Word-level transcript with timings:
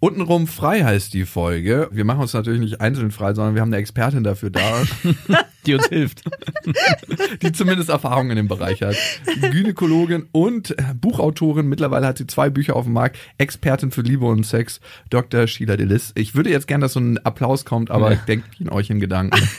Untenrum 0.00 0.46
frei 0.46 0.82
heißt 0.84 1.14
die 1.14 1.24
Folge. 1.24 1.88
Wir 1.90 2.04
machen 2.04 2.20
uns 2.20 2.32
natürlich 2.34 2.60
nicht 2.60 2.80
einzeln 2.80 3.10
frei, 3.10 3.32
sondern 3.34 3.54
wir 3.54 3.62
haben 3.62 3.70
eine 3.70 3.78
Expertin 3.78 4.24
dafür 4.24 4.50
da, 4.50 4.82
Die 5.66 5.74
uns 5.74 5.88
hilft. 5.88 6.22
die 7.42 7.50
zumindest 7.50 7.88
Erfahrung 7.88 8.30
in 8.30 8.36
dem 8.36 8.46
Bereich 8.46 8.82
hat. 8.82 8.94
Gynäkologin 9.50 10.26
und 10.30 10.78
äh, 10.78 10.94
Buchautorin. 10.94 11.66
Mittlerweile 11.66 12.06
hat 12.06 12.18
sie 12.18 12.26
zwei 12.28 12.50
Bücher 12.50 12.76
auf 12.76 12.84
dem 12.84 12.92
Markt. 12.92 13.18
Expertin 13.38 13.90
für 13.90 14.02
Liebe 14.02 14.26
und 14.26 14.46
Sex, 14.46 14.80
Dr. 15.10 15.48
Sheila 15.48 15.76
Delis. 15.76 16.12
Ich 16.14 16.36
würde 16.36 16.50
jetzt 16.50 16.68
gerne, 16.68 16.82
dass 16.82 16.92
so 16.92 17.00
ein 17.00 17.18
Applaus 17.24 17.64
kommt, 17.64 17.90
aber 17.90 18.12
Ja. 18.12 18.18
denkt 18.28 18.60
ihn 18.60 18.68
euch 18.68 18.90
in 18.90 19.00
Gedanken. 19.00 19.36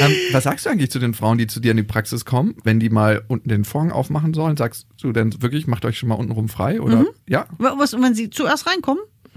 ähm, 0.00 0.12
was 0.32 0.44
sagst 0.44 0.66
du 0.66 0.70
eigentlich 0.70 0.90
zu 0.90 0.98
den 0.98 1.14
Frauen, 1.14 1.38
die 1.38 1.46
zu 1.46 1.60
dir 1.60 1.70
in 1.70 1.76
die 1.76 1.82
Praxis 1.84 2.24
kommen, 2.24 2.56
wenn 2.64 2.80
die 2.80 2.90
mal 2.90 3.22
unten 3.28 3.48
den 3.48 3.64
Vorhang 3.64 3.92
aufmachen 3.92 4.34
sollen? 4.34 4.56
Sagst 4.56 4.88
du 5.00 5.12
denn 5.12 5.40
wirklich, 5.42 5.68
macht 5.68 5.84
euch 5.84 5.96
schon 5.98 6.08
mal 6.08 6.16
untenrum 6.16 6.48
frei? 6.48 6.80
Oder 6.80 7.04
ja? 7.28 7.46
Was, 7.58 7.92
wenn 7.92 8.14
sie 8.14 8.30
zuerst 8.30 8.66
reinkommen? 8.66 8.85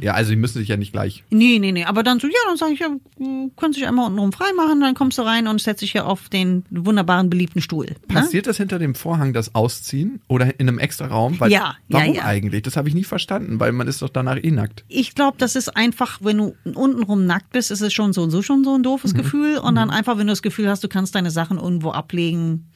Ja, 0.02 0.14
also 0.14 0.32
die 0.32 0.36
müssen 0.36 0.60
sich 0.60 0.68
ja 0.68 0.78
nicht 0.78 0.92
gleich. 0.92 1.24
Nee, 1.30 1.60
nee, 1.60 1.72
nee. 1.72 1.86
Aber 1.86 2.04
dann 2.04 2.20
so, 2.20 2.28
ja, 2.28 2.34
dann 2.48 2.58
sage 2.58 2.74
ich, 2.74 2.80
ja, 2.80 2.90
du 3.18 3.52
kannst 3.58 3.78
dich 3.78 3.88
einmal 3.88 4.08
untenrum 4.08 4.32
frei 4.32 4.52
machen, 4.56 4.82
dann 4.82 4.96
kommst 4.96 5.18
du 5.18 5.22
rein 5.24 5.48
und 5.48 5.62
setzt 5.62 5.82
dich 5.82 5.92
hier 5.92 6.06
auf 6.06 6.30
den 6.30 6.64
wunderbaren, 6.70 7.30
beliebten 7.30 7.62
Stuhl. 7.62 7.86
Ne? 7.88 7.96
Passiert 8.08 8.48
das 8.48 8.58
hinter 8.58 8.80
dem 8.80 8.96
Vorhang, 8.96 9.34
das 9.34 9.56
Ausziehen 9.56 10.22
oder 10.28 10.60
in 10.60 10.68
einem 10.68 10.80
extra 10.80 11.08
Raum? 11.08 11.40
Weil, 11.40 11.52
Ja, 11.52 11.60
ja, 11.60 11.76
warum 11.90 12.14
ja. 12.16 12.24
eigentlich? 12.24 12.64
Das 12.64 12.78
habe 12.78 12.88
ich 12.90 12.96
nie 12.96 13.04
verstanden, 13.04 13.60
weil 13.60 13.72
man 13.72 13.88
ist 13.88 14.02
doch 14.02 14.10
danach 14.10 14.38
eh 14.42 14.52
nackt. 14.52 14.84
Ich 14.88 15.16
glaube, 15.16 15.38
das 15.38 15.56
ist 15.56 15.76
einfach, 15.76 16.20
wenn 16.22 16.38
du 16.38 16.56
untenrum 16.74 17.26
nackt 17.26 17.52
bist, 17.52 17.72
ist 17.72 17.82
es 17.82 17.94
schon 17.94 18.14
so 18.14 18.24
und 18.24 18.32
so 18.32 18.42
schon 18.42 18.64
so 18.64 18.76
ein 18.76 18.84
doofes 18.84 19.14
Gefühl. 19.14 19.58
Und 19.58 19.76
dann 19.76 19.90
einfach, 19.90 20.18
wenn 20.18 20.28
du 20.28 20.32
das 20.32 20.42
Gefühl 20.42 20.70
hast, 20.70 20.84
du 20.84 20.88
kannst 20.88 21.16
deine 21.16 21.32
Sachen 21.32 21.58
irgendwo 21.58 21.92
ablegen. 21.92 22.68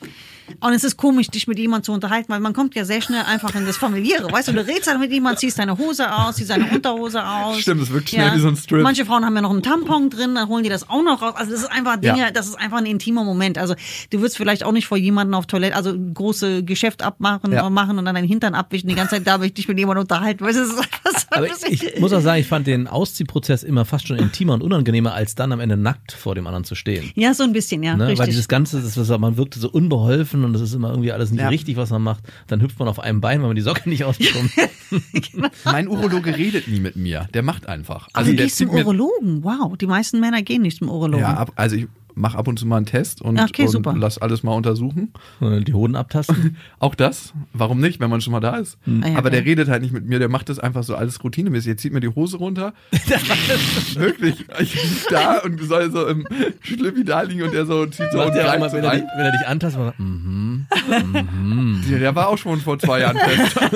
Und 0.60 0.74
es 0.74 0.84
ist 0.84 0.98
komisch, 0.98 1.28
dich 1.28 1.48
mit 1.48 1.58
jemandem 1.58 1.84
zu 1.86 1.92
unterhalten, 1.94 2.28
weil 2.32 2.40
man 2.40 2.54
kommt 2.54 2.76
ja 2.76 2.84
sehr 2.86 3.02
schnell 3.02 3.24
einfach 3.24 3.56
in 3.56 3.66
das 3.66 3.78
Familiäre. 3.78 4.32
Weißt 4.32 4.48
du, 4.50 4.52
du 4.54 4.66
redest 4.66 4.88
halt 4.88 5.00
mit 5.00 5.12
jemandem, 5.12 5.38
ziehst 5.40 5.58
deine 5.60 5.78
Hose 5.78 6.14
aus, 6.14 6.36
ziehst 6.36 6.50
deine 6.50 6.70
Unterhose 6.70 7.26
aus. 7.26 7.60
Stimmt, 7.60 7.82
das 7.82 7.92
wirkt 7.92 8.10
schnell 8.10 8.34
wie 8.36 8.40
so 8.40 8.48
ein 8.50 8.56
Strip. 8.58 8.82
Manche 8.84 9.06
Frauen 9.06 9.26
haben 9.26 9.36
ja 9.36 9.42
noch 9.42 9.52
einen 9.52 9.64
Tampon 9.64 10.10
drin, 10.10 10.36
dann 10.36 10.48
holen 10.50 10.64
die 10.64 10.70
das 10.70 10.90
auch 10.90 11.02
noch 11.04 11.22
raus. 11.22 11.34
Also 11.36 11.52
das 11.52 11.62
ist 11.62 11.72
einfach 11.72 11.98
Dinge, 11.98 12.20
Ja. 12.20 12.32
das 12.32 12.48
ist 12.48 12.56
einfach 12.56 12.78
ein 12.80 12.86
intimer 12.86 13.24
Moment. 13.24 13.58
Also 13.58 13.76
du 14.10 14.20
würdest 14.20 14.38
vielleicht 14.38 14.64
auch 14.64 14.72
nicht 14.74 14.88
vor 14.88 14.98
jemandem 14.98 15.34
auf 15.36 15.46
Toilette, 15.46 15.76
also 15.76 15.94
große 15.98 16.64
Geschäft 16.64 17.02
abmachen 17.04 17.52
Ja. 17.52 17.70
machen 17.70 17.98
und 17.98 18.06
dann 18.06 18.16
deinen 18.16 18.28
Hintern 18.28 18.54
abwischen 18.54 18.90
die 18.90 18.96
ganze 18.96 19.16
Zeit, 19.16 19.28
da 19.28 19.42
ich 19.42 19.54
dich 19.54 19.68
mit 19.68 19.78
jemandem 19.80 20.02
unterhalten. 20.02 20.44
Weißt 20.46 20.58
du, 20.58 20.62
das 20.62 20.70
ist 20.72 20.78
einfach 20.80 21.00
so 21.20 21.28
ein 21.32 21.38
Aber 21.40 21.48
bisschen- 21.48 21.74
ich 21.74 22.00
muss 22.00 22.12
auch 22.14 22.22
sagen, 22.22 22.42
ich 22.42 22.48
fand 22.48 22.68
den 22.68 22.88
Ausziehprozess 22.88 23.64
immer 23.64 23.86
fast 23.86 24.08
schon 24.08 24.18
intimer 24.18 24.54
und 24.56 24.62
unangenehmer, 24.64 25.14
als 25.14 25.36
dann 25.36 25.52
am 25.52 25.60
Ende 25.60 25.78
nackt 25.78 26.12
vor 26.12 26.36
dem 26.36 26.48
anderen 26.48 26.64
zu 26.66 26.76
stehen. 26.76 27.12
ja, 27.16 27.34
so 27.34 27.44
ein 27.44 27.54
bisschen, 27.54 27.82
ja, 27.84 27.96
Ne? 27.96 28.18
Weil 28.18 28.28
dieses 28.28 28.48
Ganze, 28.48 28.82
das, 28.82 28.98
was, 28.98 29.10
man 29.20 29.38
wirkte 29.38 29.60
so 29.60 29.70
unbeholfen 29.70 30.33
und 30.42 30.54
das 30.54 30.62
ist 30.62 30.74
immer 30.74 30.90
irgendwie 30.92 31.12
alles 31.12 31.32
nicht 31.32 31.42
Ja. 31.42 31.50
richtig, 31.50 31.76
was 31.76 31.90
man 31.90 32.02
macht. 32.02 32.24
Dann 32.48 32.62
hüpft 32.62 32.80
man 32.80 32.88
auf 32.88 33.00
einem 33.00 33.20
Bein, 33.22 33.42
weil 33.42 33.48
man 33.48 33.56
die 33.56 33.62
Socke 33.62 33.90
nicht 33.90 34.04
ausbekommt. 34.06 34.52
Mein 35.66 35.88
Urologe 35.88 36.36
redet 36.38 36.68
nie 36.68 36.80
mit 36.80 36.96
mir. 36.96 37.28
Der 37.34 37.44
macht 37.44 37.68
einfach. 37.68 38.08
also 38.14 38.32
du 38.32 38.38
der 38.38 38.46
gehst 38.46 38.58
zum 38.58 38.70
Urologen. 38.70 39.44
Wow, 39.44 39.78
die 39.78 39.88
meisten 39.88 40.20
Männer 40.20 40.42
gehen 40.42 40.62
nicht 40.62 40.78
zum 40.78 40.90
Urologen. 40.90 41.20
Ja, 41.20 41.34
ab, 41.36 41.52
also 41.56 41.76
ich 41.76 41.88
mache 42.16 42.38
ab 42.38 42.48
und 42.48 42.60
zu 42.60 42.66
mal 42.66 42.78
einen 42.78 42.86
Test 42.86 43.22
und, 43.22 43.40
Okay, 43.40 43.68
und 43.68 43.98
lass 44.00 44.18
alles 44.18 44.44
mal 44.44 44.54
untersuchen. 44.54 45.14
Und 45.40 45.68
die 45.68 45.74
Hoden 45.74 45.96
abtasten. 45.96 46.58
Auch 46.80 46.96
das, 46.96 47.34
warum 47.54 47.80
nicht, 47.80 48.00
wenn 48.00 48.10
man 48.10 48.22
schon 48.22 48.32
mal 48.32 48.40
da 48.40 48.58
ist. 48.58 48.78
Ah 49.02 49.08
ja, 49.08 49.18
Aber 49.18 49.30
der 49.30 49.46
redet 49.46 49.70
halt 49.70 49.82
nicht 49.82 49.94
mit 49.94 50.06
mir, 50.06 50.20
der 50.20 50.30
macht 50.30 50.50
das 50.50 50.60
einfach 50.60 50.84
so 50.84 50.96
alles 50.96 51.24
routinemäßig. 51.24 51.68
Jetzt 51.68 51.82
zieht 51.82 51.94
mir 51.94 52.00
die 52.00 52.10
Hose 52.10 52.38
runter. 52.38 52.74
Wirklich, 53.96 54.46
ich 54.60 54.76
lieg 54.76 55.06
da 55.10 55.40
und 55.40 55.62
soll 55.64 55.92
so 55.92 56.08
im 56.08 56.28
Schlippi 56.62 57.04
da 57.04 57.22
liegen 57.22 57.44
und 57.44 57.54
der 57.54 57.66
so 57.66 57.86
zieht 57.86 58.12
so 58.12 58.20
und 58.22 58.28
Macht 58.28 58.38
ja 58.38 58.58
mal, 58.60 58.70
so 58.70 58.78
wenn, 58.78 58.84
er 58.84 58.90
rein. 58.92 59.00
dich, 59.02 59.10
wenn 59.16 59.26
er 59.26 59.32
dich 59.32 59.48
antastet, 59.48 59.80
man 59.80 59.88
sagt, 59.88 60.00
mhm. 60.00 61.84
Der, 61.90 62.00
der 62.00 62.16
war 62.16 62.30
auch 62.30 62.38
schon 62.38 62.60
vor 62.62 62.80
zwei 62.80 63.02
Jahren 63.02 63.18
fest. 63.18 63.60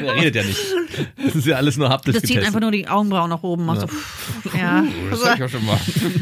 Er 0.00 0.14
redet 0.16 0.34
ja 0.34 0.42
nicht. 0.42 0.58
Das 1.24 1.36
ist 1.36 1.46
ja 1.46 1.56
alles 1.56 1.76
nur 1.76 1.88
haptisch 1.88 2.14
das 2.14 2.22
zieht 2.22 2.30
getestet. 2.30 2.48
einfach 2.48 2.60
nur 2.60 2.72
die 2.72 2.88
Augenbrauen 2.88 3.30
nach 3.30 3.42
oben. 3.42 3.64
Macht 3.64 3.82
so, 3.82 3.86
pff, 3.86 4.54
ja. 4.54 4.84
Das 5.10 5.24
hab 5.24 5.36
ich 5.36 5.44
auch 5.44 5.48
schon 5.48 5.64
mal. 5.64 5.78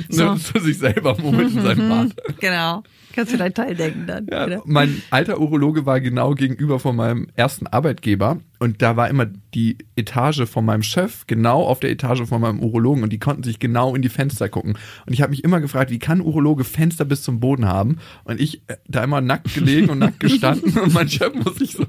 So. 0.09 0.37
Zu 0.53 0.61
sich 0.61 0.79
selber 0.79 1.17
Moment 1.21 1.55
in 1.55 1.63
seinem 1.63 1.89
Bart. 1.89 2.41
genau. 2.41 2.83
Kannst 3.13 3.33
du 3.33 3.37
dein 3.37 3.53
Teil 3.53 3.75
denken 3.75 4.07
dann. 4.07 4.27
Ja, 4.31 4.61
mein 4.65 5.03
alter 5.11 5.39
Urologe 5.39 5.85
war 5.85 6.01
genau 6.01 6.35
gegenüber 6.35 6.79
von 6.79 6.97
meinem 6.97 7.29
ersten 7.35 7.67
Arbeitgeber 7.67 8.39
und 8.59 8.81
da 8.81 8.97
war 8.97 9.09
immer 9.11 9.27
die 9.55 9.77
Etage 9.97 10.47
von 10.47 10.65
meinem 10.65 10.83
Chef 10.83 11.27
genau 11.27 11.63
auf 11.63 11.81
der 11.81 11.91
Etage 11.91 12.23
von 12.27 12.41
meinem 12.41 12.61
Urologen 12.61 13.03
und 13.03 13.13
die 13.13 13.19
konnten 13.19 13.43
sich 13.43 13.59
genau 13.59 13.95
in 13.95 14.03
die 14.03 14.09
Fenster 14.09 14.49
gucken. 14.49 14.79
Und 15.07 15.13
ich 15.13 15.21
habe 15.21 15.31
mich 15.31 15.45
immer 15.45 15.61
gefragt, 15.61 15.91
wie 15.91 15.99
kann 15.99 16.21
Urologe 16.21 16.65
Fenster 16.65 17.05
bis 17.05 17.23
zum 17.23 17.41
Boden 17.41 17.67
haben? 17.67 17.99
Und 18.25 18.41
ich 18.41 18.63
äh, 18.69 18.77
da 18.89 19.05
immer 19.05 19.21
nackt 19.21 19.55
gelegen 19.55 19.91
und 19.91 19.99
nackt 19.99 20.21
gestanden 20.21 20.79
und 20.83 20.95
mein 20.95 21.09
Chef 21.09 21.35
muss 21.35 21.57
sich 21.57 21.73
so 21.73 21.85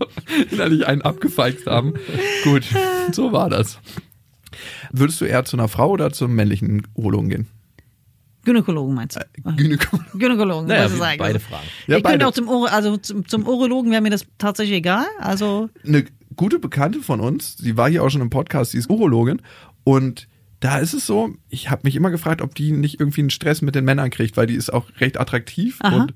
innerlich 0.51 0.87
einen 0.87 1.01
abgefeixt 1.01 1.67
haben. 1.67 1.93
Gut, 2.43 2.63
so 3.11 3.31
war 3.31 3.49
das. 3.49 3.79
Würdest 4.91 5.21
du 5.21 5.25
eher 5.25 5.45
zu 5.45 5.57
einer 5.57 5.67
Frau 5.67 5.91
oder 5.91 6.11
zum 6.11 6.35
männlichen 6.35 6.85
Urologen 6.95 7.29
gehen? 7.29 7.47
Gynäkologen 8.43 8.93
meinst 8.95 9.15
du? 9.17 9.51
Gynäkologen. 9.55 10.07
Gynäkologen, 10.19 10.67
Naja, 10.67 10.87
du 10.87 10.93
wie- 10.93 10.97
sagen. 10.97 11.17
beide 11.19 11.39
Fragen. 11.39 11.63
Ja, 11.87 11.97
ich 11.97 12.03
beide. 12.03 12.13
könnte 12.13 12.27
auch 12.27 12.33
zum, 12.33 12.47
Uro, 12.49 12.65
also 12.65 12.97
zum, 12.97 13.27
zum 13.27 13.47
Urologen 13.47 13.91
wäre 13.91 14.01
mir 14.01 14.09
das 14.09 14.25
tatsächlich 14.37 14.77
egal. 14.77 15.05
Also 15.19 15.69
eine 15.85 16.05
gute 16.35 16.59
Bekannte 16.59 16.99
von 17.01 17.19
uns, 17.19 17.55
die 17.57 17.77
war 17.77 17.89
hier 17.89 18.03
auch 18.03 18.09
schon 18.09 18.21
im 18.21 18.29
Podcast, 18.29 18.73
die 18.73 18.77
ist 18.77 18.89
Urologin 18.89 19.41
und 19.83 20.27
da 20.59 20.77
ist 20.79 20.93
es 20.93 21.05
so, 21.05 21.29
ich 21.49 21.69
habe 21.69 21.81
mich 21.83 21.95
immer 21.95 22.09
gefragt, 22.09 22.41
ob 22.41 22.55
die 22.55 22.71
nicht 22.71 22.99
irgendwie 22.99 23.21
einen 23.21 23.29
Stress 23.29 23.61
mit 23.61 23.75
den 23.75 23.83
Männern 23.85 24.09
kriegt, 24.09 24.37
weil 24.37 24.47
die 24.47 24.55
ist 24.55 24.71
auch 24.71 24.85
recht 24.99 25.19
attraktiv 25.19 25.77
Aha. 25.81 25.95
und 26.03 26.13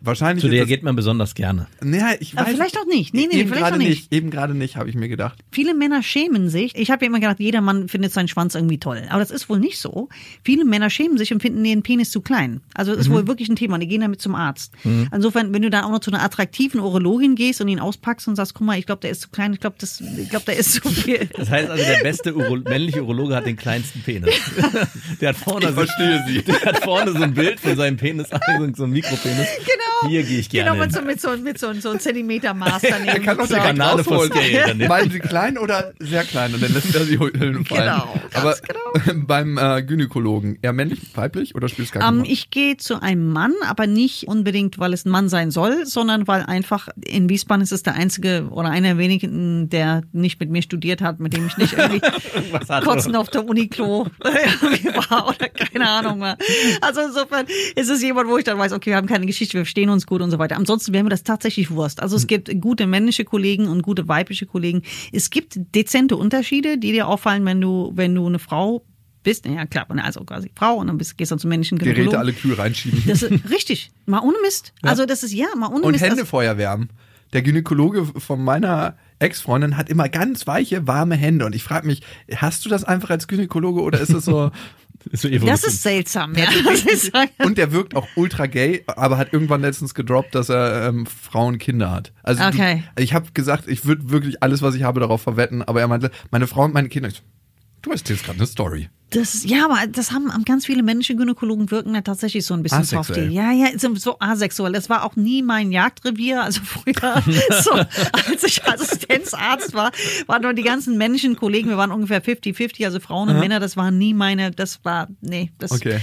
wahrscheinlich 0.00 0.44
Zu 0.44 0.50
der 0.50 0.66
geht 0.66 0.82
man 0.82 0.96
besonders 0.96 1.34
gerne. 1.34 1.66
naja, 1.82 2.14
ich 2.20 2.36
Aber 2.36 2.46
weiß 2.46 2.54
vielleicht 2.54 2.78
auch 2.78 2.86
nicht. 2.86 3.14
Nee, 3.14 3.28
nee, 3.30 3.40
eben 3.40 3.48
vielleicht 3.48 3.64
gerade 3.64 3.74
auch 3.76 3.78
nicht. 3.88 4.12
Eben 4.12 4.30
gerade 4.30 4.54
nicht, 4.54 4.76
habe 4.76 4.88
ich 4.88 4.94
mir 4.94 5.08
gedacht. 5.08 5.38
viele 5.50 5.74
Männer 5.74 6.02
schämen 6.02 6.48
sich. 6.48 6.74
Ich 6.76 6.90
habe 6.90 7.04
ja 7.04 7.08
immer 7.08 7.20
gedacht, 7.20 7.40
jeder 7.40 7.60
Mann 7.60 7.88
findet 7.88 8.12
seinen 8.12 8.28
Schwanz 8.28 8.54
irgendwie 8.54 8.78
toll. 8.78 9.04
Aber 9.10 9.20
das 9.20 9.30
ist 9.30 9.48
wohl 9.48 9.58
nicht 9.58 9.78
so. 9.78 10.08
Viele 10.44 10.64
Männer 10.64 10.90
schämen 10.90 11.18
sich 11.18 11.32
und 11.32 11.40
finden 11.40 11.62
den 11.64 11.82
Penis 11.82 12.10
zu 12.10 12.20
klein. 12.20 12.60
Also 12.74 12.92
das 12.92 13.02
ist 13.06 13.10
wohl 13.10 13.26
wirklich 13.26 13.48
ein 13.48 13.56
Thema. 13.56 13.78
Die 13.78 13.88
gehen 13.88 14.00
damit 14.00 14.20
zum 14.20 14.34
Arzt. 14.34 14.72
Insofern, 15.12 15.52
wenn 15.52 15.62
du 15.62 15.70
dann 15.70 15.84
auch 15.84 15.90
noch 15.90 16.00
zu 16.00 16.10
einer 16.10 16.22
attraktiven 16.22 16.80
Urologin 16.80 17.34
gehst 17.34 17.60
und 17.60 17.68
ihn 17.68 17.80
auspackst 17.80 18.28
und 18.28 18.36
sagst, 18.36 18.54
guck 18.54 18.66
mal, 18.66 18.78
ich 18.78 18.86
glaube, 18.86 19.00
der 19.00 19.10
ist 19.10 19.20
zu 19.22 19.28
klein, 19.30 19.52
ich 19.52 19.60
glaube, 19.60 19.76
das, 19.78 20.00
ich 20.00 20.28
glaube, 20.30 20.44
der 20.46 20.56
ist 20.56 20.72
zu 20.74 20.88
viel. 20.88 21.28
Das 21.36 21.50
heißt 21.50 21.70
also, 21.70 21.84
der 21.84 22.02
beste 22.02 22.34
Uro 22.34 22.56
männliche 22.56 23.02
Urologe 23.02 23.34
hat 23.36 23.46
den 23.46 23.56
kleinsten 23.56 24.02
Penis. 24.02 24.34
Der 25.20 25.30
hat 25.30 25.36
vorne, 25.36 25.66
Ich 25.68 25.74
verstehe 25.74 26.24
sie. 26.26 26.42
Der 26.46 26.60
hat 26.62 26.84
vorne 26.84 27.12
so 27.12 27.22
ein 27.22 27.34
Bild 27.34 27.60
von 27.60 27.76
seinem 27.76 27.96
Penis, 27.96 28.28
so 28.76 28.84
ein 28.84 28.90
Mikropenis. 28.90 29.48
Genau. 29.58 29.87
Hier 30.08 30.22
gehe 30.22 30.38
ich 30.38 30.48
gerne 30.48 30.70
Genau, 30.70 30.82
mit 30.84 30.92
so, 30.92 31.02
mit 31.02 31.20
so, 31.20 31.36
mit 31.36 31.58
so, 31.58 31.72
so 31.74 31.90
einem 31.90 32.00
Zentimeter-Maß 32.00 32.82
daneben. 32.82 33.08
Er 33.08 33.20
kann 33.20 33.38
auch 33.40 33.46
so. 33.46 33.54
direkt 33.54 33.78
Banane 33.78 34.02
daneben. 34.04 34.88
Meinen 34.88 35.10
Sie 35.10 35.18
klein 35.18 35.58
oder 35.58 35.92
sehr 35.98 36.24
klein? 36.24 36.54
Und 36.54 36.62
dann 36.62 36.72
lässt 36.72 36.94
er 36.94 37.04
sie 37.04 37.18
Hüllen 37.18 37.64
fallen. 37.64 37.82
Genau, 37.82 38.14
ganz 38.30 38.34
Aber 38.34 38.54
genau. 39.02 39.20
beim 39.26 39.58
äh, 39.58 39.82
Gynäkologen, 39.82 40.58
eher 40.62 40.72
männlich, 40.72 41.00
weiblich 41.14 41.54
oder 41.54 41.68
spielst 41.68 41.94
du 41.94 41.98
gar 41.98 42.06
keine 42.06 42.16
Ähm, 42.16 42.22
Rolle? 42.22 42.32
ich 42.32 42.50
gehe 42.50 42.76
zu 42.76 43.00
einem 43.02 43.32
Mann, 43.32 43.54
aber 43.66 43.86
nicht 43.86 44.28
unbedingt, 44.28 44.78
weil 44.78 44.92
es 44.92 45.04
ein 45.04 45.10
Mann 45.10 45.28
sein 45.28 45.50
soll, 45.50 45.86
sondern 45.86 46.26
weil 46.26 46.42
einfach 46.42 46.88
in 47.04 47.28
Wiesbaden 47.28 47.62
ist 47.62 47.72
es 47.72 47.82
der 47.82 47.94
einzige 47.94 48.48
oder 48.50 48.68
einer 48.70 48.88
der 48.88 48.98
wenigen, 48.98 49.68
der 49.68 50.02
nicht 50.12 50.40
mit 50.40 50.50
mir 50.50 50.62
studiert 50.62 51.00
hat, 51.00 51.20
mit 51.20 51.36
dem 51.36 51.46
ich 51.46 51.56
nicht 51.56 51.74
irgendwie 51.74 52.00
kotzen 52.84 53.14
auf 53.16 53.28
der 53.30 53.46
Uniklo 53.46 54.06
war 54.20 55.28
oder 55.28 55.48
keine 55.48 55.88
Ahnung 55.88 56.20
war. 56.20 56.36
Also 56.80 57.00
insofern 57.02 57.46
ist 57.76 57.88
es 57.88 58.02
jemand, 58.02 58.28
wo 58.28 58.38
ich 58.38 58.44
dann 58.44 58.58
weiß, 58.58 58.72
okay, 58.72 58.90
wir 58.90 58.96
haben 58.96 59.06
keine 59.06 59.26
Geschichte, 59.26 59.54
wir 59.54 59.60
verstehen 59.64 59.77
uns 59.86 60.06
gut 60.06 60.20
und 60.20 60.30
so 60.30 60.38
weiter. 60.38 60.56
Ansonsten 60.56 60.92
wäre 60.92 61.04
mir 61.04 61.10
das 61.10 61.22
tatsächlich 61.22 61.70
Wurst. 61.70 62.02
Also 62.02 62.16
es 62.16 62.26
gibt 62.26 62.50
gute 62.60 62.86
männliche 62.86 63.24
Kollegen 63.24 63.68
und 63.68 63.82
gute 63.82 64.08
weibliche 64.08 64.46
Kollegen. 64.46 64.82
Es 65.12 65.30
gibt 65.30 65.58
dezente 65.74 66.16
Unterschiede, 66.16 66.78
die 66.78 66.92
dir 66.92 67.06
auffallen, 67.06 67.44
wenn 67.44 67.60
du, 67.60 67.92
wenn 67.94 68.14
du 68.14 68.26
eine 68.26 68.38
Frau 68.38 68.84
bist. 69.22 69.46
Ja 69.46 69.66
klar, 69.66 69.86
also 70.02 70.24
quasi 70.24 70.50
Frau 70.54 70.76
und 70.76 70.86
dann 70.86 70.98
bist, 70.98 71.16
gehst 71.18 71.30
du 71.32 71.36
zum 71.36 71.50
männlichen 71.50 71.78
Geräte 71.78 71.96
Gynäkologen. 71.96 72.20
alle 72.20 72.32
Kühe 72.32 72.58
reinschieben. 72.58 73.02
Das 73.06 73.22
ist 73.22 73.50
richtig. 73.50 73.90
Mal 74.06 74.20
ohne 74.20 74.36
Mist. 74.42 74.72
Also 74.82 75.06
das 75.06 75.22
ist 75.22 75.32
ja, 75.32 75.46
mal 75.56 75.68
ohne 75.68 75.82
Und 75.82 75.92
Mist. 75.92 76.02
Hände 76.02 76.16
Also, 76.16 76.26
Feuer 76.26 76.58
wärmen. 76.58 76.90
Der 77.32 77.42
Gynäkologe 77.42 78.06
von 78.06 78.42
meiner 78.42 78.96
Ex-Freundin 79.18 79.76
hat 79.76 79.90
immer 79.90 80.08
ganz 80.08 80.46
weiche, 80.46 80.86
warme 80.86 81.14
Hände. 81.14 81.44
Und 81.44 81.54
ich 81.54 81.62
frage 81.62 81.86
mich, 81.86 82.02
hast 82.34 82.64
du 82.64 82.70
das 82.70 82.84
einfach 82.84 83.10
als 83.10 83.28
Gynäkologe 83.28 83.82
oder 83.82 84.00
ist 84.00 84.10
es 84.10 84.24
so? 84.24 84.50
Ist 85.10 85.22
so 85.22 85.28
das 85.28 85.64
ist 85.64 85.82
seltsam, 85.82 86.34
ja. 86.34 86.48
Und 87.44 87.56
der 87.58 87.72
wirkt 87.72 87.94
auch 87.96 88.06
ultra 88.16 88.46
gay, 88.46 88.82
aber 88.86 89.16
hat 89.16 89.32
irgendwann 89.32 89.60
letztens 89.60 89.94
gedroppt, 89.94 90.34
dass 90.34 90.48
er 90.48 90.88
ähm, 90.88 91.06
Frauen 91.06 91.58
Kinder 91.58 91.90
hat. 91.90 92.12
Also 92.22 92.44
Okay. 92.44 92.82
du, 92.96 93.02
ich 93.02 93.14
habe 93.14 93.30
gesagt, 93.32 93.68
ich 93.68 93.84
würde 93.84 94.10
wirklich 94.10 94.42
alles, 94.42 94.60
was 94.62 94.74
ich 94.74 94.82
habe, 94.82 95.00
darauf 95.00 95.22
verwetten. 95.22 95.62
Aber 95.62 95.80
er 95.80 95.88
meinte, 95.88 96.10
meine 96.30 96.46
Frau 96.46 96.64
und 96.64 96.74
meine 96.74 96.88
Kinder. 96.88 97.08
Ich, 97.08 97.22
Du 97.80 97.90
erzählst 97.92 98.24
gerade 98.24 98.38
eine 98.38 98.46
Story. 98.46 98.88
Das, 99.10 99.44
ja, 99.44 99.64
aber 99.64 99.86
das 99.86 100.12
haben 100.12 100.30
ganz 100.44 100.66
viele 100.66 100.82
männliche 100.82 101.16
Gynäkologen 101.16 101.70
wirken 101.70 101.94
da 101.94 102.02
tatsächlich 102.02 102.44
so 102.44 102.52
ein 102.52 102.62
bisschen 102.62 102.80
Asexuell. 102.80 103.24
softy. 103.24 103.34
Ja, 103.34 103.52
ja, 103.52 103.68
so, 103.78 104.16
asexuell. 104.18 104.72
Das 104.72 104.90
war 104.90 105.04
auch 105.04 105.16
nie 105.16 105.42
mein 105.42 105.72
Jagdrevier. 105.72 106.42
Also 106.42 106.60
früher, 106.62 107.22
so, 107.62 107.72
als 107.72 108.44
ich 108.44 108.62
Assistenzarzt 108.66 109.72
war, 109.72 109.92
waren 110.26 110.42
nur 110.42 110.52
die 110.52 110.62
ganzen 110.62 110.98
männlichen 110.98 111.36
Kollegen, 111.36 111.70
wir 111.70 111.78
waren 111.78 111.90
ungefähr 111.90 112.22
50-50, 112.22 112.84
also 112.84 113.00
Frauen 113.00 113.30
und 113.30 113.38
Männer, 113.40 113.60
das 113.60 113.76
waren 113.78 113.96
nie 113.96 114.12
meine, 114.12 114.50
das 114.50 114.84
war, 114.84 115.08
nee, 115.22 115.52
das, 115.58 115.72
Okay. 115.72 116.00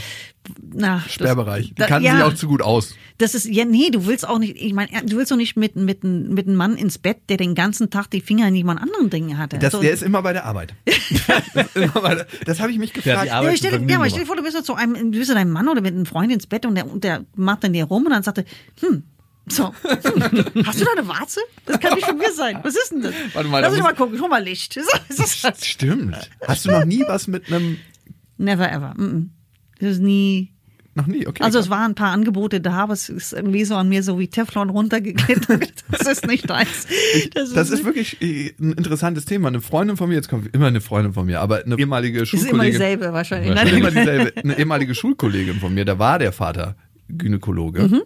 na. 0.73 1.01
Sperrbereich. 1.07 1.73
Die 1.75 1.83
kannten 1.83 2.05
ja. 2.05 2.15
sich 2.15 2.23
auch 2.23 2.33
zu 2.33 2.47
gut 2.47 2.63
aus. 2.63 2.95
Das 3.17 3.35
ist, 3.35 3.45
ja, 3.45 3.65
nee, 3.65 3.91
du 3.91 4.07
willst 4.07 4.27
auch 4.27 4.39
nicht, 4.39 4.57
ich 4.57 4.73
meine, 4.73 4.89
du 5.05 5.15
willst 5.15 5.31
doch 5.31 5.37
nicht 5.37 5.55
mit, 5.55 5.75
mit, 5.75 6.03
mit 6.03 6.47
einem 6.47 6.55
Mann 6.57 6.75
ins 6.75 6.97
Bett, 6.97 7.17
der 7.29 7.37
den 7.37 7.53
ganzen 7.55 7.89
Tag 7.89 8.09
die 8.09 8.19
Finger 8.19 8.47
in 8.47 8.55
jemand 8.55 8.81
anderen 8.81 9.09
Dingen 9.11 9.37
hatte. 9.37 9.59
Das, 9.59 9.73
So- 9.73 9.81
der 9.81 9.91
ist 9.91 10.01
immer 10.03 10.21
bei 10.23 10.33
der 10.33 10.45
Arbeit. 10.45 10.73
das 11.53 12.25
das 12.45 12.59
habe 12.59 12.71
ich 12.71 12.77
mich 12.79 12.94
gefragt. 12.95 13.27
Ja, 13.27 13.39
aber 13.39 13.55
stell, 13.55 13.89
ja, 13.89 13.97
aber 13.97 14.09
stell 14.09 14.21
dir 14.21 14.25
vor, 14.25 14.35
du 14.35 14.43
bist 14.43 14.55
mit 14.55 14.65
so 14.65 14.73
einem, 14.73 15.11
du 15.11 15.17
bist 15.17 15.29
mit 15.29 15.37
deinem 15.37 15.51
Mann 15.51 15.67
oder 15.67 15.81
mit 15.81 15.93
einem 15.93 16.05
Freund 16.05 16.31
ins 16.31 16.47
Bett 16.47 16.65
und 16.65 16.75
der, 16.75 16.89
und 16.89 17.03
der 17.03 17.25
macht 17.35 17.63
dann 17.63 17.73
dir 17.73 17.85
rum 17.85 18.05
und 18.05 18.11
dann 18.11 18.23
sagt 18.23 18.39
er, 18.39 18.45
hm, 18.81 19.03
so, 19.47 19.73
hast 20.65 20.81
du 20.81 20.85
da 20.85 20.91
eine 20.97 21.07
Warze? 21.07 21.39
Das 21.65 21.79
kann 21.79 21.93
nicht 21.93 22.07
von 22.07 22.17
mir 22.17 22.31
sein. 22.33 22.59
Was 22.63 22.75
ist 22.75 22.91
denn 22.91 23.01
das? 23.01 23.13
Warte 23.33 23.47
mal, 23.47 23.61
Lass 23.61 23.73
mich 23.73 23.83
mal 23.83 23.93
gucken, 23.93 24.15
ich 24.15 24.21
hol 24.21 24.29
mal 24.29 24.43
Licht. 24.43 24.73
So, 24.73 24.81
das 25.17 25.67
Stimmt. 25.67 26.31
Hast 26.47 26.65
du 26.65 26.71
noch 26.71 26.85
nie 26.85 27.03
was 27.07 27.27
mit 27.27 27.47
einem. 27.47 27.77
Never 28.37 28.69
ever. 28.71 28.93
Mm 28.97 29.03
-mm. 29.03 29.29
Das 29.79 29.91
ist 29.91 30.01
nie. 30.01 30.54
Noch 30.97 31.07
nie, 31.07 31.27
okay. 31.27 31.43
Also 31.43 31.59
es 31.59 31.69
waren 31.69 31.91
ein 31.91 31.95
paar 31.95 32.11
Angebote 32.11 32.61
da, 32.61 32.71
aber 32.83 32.93
es 32.93 33.09
ist 33.09 33.33
irgendwie 33.33 33.65
so 33.65 33.75
an 33.75 33.89
mir 33.89 34.01
so 34.01 34.17
wie 34.17 34.27
Teflon 34.29 34.69
runtergeklettert. 34.69 35.73
Das 35.91 36.07
ist 36.07 36.25
nicht 36.25 36.49
deins. 36.49 36.87
Das, 37.33 37.51
Das 37.53 37.69
ist 37.69 37.83
wirklich 37.85 38.21
äh, 38.21 38.53
ein 38.59 38.73
interessantes 38.73 39.25
Thema. 39.25 39.49
Eine 39.49 39.59
Freundin 39.61 39.97
von 39.97 40.07
mir, 40.09 40.15
jetzt 40.15 40.29
kommt 40.29 40.53
immer 40.55 40.67
eine 40.67 40.79
Freundin 40.81 41.13
von 41.13 41.25
mir, 41.25 41.41
aber 41.41 41.63
eine 41.65 41.77
ehemalige 41.77 42.21
ist 42.21 42.33
immer 42.33 42.41
Schulkollegin. 42.43 42.71
dieselbe 42.71 43.13
wahrscheinlich. 43.13 43.51
Immer 43.51 43.65
Nein, 43.65 43.93
dieselbe. 43.93 44.33
Eine 44.37 44.57
ehemalige 44.57 44.95
Schulkollegin 44.95 45.59
von 45.59 45.73
mir, 45.73 45.83
da 45.85 45.99
war 45.99 46.17
der 46.17 46.31
Vater 46.31 46.75
Gynäkologe. 47.09 47.83
Mhm. 47.89 48.01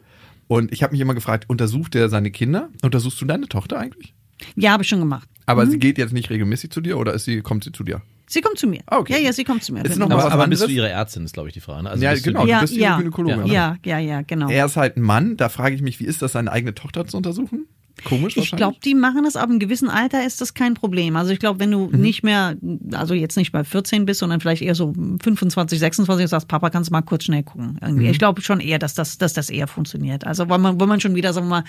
Und 0.48 0.74
ich 0.74 0.82
habe 0.84 0.92
mich 0.94 1.02
immer 1.02 1.14
gefragt, 1.14 1.46
untersucht 1.48 1.94
er 1.96 2.10
seine 2.10 2.32
Kinder? 2.32 2.70
Untersuchst 2.82 3.22
du 3.22 3.26
deine 3.26 3.48
Tochter 3.48 3.78
eigentlich? 3.80 4.14
Ja, 4.56 4.72
habe 4.72 4.82
ich 4.84 4.90
schon 4.90 5.00
gemacht. 5.00 5.30
Aber 5.46 5.66
Mhm. 5.66 5.72
sie 5.72 5.80
geht 5.80 5.98
jetzt 6.00 6.12
nicht 6.14 6.30
regelmäßig 6.32 6.72
zu 6.72 6.82
dir 6.82 6.98
oder 6.98 7.14
ist 7.14 7.26
sie, 7.26 7.42
kommt 7.42 7.64
sie 7.64 7.72
zu 7.72 7.84
dir? 7.84 8.02
Sie 8.32 8.42
kommt 8.42 8.60
zu 8.60 8.68
mir. 8.68 8.82
Ah, 8.86 9.00
okay. 9.00 9.14
Ja, 9.14 9.20
ja, 9.20 9.34
sie 9.34 9.44
kommt 9.44 9.64
zu 9.64 9.74
mir. 9.74 9.84
Ist 9.84 9.98
noch 9.98 10.08
mal 10.08 10.20
Aber, 10.20 10.32
aber 10.32 10.48
bist 10.48 10.62
du 10.62 10.68
ihre 10.68 10.88
Ärztin, 10.88 11.26
ist, 11.26 11.34
glaube 11.34 11.48
ich, 11.50 11.54
die 11.56 11.62
Frage. 11.62 11.84
Ne? 11.84 11.90
Also 11.90 12.04
ja, 12.04 12.12
bist 12.12 12.26
du 12.26 12.30
genau, 12.30 12.44
die- 12.46 12.50
Ja, 12.52 12.60
du 12.60 12.62
bist 12.62 12.76
ja. 12.76 12.90
ihre 12.92 12.98
Gynäkologin. 13.00 13.44
ne? 13.48 13.52
ja, 13.54 13.76
ja, 13.84 13.98
ja, 13.98 14.22
genau. 14.22 14.50
Er 14.50 14.66
ist 14.68 14.78
halt 14.78 14.98
ein 14.98 15.02
Mann, 15.02 15.36
da 15.36 15.50
frage 15.50 15.74
ich 15.74 15.82
mich, 15.82 16.00
wie 16.00 16.06
ist 16.06 16.22
das, 16.22 16.34
seine 16.34 16.52
eigene 16.52 16.76
Tochter 16.76 17.08
zu 17.08 17.18
untersuchen? 17.18 17.66
Komisch 18.04 18.38
Ich 18.38 18.52
glaube, 18.52 18.78
die 18.84 18.96
machen 18.96 19.24
das 19.24 19.36
ab 19.36 19.50
einem 19.50 19.60
gewissen 19.60 19.90
Alter 19.90 20.26
ist 20.26 20.42
das 20.42 20.54
kein 20.54 20.74
Problem. 20.74 21.16
Also 21.16 21.32
ich 21.32 21.40
glaube, 21.40 21.60
wenn 21.60 21.72
du 21.72 21.88
Mhm. 21.92 22.00
nicht 22.02 22.24
mehr, 22.24 22.56
also 22.94 23.14
jetzt 23.14 23.38
nicht 23.38 23.52
bei 23.52 23.64
14 23.64 24.06
bist, 24.06 24.20
sondern 24.20 24.40
vielleicht 24.42 24.62
eher 24.62 24.76
so 24.76 24.94
25, 25.22 25.80
26 25.80 26.24
und 26.24 26.28
sagst, 26.30 26.48
Papa, 26.48 26.70
kannst 26.70 26.90
du 26.90 26.94
mal 26.94 27.02
kurz 27.02 27.24
schnell 27.26 27.44
gucken. 27.44 27.78
Irgendwie. 27.82 28.06
Mhm. 28.06 28.12
Ich 28.12 28.20
glaube 28.20 28.42
schon 28.42 28.60
eher, 28.60 28.80
dass 28.80 28.94
das, 28.94 29.18
dass 29.18 29.34
das 29.34 29.50
eher 29.50 29.68
funktioniert. 29.68 30.26
Also 30.26 30.50
weil 30.50 30.60
man, 30.60 30.80
weil 30.80 30.88
man 30.88 31.00
schon 31.02 31.16
wieder, 31.16 31.34
sagen 31.34 31.48
wir 31.48 31.62
mal, 31.62 31.64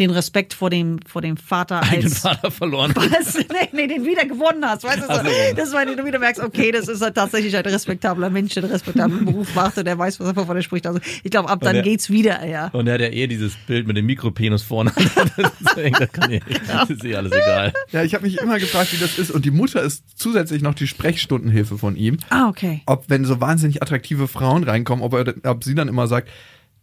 den 0.00 0.10
Respekt 0.10 0.54
vor 0.54 0.70
dem, 0.70 0.98
vor 1.06 1.22
dem 1.22 1.36
Vater 1.36 1.82
als 1.82 2.18
Vater 2.20 2.50
verloren. 2.50 2.92
was? 2.96 3.34
Nee, 3.36 3.68
nee, 3.72 3.86
den 3.86 4.04
wieder 4.04 4.26
gewonnen 4.26 4.64
hast. 4.64 4.84
Weißt 4.84 4.98
du, 4.98 5.02
so, 5.02 5.20
das 5.56 5.72
war, 5.72 5.86
den 5.86 5.96
du 5.96 6.04
wieder 6.04 6.18
merkst, 6.18 6.42
okay, 6.42 6.70
das 6.72 6.88
ist 6.88 7.00
halt 7.02 7.14
tatsächlich 7.14 7.56
ein 7.56 7.64
respektabler 7.64 8.30
Mensch, 8.30 8.54
der 8.54 8.64
einen 8.64 8.72
respektablen 8.72 9.24
Beruf 9.24 9.54
macht 9.54 9.78
und 9.78 9.84
der 9.86 9.98
weiß, 9.98 10.20
was 10.20 10.28
er 10.28 10.34
von 10.46 10.56
er 10.56 10.62
spricht. 10.62 10.86
Also 10.86 11.00
ich 11.22 11.30
glaube, 11.30 11.48
ab 11.48 11.60
dann 11.62 11.74
der- 11.74 11.82
geht's 11.82 12.10
wieder, 12.10 12.46
ja. 12.46 12.68
Und 12.68 12.86
er 12.86 12.94
hat 12.94 13.00
ja 13.00 13.08
eh 13.08 13.26
dieses 13.26 13.54
Bild 13.66 13.86
mit 13.86 13.96
dem 13.96 14.06
Mikropenis 14.06 14.62
vorne. 14.62 14.92
Das, 15.98 16.12
kann 16.12 16.30
eh, 16.30 16.40
das 16.66 16.90
ist 16.90 17.04
eh 17.04 17.16
alles 17.16 17.32
egal. 17.32 17.72
Ja, 17.92 18.02
ich 18.02 18.14
habe 18.14 18.24
mich 18.24 18.38
immer 18.38 18.58
gefragt, 18.58 18.92
wie 18.92 18.98
das 18.98 19.18
ist. 19.18 19.30
Und 19.30 19.44
die 19.44 19.50
Mutter 19.50 19.82
ist 19.82 20.04
zusätzlich 20.18 20.62
noch 20.62 20.74
die 20.74 20.86
Sprechstundenhilfe 20.86 21.78
von 21.78 21.96
ihm. 21.96 22.18
Ah, 22.30 22.48
okay. 22.48 22.82
Ob, 22.86 23.04
wenn 23.08 23.24
so 23.24 23.40
wahnsinnig 23.40 23.82
attraktive 23.82 24.28
Frauen 24.28 24.64
reinkommen, 24.64 25.04
ob, 25.04 25.14
er, 25.14 25.34
ob 25.44 25.64
sie 25.64 25.74
dann 25.74 25.88
immer 25.88 26.06
sagt, 26.06 26.28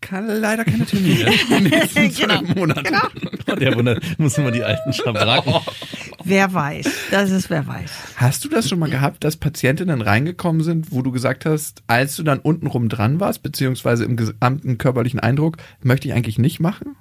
kann 0.02 0.28
leider 0.28 0.66
keine 0.66 0.86
Termine 0.86 1.32
in 1.50 1.50
den 1.50 1.64
nächsten 1.64 2.14
Genau. 2.28 2.42
Monaten. 2.56 2.94
Und 3.50 3.62
der 3.62 3.76
wundert, 3.76 4.04
muss 4.20 4.38
immer 4.38 4.52
die 4.52 4.64
alten 4.64 4.92
Schabracken. 4.92 5.54
Wer 6.26 6.54
weiß. 6.54 6.90
Das 7.12 7.32
ist 7.32 7.50
wer 7.50 7.66
weiß. 7.66 7.92
Hast 8.18 8.44
du 8.44 8.50
das 8.50 8.68
schon 8.68 8.80
mal 8.80 8.90
gehabt, 8.90 9.24
dass 9.24 9.38
Patientinnen 9.38 10.02
reingekommen 10.02 10.62
sind, 10.62 10.92
wo 10.92 11.02
du 11.02 11.12
gesagt 11.12 11.46
hast, 11.46 11.84
als 11.88 12.18
du 12.18 12.24
dann 12.24 12.40
untenrum 12.40 12.90
dran 12.90 13.20
warst, 13.22 13.44
beziehungsweise 13.44 14.04
im 14.04 14.18
gesamten 14.18 14.78
körperlichen 14.78 15.22
Eindruck, 15.22 15.58
möchte 15.82 16.10
ich 16.10 16.14
eigentlich 16.14 16.38
nicht 16.38 16.60
machen? 16.60 16.98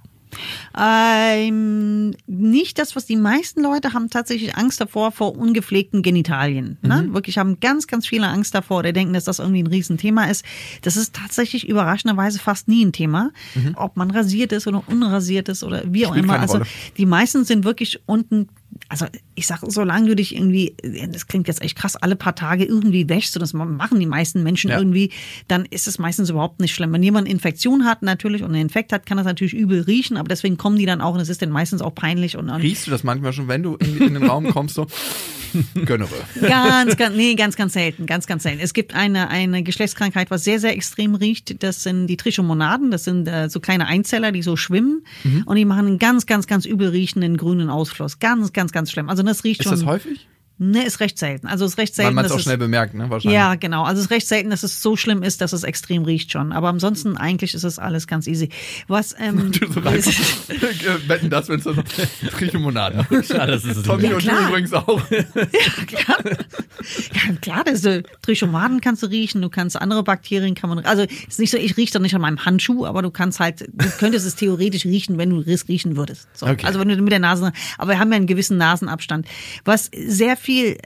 Ähm, 0.78 2.14
nicht 2.26 2.78
das, 2.78 2.96
was 2.96 3.06
die 3.06 3.16
meisten 3.16 3.62
Leute 3.62 3.92
haben, 3.92 4.10
tatsächlich 4.10 4.56
Angst 4.56 4.80
davor, 4.80 5.12
vor 5.12 5.36
ungepflegten 5.36 6.02
Genitalien. 6.02 6.78
Ne? 6.82 7.08
Wirklich 7.12 7.38
haben 7.38 7.60
ganz, 7.60 7.86
ganz 7.86 8.06
viele 8.06 8.28
Angst 8.28 8.54
davor 8.54 8.78
oder 8.78 8.92
denken, 8.92 9.12
dass 9.14 9.24
das 9.24 9.38
irgendwie 9.38 9.62
ein 9.62 9.66
Riesenthema 9.66 10.24
ist. 10.24 10.44
Das 10.82 10.96
ist 10.96 11.14
tatsächlich 11.14 11.68
überraschenderweise 11.68 12.38
fast 12.38 12.68
nie 12.68 12.84
ein 12.84 12.92
Thema. 12.92 13.30
Ob 13.76 13.96
man 13.96 14.10
rasiert 14.10 14.52
ist 14.52 14.66
oder 14.66 14.82
unrasiert 14.86 15.48
ist 15.48 15.62
oder 15.62 15.82
wie 15.86 16.06
auch 16.06 16.12
Spielt 16.12 16.24
immer. 16.24 16.40
Also 16.40 16.60
die 16.96 17.06
meisten 17.06 17.44
sind 17.44 17.64
wirklich 17.64 18.00
unten 18.06 18.48
also 18.88 19.06
ich 19.34 19.46
sag, 19.46 19.60
solange 19.66 20.08
du 20.08 20.16
dich 20.16 20.34
irgendwie, 20.34 20.74
das 21.10 21.26
klingt 21.26 21.48
jetzt 21.48 21.62
echt 21.62 21.76
krass, 21.76 21.96
alle 21.96 22.16
paar 22.16 22.34
Tage 22.34 22.64
irgendwie 22.64 23.08
wäschst, 23.08 23.36
und 23.36 23.40
das 23.40 23.52
machen 23.52 23.98
die 24.00 24.06
meisten 24.06 24.42
Menschen 24.42 24.70
Ja. 24.70 24.78
irgendwie, 24.78 25.10
dann 25.48 25.64
ist 25.66 25.88
es 25.88 25.98
meistens 25.98 26.30
überhaupt 26.30 26.60
nicht 26.60 26.74
schlimm. 26.74 26.92
Wenn 26.92 27.02
jemand 27.02 27.26
eine 27.26 27.32
Infektion 27.32 27.84
hat 27.84 28.02
natürlich 28.02 28.42
und 28.42 28.50
einen 28.50 28.62
Infekt 28.62 28.92
hat, 28.92 29.06
kann 29.06 29.16
das 29.16 29.26
natürlich 29.26 29.54
übel 29.54 29.82
riechen, 29.82 30.16
aber 30.16 30.28
deswegen 30.28 30.56
kommen 30.56 30.76
die 30.76 30.86
dann 30.86 31.00
auch 31.00 31.14
und 31.14 31.20
es 31.20 31.28
ist 31.28 31.42
dann 31.42 31.50
meistens 31.50 31.82
auch 31.82 31.94
peinlich 31.94 32.36
und, 32.36 32.48
und 32.50 32.60
Riechst 32.62 32.86
du 32.86 32.90
das 32.90 33.02
manchmal 33.04 33.32
schon, 33.32 33.48
wenn 33.48 33.62
du 33.62 33.76
in, 33.76 33.98
in 33.98 34.14
den 34.14 34.24
Raum 34.24 34.48
kommst, 34.50 34.74
so 34.74 34.86
gönnere. 35.84 36.08
Ganz, 36.40 36.96
ganz, 36.96 37.16
nee, 37.16 37.34
ganz, 37.34 37.56
ganz 37.56 37.74
selten, 37.74 38.06
ganz, 38.06 38.26
ganz 38.26 38.42
selten. 38.42 38.60
Es 38.60 38.72
gibt 38.72 38.94
eine, 38.94 39.28
eine 39.28 39.62
Geschlechtskrankheit, 39.62 40.30
was 40.30 40.44
sehr, 40.44 40.60
sehr 40.60 40.74
extrem 40.74 41.14
riecht. 41.14 41.62
Das 41.62 41.82
sind 41.82 42.06
die 42.06 42.16
Trichomonaden. 42.16 42.90
Das 42.90 43.04
sind 43.04 43.28
äh, 43.28 43.50
so 43.50 43.60
kleine 43.60 43.86
Einzeller, 43.86 44.32
die 44.32 44.42
so 44.42 44.56
schwimmen. 44.56 45.04
Mhm. 45.24 45.42
Und 45.44 45.56
die 45.56 45.64
machen 45.64 45.86
einen 45.86 45.98
ganz, 45.98 46.26
ganz, 46.26 46.46
ganz 46.46 46.64
übel 46.64 46.88
riechenden 46.88 47.36
grünen 47.36 47.68
Ausfluss. 47.68 48.18
Ganz, 48.18 48.52
ganz, 48.52 48.61
ganz 48.70 48.92
schlimm. 48.92 49.08
Also 49.08 49.24
das 49.24 49.42
riecht 49.42 49.60
Ist 49.60 49.64
schon. 49.64 49.72
das 49.72 49.84
häufig? 49.86 50.28
Ne, 50.64 50.84
ist 50.84 51.00
recht 51.00 51.18
selten. 51.18 51.48
Also 51.48 51.64
ist 51.64 51.76
recht 51.76 51.98
Weil 51.98 52.04
selten. 52.04 52.14
man 52.14 52.24
es 52.24 52.30
auch 52.30 52.38
schnell 52.38 52.56
bemerkt, 52.56 52.94
ne? 52.94 53.10
Wahrscheinlich. 53.10 53.34
ja, 53.34 53.56
genau. 53.56 53.82
Also 53.82 53.98
es 53.98 54.04
ist 54.06 54.10
recht 54.12 54.28
selten, 54.28 54.48
dass 54.50 54.62
es 54.62 54.80
so 54.80 54.96
schlimm 54.96 55.24
ist, 55.24 55.40
dass 55.40 55.52
es 55.52 55.64
extrem 55.64 56.04
riecht 56.04 56.30
schon. 56.30 56.52
Aber 56.52 56.68
ansonsten 56.68 57.16
eigentlich 57.16 57.54
ist 57.54 57.64
es 57.64 57.80
alles 57.80 58.06
ganz 58.06 58.28
easy. 58.28 58.48
Was 58.86 59.12
ähm, 59.18 59.50
Du. 59.60 59.66
Äh, 59.80 60.02
Wetten 61.08 61.30
das, 61.30 61.48
wenn 61.48 61.58
es 61.58 61.64
dann 61.64 61.82
Trichomonaden. 62.30 63.04
Schade, 63.24 63.52
das 63.52 63.64
ist 63.64 63.78
es 63.78 63.82
Tommy 63.82 64.02
nicht. 64.02 64.12
und 64.14 64.22
du 64.24 64.28
klar. 64.28 64.48
übrigens 64.48 64.72
auch. 64.72 65.02
klar. 65.86 66.18
Ja, 67.12 67.34
klar, 67.40 67.64
das 67.64 67.84
ist, 67.84 68.06
Trichomaden 68.22 68.80
kannst 68.80 69.02
du 69.02 69.08
riechen, 69.08 69.42
du 69.42 69.50
kannst 69.50 69.80
andere 69.80 70.04
Bakterien 70.04 70.54
kann 70.54 70.70
man, 70.70 70.80
also 70.84 71.02
es 71.02 71.10
ist 71.28 71.38
nicht 71.40 71.50
so, 71.50 71.56
ich 71.56 71.76
rieche 71.76 71.92
doch 71.94 72.00
nicht 72.00 72.14
an 72.14 72.20
meinem 72.20 72.44
Handschuh, 72.44 72.86
aber 72.86 73.02
du 73.02 73.10
kannst 73.10 73.40
halt, 73.40 73.62
du 73.72 73.90
könntest 73.98 74.26
es 74.26 74.36
theoretisch 74.36 74.84
riechen, 74.84 75.18
wenn 75.18 75.30
du 75.30 75.40
es 75.40 75.66
riechen 75.68 75.96
würdest. 75.96 76.28
So. 76.34 76.46
Okay. 76.46 76.66
Also 76.66 76.78
wenn 76.78 76.88
du 76.88 76.96
mit 76.96 77.12
der 77.12 77.18
Nase, 77.18 77.52
aber 77.78 77.92
wir 77.92 77.98
haben 77.98 78.10
ja 78.10 78.16
einen 78.16 78.26
gewissen 78.26 78.58
Nasenabstand. 78.58 79.26
Was 79.64 79.90
sehr 79.92 80.36
viel 80.36 80.51
äh, 80.60 80.76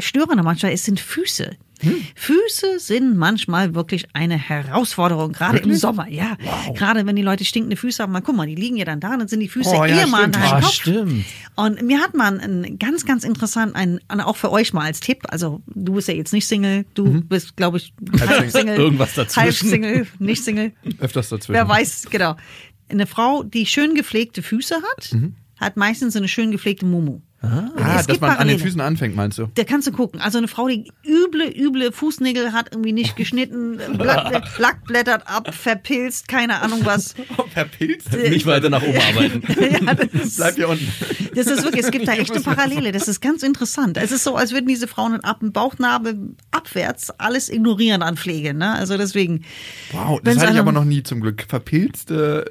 störender 0.00 0.42
manchmal 0.42 0.72
ist, 0.72 0.84
sind 0.84 1.00
Füße. 1.00 1.56
Hm. 1.80 1.96
Füße 2.14 2.78
sind 2.78 3.16
manchmal 3.16 3.74
wirklich 3.74 4.06
eine 4.14 4.36
Herausforderung, 4.38 5.32
gerade 5.32 5.58
im? 5.58 5.74
Sommer, 5.74 6.08
ja. 6.08 6.36
Gerade 6.74 7.04
wenn 7.04 7.16
die 7.16 7.22
Leute 7.22 7.44
stinkende 7.44 7.76
Füße 7.76 8.02
haben, 8.02 8.12
mal 8.12 8.20
guck 8.20 8.36
mal, 8.36 8.46
die 8.46 8.54
liegen 8.54 8.76
ja 8.76 8.84
dann 8.84 9.00
da, 9.00 9.16
dann 9.16 9.26
sind 9.28 9.40
die 9.40 9.48
Füße 9.48 9.70
Oh, 9.70 9.84
ja, 9.84 9.98
eher 9.98 10.06
mal 10.06 10.24
an 10.24 10.32
stimmt. 10.32 10.36
deinem 10.46 10.54
Ah, 10.54 10.60
Kopf. 10.60 10.72
stimmt. 10.72 11.24
Und 11.56 11.82
mir 11.82 11.98
hat 12.00 12.14
man 12.14 12.38
einen 12.40 12.78
ganz, 12.78 13.04
ganz 13.04 13.24
interessant, 13.24 13.74
einen, 13.74 14.00
auch 14.08 14.36
für 14.36 14.50
euch 14.52 14.72
mal 14.72 14.84
als 14.84 15.00
Tipp, 15.00 15.22
also 15.28 15.62
du 15.66 15.94
bist 15.94 16.08
ja 16.08 16.14
jetzt 16.14 16.32
nicht 16.32 16.46
Single, 16.46 16.86
du 16.94 17.06
Mhm. 17.06 17.26
bist, 17.26 17.56
glaube 17.56 17.78
ich, 17.78 17.92
halb 18.20 18.50
Single. 18.50 18.76
Irgendwas 18.76 19.14
dazwischen. 19.14 19.40
Halb 19.42 19.54
Single, 19.54 20.06
nicht 20.20 20.44
Single. 20.44 20.72
Öfters 21.00 21.28
dazwischen. 21.28 21.54
Wer 21.54 21.68
weiß, 21.68 22.06
genau. 22.08 22.36
Eine 22.88 23.06
Frau, 23.06 23.42
die 23.42 23.66
schön 23.66 23.94
gepflegte 23.94 24.42
Füße 24.42 24.76
hat, 24.76 25.12
Mhm. 25.12 25.34
hat 25.60 25.76
meistens 25.76 26.14
eine 26.16 26.28
schön 26.28 26.50
gepflegte 26.52 26.86
Mumu. 26.86 27.20
Ah, 27.76 27.96
Es 28.00 28.06
dass 28.06 28.20
man 28.20 28.30
an 28.30 28.36
den 28.36 28.38
Parallele. 28.38 28.58
Füßen 28.58 28.80
anfängt, 28.80 29.16
meinst 29.16 29.38
du? 29.38 29.48
Da 29.54 29.64
kannst 29.64 29.86
du 29.86 29.92
gucken. 29.92 30.20
Also 30.20 30.38
eine 30.38 30.48
Frau, 30.48 30.68
die 30.68 30.90
üble, 31.06 31.48
üble 31.48 31.92
Fußnägel 31.92 32.52
hat, 32.52 32.68
irgendwie 32.72 32.92
nicht 32.92 33.16
geschnitten, 33.16 33.78
Blatt, 33.98 34.58
Lack 34.58 34.84
blättert 34.84 35.26
ab, 35.26 35.54
verpilzt, 35.54 36.28
keine 36.28 36.60
Ahnung 36.62 36.80
was. 36.84 37.14
Verpilzt? 37.52 38.12
Nicht 38.12 38.46
weiter 38.46 38.70
nach 38.70 38.82
oben 38.82 38.98
arbeiten. 38.98 39.42
Ja, 39.84 39.94
das, 39.94 40.36
Bleib 40.36 40.54
hier 40.56 40.68
unten. 40.68 40.86
Das 41.34 41.46
ist 41.46 41.62
wirklich, 41.64 41.84
es 41.84 41.90
gibt 41.90 42.06
da 42.06 42.12
echte 42.12 42.40
Parallele. 42.40 42.92
Das 42.92 43.08
ist 43.08 43.20
ganz 43.20 43.42
interessant. 43.42 43.96
Es 43.96 44.12
ist 44.12 44.24
so, 44.24 44.36
als 44.36 44.52
würden 44.52 44.66
diese 44.66 44.86
Frauen 44.88 45.20
ab 45.20 45.40
dem 45.40 45.52
Bauchnabel 45.52 46.34
abwärts 46.50 47.10
alles 47.18 47.48
ignorieren 47.48 48.02
an 48.02 48.16
Pflege. 48.16 48.54
Ne? 48.54 48.72
Also 48.72 48.96
deswegen. 48.96 49.44
Wow, 49.92 50.20
das 50.22 50.38
hatte 50.38 50.52
ich 50.52 50.58
aber 50.58 50.72
noch 50.72 50.84
nie 50.84 51.02
zum 51.02 51.20
Glück. 51.20 51.44
Verpilzte 51.48 52.44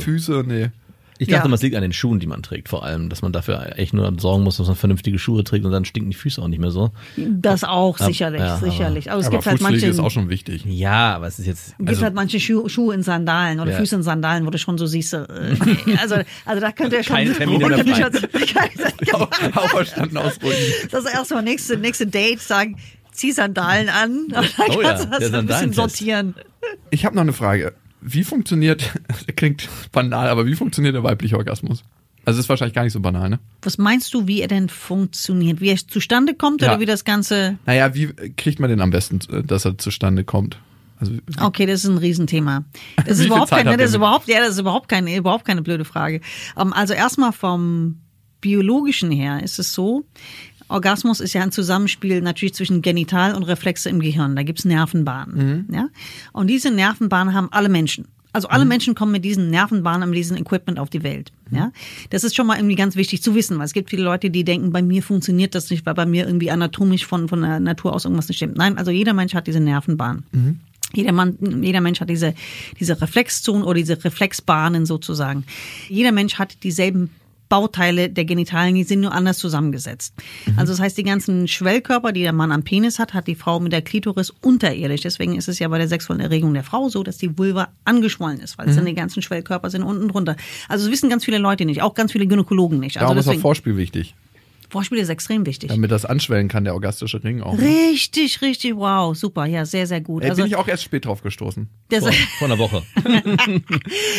Füße, 0.00 0.44
nee. 0.46 0.70
Ich 1.18 1.28
dachte 1.28 1.48
Ja. 1.48 1.54
es 1.54 1.62
liegt 1.62 1.74
an 1.76 1.82
den 1.82 1.92
Schuhen, 1.92 2.20
die 2.20 2.26
man 2.26 2.42
trägt, 2.42 2.68
vor 2.68 2.84
allem, 2.84 3.08
dass 3.08 3.22
man 3.22 3.32
dafür 3.32 3.78
echt 3.78 3.94
nur 3.94 4.12
sorgen 4.18 4.42
muss, 4.44 4.58
dass 4.58 4.66
man 4.66 4.76
vernünftige 4.76 5.18
Schuhe 5.18 5.44
trägt 5.44 5.64
und 5.64 5.72
dann 5.72 5.84
stinken 5.84 6.10
die 6.10 6.16
Füße 6.16 6.40
auch 6.42 6.48
nicht 6.48 6.58
mehr 6.60 6.70
so. 6.70 6.90
Das 7.16 7.64
auch, 7.64 7.98
Ja, 7.98 8.06
sicherlich, 8.06 8.40
ja, 8.40 8.56
aber- 8.56 8.66
sicherlich. 8.70 9.10
Aber 9.10 9.20
es 9.20 9.26
aber 9.26 9.36
gibt 9.36 9.46
halt 9.46 9.58
Fußpflege 9.58 9.86
manche. 9.86 9.90
ist 9.92 9.98
auch 10.04 10.10
schon 10.10 10.28
wichtig. 10.28 10.64
Ja, 10.66 11.14
aber 11.16 11.26
es 11.26 11.38
ist 11.38 11.46
jetzt. 11.46 11.76
gibt 11.78 11.88
Also, 11.88 12.02
halt 12.02 12.14
manche 12.14 12.38
Schuhe, 12.40 12.68
Schuhe 12.68 12.94
in 12.94 13.02
Sandalen 13.02 13.60
oder 13.60 13.70
Ja. 13.72 13.76
Füße 13.78 13.96
in 13.96 14.02
Sandalen, 14.02 14.46
wo 14.46 14.50
du 14.50 14.58
schon 14.58 14.76
so 14.78 14.86
siehst, 14.86 15.14
äh, 15.14 15.26
also, 16.00 16.16
also 16.44 16.60
da 16.60 16.72
könnte 16.72 16.96
er 16.98 17.02
schon. 17.04 17.16
Kein 17.16 17.32
Termin 17.34 17.60
in 17.60 17.68
der 17.68 17.84
Freien. 17.86 19.56
Auferstanden 19.56 20.18
ausruhen. 20.18 20.54
Das 20.90 21.04
ist 21.04 21.12
erstmal 21.12 21.42
nächste, 21.42 21.76
nächste 21.76 22.06
Date 22.06 22.40
sagen, 22.40 22.76
zieh 23.12 23.32
Sandalen 23.32 23.88
an. 23.88 24.18
Und 24.26 24.32
dann 24.34 24.44
Oh 24.70 24.80
ja, 24.82 24.88
kannst 24.90 25.04
du 25.04 25.08
das 25.10 25.32
ein 25.32 25.46
bisschen 25.46 25.72
sortieren. 25.72 26.34
Ich 26.90 27.04
habe 27.04 27.14
noch 27.14 27.22
eine 27.22 27.32
Frage. 27.32 27.74
Wie 28.08 28.22
funktioniert, 28.24 28.92
klingt 29.36 29.68
banal, 29.92 30.28
aber 30.28 30.46
wie 30.46 30.54
funktioniert 30.54 30.94
der 30.94 31.02
weibliche 31.02 31.36
Orgasmus? 31.36 31.82
Also 32.24 32.40
ist 32.40 32.48
wahrscheinlich 32.48 32.74
gar 32.74 32.82
nicht 32.84 32.92
so 32.92 33.00
banal, 33.00 33.28
ne? 33.28 33.38
Was 33.62 33.78
meinst 33.78 34.12
du, 34.14 34.26
wie 34.26 34.40
er 34.40 34.48
denn 34.48 34.68
funktioniert? 34.68 35.60
Wie 35.60 35.68
er 35.68 35.76
zustande 35.76 36.34
kommt 36.34 36.60
Ja. 36.62 36.70
oder 36.70 36.80
wie 36.80 36.86
das 36.86 37.04
Ganze. 37.04 37.58
Naja, 37.66 37.94
wie 37.94 38.08
kriegt 38.36 38.58
man 38.58 38.68
den 38.70 38.80
am 38.80 38.90
besten, 38.90 39.20
äh, 39.32 39.42
dass 39.44 39.64
er 39.64 39.78
zustande 39.78 40.24
kommt? 40.24 40.58
Also 40.98 41.12
Okay, 41.40 41.66
das 41.66 41.84
ist 41.84 41.90
ein 41.90 41.98
Riesenthema. 41.98 42.64
Das 43.06 43.18
ist 43.18 43.26
überhaupt 43.26 43.50
Zeit 43.50 43.64
keine, 43.64 43.76
das 43.76 43.90
ist 43.90 43.96
überhaupt, 43.96 44.28
ja, 44.28 44.38
das 44.40 44.50
ist 44.50 44.58
überhaupt 44.60 44.88
keine, 44.88 45.14
überhaupt 45.16 45.44
keine 45.44 45.62
blöde 45.62 45.84
Frage. 45.84 46.20
Ähm, 46.56 46.72
Also 46.72 46.94
erstmal 46.94 47.32
vom 47.32 47.98
biologischen 48.40 49.10
her 49.10 49.42
ist 49.42 49.58
es 49.58 49.72
so, 49.72 50.04
Orgasmus 50.68 51.20
ist 51.20 51.32
ja 51.32 51.42
ein 51.42 51.52
Zusammenspiel 51.52 52.20
natürlich 52.20 52.54
zwischen 52.54 52.82
Genital 52.82 53.34
und 53.34 53.44
Reflexe 53.44 53.88
im 53.88 54.00
Gehirn. 54.00 54.36
Da 54.36 54.42
gibt's 54.42 54.64
Nervenbahnen. 54.64 55.68
Ja? 55.72 55.88
Und 56.32 56.48
diese 56.48 56.70
Nervenbahnen 56.70 57.34
haben 57.34 57.48
alle 57.52 57.68
Menschen. 57.68 58.08
Also 58.32 58.48
alle 58.48 58.66
Menschen 58.66 58.94
kommen 58.94 59.12
mit 59.12 59.24
diesen 59.24 59.48
Nervenbahnen, 59.48 60.10
mit 60.10 60.18
diesem 60.18 60.36
Equipment 60.36 60.78
auf 60.78 60.90
die 60.90 61.02
Welt. 61.02 61.32
Ja, 61.50 61.72
das 62.10 62.22
ist 62.22 62.36
schon 62.36 62.46
mal 62.46 62.58
irgendwie 62.58 62.74
ganz 62.74 62.94
wichtig 62.94 63.22
zu 63.22 63.34
wissen, 63.34 63.56
weil 63.56 63.64
es 63.64 63.72
gibt 63.72 63.88
viele 63.88 64.02
Leute, 64.02 64.28
die 64.28 64.44
denken, 64.44 64.72
bei 64.72 64.82
mir 64.82 65.02
funktioniert 65.02 65.54
das 65.54 65.70
nicht, 65.70 65.86
weil 65.86 65.94
bei 65.94 66.04
mir 66.04 66.26
irgendwie 66.26 66.50
anatomisch 66.50 67.06
von 67.06 67.30
von 67.30 67.40
der 67.40 67.60
Natur 67.60 67.94
aus 67.94 68.04
irgendwas 68.04 68.28
nicht 68.28 68.36
stimmt. 68.36 68.58
Nein, 68.58 68.76
also 68.76 68.90
jeder 68.90 69.14
Mensch 69.14 69.32
hat 69.32 69.46
diese 69.46 69.60
Nervenbahn. 69.60 70.24
Jeder, 70.92 71.12
Mann, 71.12 71.62
jeder 71.62 71.80
Mensch 71.80 72.00
hat 72.00 72.10
diese, 72.10 72.34
diese 72.78 73.00
Reflexzonen 73.00 73.62
oder 73.62 73.78
diese 73.78 74.04
Reflexbahnen 74.04 74.84
sozusagen. 74.84 75.44
Jeder 75.88 76.12
Mensch 76.12 76.34
hat 76.34 76.62
dieselben 76.62 77.10
Bauteile 77.48 78.10
der 78.10 78.24
Genitalien, 78.24 78.74
die 78.74 78.84
sind 78.84 79.00
nur 79.00 79.12
anders 79.12 79.38
zusammengesetzt. 79.38 80.14
Also 80.56 80.72
das 80.72 80.80
heißt, 80.80 80.98
die 80.98 81.02
ganzen 81.02 81.48
Schwellkörper, 81.48 82.12
die 82.12 82.22
der 82.22 82.32
Mann 82.32 82.52
am 82.52 82.62
Penis 82.62 82.98
hat, 82.98 83.14
hat 83.14 83.26
die 83.26 83.34
Frau 83.34 83.60
mit 83.60 83.72
der 83.72 83.82
Klitoris 83.82 84.30
unterirdisch. 84.42 85.02
Deswegen 85.02 85.36
ist 85.36 85.48
es 85.48 85.58
ja 85.58 85.68
bei 85.68 85.78
der 85.78 85.88
sexuellen 85.88 86.20
Erregung 86.20 86.54
der 86.54 86.64
Frau 86.64 86.88
so, 86.88 87.02
dass 87.02 87.18
die 87.18 87.38
Vulva 87.38 87.68
angeschwollen 87.84 88.40
ist, 88.40 88.58
weil 88.58 88.68
es 88.68 88.76
dann 88.76 88.86
die 88.86 88.94
ganzen 88.94 89.22
Schwellkörper 89.22 89.70
sind 89.70 89.82
unten 89.82 90.08
drunter. 90.08 90.36
Also 90.68 90.84
das 90.84 90.92
wissen 90.92 91.08
ganz 91.08 91.24
viele 91.24 91.38
Leute 91.38 91.64
nicht, 91.64 91.82
auch 91.82 91.94
ganz 91.94 92.12
viele 92.12 92.26
Gynäkologen 92.26 92.80
nicht. 92.80 92.96
Also 92.96 93.04
darum 93.04 93.18
ist 93.18 93.26
auch 93.26 93.30
deswegen, 93.30 93.42
Vorspiel 93.42 93.76
wichtig. 93.76 94.14
Vorspiel 94.68 94.98
ist 94.98 95.08
extrem 95.08 95.46
wichtig. 95.46 95.68
Damit 95.70 95.90
das 95.90 96.04
anschwellen 96.04 96.48
kann, 96.48 96.64
der 96.64 96.74
orgastische 96.74 97.22
Ring 97.22 97.40
auch. 97.42 97.56
ne? 97.56 97.62
Richtig, 97.62 98.42
richtig, 98.42 98.74
wow, 98.76 99.16
super, 99.16 99.46
ja, 99.46 99.64
sehr, 99.64 99.86
sehr 99.86 100.00
gut. 100.00 100.22
Ey, 100.22 100.30
Also 100.30 100.42
bin 100.42 100.50
ich 100.50 100.56
auch 100.56 100.68
erst 100.68 100.82
spät 100.84 101.04
drauf 101.04 101.22
gestoßen. 101.22 101.68
das, 101.88 102.00
Vor, 102.00 102.12
vor 102.38 102.48
einer 102.48 102.58
Woche. 102.58 102.82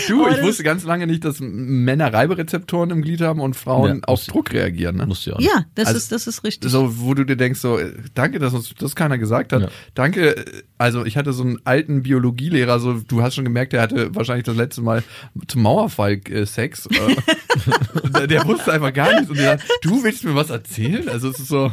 Du, 0.07 0.21
Aber 0.21 0.29
ich 0.31 0.37
das- 0.37 0.45
wusste 0.45 0.63
ganz 0.63 0.83
lange 0.83 1.07
nicht, 1.07 1.23
dass 1.25 1.37
Männer 1.39 2.13
Reiberezeptoren 2.13 2.89
im 2.91 3.01
Glied 3.01 3.21
haben 3.21 3.39
und 3.39 3.55
Frauen 3.55 3.97
Ja, 3.97 4.03
auf 4.07 4.25
Druck 4.25 4.51
reagieren. 4.53 4.97
Ne? 4.97 5.05
Musst 5.05 5.25
du 5.25 5.31
ja 5.31 5.37
ja, 5.39 5.65
das 5.75 5.87
Also- 5.87 5.97
ist, 5.97 6.11
das 6.11 6.27
ist 6.27 6.43
richtig. 6.43 6.71
So, 6.71 6.99
wo 6.99 7.13
du 7.13 7.25
dir 7.25 7.35
denkst, 7.35 7.59
so, 7.59 7.79
danke, 8.13 8.39
dass 8.39 8.53
uns 8.53 8.73
das 8.77 8.95
keiner 8.95 9.17
gesagt 9.17 9.53
hat. 9.53 9.61
Ja. 9.63 9.67
Danke, 9.93 10.45
also 10.77 11.05
ich 11.05 11.17
hatte 11.17 11.33
so 11.33 11.43
einen 11.43 11.59
alten 11.65 12.03
Biologielehrer, 12.03 12.79
so, 12.79 12.93
du 12.93 13.21
hast 13.21 13.35
schon 13.35 13.43
gemerkt, 13.43 13.73
der 13.73 13.81
hatte 13.81 14.13
wahrscheinlich 14.15 14.45
das 14.45 14.55
letzte 14.55 14.81
Mal 14.81 15.03
zum 15.47 15.61
Mauerfall 15.63 16.19
äh, 16.29 16.45
Sex. 16.45 16.87
Äh, 16.87 17.15
der, 18.13 18.27
der 18.27 18.45
wusste 18.45 18.71
einfach 18.73 18.93
gar 18.93 19.13
nichts 19.13 19.29
und 19.29 19.37
der 19.37 19.57
sagt, 19.57 19.63
du 19.81 20.03
willst 20.03 20.23
mir 20.23 20.35
was 20.37 20.49
erzählen? 20.49 21.09
Also 21.09 21.29
es 21.29 21.39
ist 21.39 21.49
so, 21.49 21.71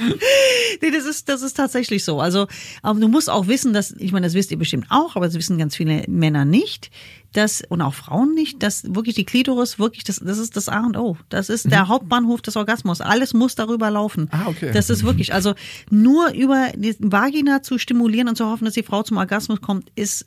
Nee, 0.82 0.90
das 0.90 1.04
ist, 1.04 1.28
das 1.28 1.42
ist 1.42 1.56
tatsächlich 1.56 2.04
so. 2.04 2.20
Also 2.20 2.46
ähm, 2.84 3.00
du 3.00 3.08
musst 3.08 3.28
auch 3.28 3.46
wissen, 3.48 3.72
dass, 3.72 3.92
ich 3.92 4.12
meine, 4.12 4.26
das 4.26 4.34
wisst 4.34 4.50
ihr 4.50 4.58
bestimmt 4.58 4.86
auch, 4.88 5.16
aber 5.16 5.26
das 5.26 5.34
wissen 5.34 5.58
ganz 5.58 5.76
viele 5.76 6.04
Männer 6.08 6.44
nicht, 6.44 6.90
dass, 7.32 7.62
und 7.68 7.82
auch 7.82 7.94
Frauen 7.94 8.34
nicht, 8.34 8.62
dass 8.62 8.94
wirklich 8.94 9.14
die 9.14 9.24
Klitoris 9.24 9.78
wirklich, 9.78 10.04
das, 10.04 10.16
das 10.16 10.38
ist 10.38 10.56
das 10.56 10.68
A 10.68 10.80
und 10.80 10.96
O. 10.96 11.16
Das 11.28 11.48
ist 11.48 11.70
der 11.70 11.88
Hauptbahnhof 11.88 12.42
des 12.42 12.56
Orgasmus. 12.56 13.00
Alles 13.00 13.34
muss 13.34 13.54
darüber 13.54 13.90
laufen. 13.90 14.28
Ah, 14.32 14.46
okay. 14.46 14.70
Das 14.72 14.90
ist 14.90 15.04
wirklich, 15.04 15.32
also 15.32 15.54
nur 15.90 16.32
über 16.32 16.68
die 16.74 16.96
Vagina 16.98 17.62
zu 17.62 17.78
stimulieren 17.78 18.28
und 18.28 18.36
zu 18.36 18.46
hoffen, 18.46 18.64
dass 18.64 18.74
die 18.74 18.82
Frau 18.82 19.02
zum 19.02 19.18
Orgasmus 19.18 19.60
kommt, 19.60 19.90
ist 19.94 20.24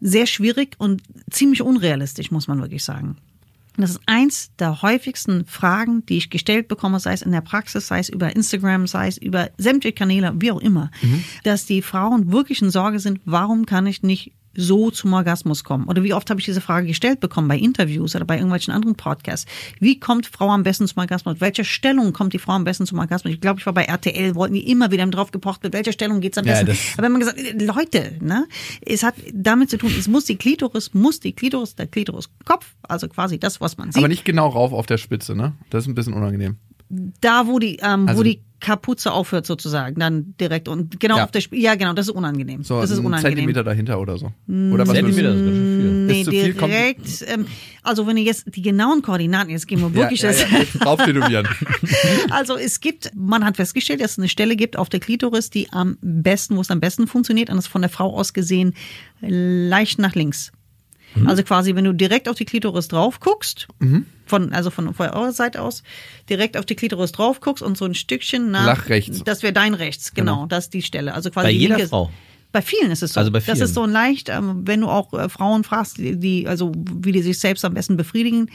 sehr 0.00 0.26
schwierig 0.26 0.74
und 0.78 1.02
ziemlich 1.30 1.62
unrealistisch, 1.62 2.30
muss 2.30 2.48
man 2.48 2.60
wirklich 2.60 2.84
sagen. 2.84 3.16
Das 3.76 3.90
ist 3.90 4.00
eins 4.06 4.50
der 4.58 4.82
häufigsten 4.82 5.46
Fragen, 5.46 6.06
die 6.06 6.18
ich 6.18 6.30
gestellt 6.30 6.68
bekomme, 6.68 7.00
sei 7.00 7.12
es 7.12 7.22
in 7.22 7.32
der 7.32 7.40
Praxis, 7.40 7.88
sei 7.88 7.98
es 7.98 8.08
über 8.08 8.34
Instagram, 8.34 8.86
sei 8.86 9.08
es 9.08 9.18
über 9.18 9.50
sämtliche 9.58 9.94
Kanäle, 9.94 10.32
wie 10.36 10.52
auch 10.52 10.60
immer, 10.60 10.90
dass 11.42 11.66
die 11.66 11.82
Frauen 11.82 12.30
wirklich 12.30 12.62
in 12.62 12.70
Sorge 12.70 13.00
sind, 13.00 13.20
warum 13.24 13.66
kann 13.66 13.86
ich 13.86 14.02
nicht 14.02 14.32
so 14.56 14.90
zum 14.90 15.12
Orgasmus 15.12 15.64
kommen? 15.64 15.84
Oder 15.86 16.02
wie 16.02 16.14
oft 16.14 16.30
habe 16.30 16.40
ich 16.40 16.46
diese 16.46 16.60
Frage 16.60 16.86
gestellt 16.86 17.20
bekommen 17.20 17.48
bei 17.48 17.56
Interviews 17.58 18.14
oder 18.16 18.24
bei 18.24 18.34
irgendwelchen 18.36 18.72
anderen 18.74 18.94
Podcasts? 18.96 19.46
Wie 19.80 19.98
kommt 20.00 20.26
Frau 20.26 20.50
am 20.50 20.62
besten 20.62 20.86
zum 20.86 20.98
Orgasmus? 21.00 21.40
Welcher 21.40 21.64
Stellung 21.64 22.12
kommt 22.12 22.32
die 22.32 22.38
Frau 22.38 22.52
am 22.52 22.64
besten 22.64 22.86
zum 22.86 22.98
Orgasmus? 22.98 23.32
Ich 23.34 23.40
glaube, 23.40 23.60
ich 23.60 23.66
war 23.66 23.72
bei 23.72 23.84
RTL, 23.84 24.34
wollten 24.34 24.54
die 24.54 24.70
immer 24.70 24.90
wieder 24.90 25.06
drauf 25.06 25.30
gepocht, 25.30 25.62
mit 25.62 25.72
welcher 25.72 25.92
Stellung 25.92 26.20
geht's 26.20 26.38
am 26.38 26.44
Ja, 26.46 26.52
besten? 26.62 26.66
das- 26.66 26.78
Aber 26.98 27.08
man 27.08 27.20
gesagt, 27.20 27.38
Leute, 27.60 28.12
ne, 28.20 28.46
es 28.80 29.02
hat 29.02 29.14
damit 29.32 29.70
zu 29.70 29.78
tun, 29.78 29.92
es 29.98 30.08
muss 30.08 30.24
die 30.24 30.36
Klitoris, 30.36 30.94
muss 30.94 31.20
die 31.20 31.32
Klitoris, 31.32 31.74
der 31.74 31.86
Klitoriskopf, 31.86 32.74
also 32.82 33.08
quasi 33.08 33.38
das, 33.38 33.60
was 33.60 33.76
man 33.76 33.92
sieht, 33.92 33.98
aber 33.98 34.08
nicht 34.08 34.24
genau 34.24 34.48
rauf 34.48 34.72
auf 34.72 34.86
der 34.86 34.98
Spitze, 34.98 35.34
ne? 35.34 35.52
Das 35.70 35.84
ist 35.84 35.88
ein 35.88 35.94
bisschen 35.94 36.14
unangenehm. 36.14 36.56
Da, 36.88 37.46
wo 37.46 37.58
die, 37.58 37.76
ähm, 37.82 38.08
Also- 38.08 38.20
wo 38.20 38.22
die 38.22 38.40
Kapuze 38.60 39.12
aufhört 39.12 39.44
sozusagen, 39.44 40.00
dann 40.00 40.34
direkt 40.40 40.68
und 40.68 40.98
genau 40.98 41.18
Ja. 41.18 41.24
auf 41.24 41.30
der, 41.30 41.40
Sp 41.44 41.52
ja 41.60 41.74
genau, 41.74 41.92
das 41.92 42.08
ist 42.08 42.14
unangenehm. 42.14 42.62
So 42.64 42.80
das 42.80 42.90
ist 42.90 42.98
unangenehm. 42.98 43.32
Zentimeter 43.36 43.62
dahinter 43.62 44.00
oder 44.00 44.16
so. 44.16 44.32
Oder 44.48 44.86
was 44.86 44.94
Zentimeter, 44.94 45.34
ist 45.34 45.44
ganz 45.44 45.54
schön 45.56 45.80
viel. 45.82 46.06
Nee, 46.06 46.20
Ist 46.20 46.24
zu 46.24 46.30
viel, 46.30 46.54
direkt. 46.54 47.24
Ähm, 47.28 47.46
also 47.82 48.06
wenn 48.06 48.16
ihr 48.16 48.22
jetzt 48.22 48.46
die 48.56 48.62
genauen 48.62 49.02
Koordinaten, 49.02 49.50
jetzt 49.50 49.68
gehen 49.68 49.80
wir 49.80 49.92
wirklich 49.94 50.22
ja, 50.22 50.30
ja, 50.30 50.46
das. 51.42 51.50
Also 52.30 52.56
es 52.56 52.80
gibt, 52.80 53.10
man 53.14 53.44
hat 53.44 53.56
festgestellt, 53.56 54.00
dass 54.00 54.12
es 54.12 54.18
eine 54.18 54.30
Stelle 54.30 54.56
gibt 54.56 54.78
auf 54.78 54.88
der 54.88 55.00
Klitoris, 55.00 55.50
die 55.50 55.70
am 55.70 55.98
besten, 56.00 56.56
wo 56.56 56.62
es 56.62 56.70
am 56.70 56.80
besten 56.80 57.06
funktioniert, 57.06 57.50
und 57.50 57.56
das 57.56 57.66
von 57.66 57.82
der 57.82 57.90
Frau 57.90 58.16
aus 58.16 58.32
gesehen 58.32 58.72
leicht 59.20 59.98
nach 59.98 60.14
links. 60.14 60.52
Mhm. 61.14 61.28
Also 61.28 61.42
quasi, 61.42 61.74
wenn 61.74 61.84
du 61.84 61.92
direkt 61.92 62.28
auf 62.28 62.36
die 62.36 62.44
Klitoris 62.44 62.88
drauf 62.88 63.20
guckst, 63.20 63.68
von, 64.26 64.52
also 64.52 64.70
von, 64.70 64.92
von 64.94 65.08
eurer 65.10 65.32
Seite 65.32 65.62
aus, 65.62 65.82
direkt 66.28 66.56
auf 66.56 66.64
die 66.66 66.74
Klitoris 66.74 67.12
drauf 67.12 67.40
guckst 67.40 67.62
und 67.62 67.76
so 67.76 67.84
ein 67.84 67.94
Stückchen 67.94 68.50
nach, 68.50 68.66
Nach 68.66 68.88
rechts. 68.88 69.22
Das 69.24 69.42
wäre 69.42 69.52
dein 69.52 69.74
rechts, 69.74 70.14
genau, 70.14 70.34
Genau. 70.34 70.46
das 70.46 70.64
ist 70.64 70.74
die 70.74 70.82
Stelle. 70.82 71.14
Also 71.14 71.30
quasi 71.30 71.46
Bei 71.46 71.50
jeder 71.52 71.76
linke- 71.76 71.88
Frau. 71.90 72.10
Bei 72.52 72.62
vielen 72.62 72.92
ist 72.92 73.02
es 73.02 73.14
so. 73.14 73.20
Also 73.20 73.32
bei 73.32 73.38
Das 73.40 73.44
vielen. 73.46 73.62
ist 73.62 73.74
so 73.74 73.82
ein 73.82 73.90
leicht, 73.90 74.28
ähm, 74.28 74.62
wenn 74.64 74.80
du 74.80 74.88
auch 74.88 75.12
äh, 75.12 75.28
Frauen 75.28 75.64
fragst, 75.64 75.98
die, 75.98 76.16
die, 76.16 76.46
also 76.46 76.70
wie 76.76 77.10
die 77.10 77.22
sich 77.22 77.38
selbst 77.40 77.64
am 77.64 77.74
besten 77.74 77.96
befriedigen, 77.96 78.48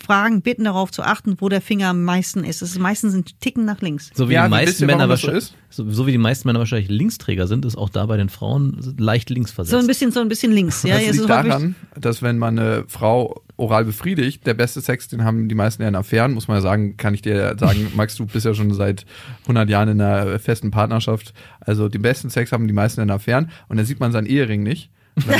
fragen, 0.00 0.42
bitten 0.42 0.64
darauf 0.64 0.90
zu 0.90 1.02
achten, 1.02 1.36
wo 1.38 1.48
der 1.48 1.60
Finger 1.60 1.88
am 1.88 2.02
meisten 2.04 2.44
ist. 2.44 2.62
Es 2.62 2.72
ist 2.72 2.78
meistens 2.78 3.14
ein 3.14 3.24
Ticken 3.40 3.64
nach 3.64 3.80
links. 3.80 4.10
So 4.14 4.28
wie 4.28 4.34
Ja, 4.34 4.44
die 4.44 4.50
meisten 4.50 4.86
Männer 4.86 5.08
wahrscheinlich, 5.08 5.52
so, 5.70 5.88
so 5.90 6.06
wie 6.06 6.12
die 6.12 6.18
meisten 6.18 6.48
Männer 6.48 6.58
wahrscheinlich 6.58 6.88
Linksträger 6.88 7.46
sind, 7.46 7.64
ist 7.64 7.76
auch 7.76 7.88
da 7.88 8.06
bei 8.06 8.16
den 8.16 8.28
Frauen 8.28 8.94
leicht 8.98 9.30
links 9.30 9.52
versetzt. 9.52 9.72
So 9.72 9.78
ein 9.78 9.86
bisschen, 9.86 10.10
so 10.10 10.20
ein 10.20 10.28
bisschen 10.28 10.52
links. 10.52 10.82
Ja, 10.82 10.98
das 10.98 11.16
liegt 11.16 11.28
daran, 11.28 11.74
dass 11.98 12.22
wenn 12.22 12.38
man 12.38 12.58
eine 12.58 12.84
Frau 12.88 13.42
oral 13.56 13.84
befriedigt, 13.84 14.46
der 14.46 14.54
beste 14.54 14.80
Sex, 14.80 15.08
den 15.08 15.24
haben 15.24 15.48
die 15.48 15.54
meisten 15.54 15.82
ja 15.82 15.88
in 15.88 15.94
Affären, 15.94 16.32
muss 16.32 16.48
man 16.48 16.56
ja 16.56 16.62
sagen, 16.62 16.96
kann 16.96 17.14
ich 17.14 17.22
dir 17.22 17.56
sagen, 17.58 17.92
Max, 17.94 18.16
du 18.16 18.26
bist 18.26 18.44
ja 18.44 18.54
schon 18.54 18.72
seit 18.74 19.06
100 19.42 19.68
Jahren 19.68 19.88
in 19.88 20.00
einer 20.00 20.38
festen 20.38 20.70
Partnerschaft. 20.70 21.32
Also 21.60 21.88
den 21.88 22.02
besten 22.02 22.30
Sex 22.30 22.50
haben 22.50 22.66
die 22.66 22.74
meisten 22.74 23.00
in 23.00 23.10
Affären 23.10 23.50
und 23.68 23.76
dann 23.76 23.86
sieht 23.86 24.00
man 24.00 24.10
seinen 24.10 24.26
Ehering 24.26 24.62
nicht. 24.62 24.90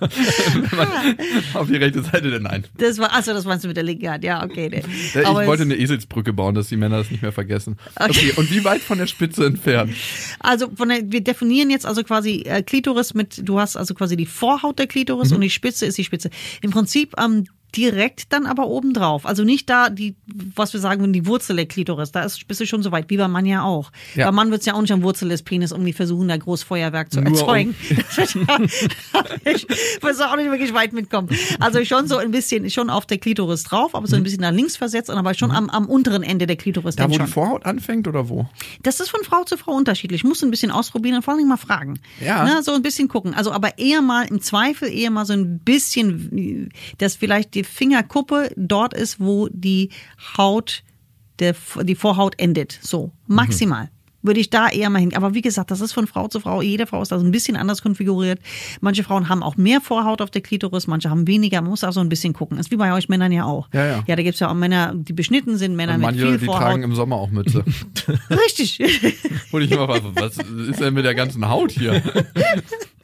Auf 1.54 1.68
die 1.68 1.76
rechte 1.76 2.02
Seite, 2.02 2.30
denn 2.30 2.42
nein. 2.42 2.64
Das 2.76 2.98
war, 2.98 3.12
also 3.12 3.32
das 3.32 3.44
meinst 3.44 3.64
du 3.64 3.68
mit 3.68 3.76
der 3.76 3.84
linken 3.84 4.08
Hand, 4.08 4.24
ja, 4.24 4.42
okay. 4.44 4.68
nee. 4.70 4.82
Ich 5.14 5.26
Aber 5.26 5.46
wollte 5.46 5.62
eine 5.62 5.76
Eselsbrücke 5.76 6.32
bauen, 6.32 6.54
dass 6.54 6.68
die 6.68 6.76
Männer 6.76 6.98
das 6.98 7.10
nicht 7.10 7.22
mehr 7.22 7.32
vergessen. 7.32 7.76
Okay, 7.96 8.32
und 8.36 8.50
wie 8.50 8.64
weit 8.64 8.80
von 8.80 8.98
der 8.98 9.06
Spitze 9.06 9.46
entfernt? 9.46 9.94
Also 10.40 10.70
von 10.74 10.88
der, 10.88 11.00
wir 11.04 11.22
definieren 11.22 11.70
jetzt 11.70 11.86
also 11.86 12.02
quasi 12.02 12.42
äh, 12.46 12.62
Klitoris 12.62 13.14
mit, 13.14 13.48
du 13.48 13.60
hast 13.60 13.76
also 13.76 13.94
quasi 13.94 14.16
die 14.16 14.26
Vorhaut 14.26 14.78
der 14.78 14.86
Klitoris 14.86 15.32
und 15.32 15.40
die 15.40 15.50
Spitze 15.50 15.86
ist 15.86 15.98
die 15.98 16.04
Spitze. 16.04 16.30
Im 16.62 16.70
Prinzip 16.70 17.14
ähm, 17.18 17.46
direkt 17.76 18.32
dann 18.32 18.46
aber 18.46 18.66
oben 18.68 18.92
drauf. 18.92 19.26
Also 19.26 19.44
nicht 19.44 19.68
da 19.70 19.90
die, 19.90 20.16
was 20.54 20.72
wir 20.72 20.80
sagen, 20.80 21.12
die 21.12 21.26
Wurzel 21.26 21.56
der 21.56 21.66
Klitoris. 21.66 22.12
Da 22.12 22.22
ist, 22.22 22.46
bist 22.48 22.60
du 22.60 22.66
schon 22.66 22.82
so 22.82 22.92
weit, 22.92 23.10
wie 23.10 23.16
beim 23.16 23.32
Mann 23.32 23.46
ja 23.46 23.62
auch. 23.62 23.90
Ja. 24.14 24.26
Beim 24.26 24.34
Mann 24.34 24.50
wird 24.50 24.60
es 24.60 24.66
ja 24.66 24.74
auch 24.74 24.80
nicht 24.80 24.92
am 24.92 25.02
Wurzel 25.02 25.28
des 25.28 25.42
Penis 25.42 25.70
irgendwie 25.72 25.92
versuchen, 25.92 26.28
da 26.28 26.36
Großfeuerwerk 26.36 27.12
zu 27.12 27.20
Nur 27.20 27.28
um- 27.32 27.38
erzeugen. 27.38 27.74
Ja- 28.34 28.58
ich 29.52 29.66
muss 30.02 30.20
auch 30.20 30.36
nicht 30.36 30.50
wirklich 30.50 30.74
weit 30.74 30.92
mitkommen. 30.92 31.28
Also 31.58 31.84
schon 31.84 32.06
so 32.08 32.16
ein 32.16 32.30
bisschen, 32.30 32.68
schon 32.70 32.90
auf 32.90 33.06
der 33.06 33.18
Klitoris 33.18 33.62
drauf, 33.64 33.94
aber 33.94 34.06
so 34.06 34.16
ein 34.16 34.22
bisschen 34.22 34.40
nach 34.40 34.52
links 34.52 34.76
versetzt, 34.76 35.10
und 35.10 35.16
aber 35.16 35.34
schon 35.34 35.50
am, 35.50 35.68
am 35.70 35.86
unteren 35.86 36.22
Ende 36.22 36.46
der 36.46 36.56
Klitoris. 36.56 36.96
Da, 36.96 37.08
wo 37.08 37.14
schon. 37.14 37.26
die 37.26 37.32
Vorhaut 37.32 37.64
anfängt 37.66 38.06
oder 38.08 38.28
wo? 38.28 38.46
Das 38.82 39.00
ist 39.00 39.08
von 39.10 39.22
Frau 39.24 39.44
zu 39.44 39.56
Frau 39.56 39.72
unterschiedlich. 39.72 40.24
Muss 40.24 40.42
ein 40.42 40.50
bisschen 40.50 40.70
ausprobieren 40.70 41.16
und 41.16 41.22
vor 41.22 41.34
allem 41.34 41.48
mal 41.48 41.56
fragen. 41.56 41.98
Ja. 42.20 42.44
Na, 42.44 42.62
so 42.62 42.72
ein 42.72 42.82
bisschen 42.82 43.08
gucken. 43.08 43.34
Also 43.34 43.52
aber 43.52 43.78
eher 43.78 44.02
mal 44.02 44.26
im 44.26 44.40
Zweifel 44.40 44.92
eher 44.92 45.10
mal 45.10 45.24
so 45.26 45.32
ein 45.32 45.58
bisschen, 45.60 46.70
dass 46.98 47.16
vielleicht 47.16 47.54
die 47.54 47.59
Fingerkuppe 47.64 48.50
dort 48.56 48.94
ist, 48.94 49.20
wo 49.20 49.48
die 49.50 49.90
Haut, 50.36 50.82
der, 51.38 51.54
die 51.82 51.94
Vorhaut 51.94 52.38
endet. 52.38 52.78
So, 52.82 53.12
maximal. 53.26 53.90
würde 54.22 54.40
ich 54.40 54.50
da 54.50 54.68
eher 54.68 54.90
mal 54.90 54.98
hin. 54.98 55.16
Aber 55.16 55.32
wie 55.32 55.40
gesagt, 55.40 55.70
das 55.70 55.80
ist 55.80 55.92
von 55.92 56.06
Frau 56.06 56.28
zu 56.28 56.40
Frau. 56.40 56.60
Jede 56.60 56.86
Frau 56.86 57.00
ist 57.00 57.10
da 57.10 57.18
so 57.18 57.24
ein 57.24 57.30
bisschen 57.30 57.56
anders 57.56 57.80
konfiguriert. 57.80 58.38
Manche 58.82 59.02
Frauen 59.02 59.30
haben 59.30 59.42
auch 59.42 59.56
mehr 59.56 59.80
Vorhaut 59.80 60.20
auf 60.20 60.30
der 60.30 60.42
Klitoris, 60.42 60.86
manche 60.86 61.08
haben 61.08 61.26
weniger. 61.26 61.62
Man 61.62 61.70
muss 61.70 61.82
auch 61.84 61.92
so 61.92 62.00
ein 62.00 62.10
bisschen 62.10 62.34
gucken. 62.34 62.58
Ist 62.58 62.70
wie 62.70 62.76
bei 62.76 62.92
euch 62.92 63.08
Männern 63.08 63.32
ja 63.32 63.44
auch. 63.46 63.68
Ja, 63.72 63.86
ja. 63.86 64.04
Ja, 64.06 64.16
da 64.16 64.22
gibt's 64.22 64.40
ja 64.40 64.50
auch 64.50 64.54
Männer, 64.54 64.92
die 64.94 65.14
beschnitten 65.14 65.56
sind, 65.56 65.74
Männer 65.74 65.94
Und 65.94 66.00
mit 66.00 66.06
manche, 66.10 66.26
viel 66.26 66.38
die 66.38 66.44
Vorhaut. 66.44 66.62
tragen 66.62 66.82
im 66.82 66.94
Sommer 66.94 67.16
auch 67.16 67.30
Mütze. 67.30 67.64
Richtig. 68.30 68.78
Und 69.52 69.62
ich 69.62 69.70
immer 69.70 69.88
was 69.88 70.36
ist 70.36 70.80
denn 70.80 70.92
mit 70.92 71.06
der 71.06 71.14
ganzen 71.14 71.48
Haut 71.48 71.70
hier? 71.72 72.02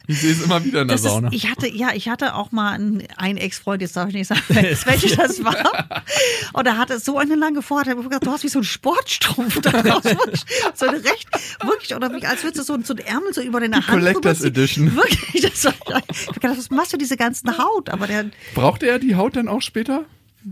Ich 0.07 0.21
sehe 0.21 0.31
es 0.31 0.41
immer 0.41 0.63
wieder 0.63 0.81
in 0.83 0.87
der 0.87 0.95
Das 0.95 1.03
Sauna. 1.03 1.27
ist, 1.27 1.33
ich 1.35 1.49
hatte, 1.51 1.67
ja, 1.67 1.89
ich 1.93 2.07
hatte 2.07 2.33
auch 2.35 2.51
mal 2.53 2.71
einen, 2.71 3.03
einen 3.17 3.37
Ex-Freund, 3.37 3.81
jetzt 3.81 3.95
darf 3.97 4.07
ich 4.07 4.15
nicht 4.15 4.27
sagen, 4.27 4.41
welches 4.49 5.15
das 5.17 5.43
war. 5.43 6.01
Und 6.53 6.65
er 6.65 6.77
hatte 6.77 6.99
so 6.99 7.17
eine 7.17 7.35
lange 7.35 7.61
Vorhaut. 7.61 7.87
Ich 7.87 7.95
gesagt, 7.95 8.25
du 8.25 8.31
hast 8.31 8.43
wie 8.43 8.47
so 8.47 8.59
einen 8.59 8.63
Sportstrumpf 8.63 9.59
daraus. 9.61 10.03
So 10.75 10.87
eine 10.87 11.03
recht, 11.03 11.27
wirklich, 11.63 11.93
oder 11.95 12.11
wie, 12.13 12.25
als 12.25 12.43
würdest 12.43 12.69
du 12.69 12.73
so, 12.77 12.81
so 12.83 12.93
ein 12.93 12.99
Ärmel 12.99 13.33
so 13.33 13.41
über 13.41 13.59
deine 13.59 13.75
Hand 13.75 13.87
Collectors. 13.87 14.41
Edition. 14.43 14.95
Wirklich, 14.95 15.41
das 15.41 15.65
war, 15.65 15.73
ich 16.11 16.27
hab 16.27 16.35
gedacht, 16.35 16.57
was 16.57 16.69
machst 16.69 16.93
du 16.93 16.97
diese 16.97 17.17
ganzen 17.17 17.57
Haut? 17.57 17.89
Aber 17.89 18.07
der, 18.07 18.25
Braucht 18.55 18.83
er 18.83 18.99
die 18.99 19.15
Haut 19.15 19.35
dann 19.35 19.47
auch 19.47 19.61
später? 19.61 20.05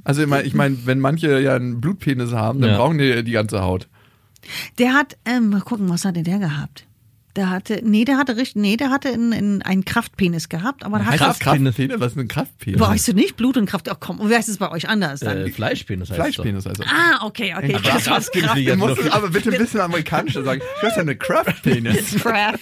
Also 0.04 0.22
ich 0.24 0.28
meine, 0.28 0.44
ich 0.46 0.54
mein, 0.54 0.86
wenn 0.86 1.00
manche 1.00 1.40
ja 1.40 1.56
einen 1.56 1.80
Blutpenis 1.80 2.34
haben, 2.34 2.60
dann 2.60 2.72
Ja. 2.72 2.78
brauchen 2.78 2.98
die 2.98 3.24
die 3.24 3.32
ganze 3.32 3.62
Haut. 3.62 3.88
der 4.80 4.94
hat, 4.94 5.16
ähm, 5.26 5.50
mal 5.50 5.62
gucken, 5.62 5.88
was 5.90 6.04
hatte 6.04 6.22
der 6.24 6.40
gehabt? 6.40 6.86
Der 7.36 7.50
hatte, 7.50 7.82
nee, 7.84 8.06
der 8.06 8.18
hatte 8.18 8.38
richtig, 8.38 8.56
nee, 8.62 8.78
der 8.78 8.90
hatte 8.92 9.10
einen, 9.10 9.34
einen, 9.34 9.62
einen 9.62 9.84
Kraftpenis 9.84 10.48
gehabt, 10.48 10.86
aber 10.86 11.00
der 11.00 11.08
Heißt 11.08 11.20
hat 11.22 11.30
das 11.32 11.40
Kraftpenis? 11.40 11.76
Was 12.00 12.14
ist 12.14 12.18
ein 12.18 12.28
Kraftpenis? 12.30 12.80
Weißt 12.80 13.08
du 13.10 13.14
nicht? 13.14 13.36
Blut 13.36 13.58
und 13.58 13.66
Kraft. 13.66 13.90
Oh, 13.92 13.96
komm, 14.00 14.30
wie 14.30 14.34
heißt 14.34 14.48
es 14.48 14.58
bei 14.58 14.72
euch 14.72 14.88
anders 14.88 15.20
dann? 15.20 15.40
Äh, 15.46 15.50
Fleischpenis 15.50 16.10
heißt 16.10 16.16
Fleischpenis 16.20 16.66
also. 16.66 16.84
Ah, 16.86 17.26
okay, 17.26 17.54
okay. 17.58 17.76
Aber 17.76 17.84
Das 17.84 18.08
war's 18.10 18.32
Kraftpenis 18.32 18.78
Kraft. 18.78 18.78
musst 18.78 19.12
aber 19.14 19.30
bitte 19.30 19.52
ein 19.52 19.58
bisschen 19.58 19.82
amerikanischer 19.82 20.44
sagen. 20.44 20.62
Du 20.80 20.88
hast 20.88 20.96
ja 20.96 21.02
eine 21.02 21.16
Kraftpenis. 21.18 22.16
Craft. 22.22 22.58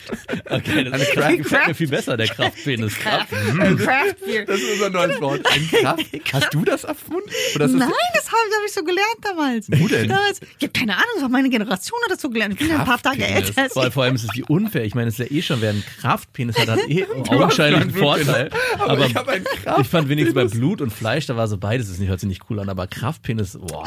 Okay, 0.49 0.83
das 0.85 0.93
Eine 0.93 1.03
Craft- 1.05 1.37
gefällt 1.37 1.67
mir 1.67 1.75
viel 1.75 1.87
besser, 1.89 2.17
der 2.17 2.27
Kraftpenis. 2.27 2.95
Kraft. 2.95 3.29
Craft 3.29 4.15
Beer. 4.25 4.45
Das 4.45 4.59
ist 4.59 4.71
unser 4.73 4.89
neues 4.89 5.21
Wort. 5.21 5.41
Ein 5.53 5.67
Kraft. 5.69 6.05
Hast 6.33 6.53
du 6.53 6.65
das 6.65 6.83
erfunden? 6.83 7.29
Oder 7.55 7.65
ist 7.65 7.73
das 7.73 7.79
Nein, 7.79 7.89
das 8.15 8.25
habe 8.27 8.37
hab 8.37 8.65
ich 8.67 8.73
so 8.73 8.83
gelernt 8.83 9.17
damals. 9.21 9.67
Wo 9.69 9.87
denn? 9.87 10.09
Damals, 10.09 10.39
ich 10.57 10.63
habe 10.67 10.73
keine 10.73 10.93
Ahnung, 10.93 11.05
das 11.15 11.21
war 11.23 11.29
meine 11.29 11.49
Generation 11.49 11.99
hat 12.05 12.11
das 12.11 12.21
so 12.21 12.29
gelernt. 12.29 12.53
Ich 12.55 12.59
bin 12.59 12.69
ja 12.69 12.79
ein 12.79 12.85
paar 12.85 13.01
Tage 13.01 13.23
älter 13.23 13.69
Vor, 13.69 13.91
vor 13.91 14.03
allem 14.03 14.15
ist 14.15 14.23
es 14.23 14.29
wie 14.35 14.43
unfair. 14.65 14.83
Ich 14.85 14.95
meine, 14.95 15.07
es 15.09 15.19
ist 15.19 15.29
ja 15.31 15.35
eh 15.37 15.41
schon, 15.41 15.61
wer 15.61 15.71
einen 15.71 15.83
Kraftpenis 15.99 16.57
hat, 16.57 16.67
hat 16.69 16.79
eh 16.89 17.05
augenscheinlich 17.29 17.81
einen 17.81 17.91
Vorteil. 17.91 18.49
Aber 18.79 19.05
ich 19.05 19.15
hab 19.15 19.27
einen 19.27 19.45
ich 19.81 19.87
fand 19.87 20.09
wenigstens 20.09 20.35
bei. 20.35 20.45
Blut 20.57 20.81
und 20.81 20.91
Fleisch, 20.91 21.25
da 21.25 21.35
war 21.35 21.47
so 21.47 21.57
beides, 21.57 21.89
das 21.89 22.05
hört 22.05 22.19
sich 22.19 22.27
nicht 22.29 22.41
cool 22.49 22.59
an, 22.59 22.69
aber 22.69 22.87
Kraftpenis, 22.87 23.57
boah. 23.59 23.83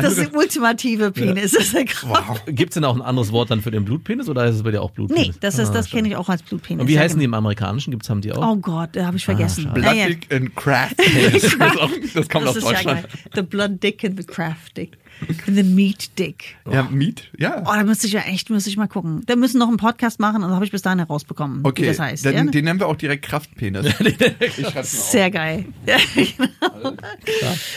Das 0.00 0.12
ist 0.16 0.20
der 0.32 0.34
ultimative 0.36 1.10
Penis. 1.12 1.52
Das 1.52 1.64
ist 1.64 1.74
der 1.74 1.84
Kraft. 1.84 2.44
Gibt 2.46 2.70
es 2.70 2.74
denn 2.74 2.84
auch 2.84 2.94
ein 2.94 3.02
anderes 3.02 3.32
Wort 3.32 3.50
dann 3.50 3.60
für 3.62 3.70
den 3.70 3.84
Blutpenis 3.84 4.28
oder 4.28 4.46
ist 4.46 4.56
es 4.56 4.62
bei 4.62 4.70
dir 4.70 4.82
auch 4.82 4.90
Blutpenis? 4.90 5.28
Nee, 5.28 5.34
das, 5.40 5.58
ist, 5.58 5.72
das 5.72 5.90
kenne 5.90 6.08
ich 6.08 6.16
auch 6.16 6.28
als 6.28 6.42
Blutpenis. 6.42 6.82
Und 6.82 6.88
wie 6.88 6.94
Ja, 6.94 7.00
heißen 7.00 7.18
die 7.18 7.24
genau. 7.26 7.38
im 7.38 7.44
amerikanischen? 7.44 7.90
Gibt's, 7.90 8.08
haben 8.10 8.20
die 8.20 8.32
auch? 8.32 8.52
Oh 8.52 8.56
Gott, 8.56 8.90
da 8.92 9.06
habe 9.06 9.16
ich 9.16 9.24
vergessen. 9.24 9.64
schade. 9.64 9.80
Naja. 9.80 10.06
Blood 10.06 10.18
Dick 10.20 10.32
and 10.32 11.34
ist 11.34 11.60
auch- 11.60 11.90
das 12.14 12.28
kommt 12.28 12.44
das 12.44 12.50
aus 12.50 12.56
ist 12.56 12.64
Deutschland. 12.66 12.86
Ja 12.86 12.94
geil. 12.94 13.08
the 13.34 13.42
Blood 13.42 13.82
Dick 13.82 14.04
and 14.04 14.20
the 14.20 14.26
Craft 14.26 14.76
Dick. 14.76 14.98
And 15.46 15.56
the 15.56 15.62
Meat 15.62 16.18
Dick. 16.18 16.56
Ja, 16.70 16.84
Meat, 16.84 17.30
ja. 17.38 17.62
Oh, 17.66 17.72
da 17.74 17.84
müsste 17.84 18.06
ich 18.06 18.12
ja 18.12 18.20
echt, 18.20 18.50
müsste 18.50 18.70
ich 18.70 18.76
mal 18.76 18.88
gucken. 18.88 19.22
Da 19.26 19.36
müssen 19.36 19.58
noch 19.58 19.68
einen 19.68 19.76
Podcast 19.76 20.20
machen 20.20 20.36
und 20.36 20.48
das 20.48 20.54
habe 20.54 20.64
ich 20.64 20.70
bis 20.70 20.82
dahin 20.82 20.98
herausbekommen, 20.98 21.60
Okay, 21.64 21.82
wie 21.82 21.86
das 21.86 21.98
heißt. 21.98 22.24
dann, 22.24 22.34
ja? 22.34 22.44
den 22.44 22.64
nennen 22.64 22.80
wir 22.80 22.86
auch 22.86 22.96
direkt 22.96 23.24
Kraftpenis. 23.24 23.86
ich. 24.00 24.16
Sehr 24.84 25.30
geil. 25.30 25.66
Ja, 25.86 25.96
genau. 26.14 26.96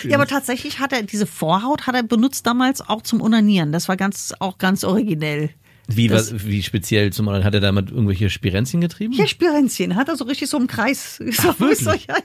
ja, 0.04 0.16
aber 0.16 0.28
tatsächlich 0.28 0.80
hat 0.80 0.94
er 0.94 1.04
diese 1.04 1.26
Vorhaut 1.26 1.88
hat 1.88 1.96
er 1.96 2.04
benutzt 2.04 2.46
damals 2.46 2.88
auch 2.88 3.02
zum 3.02 3.22
Onanieren. 3.22 3.72
Das 3.72 3.88
war 3.88 3.98
ganz 3.98 4.34
auch 4.40 4.58
ganz 4.58 4.84
originell. 4.84 5.50
Wie, 5.88 6.08
das- 6.08 6.34
was, 6.34 6.46
wie 6.46 6.64
speziell 6.64 7.12
zum 7.12 7.26
Beispiel, 7.26 7.44
hat 7.44 7.54
er 7.54 7.60
damit 7.60 7.92
irgendwelche 7.92 8.30
Spirenzchen 8.30 8.80
getrieben? 8.82 9.14
Ja, 9.14 9.28
Spirenzchen 9.28 9.96
hat 9.96 10.08
er 10.08 10.16
so 10.16 10.24
richtig 10.24 10.50
so 10.50 10.58
im 10.58 10.68
Kreis. 10.68 11.22
So, 11.32 11.60
wirklich? 11.60 11.80
so, 11.80 11.92
ja, 11.92 12.16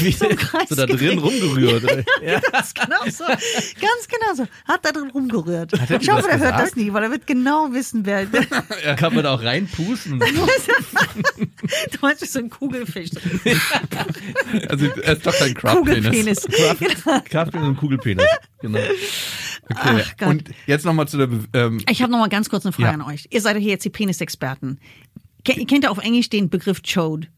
Wie, 0.00 0.10
so 0.12 0.26
im 0.28 0.36
Kreis 0.38 0.68
so 0.70 0.74
da 0.74 0.86
drin 0.86 0.98
gekriegt. 0.98 1.22
rumgerührt. 1.22 1.84
oder? 1.84 1.96
Ja. 2.24 2.40
Ganz 2.40 2.72
genau 2.72 3.04
so. 3.10 3.24
Ganz 3.24 4.08
genau 4.08 4.34
so. 4.34 4.46
Hat 4.66 4.84
da 4.84 4.92
drin 4.92 5.10
rumgerührt. 5.10 5.72
er 5.74 6.00
Ich 6.00 6.10
hoffe, 6.10 6.28
der 6.28 6.38
hört 6.38 6.58
das 6.60 6.76
nie, 6.76 6.92
weil 6.92 7.02
er 7.04 7.10
wird 7.10 7.26
genau 7.26 7.68
wissen, 7.72 8.06
wer. 8.06 8.24
du 8.24 8.40
Kann 8.96 9.14
man 9.14 9.24
da 9.24 9.34
auch 9.34 9.42
reinpusten? 9.42 10.18
meinst, 12.00 12.22
du 12.22 12.26
so 12.26 12.38
ein 12.38 12.48
Kugelfisch. 12.50 13.10
Also, 14.68 14.86
er 14.86 15.12
ist 15.16 15.26
doch 15.26 15.36
kein 15.36 15.54
Kraftpenis. 15.54 16.42
Kugelpenis. 16.42 16.42
Genau. 17.04 17.20
Kraftpenis 17.28 17.68
und 17.68 17.76
Kugelpenis. 17.76 18.24
Genau. 18.60 18.78
Okay. 19.70 20.04
Ach. 20.20 20.26
Und 20.26 20.44
jetzt 20.66 20.84
nochmal 20.84 21.08
zu 21.08 21.16
der, 21.16 21.26
Be- 21.28 21.44
ähm, 21.54 21.80
Ich 21.88 22.02
habe 22.02 22.12
noch 22.12 22.18
mal 22.18 22.28
ganz 22.28 22.50
kurz 22.50 22.66
eine 22.66 22.72
Frage 22.72 22.98
Ja. 22.98 23.03
Euch. 23.06 23.26
Ihr 23.30 23.40
seid 23.40 23.56
ja 23.56 23.60
hier 23.62 23.70
jetzt 23.72 23.84
die 23.84 23.90
Penisexperten. 23.90 24.78
Ke- 25.44 25.64
Kennt 25.66 25.84
ihr 25.84 25.90
auf 25.90 25.98
Englisch 25.98 26.28
den 26.30 26.48
Begriff 26.48 26.82
Chode? 26.82 27.28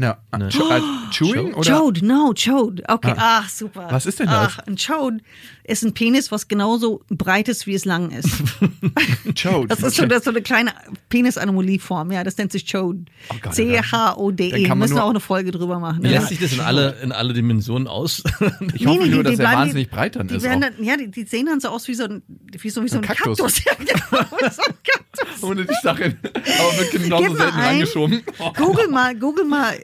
Ja, 0.00 0.18
Ch 0.48 0.60
als 0.70 0.84
Chewing 1.12 1.54
oder? 1.54 1.78
Chode, 1.78 2.06
no, 2.06 2.32
Chode. 2.34 2.82
Okay, 2.88 3.14
ach 3.16 3.48
super. 3.48 3.86
Was 3.90 4.06
ist 4.06 4.18
denn 4.20 4.26
das? 4.26 4.54
Ach, 4.58 4.58
ein 4.66 4.76
Chode 4.76 5.18
ist 5.64 5.84
ein 5.84 5.94
Penis, 5.94 6.32
was 6.32 6.48
genauso 6.48 7.02
breit 7.10 7.48
ist, 7.48 7.66
wie 7.66 7.74
es 7.74 7.84
lang 7.84 8.10
ist. 8.10 8.28
Chode. 9.40 9.68
Das 9.68 9.82
ist 9.82 9.96
so, 9.96 10.06
das 10.06 10.18
ist 10.18 10.24
so 10.24 10.30
eine 10.30 10.42
kleine 10.42 10.72
Penis-Anomalieform. 11.10 12.10
Ja, 12.12 12.24
das 12.24 12.36
nennt 12.38 12.50
sich 12.52 12.70
Chode. 12.70 13.04
Oh 13.46 13.50
C-H-O-D-E. 13.50 14.74
Müssen 14.74 14.94
wir 14.96 15.04
auch 15.04 15.10
eine 15.10 15.20
Folge 15.20 15.50
drüber 15.52 15.78
machen. 15.78 16.04
Ja. 16.04 16.10
lässt 16.12 16.28
sich 16.28 16.40
das 16.40 16.52
in 16.52 16.60
alle, 16.60 16.96
in 17.02 17.12
alle 17.12 17.32
Dimensionen 17.32 17.86
aus? 17.88 18.22
Ich 18.74 18.86
hoffe 18.86 19.00
Nee, 19.00 19.08
nee, 19.08 19.14
nur, 19.14 19.22
die 19.24 19.30
dass 19.30 19.32
er 19.32 19.36
bleiben- 19.46 19.60
wahnsinnig 19.60 19.90
breit 19.90 20.16
dann 20.16 20.28
Die, 20.28 20.34
ist. 20.36 20.44
dann, 20.46 20.64
ja, 20.80 20.96
die, 20.96 21.10
die 21.10 21.24
sehen 21.24 21.46
dann 21.46 21.60
so 21.60 21.68
aus 21.68 21.86
wie 21.88 21.94
so 21.94 22.04
ein, 22.04 22.22
wie 22.58 22.70
so, 22.70 22.82
wie 22.82 22.88
so 22.88 22.96
ein 22.96 23.02
Ein 23.04 23.08
Kaktus. 23.08 23.38
Kaktus. 23.38 23.64
Ja, 23.64 23.72
genau, 23.74 24.24
so 24.50 24.62
ein 24.62 24.74
Kaktus. 24.84 25.42
Ohne 25.42 25.64
die 25.64 25.74
Sache. 25.82 26.16
Aber 26.24 26.78
wird 26.78 26.90
genauso 26.92 27.34
selten 27.36 27.56
ein. 27.56 27.64
rangeschoben. 27.66 28.22
Google 28.56 28.88
mal, 28.88 29.14
Google 29.16 29.44
mal 29.44 29.78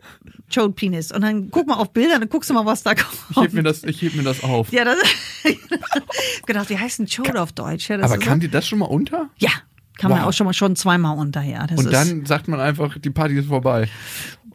Chode 0.52 0.72
Penis 0.74 1.12
und 1.12 1.22
dann 1.22 1.50
guck 1.50 1.66
mal 1.66 1.74
auf 1.74 1.92
Bilder, 1.92 2.18
dann 2.18 2.28
guckst 2.28 2.50
du 2.50 2.54
mal, 2.54 2.64
was 2.66 2.82
da 2.82 2.94
kommt. 2.94 3.16
Ich 3.30 3.36
heb 3.36 3.52
mir 3.52 3.62
das, 3.62 3.82
ich 3.84 4.00
heb 4.02 4.14
mir 4.14 4.22
das 4.22 4.42
auf. 4.44 4.72
ja, 4.72 4.84
das 4.84 4.96
gedacht, 6.46 6.70
wie 6.70 6.78
heißt 6.78 6.98
denn 7.00 7.06
Chode 7.08 7.40
auf 7.40 7.52
Deutsch? 7.52 7.88
Ja, 7.88 8.00
Aber 8.00 8.18
kam 8.18 8.40
die 8.40 8.48
das 8.48 8.66
schon 8.66 8.78
mal 8.78 8.86
unter? 8.86 9.30
ja, 9.38 9.50
kann 9.98 10.10
man 10.10 10.20
Wow. 10.20 10.28
auch 10.28 10.32
schon 10.32 10.46
mal 10.46 10.52
schon 10.52 10.76
zweimal 10.76 11.16
unter, 11.18 11.42
ja. 11.42 11.66
Das 11.66 11.78
Und 11.78 11.92
dann 11.92 12.26
sagt 12.26 12.48
man 12.48 12.60
einfach, 12.60 12.98
die 12.98 13.10
Party 13.10 13.38
ist 13.38 13.48
vorbei. 13.48 13.88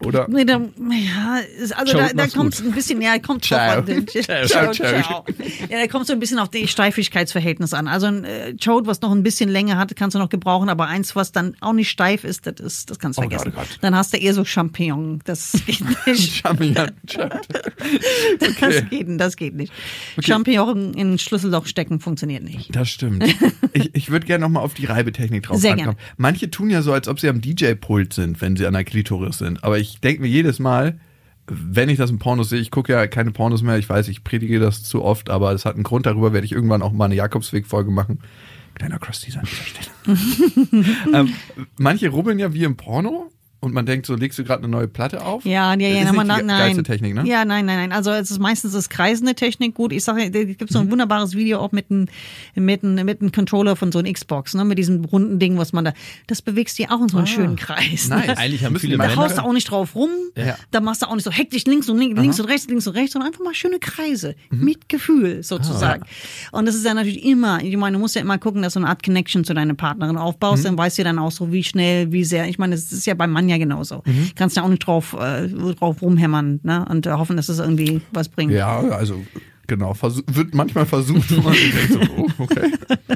Oder? 0.05 0.27
Nee, 0.29 0.45
da, 0.45 0.53
ja, 0.59 1.37
ist- 1.61 1.75
also 1.77 1.93
Chode 1.93 2.07
da, 2.15 2.23
da 2.25 2.27
kommt 2.27 2.59
ein 2.59 2.71
bisschen, 2.71 3.01
ja, 3.01 3.19
kommt 3.19 3.45
Ciao. 3.45 3.79
an. 3.79 3.85
den- 3.85 4.07
Ciao, 4.07 4.45
Ciao, 4.45 4.71
ciao. 4.73 5.01
ciao. 5.01 5.25
Ja, 5.69 5.79
da 5.79 5.87
kommt 5.87 6.07
so 6.07 6.13
ein 6.13 6.19
bisschen 6.19 6.39
auf 6.39 6.49
die 6.49 6.67
Steifigkeitsverhältnis 6.67 7.73
an. 7.73 7.87
Also 7.87 8.07
ein 8.07 8.23
äh, 8.25 8.55
Chode, 8.63 8.87
was 8.87 9.01
noch 9.01 9.11
ein 9.11 9.23
bisschen 9.23 9.49
Länge 9.49 9.77
hat, 9.77 9.95
kannst 9.95 10.15
du 10.15 10.19
noch 10.19 10.29
gebrauchen, 10.29 10.69
aber 10.69 10.87
eins, 10.87 11.15
was 11.15 11.31
dann 11.31 11.55
auch 11.61 11.73
nicht 11.73 11.89
steif 11.89 12.23
ist, 12.23 12.45
das 12.47 12.59
ist, 12.59 12.89
das 12.89 12.99
kannst 12.99 13.19
du 13.19 13.23
Oh 13.23 13.27
Gott, 13.29 13.41
vergessen. 13.41 13.53
oh 13.55 13.59
Gott. 13.59 13.77
Dann 13.81 13.95
hast 13.95 14.13
du 14.13 14.17
eher 14.17 14.33
so 14.33 14.43
Champignon. 14.45 15.19
Das 15.25 15.51
geht 15.65 15.81
nicht. 16.07 16.33
Champignon. 16.41 16.91
Das 18.39 18.89
geht, 18.89 19.07
das 19.19 19.35
geht 19.37 19.55
nicht. 19.55 19.71
Champignon 20.19 20.93
in 20.93 21.13
ein 21.13 21.19
Schlüsselloch 21.19 21.65
stecken 21.65 21.99
funktioniert 21.99 22.43
nicht. 22.43 22.75
Das 22.75 22.89
stimmt. 22.89 23.23
Ich, 23.73 23.89
ich 23.95 24.09
würde 24.11 24.25
gerne 24.25 24.41
nochmal 24.41 24.63
auf 24.63 24.73
die 24.73 24.85
Reibetechnik 24.85 25.43
drauf 25.43 25.57
Sehr 25.57 25.73
ankommen. 25.73 25.95
Manche 26.17 26.51
tun 26.51 26.69
ja 26.69 26.81
so, 26.81 26.91
als 26.91 27.07
ob 27.07 27.21
sie 27.21 27.29
am 27.29 27.39
DJ-Pult 27.39 28.11
sind, 28.13 28.41
wenn 28.41 28.57
sie 28.57 28.65
an 28.65 28.73
der 28.73 28.83
Klitoris 28.83 29.37
sind. 29.37 29.63
Aber 29.63 29.79
ich 29.79 29.90
denke 29.99 30.21
mir 30.21 30.27
jedes 30.27 30.59
Mal, 30.59 30.99
wenn 31.47 31.89
ich 31.89 31.97
das 31.97 32.11
in 32.11 32.19
Pornos 32.19 32.49
sehe, 32.49 32.59
ich 32.59 32.71
gucke 32.71 32.93
ja 32.93 33.07
keine 33.07 33.31
Pornos 33.31 33.61
mehr, 33.61 33.77
ich 33.77 33.89
weiß, 33.89 34.07
ich 34.07 34.23
predige 34.23 34.59
das 34.59 34.83
zu 34.83 35.03
oft, 35.03 35.29
aber 35.29 35.51
es 35.51 35.65
hat 35.65 35.75
einen 35.75 35.83
Grund, 35.83 36.05
darüber 36.05 36.33
werde 36.33 36.45
ich 36.45 36.53
irgendwann 36.53 36.81
auch 36.81 36.91
mal 36.91 37.05
eine 37.05 37.15
Jakobsweg-Folge 37.15 37.91
machen. 37.91 38.19
Kleiner 38.75 38.99
Cross-Teaser 38.99 39.39
an 39.39 39.45
dieser 39.45 39.63
Stelle. 39.63 40.85
ähm, 41.13 41.33
manche 41.77 42.09
rubbeln 42.09 42.39
ja 42.39 42.53
wie 42.53 42.63
im 42.63 42.77
Porno 42.77 43.31
und 43.61 43.73
man 43.73 43.85
denkt 43.85 44.05
so, 44.05 44.15
legst 44.15 44.37
du 44.37 44.43
gerade 44.43 44.63
eine 44.63 44.71
neue 44.71 44.87
Platte 44.87 45.23
auf? 45.23 45.45
Ja, 45.45 45.73
ja, 45.75 45.87
ja, 45.87 46.11
nicht 46.11 46.11
die 46.21 46.27
nein. 46.27 46.47
geilste 46.47 46.83
Technik, 46.83 47.13
ne? 47.15 47.23
Ja, 47.25 47.45
nein, 47.45 47.65
nein, 47.65 47.77
nein. 47.77 47.91
Also 47.91 48.11
es 48.11 48.29
ist 48.31 48.39
meistens 48.39 48.73
das 48.73 48.89
kreisende 48.89 49.35
Technik 49.35 49.75
gut. 49.75 49.93
Ich 49.93 50.03
sage, 50.03 50.23
es 50.23 50.57
gibt 50.57 50.71
so 50.71 50.79
ein 50.79 50.91
wunderbares 50.91 51.35
Video 51.35 51.59
auch 51.59 51.71
mit 51.71 51.89
einem 51.89 52.07
mit 52.55 52.83
einem 52.83 53.05
mit 53.05 53.21
einem 53.21 53.31
Controller 53.31 53.75
von 53.75 53.91
so 53.91 53.99
einem 53.99 54.11
Xbox, 54.11 54.55
ne, 54.55 54.65
mit 54.65 54.77
diesem 54.77 55.05
runden 55.05 55.39
Ding, 55.39 55.57
was 55.57 55.73
man 55.73 55.85
da. 55.85 55.93
Das 56.27 56.41
bewegst 56.41 56.77
du 56.79 56.83
ja 56.83 56.89
auch 56.91 57.01
in 57.01 57.07
so 57.09 57.17
einem 57.17 57.27
schönen 57.27 57.55
Kreis. 57.55 58.09
Nice. 58.09 58.27
Ne? 58.27 58.37
Eigentlich 58.37 58.65
haben 58.65 58.73
Müssen 58.73 58.81
viele 58.87 58.95
die 58.95 59.01
Da 59.01 59.07
Männer- 59.07 59.21
haust 59.21 59.37
du 59.37 59.43
auch 59.43 59.53
nicht 59.53 59.69
drauf 59.69 59.95
rum, 59.95 60.09
Ja. 60.35 60.57
da 60.71 60.81
machst 60.81 61.03
du 61.03 61.05
auch 61.07 61.13
nicht 61.15 61.23
so 61.23 61.31
hektisch 61.31 61.65
links 61.65 61.87
und 61.87 61.97
links, 61.99 62.19
links 62.19 62.39
und 62.39 62.47
rechts, 62.47 62.67
links 62.67 62.87
und 62.87 62.93
rechts, 62.95 63.13
sondern 63.13 63.31
einfach 63.31 63.43
mal 63.45 63.53
schöne 63.53 63.77
Kreise 63.79 64.35
mit 64.49 64.89
Gefühl 64.89 65.43
sozusagen. 65.43 66.03
Und 66.51 66.65
das 66.67 66.75
ist 66.75 66.83
ja 66.85 66.93
natürlich 66.93 67.23
immer, 67.23 67.63
ich 67.63 67.77
meine, 67.77 67.95
du 67.97 67.99
musst 68.01 68.15
ja 68.15 68.21
immer 68.21 68.37
gucken, 68.39 68.61
dass 68.63 68.73
du 68.73 68.79
eine 68.79 68.87
Art 68.89 69.03
Connection 69.03 69.43
zu 69.43 69.53
deiner 69.53 69.75
Partnerin 69.75 70.17
aufbaust, 70.17 70.65
dann 70.65 70.77
weißt 70.77 70.97
du 70.97 71.03
dann 71.03 71.19
auch 71.19 71.31
so, 71.31 71.51
wie 71.51 71.63
schnell, 71.63 72.11
wie 72.11 72.23
sehr. 72.23 72.47
Ich 72.47 72.57
meine, 72.57 72.75
das 72.75 72.91
ist 72.91 73.05
ja 73.05 73.13
beim 73.13 73.31
Mann 73.31 73.49
ja 73.51 73.57
genauso. 73.57 74.03
Kannst 74.35 74.57
ja 74.57 74.63
auch 74.63 74.69
nicht 74.69 74.85
drauf, 74.85 75.13
äh, 75.13 75.47
drauf 75.47 76.01
rumhämmern 76.01 76.59
ne? 76.63 76.85
und 76.89 77.05
äh, 77.05 77.11
hoffen, 77.11 77.37
dass 77.37 77.49
es 77.49 77.59
irgendwie 77.59 78.01
was 78.11 78.29
bringt. 78.29 78.51
Ja, 78.51 78.79
also 78.79 79.21
genau, 79.67 79.93
versuch, 79.93 80.23
wird 80.27 80.55
manchmal 80.55 80.85
versucht, 80.85 81.35
wo 81.35 81.41
man 81.41 81.53
denkt 81.53 81.93
so, 81.93 81.99
oh, 82.17 82.27
okay. 82.39 82.71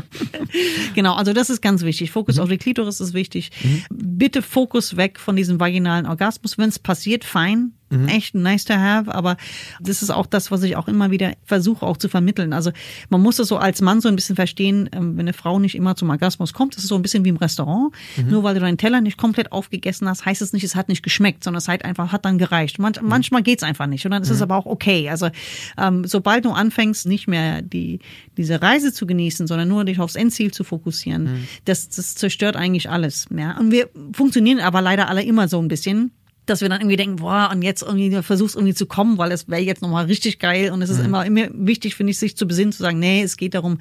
Genau, 0.95 1.15
also 1.15 1.33
das 1.33 1.49
ist 1.49 1.61
ganz 1.61 1.83
wichtig. 1.83 2.09
Mhm. 2.09 2.13
Fokus 2.13 2.39
auf 2.39 2.47
die 2.49 2.57
Klitoris 2.57 3.01
ist 3.01 3.13
wichtig. 3.13 3.51
Bitte 3.89 4.41
Fokus 4.41 4.95
weg 4.95 5.19
von 5.19 5.35
diesem 5.35 5.59
vaginalen 5.59 6.05
Orgasmus. 6.05 6.57
Wenn 6.57 6.69
es 6.69 6.79
passiert, 6.79 7.25
fein. 7.25 7.73
Echt 8.07 8.35
nice 8.35 8.65
to 8.65 8.73
have, 8.73 9.13
aber 9.13 9.37
das 9.79 10.01
ist 10.01 10.09
auch 10.09 10.25
das, 10.25 10.51
was 10.51 10.63
ich 10.63 10.75
auch 10.75 10.87
immer 10.87 11.11
wieder 11.11 11.33
versuche 11.43 11.85
auch 11.85 11.97
zu 11.97 12.09
vermitteln. 12.09 12.53
Also 12.53 12.71
man 13.09 13.21
muss 13.21 13.39
es 13.39 13.47
so 13.47 13.57
als 13.57 13.81
Mann 13.81 14.01
so 14.01 14.07
ein 14.07 14.15
bisschen 14.15 14.35
verstehen, 14.35 14.89
ähm, 14.91 15.17
wenn 15.17 15.25
eine 15.25 15.33
Frau 15.33 15.59
nicht 15.59 15.75
immer 15.75 15.95
zum 15.95 16.09
Orgasmus 16.09 16.53
kommt, 16.53 16.75
das 16.75 16.83
ist 16.83 16.89
so 16.89 16.95
ein 16.95 17.01
bisschen 17.01 17.25
wie 17.25 17.29
im 17.29 17.37
Restaurant. 17.37 17.93
Nur 18.29 18.43
weil 18.43 18.53
du 18.53 18.59
deinen 18.59 18.77
Teller 18.77 19.01
nicht 19.01 19.17
komplett 19.17 19.51
aufgegessen 19.51 20.07
hast, 20.07 20.25
heißt 20.25 20.41
es 20.41 20.53
nicht, 20.53 20.63
es 20.63 20.75
hat 20.75 20.89
nicht 20.89 21.03
geschmeckt, 21.03 21.43
sondern 21.43 21.57
es 21.59 21.67
hat 21.67 21.85
einfach, 21.85 22.11
hat 22.11 22.25
dann 22.25 22.37
gereicht. 22.37 22.79
Manch, 22.79 23.01
Manchmal 23.01 23.43
geht's 23.43 23.63
einfach 23.63 23.87
nicht 23.87 24.05
und 24.05 24.11
dann 24.11 24.23
ist 24.23 24.29
es 24.29 24.41
aber 24.41 24.55
auch 24.55 24.65
okay. 24.65 25.09
Also 25.09 25.29
ähm, 25.77 26.05
sobald 26.05 26.45
du 26.45 26.51
anfängst, 26.51 27.05
nicht 27.07 27.27
mehr 27.27 27.61
die, 27.61 27.99
diese 28.37 28.61
Reise 28.61 28.93
zu 28.93 29.05
genießen, 29.05 29.47
sondern 29.47 29.67
nur 29.67 29.85
dich 29.85 29.99
aufs 29.99 30.15
Endziel 30.15 30.51
zu 30.51 30.63
fokussieren, 30.63 31.47
das, 31.65 31.89
das 31.89 32.15
zerstört 32.15 32.55
eigentlich 32.55 32.89
alles. 32.89 33.27
Ja? 33.35 33.57
Und 33.57 33.71
wir 33.71 33.89
funktionieren 34.13 34.59
aber 34.59 34.81
leider 34.81 35.09
alle 35.09 35.23
immer 35.23 35.47
so 35.47 35.61
ein 35.61 35.67
bisschen 35.67 36.11
dass 36.45 36.61
wir 36.61 36.69
dann 36.69 36.81
irgendwie 36.81 36.97
denken, 36.97 37.17
boah, 37.17 37.49
und 37.51 37.61
jetzt 37.61 37.81
irgendwie 37.81 38.21
versuchst 38.21 38.55
irgendwie 38.55 38.73
zu 38.73 38.85
kommen, 38.85 39.17
weil 39.17 39.31
es 39.31 39.47
wäre 39.47 39.61
jetzt 39.61 39.81
nochmal 39.81 40.05
richtig 40.05 40.39
geil. 40.39 40.71
Und 40.71 40.81
es 40.81 40.89
ist 40.89 40.99
immer, 40.99 41.25
immer 41.25 41.47
wichtig, 41.53 41.95
finde 41.95 42.11
ich, 42.11 42.19
sich 42.19 42.37
zu 42.37 42.47
besinnen, 42.47 42.71
zu 42.71 42.83
sagen, 42.83 42.99
nee, 42.99 43.23
es 43.23 43.37
geht 43.37 43.55
darum, 43.55 43.79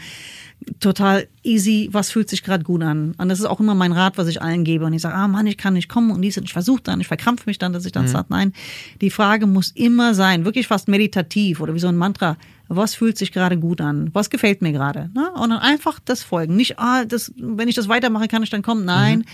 total 0.81 1.29
easy, 1.42 1.88
was 1.92 2.11
fühlt 2.11 2.31
sich 2.31 2.42
gerade 2.42 2.64
gut 2.64 2.83
an. 2.83 3.14
Und 3.18 3.29
das 3.29 3.40
ist 3.40 3.46
auch 3.46 3.61
immer 3.61 3.74
mein 3.74 3.92
Rat, 3.92 4.16
was 4.16 4.29
ich 4.29 4.40
allen 4.40 4.64
gebe. 4.64 4.85
Und 4.85 4.92
ich 4.92 5.03
sage, 5.03 5.14
ah 5.14 5.29
Mann, 5.29 5.46
ich 5.46 5.59
kann 5.59 5.74
nicht 5.74 5.88
kommen 5.88 6.11
und 6.11 6.22
dies 6.22 6.38
und 6.38 6.44
ich 6.44 6.53
versuche 6.53 6.83
dann, 6.83 7.00
ich 7.00 7.07
verkrampfe 7.07 7.44
mich 7.46 7.59
dann, 7.59 7.72
dass 7.72 7.85
ich 7.85 7.92
dann 7.92 8.09
sage, 8.09 8.27
nein, 8.31 8.53
die 9.00 9.11
Frage 9.11 9.46
muss 9.46 9.70
immer 9.70 10.14
sein, 10.14 10.44
wirklich 10.44 10.66
fast 10.66 10.88
meditativ 10.88 11.61
oder 11.61 11.74
wie 11.74 11.81
so 11.81 11.88
ein 11.88 11.96
Mantra, 11.96 12.37
was 12.68 12.94
fühlt 12.94 13.18
sich 13.18 13.33
gerade 13.33 13.59
gut 13.59 13.81
an? 13.81 14.11
Was 14.14 14.31
gefällt 14.31 14.62
mir 14.62 14.72
gerade? 14.72 15.11
Ne? 15.14 15.31
Und 15.33 15.50
dann 15.50 15.59
einfach 15.59 16.00
das 16.03 16.22
folgen. 16.22 16.57
Nicht, 16.57 16.79
ah, 16.79 17.05
das, 17.05 17.33
wenn 17.37 17.68
ich 17.68 17.74
das 17.74 17.88
weitermache, 17.88 18.29
kann 18.29 18.42
ich 18.42 18.50
dann 18.50 18.62
kommen. 18.62 18.85
Nein. 18.85 19.24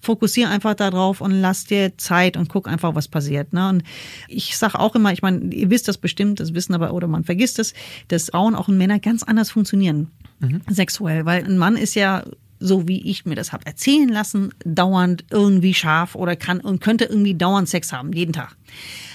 Fokussier 0.00 0.50
einfach 0.50 0.74
darauf 0.74 1.20
und 1.20 1.30
lass 1.30 1.64
dir 1.64 1.96
Zeit 1.98 2.36
und 2.36 2.48
guck 2.48 2.66
einfach, 2.66 2.94
was 2.94 3.08
passiert. 3.08 3.52
Ne? 3.52 3.68
Und 3.68 3.82
ich 4.28 4.56
sage 4.56 4.78
auch 4.78 4.94
immer, 4.94 5.12
ich 5.12 5.22
meine, 5.22 5.54
ihr 5.54 5.70
wisst 5.70 5.88
das 5.88 5.98
bestimmt, 5.98 6.40
das 6.40 6.54
wissen 6.54 6.74
aber, 6.74 6.92
oder 6.92 7.06
man 7.06 7.24
vergisst 7.24 7.58
es, 7.58 7.74
dass 8.08 8.30
Frauen 8.30 8.54
auch 8.54 8.68
und 8.68 8.78
Männer 8.78 8.98
ganz 8.98 9.22
anders 9.22 9.50
funktionieren 9.50 10.10
sexuell, 10.70 11.26
weil 11.26 11.44
ein 11.44 11.58
Mann 11.58 11.76
ist 11.76 11.94
ja 11.94 12.24
so 12.62 12.86
wie 12.86 13.10
ich 13.10 13.24
mir 13.24 13.34
das 13.34 13.52
habe 13.52 13.64
erzählen 13.66 14.08
lassen, 14.08 14.52
dauernd 14.64 15.24
irgendwie 15.30 15.72
scharf 15.72 16.14
oder 16.14 16.36
kann 16.36 16.60
und 16.60 16.80
könnte 16.80 17.06
irgendwie 17.06 17.34
dauernd 17.34 17.68
Sex 17.68 17.92
haben, 17.92 18.12
jeden 18.12 18.34
Tag. 18.34 18.54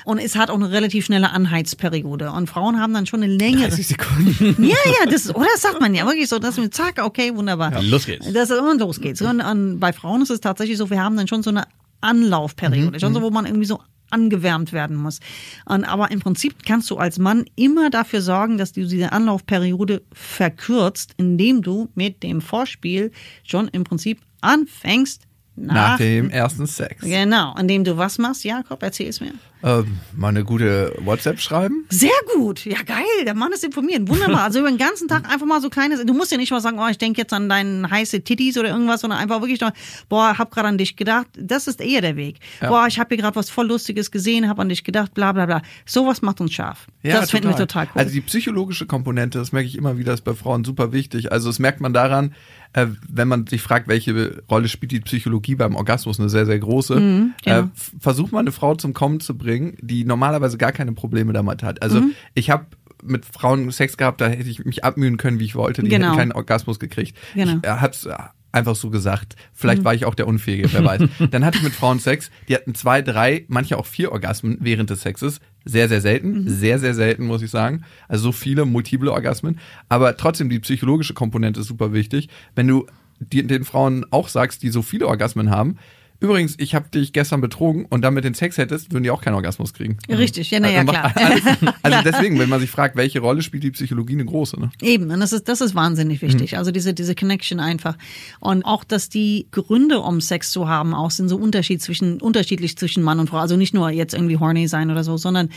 Und 0.06 0.20
es 0.20 0.36
hat 0.36 0.50
auch 0.50 0.56
eine 0.56 0.72
relativ 0.72 1.06
schnelle 1.06 1.32
Anheizperiode. 1.32 2.32
Und 2.32 2.48
Frauen 2.48 2.80
haben 2.80 2.94
dann 2.94 3.08
schon 3.08 3.24
eine 3.24 3.34
längere. 3.34 3.70
30 3.70 3.88
Sekunden. 3.88 4.56
Ja, 4.66 4.76
ja, 4.86 5.12
das, 5.12 5.34
oder 5.34 5.48
das 5.52 5.62
sagt 5.62 5.82
man 5.82 5.94
ja 5.94 6.06
wirklich 6.06 6.30
so, 6.30 6.40
dass 6.40 6.58
wir 6.58 6.70
zack, 6.72 7.02
okay, 7.04 7.36
wunderbar. 7.36 7.74
Ja, 7.74 7.80
los 7.80 8.06
geht's. 8.06 8.32
Das, 8.32 8.52
und 8.52 8.80
los 8.80 9.02
geht's. 9.02 9.22
Und, 9.22 9.42
und 9.42 9.80
bei 9.80 9.92
Frauen 9.94 10.22
ist 10.22 10.30
es 10.30 10.40
tatsächlich 10.40 10.78
so, 10.78 10.90
wir 10.90 11.04
haben 11.04 11.18
dann 11.18 11.28
schon 11.28 11.44
so 11.44 11.50
eine 11.50 11.66
Anlaufperiode, 12.02 13.00
schon 13.00 13.14
so, 13.14 13.22
wo 13.22 13.32
man 13.32 13.46
irgendwie 13.46 13.66
so 13.66 13.80
angewärmt 14.12 14.74
werden 14.74 14.96
muss. 14.96 15.20
Und, 15.66 15.84
aber 15.84 16.12
im 16.12 16.20
Prinzip 16.20 16.64
kannst 16.66 16.90
du 16.92 16.98
als 16.98 17.18
Mann 17.18 17.46
immer 17.56 17.90
dafür 17.90 18.22
sorgen, 18.22 18.58
dass 18.58 18.74
du 18.74 18.86
diese 18.86 19.12
Anlaufperiode 19.12 20.04
verkürzt, 20.14 21.14
indem 21.18 21.62
du 21.62 21.90
mit 21.96 22.22
dem 22.22 22.42
Vorspiel 22.42 23.12
schon 23.44 23.68
im 23.70 23.84
Prinzip 23.84 24.22
anfängst 24.42 25.24
nach, 25.58 25.74
Nach 25.74 25.98
dem 25.98 26.30
ersten 26.30 26.68
Sex. 26.68 27.02
Genau, 27.02 27.56
indem 27.58 27.86
du 27.86 27.96
was 27.98 28.18
machst, 28.18 28.44
Jakob, 28.44 28.84
erzähl 28.84 29.08
es 29.08 29.22
mir. 29.22 29.34
Ähm, 29.68 29.98
mal 30.16 30.28
eine 30.28 30.44
gute 30.44 30.94
WhatsApp 31.00 31.40
schreiben. 31.40 31.86
Sehr 31.90 32.12
gut. 32.36 32.66
Ja, 32.66 32.84
geil. 32.86 33.04
Der 33.26 33.34
Mann 33.34 33.52
ist 33.52 33.64
informiert. 33.64 34.08
Wunderbar. 34.08 34.44
Also 34.44 34.60
über 34.60 34.70
den 34.70 34.78
ganzen 34.78 35.08
Tag 35.08 35.28
einfach 35.28 35.48
mal 35.48 35.60
so 35.60 35.72
kleine. 35.72 36.06
Du 36.06 36.14
musst 36.14 36.32
ja 36.32 36.38
nicht 36.38 36.52
mal 36.52 36.62
sagen, 36.62 36.78
oh, 36.78 36.88
ich 36.88 37.00
denke 37.00 37.20
jetzt 37.20 37.34
an 37.34 37.50
deinen 37.50 37.90
heiße 37.90 38.22
Titties 38.22 38.60
oder 38.60 38.70
irgendwas, 38.70 39.02
sondern 39.02 39.18
einfach 39.20 39.42
wirklich 39.42 39.60
noch, 39.62 39.72
boah, 40.08 40.38
hab 40.38 40.52
gerade 40.52 40.68
an 40.68 40.78
dich 40.78 40.96
gedacht. 40.98 41.26
Das 41.36 41.66
ist 41.68 41.82
eher 41.82 42.02
der 42.02 42.16
Weg. 42.16 42.38
Boah, 42.62 42.86
ich 42.88 43.00
habe 43.00 43.16
hier 43.16 43.24
gerade 43.24 43.36
was 43.36 43.50
voll 43.50 43.66
Lustiges 43.66 44.12
gesehen, 44.12 44.48
hab 44.48 44.60
an 44.60 44.70
dich 44.70 44.84
gedacht, 44.84 45.16
bla 45.16 45.32
bla 45.32 45.48
bla. 45.48 45.64
Sowas 45.86 46.22
macht 46.22 46.42
uns 46.42 46.54
scharf. 46.54 46.86
das 47.02 47.32
finden 47.32 47.48
wir 47.50 47.56
total 47.56 47.86
cool. 47.96 48.02
Also 48.02 48.14
die 48.14 48.22
psychologische 48.22 48.86
Komponente, 48.86 49.40
das 49.40 49.52
merke 49.52 49.68
ich 49.68 49.76
immer 49.78 49.98
wieder, 49.98 50.14
ist 50.14 50.22
bei 50.26 50.36
Frauen 50.36 50.64
super 50.64 50.92
wichtig. 50.92 51.32
Also 51.32 51.50
das 51.50 51.58
merkt 51.58 51.82
man 51.82 51.92
daran, 51.92 52.36
äh, 52.74 52.88
wenn 53.08 53.28
man 53.30 53.48
sich 53.48 53.62
fragt, 53.62 53.88
welche 53.88 54.44
Rolle 54.50 54.68
spielt 54.68 54.92
die 54.92 55.00
Psychologie 55.00 55.56
beim 55.56 55.76
Orgasmus, 55.76 56.20
eine 56.20 56.28
sehr, 56.30 56.46
sehr 56.46 56.60
große. 56.60 56.96
genau. 56.96 57.34
äh, 57.46 57.60
f- 57.62 57.94
versuch 58.00 58.32
mal 58.32 58.40
eine 58.42 58.52
Frau 58.52 58.76
zum 58.76 58.94
Kommen 58.94 59.22
zu 59.22 59.38
bringen, 59.38 59.55
die 59.82 60.06
normalerweise 60.06 60.58
gar 60.58 60.72
keine 60.72 60.94
Probleme 60.94 61.34
damit 61.34 61.64
hat. 61.64 61.82
Also 61.82 62.02
Mhm. 62.02 62.12
ich 62.34 62.50
habe 62.50 62.66
mit 63.04 63.26
Frauen 63.26 63.70
Sex 63.72 63.98
gehabt, 63.98 64.22
da 64.22 64.28
hätte 64.28 64.50
ich 64.50 64.66
mich 64.66 64.84
abmühen 64.84 65.18
können, 65.18 65.40
wie 65.40 65.46
ich 65.46 65.56
wollte. 65.56 65.84
Die 65.84 65.90
Genau. 65.90 66.08
hätten 66.08 66.18
keinen 66.18 66.32
Orgasmus 66.32 66.80
gekriegt. 66.80 67.16
Genau. 67.36 67.52
Mhm. 67.54 67.58
Ich, 67.64 67.68
er 67.68 67.82
hat's 67.82 68.08
einfach 68.52 68.76
so 68.76 68.90
gesagt. 68.90 69.36
Vielleicht 69.54 69.84
war 69.84 69.94
ich 69.94 70.06
auch 70.06 70.16
der 70.16 70.28
Unfähige, 70.28 70.72
wer 70.72 70.84
weiß. 70.86 71.02
Dann 71.32 71.44
hatte 71.46 71.58
ich 71.58 71.64
mit 71.64 71.74
Frauen 71.74 72.00
Sex, 72.00 72.32
die 72.48 72.56
hatten 72.56 72.74
zwei, 72.74 73.02
drei, 73.02 73.44
manche 73.50 73.78
auch 73.78 73.86
vier 73.86 74.12
Orgasmen 74.14 74.58
während 74.62 74.90
des 74.90 75.02
Sexes. 75.02 75.40
Sehr, 75.66 75.90
sehr 75.90 76.00
selten. 76.02 76.44
Mhm. 76.44 76.50
Sehr, 76.50 76.80
sehr 76.80 76.94
selten, 76.94 77.26
muss 77.26 77.42
ich 77.42 77.52
sagen. 77.52 77.84
Also 78.08 78.24
so 78.26 78.32
viele 78.32 78.66
multiple 78.66 79.12
Orgasmen. 79.12 79.60
Aber 79.90 80.16
trotzdem, 80.16 80.50
die 80.50 80.60
psychologische 80.60 81.14
Komponente 81.14 81.60
ist 81.60 81.68
super 81.68 81.92
wichtig. 81.92 82.30
Wenn 82.56 82.68
du 82.68 82.88
den 83.20 83.66
Frauen 83.66 84.06
auch 84.12 84.30
sagst, 84.30 84.64
die 84.64 84.70
so 84.70 84.82
viele 84.82 85.08
Orgasmen 85.08 85.50
haben, 85.50 85.78
Übrigens, 86.20 86.56
ich 86.58 86.74
habe 86.76 86.90
dich 86.90 87.14
gestern 87.14 87.42
betrogen 87.42 87.86
und 87.86 88.02
damit 88.02 88.24
den 88.24 88.34
Sex 88.34 88.58
hättest, 88.58 88.92
würden 88.92 89.04
die 89.04 89.12
auch 89.12 89.22
keinen 89.22 89.36
Orgasmus 89.36 89.74
kriegen. 89.74 89.98
Richtig, 90.10 90.52
ja, 90.52 90.60
na 90.60 90.70
ja, 90.70 90.80
Also 90.86 90.92
klar. 90.92 91.04
macht 91.04 91.18
Alles, 91.18 91.44
also 91.84 91.98
deswegen, 92.04 92.40
wenn 92.40 92.50
man 92.50 92.60
sich 92.60 92.70
fragt, 92.70 92.96
welche 92.96 93.20
Rolle 93.20 93.42
spielt 93.42 93.64
die 93.64 93.72
Psychologie 93.72 94.14
eine 94.14 94.26
große, 94.26 94.60
ne? 94.60 94.72
Eben, 94.82 95.12
und 95.12 95.20
das 95.20 95.34
ist, 95.34 95.48
das 95.48 95.62
ist 95.62 95.76
wahnsinnig 95.76 96.22
wichtig. 96.22 96.54
Mhm. 96.54 96.58
Also 96.58 96.72
diese, 96.72 96.94
diese 96.94 97.16
Connection 97.16 97.60
einfach. 97.60 97.98
Und 98.40 98.64
auch, 98.64 98.84
dass 98.84 99.10
die 99.10 99.48
Gründe, 99.52 100.00
um 100.00 100.22
Sex 100.22 100.52
zu 100.52 100.68
haben, 100.68 100.94
auch 100.94 101.12
sind 101.12 101.30
so 101.30 101.38
Unterschied 101.38 101.82
zwischen, 101.82 102.22
unterschiedlich 102.22 102.78
zwischen 102.78 103.04
Mann 103.04 103.20
und 103.20 103.30
Frau. 103.30 103.38
Also 103.38 103.58
nicht 103.58 103.74
nur 103.74 103.90
jetzt 103.90 104.14
irgendwie 104.14 104.38
horny 104.38 104.68
sein 104.68 104.92
oder 104.92 105.04
so, 105.04 105.18
sondern 105.18 105.50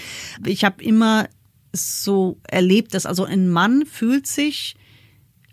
ich 0.45 0.65
habe 0.65 0.83
immer 0.83 1.29
so 1.73 2.39
erlebt, 2.49 2.95
dass 2.95 3.07
also 3.07 3.25
ein 3.25 3.49
Mann 3.49 3.85
fühlt 3.87 4.27
sich 4.27 4.75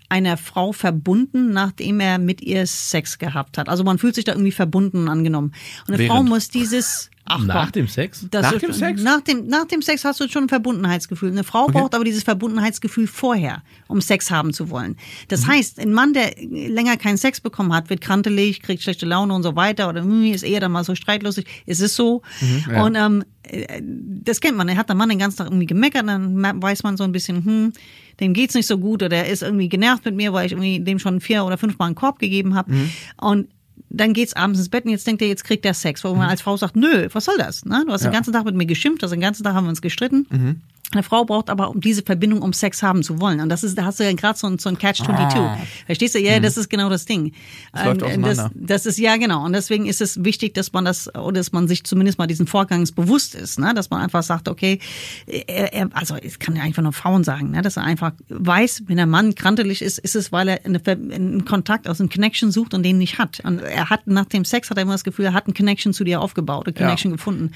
einer 0.09 0.37
Frau 0.37 0.71
verbunden, 0.71 1.51
nachdem 1.51 1.99
er 1.99 2.17
mit 2.17 2.41
ihr 2.41 2.65
Sex 2.67 3.17
gehabt 3.17 3.57
hat. 3.57 3.69
Also 3.69 3.83
man 3.83 3.97
fühlt 3.97 4.15
sich 4.15 4.25
da 4.25 4.33
irgendwie 4.33 4.51
verbunden 4.51 4.99
und 4.99 5.09
angenommen. 5.09 5.53
Und 5.87 5.93
eine 5.93 5.99
Während. 5.99 6.11
Frau 6.11 6.23
muss 6.23 6.49
dieses 6.49 7.09
Ach, 7.27 7.39
Nach 7.43 7.63
komm. 7.63 7.71
dem 7.71 7.87
Sex? 7.87 8.27
Das 8.29 8.43
Nach 8.43 8.59
dem 8.59 8.71
Sex? 8.71 9.01
Nach 9.01 9.19
dem, 9.21 9.47
nach 9.47 9.65
dem 9.65 9.81
Sex 9.81 10.05
hast 10.05 10.19
du 10.19 10.27
schon 10.29 10.43
ein 10.43 10.49
Verbundenheitsgefühl. 10.49 11.31
Eine 11.31 11.43
Frau 11.43 11.65
braucht 11.67 11.95
aber 11.95 12.03
dieses 12.03 12.21
Verbundenheitsgefühl 12.23 13.07
vorher, 13.07 13.63
um 13.87 13.99
Sex 13.99 14.29
haben 14.29 14.53
zu 14.53 14.69
wollen. 14.69 14.95
Das 15.27 15.41
Mhm. 15.45 15.51
heißt, 15.51 15.79
ein 15.79 15.91
Mann, 15.91 16.13
der 16.13 16.35
länger 16.39 16.97
keinen 16.97 17.17
Sex 17.17 17.41
bekommen 17.41 17.73
hat, 17.73 17.89
wird 17.89 18.01
krantelig, 18.01 18.61
kriegt 18.61 18.83
schlechte 18.83 19.05
Laune 19.07 19.33
und 19.33 19.41
so 19.43 19.55
weiter 19.55 19.89
oder 19.89 20.01
hm, 20.03 20.25
ist 20.33 20.43
eher 20.43 20.59
dann 20.59 20.71
mal 20.71 20.83
so 20.83 20.93
streitlustig. 20.93 21.47
Es 21.65 21.79
ist 21.79 21.95
so. 21.95 22.21
Mhm, 22.41 22.65
ja. 22.71 22.83
Und 22.83 22.95
ähm, 22.95 23.23
äh, 23.43 23.81
das 23.81 24.39
kennt 24.39 24.55
man. 24.57 24.69
Er 24.69 24.77
hat 24.77 24.89
der 24.89 24.95
Mann 24.95 25.09
den 25.09 25.17
ganzen 25.19 25.37
Tag 25.37 25.47
irgendwie 25.47 25.65
gemeckert, 25.65 26.07
dann 26.07 26.41
weiß 26.61 26.83
man 26.83 26.95
so 26.95 27.03
ein 27.03 27.11
bisschen, 27.11 27.43
hm, 27.43 27.73
dem 28.19 28.33
geht's 28.33 28.53
nicht 28.53 28.67
so 28.67 28.77
gut 28.77 29.01
oder 29.03 29.17
er 29.17 29.29
ist 29.29 29.41
irgendwie 29.41 29.67
genervt 29.67 30.05
mit 30.05 30.15
mir, 30.15 30.31
weil 30.31 30.45
ich 30.45 30.51
irgendwie 30.53 30.79
dem 30.79 30.99
schon 30.99 31.19
vier 31.21 31.43
oder 31.43 31.57
fünf 31.57 31.77
Mal 31.79 31.87
einen 31.87 31.95
Korb 31.95 32.19
gegeben 32.19 32.53
habe. 32.55 32.71
Mhm. 32.71 32.89
Und 33.19 33.47
dann 33.95 34.13
geht's 34.13 34.33
abends 34.35 34.59
ins 34.59 34.69
Bett 34.69 34.85
und 34.85 34.91
jetzt 34.91 35.07
denkt 35.07 35.21
er, 35.21 35.27
jetzt 35.27 35.43
kriegt 35.43 35.65
er 35.65 35.73
Sex. 35.73 36.03
Wo 36.03 36.13
man 36.13 36.29
als 36.29 36.41
Frau 36.41 36.57
sagt, 36.57 36.75
nö, 36.75 37.07
was 37.13 37.25
soll 37.25 37.37
das? 37.37 37.65
Ne? 37.65 37.83
Du 37.85 37.93
hast 37.93 38.03
den 38.03 38.11
ganzen 38.11 38.33
Tag 38.33 38.45
mit 38.45 38.55
mir 38.55 38.65
geschimpft, 38.65 39.03
also 39.03 39.15
den 39.15 39.21
ganzen 39.21 39.43
Tag 39.43 39.53
haben 39.53 39.65
wir 39.65 39.69
uns 39.69 39.81
gestritten. 39.81 40.27
Eine 40.91 41.03
Frau 41.03 41.25
braucht 41.25 41.49
aber 41.49 41.71
um 41.71 41.81
diese 41.81 42.03
Verbindung, 42.03 42.41
um 42.41 42.53
Sex 42.53 42.83
haben 42.83 43.01
zu 43.03 43.19
wollen. 43.19 43.39
Und 43.41 43.49
das 43.49 43.63
ist, 43.63 43.77
da 43.77 43.85
hast 43.85 43.99
du 43.99 44.03
ja 44.03 44.13
gerade 44.13 44.37
so 44.37 44.47
ein, 44.47 44.59
so 44.59 44.69
ein 44.69 44.77
Catch-22. 44.77 45.57
Verstehst 45.87 46.15
du? 46.15 46.19
Ja, 46.19 46.39
das 46.39 46.57
ist 46.57 46.69
genau 46.69 46.89
das 46.89 47.05
Ding. 47.05 47.33
Das 47.73 47.85
läuft 47.85 48.01
Ähm, 48.03 48.21
das, 48.21 48.39
auseinander. 48.39 48.51
das 48.55 48.85
ist, 48.85 48.99
ja 48.99 49.17
genau. 49.17 49.43
Und 49.43 49.53
deswegen 49.53 49.87
ist 49.87 49.99
es 49.99 50.23
wichtig, 50.23 50.53
dass 50.53 50.73
man 50.73 50.85
das, 50.85 51.13
oder 51.15 51.33
dass 51.33 51.51
man 51.51 51.67
sich 51.67 51.83
zumindest 51.83 52.19
mal 52.19 52.27
diesen 52.27 52.45
Vorgangs 52.47 52.91
bewusst 52.91 53.35
ist, 53.35 53.59
ne? 53.59 53.73
Dass 53.73 53.89
man 53.89 54.01
einfach 54.01 54.23
sagt, 54.23 54.47
okay, 54.47 54.79
er, 55.25 55.73
er, 55.73 55.89
also, 55.93 56.15
es 56.15 56.39
kann 56.39 56.55
ja 56.55 56.63
einfach 56.63 56.83
nur 56.83 56.93
Frauen 56.93 57.23
sagen, 57.23 57.51
ne? 57.51 57.61
Dass 57.61 57.77
er 57.77 57.83
einfach 57.83 58.11
weiß, 58.29 58.83
wenn 58.85 58.97
der 58.97 59.07
Mann 59.07 59.33
krantelig 59.35 59.81
ist, 59.81 59.97
ist 59.97 60.15
es, 60.15 60.31
weil 60.31 60.47
er 60.47 60.65
eine, 60.65 60.81
einen 60.85 61.45
Kontakt, 61.45 61.87
also 61.87 62.03
einen 62.03 62.09
Connection 62.09 62.51
sucht 62.51 62.73
und 62.73 62.83
den 62.83 62.99
nicht 62.99 63.17
hat. 63.17 63.39
Und 63.43 63.59
er 63.59 63.89
hat 63.89 64.07
nach 64.07 64.25
dem 64.25 64.45
Sex, 64.45 64.69
hat 64.69 64.77
er 64.77 64.83
immer 64.83 64.93
das 64.93 65.03
Gefühl, 65.03 65.25
er 65.25 65.33
hat 65.33 65.47
einen 65.47 65.55
Connection 65.55 65.93
zu 65.93 66.03
dir 66.03 66.21
aufgebaut, 66.21 66.67
eine 66.67 66.73
Connection 66.73 67.11
gefunden. 67.11 67.51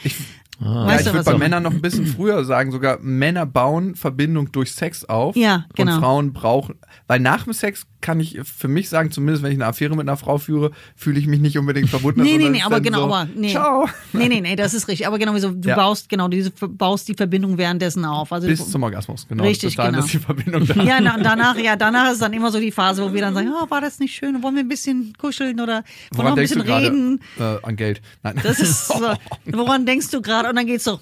Ja, 0.59 0.85
weißt 0.85 1.07
ich 1.07 1.13
würde 1.13 1.31
bei 1.31 1.37
Männern 1.37 1.63
noch 1.63 1.71
ein 1.71 1.81
bisschen 1.81 2.05
früher 2.05 2.43
sagen, 2.43 2.71
sogar 2.71 2.99
Männer 2.99 3.45
bauen 3.45 3.95
Verbindung 3.95 4.51
durch 4.51 4.73
Sex 4.73 5.05
auf. 5.05 5.35
Ja, 5.35 5.65
genau. 5.75 5.93
Und 5.95 5.99
Frauen 5.99 6.33
brauchen, 6.33 6.75
weil 7.07 7.19
nach 7.19 7.43
dem 7.45 7.53
Sex 7.53 7.85
kann 8.01 8.19
ich 8.19 8.39
für 8.43 8.67
mich 8.67 8.89
sagen, 8.89 9.11
zumindest 9.11 9.43
wenn 9.43 9.51
ich 9.51 9.57
eine 9.57 9.65
Affäre 9.65 9.91
mit 9.95 10.01
einer 10.07 10.17
Frau 10.17 10.37
führe, 10.37 10.71
fühle 10.95 11.19
ich 11.19 11.27
mich 11.27 11.39
nicht 11.39 11.57
unbedingt 11.57 11.89
verbunden. 11.89 12.21
Nee, 12.29 12.37
nee, 12.37 12.43
sondern 12.43 12.51
nee, 12.53 12.59
es 12.59 12.65
aber 12.65 12.81
genau, 12.81 12.97
so, 12.99 13.13
aber 13.13 13.27
nee. 13.35 13.51
Ciao. 13.51 13.87
Nee, 14.13 14.27
nee, 14.27 14.41
nee, 14.41 14.55
das 14.55 14.73
ist 14.73 14.87
richtig. 14.87 15.07
Aber 15.07 15.19
genau 15.19 15.37
so, 15.37 15.51
du 15.51 15.69
Ja. 15.69 15.75
baust, 15.75 16.09
genau, 16.09 16.27
diese, 16.27 16.51
baust 16.51 17.07
die 17.07 17.13
Verbindung 17.13 17.57
währenddessen 17.57 18.05
auf. 18.05 18.31
Also 18.31 18.47
Bis 18.47 18.59
du, 18.63 18.71
zum 18.71 18.83
Orgasmus, 18.83 19.27
genau. 19.27 19.43
Richtig, 19.43 19.69
Bis 19.69 19.75
dahin 19.75 19.93
genau. 19.93 20.05
ist 20.05 20.13
die 20.13 20.19
Verbindung 20.19 20.65
da. 20.65 20.83
Ja, 20.83 20.99
na, 21.01 21.17
danach, 21.21 21.57
ja, 21.57 21.75
danach 21.75 22.11
ist 22.11 22.21
dann 22.21 22.33
immer 22.33 22.51
so 22.51 22.59
die 22.59 22.71
Phase, 22.71 23.03
wo 23.03 23.13
wir 23.13 23.21
dann 23.21 23.33
sagen, 23.33 23.51
oh, 23.53 23.69
war 23.69 23.81
das 23.81 23.99
nicht 23.99 24.15
schön? 24.15 24.41
Wollen 24.43 24.55
wir 24.55 24.63
ein 24.63 24.69
bisschen 24.69 25.13
kuscheln 25.17 25.59
oder 25.59 25.83
wollen 26.13 26.27
wir 26.27 26.31
ein 26.31 26.35
bisschen 26.35 26.61
reden? 26.61 27.21
Äh, 27.39 27.57
an 27.63 27.75
Geld. 27.75 28.01
Nein. 28.23 28.35
Das 28.43 28.59
ist 28.59 28.87
so, 28.87 28.95
woran 29.45 29.85
denkst 29.85 30.09
du 30.11 30.21
gerade? 30.21 30.49
Und 30.49 30.55
dann 30.55 30.65
geht's 30.67 30.83
so. 30.83 30.99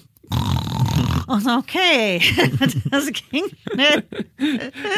Und 1.28 1.46
okay, 1.46 2.22
das 2.90 3.06
ging 3.30 3.44
schnell. 3.70 4.02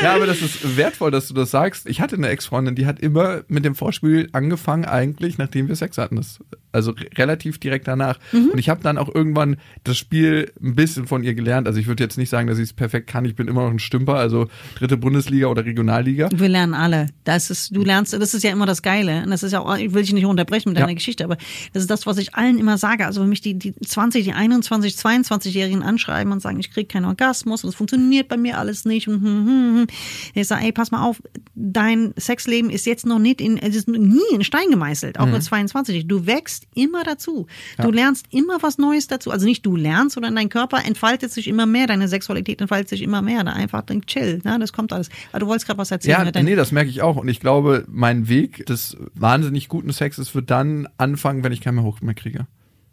Ja, 0.00 0.14
aber 0.14 0.26
das 0.26 0.40
ist 0.40 0.76
wertvoll, 0.76 1.10
dass 1.10 1.26
du 1.26 1.34
das 1.34 1.50
sagst. 1.50 1.88
Ich 1.88 2.00
hatte 2.00 2.14
eine 2.14 2.28
Ex-Freundin, 2.28 2.76
die 2.76 2.86
hat 2.86 3.00
immer 3.00 3.42
mit 3.48 3.64
dem 3.64 3.74
Vorspiel 3.74 4.28
angefangen, 4.30 4.84
eigentlich, 4.84 5.38
nachdem 5.38 5.66
wir 5.66 5.74
Sex 5.74 5.98
hatten. 5.98 6.14
Das 6.14 6.38
also 6.72 6.92
re- 6.92 7.06
relativ 7.16 7.59
direkt 7.59 7.88
danach. 7.88 8.18
Mhm. 8.33 8.50
Und 8.52 8.59
ich 8.59 8.68
habe 8.68 8.83
dann 8.83 8.98
auch 8.98 9.12
irgendwann 9.14 9.56
das 9.85 9.96
Spiel 9.98 10.52
ein 10.62 10.74
bisschen 10.74 11.06
von 11.06 11.22
ihr 11.24 11.35
gelernt. 11.35 11.66
Also 11.66 11.80
ich 11.80 11.87
würde 11.87 12.02
jetzt 12.02 12.16
nicht 12.18 12.28
sagen, 12.30 12.46
dass 12.48 12.59
ich 12.59 12.64
es 12.64 12.72
perfekt 12.72 13.09
kann. 13.09 13.24
Ich 13.24 13.35
bin 13.35 13.48
immer 13.48 13.64
noch 13.64 13.70
ein 13.70 13.78
Stümper, 13.78 14.14
also 14.14 14.48
dritte 14.76 14.96
Bundesliga 14.96 15.46
oder 15.48 15.64
Regionalliga. 15.64 16.28
Wir 16.35 16.48
lernen 16.48 16.74
alle. 16.74 17.09
Das 17.24 17.50
ist, 17.50 17.74
du 17.74 17.83
lernst, 17.83 18.12
das 18.12 18.35
ist 18.35 18.42
ja 18.44 18.50
immer 18.50 18.66
das 18.66 18.83
Geile. 18.83 19.22
Und 19.24 19.30
das 19.30 19.42
ist 19.42 19.52
ja 19.52 19.61
auch, 19.61 19.76
ich 19.76 19.92
will 19.92 20.02
dich 20.02 20.12
nicht 20.12 20.26
unterbrechen 20.26 20.70
mit 20.70 20.78
Ja. 20.78 20.85
deiner 20.87 20.94
Geschichte, 20.94 21.24
aber 21.24 21.37
das 21.72 21.83
ist 21.83 21.90
das, 21.90 22.06
was 22.06 22.18
ich 22.18 22.35
allen 22.35 22.59
immer 22.59 22.78
sage. 22.78 23.06
Also 23.06 23.20
wenn 23.22 23.28
mich 23.28 23.40
die, 23.40 23.54
die 23.59 23.74
20, 23.74 24.24
die 24.24 24.33
21, 24.33 24.94
22-Jährigen 24.94 25.83
anschreiben 25.83 26.33
und 26.33 26.40
sagen, 26.40 26.59
ich 26.61 26.70
kriege 26.70 26.87
keinen 26.87 27.04
Orgasmus 27.06 27.64
und 27.64 27.70
es 27.70 27.74
funktioniert 27.76 28.28
bei 28.28 28.37
mir 28.37 28.59
alles 28.59 28.85
nicht 28.85 29.09
und 29.09 29.16
hm, 29.22 29.46
hm, 29.46 29.76
hm. 29.80 29.87
Ich 30.35 30.46
sage, 30.46 30.64
ey, 30.64 30.72
pass 30.72 30.90
mal 30.90 31.04
auf, 31.04 31.22
dein 31.54 32.12
Sexleben 32.18 32.70
ist 32.70 32.87
jetzt 32.87 33.06
noch 33.06 33.18
nicht 33.18 33.40
in, 33.40 33.59
es 33.59 33.74
ist 33.76 33.88
nie 33.88 34.20
in 34.33 34.44
Stein 34.44 34.70
gemeißelt, 34.70 35.18
auch 35.18 35.26
mit 35.26 35.42
22. 35.42 36.06
Du 36.06 36.26
wächst 36.26 36.59
immer 36.74 37.02
dazu. 37.04 37.46
Du 37.80 37.90
lernst 37.90 38.26
immer 38.30 38.62
was 38.62 38.78
Neues 38.78 39.06
dazu. 39.06 39.30
Also 39.30 39.46
nicht 39.46 39.64
du 39.66 39.76
lernst, 39.76 40.14
sondern 40.14 40.36
dein 40.36 40.48
Körper 40.48 40.84
entfaltet 40.84 41.32
sich 41.32 41.48
immer 41.48 41.66
mehr, 41.66 41.86
deine 41.86 42.08
Sexualität 42.08 42.60
entfaltet 42.60 42.88
sich 42.88 43.02
immer 43.02 43.22
mehr. 43.22 43.44
Da 43.44 43.52
einfach 43.52 43.82
denk, 43.82 44.06
chill, 44.06 44.40
ne? 44.44 44.58
das 44.58 44.72
kommt 44.72 44.92
alles. 44.92 45.08
Aber 45.32 45.40
du 45.40 45.46
wolltest 45.46 45.66
gerade 45.66 45.78
was 45.78 45.90
erzählen. 45.90 46.24
Ja, 46.24 46.30
deinem- 46.30 46.44
nee, 46.46 46.54
das 46.56 46.72
merke 46.72 46.90
ich 46.90 47.02
auch. 47.02 47.16
Und 47.16 47.28
ich 47.28 47.40
glaube, 47.40 47.84
mein 47.88 48.28
Weg 48.28 48.66
des 48.66 48.96
wahnsinnig 49.14 49.68
guten 49.68 49.92
Sexes 49.92 50.34
wird 50.34 50.50
dann 50.50 50.88
anfangen, 50.96 51.42
wenn 51.44 51.52
ich 51.52 51.60
keinen 51.60 51.76
mehr 51.76 51.84
hoch 51.84 52.00
mehr 52.00 52.14
kriege. 52.14 52.46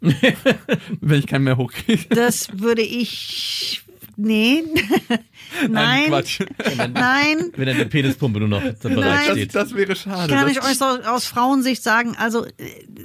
wenn 1.00 1.18
ich 1.18 1.26
keinen 1.26 1.44
mehr 1.44 1.56
hochkriege. 1.56 2.06
Das 2.14 2.48
würde 2.60 2.82
ich. 2.82 3.82
Nee. 4.20 4.64
Nein. 5.70 6.08
Quatsch. 6.08 6.40
Nein. 6.76 7.52
Wenn 7.54 7.66
dann 7.66 7.76
die 7.76 7.84
Penispumpe 7.84 8.40
nur 8.40 8.48
noch 8.48 8.60
bereit 8.60 8.82
Nein. 8.82 9.26
Das, 9.28 9.36
steht. 9.36 9.54
das 9.54 9.74
wäre 9.76 9.94
schade. 9.94 10.34
Kann 10.34 10.48
das, 10.48 10.56
ich 10.56 10.62
euch 10.64 10.76
so 10.76 10.84
aus 10.84 11.26
Frauensicht 11.26 11.84
sagen, 11.84 12.16
also 12.18 12.44
äh, 12.44 12.50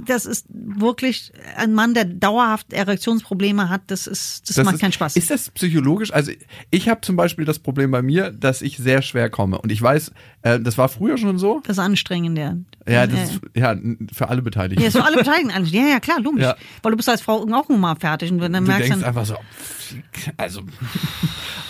das 0.07 0.25
ist 0.25 0.47
wirklich 0.49 1.31
ein 1.55 1.75
Mann, 1.75 1.93
der 1.93 2.05
dauerhaft 2.05 2.73
Erektionsprobleme 2.73 3.69
hat, 3.69 3.83
das 3.87 4.07
ist, 4.07 4.49
das, 4.49 4.55
das 4.55 4.65
macht 4.65 4.75
ist, 4.75 4.81
keinen 4.81 4.91
Spaß. 4.91 5.15
Ist 5.15 5.29
das 5.29 5.51
psychologisch? 5.51 6.11
Also 6.11 6.31
ich 6.71 6.89
habe 6.89 7.01
zum 7.01 7.15
Beispiel 7.15 7.45
das 7.45 7.59
Problem 7.59 7.91
bei 7.91 8.01
mir, 8.01 8.31
dass 8.31 8.63
ich 8.63 8.77
sehr 8.77 9.03
schwer 9.03 9.29
komme. 9.29 9.59
Und 9.59 9.71
ich 9.71 9.79
weiß, 9.79 10.13
äh, 10.43 10.59
das 10.59 10.77
war 10.77 10.89
früher 10.89 11.17
schon 11.17 11.37
so. 11.39 11.61
das 11.65 11.77
ist 11.77 11.83
anstrengend, 11.83 12.37
ja. 12.37 12.55
Ja, 12.87 13.07
das 13.07 13.31
ist 13.31 13.41
ja 13.55 13.75
für 14.11 14.29
alle 14.29 14.41
Beteiligten. 14.41 14.83
ja, 14.83 14.91
für 14.91 15.03
alle 15.03 15.17
Beteiligten 15.17 15.51
eigentlich. 15.51 15.73
Ja, 15.73 15.87
ja, 15.87 15.99
klar, 15.99 16.19
logisch. 16.19 16.43
Ja. 16.43 16.55
Weil 16.81 16.91
du 16.91 16.97
bist 16.97 17.09
als 17.09 17.21
Frau 17.21 17.45
auch 17.51 17.69
mal 17.69 17.95
fertig 17.95 18.31
und 18.31 18.39
dann 18.39 18.53
du 18.53 18.61
merkst 18.61 18.89
denkst 18.89 18.99
dann, 18.99 19.07
einfach 19.07 19.25
so, 19.25 19.35
also 20.37 20.61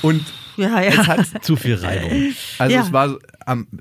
und 0.01 0.23
ja, 0.57 0.81
ja. 0.81 1.01
es 1.01 1.07
hat 1.07 1.25
Zu 1.43 1.55
viel 1.55 1.75
Reibung. 1.75 2.33
Also 2.57 2.75
Ja. 2.75 2.81
es 2.81 2.91
war 2.91 3.17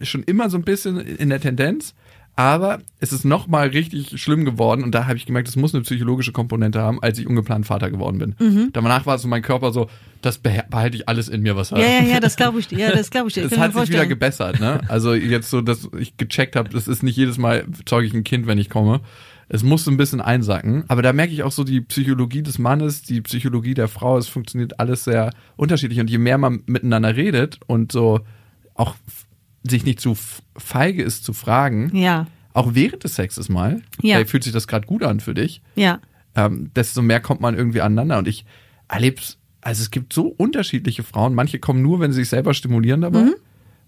schon 0.02 0.22
immer 0.24 0.48
so 0.50 0.56
ein 0.58 0.62
bisschen 0.62 0.98
in 1.00 1.28
der 1.30 1.40
Tendenz, 1.40 1.94
aber 2.34 2.80
es 2.98 3.12
ist 3.12 3.24
noch 3.24 3.46
mal 3.46 3.68
richtig 3.68 4.20
schlimm 4.20 4.44
geworden 4.44 4.82
und 4.82 4.94
da 4.94 5.06
habe 5.06 5.16
ich 5.16 5.26
gemerkt, 5.26 5.48
es 5.48 5.56
muss 5.56 5.74
eine 5.74 5.82
psychologische 5.82 6.32
Komponente 6.32 6.80
haben, 6.80 7.02
als 7.02 7.18
ich 7.18 7.26
ungeplant 7.26 7.66
Vater 7.66 7.90
geworden 7.90 8.18
bin. 8.18 8.34
Mhm. 8.38 8.70
Danach 8.72 9.04
war 9.04 9.18
so 9.18 9.28
mein 9.28 9.42
Körper 9.42 9.70
so, 9.72 9.88
das 10.22 10.42
beha- 10.42 10.68
behalte 10.70 10.96
ich 10.96 11.08
alles 11.08 11.28
in 11.28 11.42
mir, 11.42 11.56
was 11.56 11.70
ja, 11.70 11.78
ja, 11.78 12.02
ja, 12.02 12.20
das 12.20 12.36
glaube 12.36 12.58
ich 12.58 12.68
dir. 12.68 12.78
Ja, 12.78 12.92
das 12.92 13.10
glaube 13.10 13.28
ich 13.28 13.34
dir. 13.34 13.44
Es 13.44 13.52
ich 13.52 13.58
hat 13.58 13.74
sich 13.74 13.90
wieder 13.90 14.06
gebessert, 14.06 14.60
ne? 14.60 14.80
Also 14.88 15.14
jetzt 15.14 15.50
so, 15.50 15.60
dass 15.60 15.88
ich 15.98 16.16
gecheckt 16.16 16.56
habe, 16.56 16.70
das 16.70 16.88
ist 16.88 17.02
nicht 17.02 17.16
jedes 17.16 17.36
Mal 17.38 17.66
zeuge 17.84 18.06
ich 18.06 18.14
ein 18.14 18.24
Kind, 18.24 18.46
wenn 18.46 18.58
ich 18.58 18.70
komme. 18.70 19.00
Es 19.48 19.62
muss 19.62 19.84
so 19.84 19.90
ein 19.90 19.98
bisschen 19.98 20.22
einsacken. 20.22 20.84
Aber 20.88 21.02
da 21.02 21.12
merke 21.12 21.34
ich 21.34 21.42
auch 21.42 21.52
so 21.52 21.62
die 21.64 21.82
Psychologie 21.82 22.42
des 22.42 22.58
Mannes, 22.58 23.02
die 23.02 23.20
Psychologie 23.20 23.74
der 23.74 23.88
Frau. 23.88 24.16
Es 24.16 24.26
funktioniert 24.28 24.80
alles 24.80 25.04
sehr 25.04 25.30
unterschiedlich. 25.56 26.00
Und 26.00 26.08
je 26.08 26.16
mehr 26.16 26.38
man 26.38 26.62
miteinander 26.64 27.14
redet 27.16 27.60
und 27.66 27.92
so 27.92 28.20
auch 28.74 28.94
sich 29.68 29.84
nicht 29.84 30.00
zu 30.00 30.16
feige 30.56 31.02
ist 31.02 31.24
zu 31.24 31.32
fragen, 31.32 31.90
Ja, 31.94 32.26
auch 32.52 32.74
während 32.74 33.04
des 33.04 33.14
Sexes 33.14 33.48
mal, 33.48 33.82
Ja. 34.02 34.16
hey, 34.16 34.26
fühlt 34.26 34.44
sich 34.44 34.52
das 34.52 34.66
gerade 34.66 34.86
gut 34.86 35.02
an 35.02 35.20
für 35.20 35.34
dich, 35.34 35.62
ja. 35.74 36.00
ähm, 36.34 36.70
desto 36.74 37.00
mehr 37.02 37.20
kommt 37.20 37.40
man 37.40 37.56
irgendwie 37.56 37.80
aneinander. 37.80 38.18
Und 38.18 38.28
ich 38.28 38.44
erlebe 38.88 39.20
also 39.64 39.80
es 39.82 39.90
gibt 39.92 40.12
so 40.12 40.26
unterschiedliche 40.26 41.04
Frauen. 41.04 41.34
Manche 41.34 41.60
kommen 41.60 41.82
nur, 41.82 42.00
wenn 42.00 42.10
sie 42.12 42.20
sich 42.22 42.28
selber 42.28 42.52
stimulieren 42.52 43.00
dabei. 43.02 43.22
Mhm. 43.22 43.34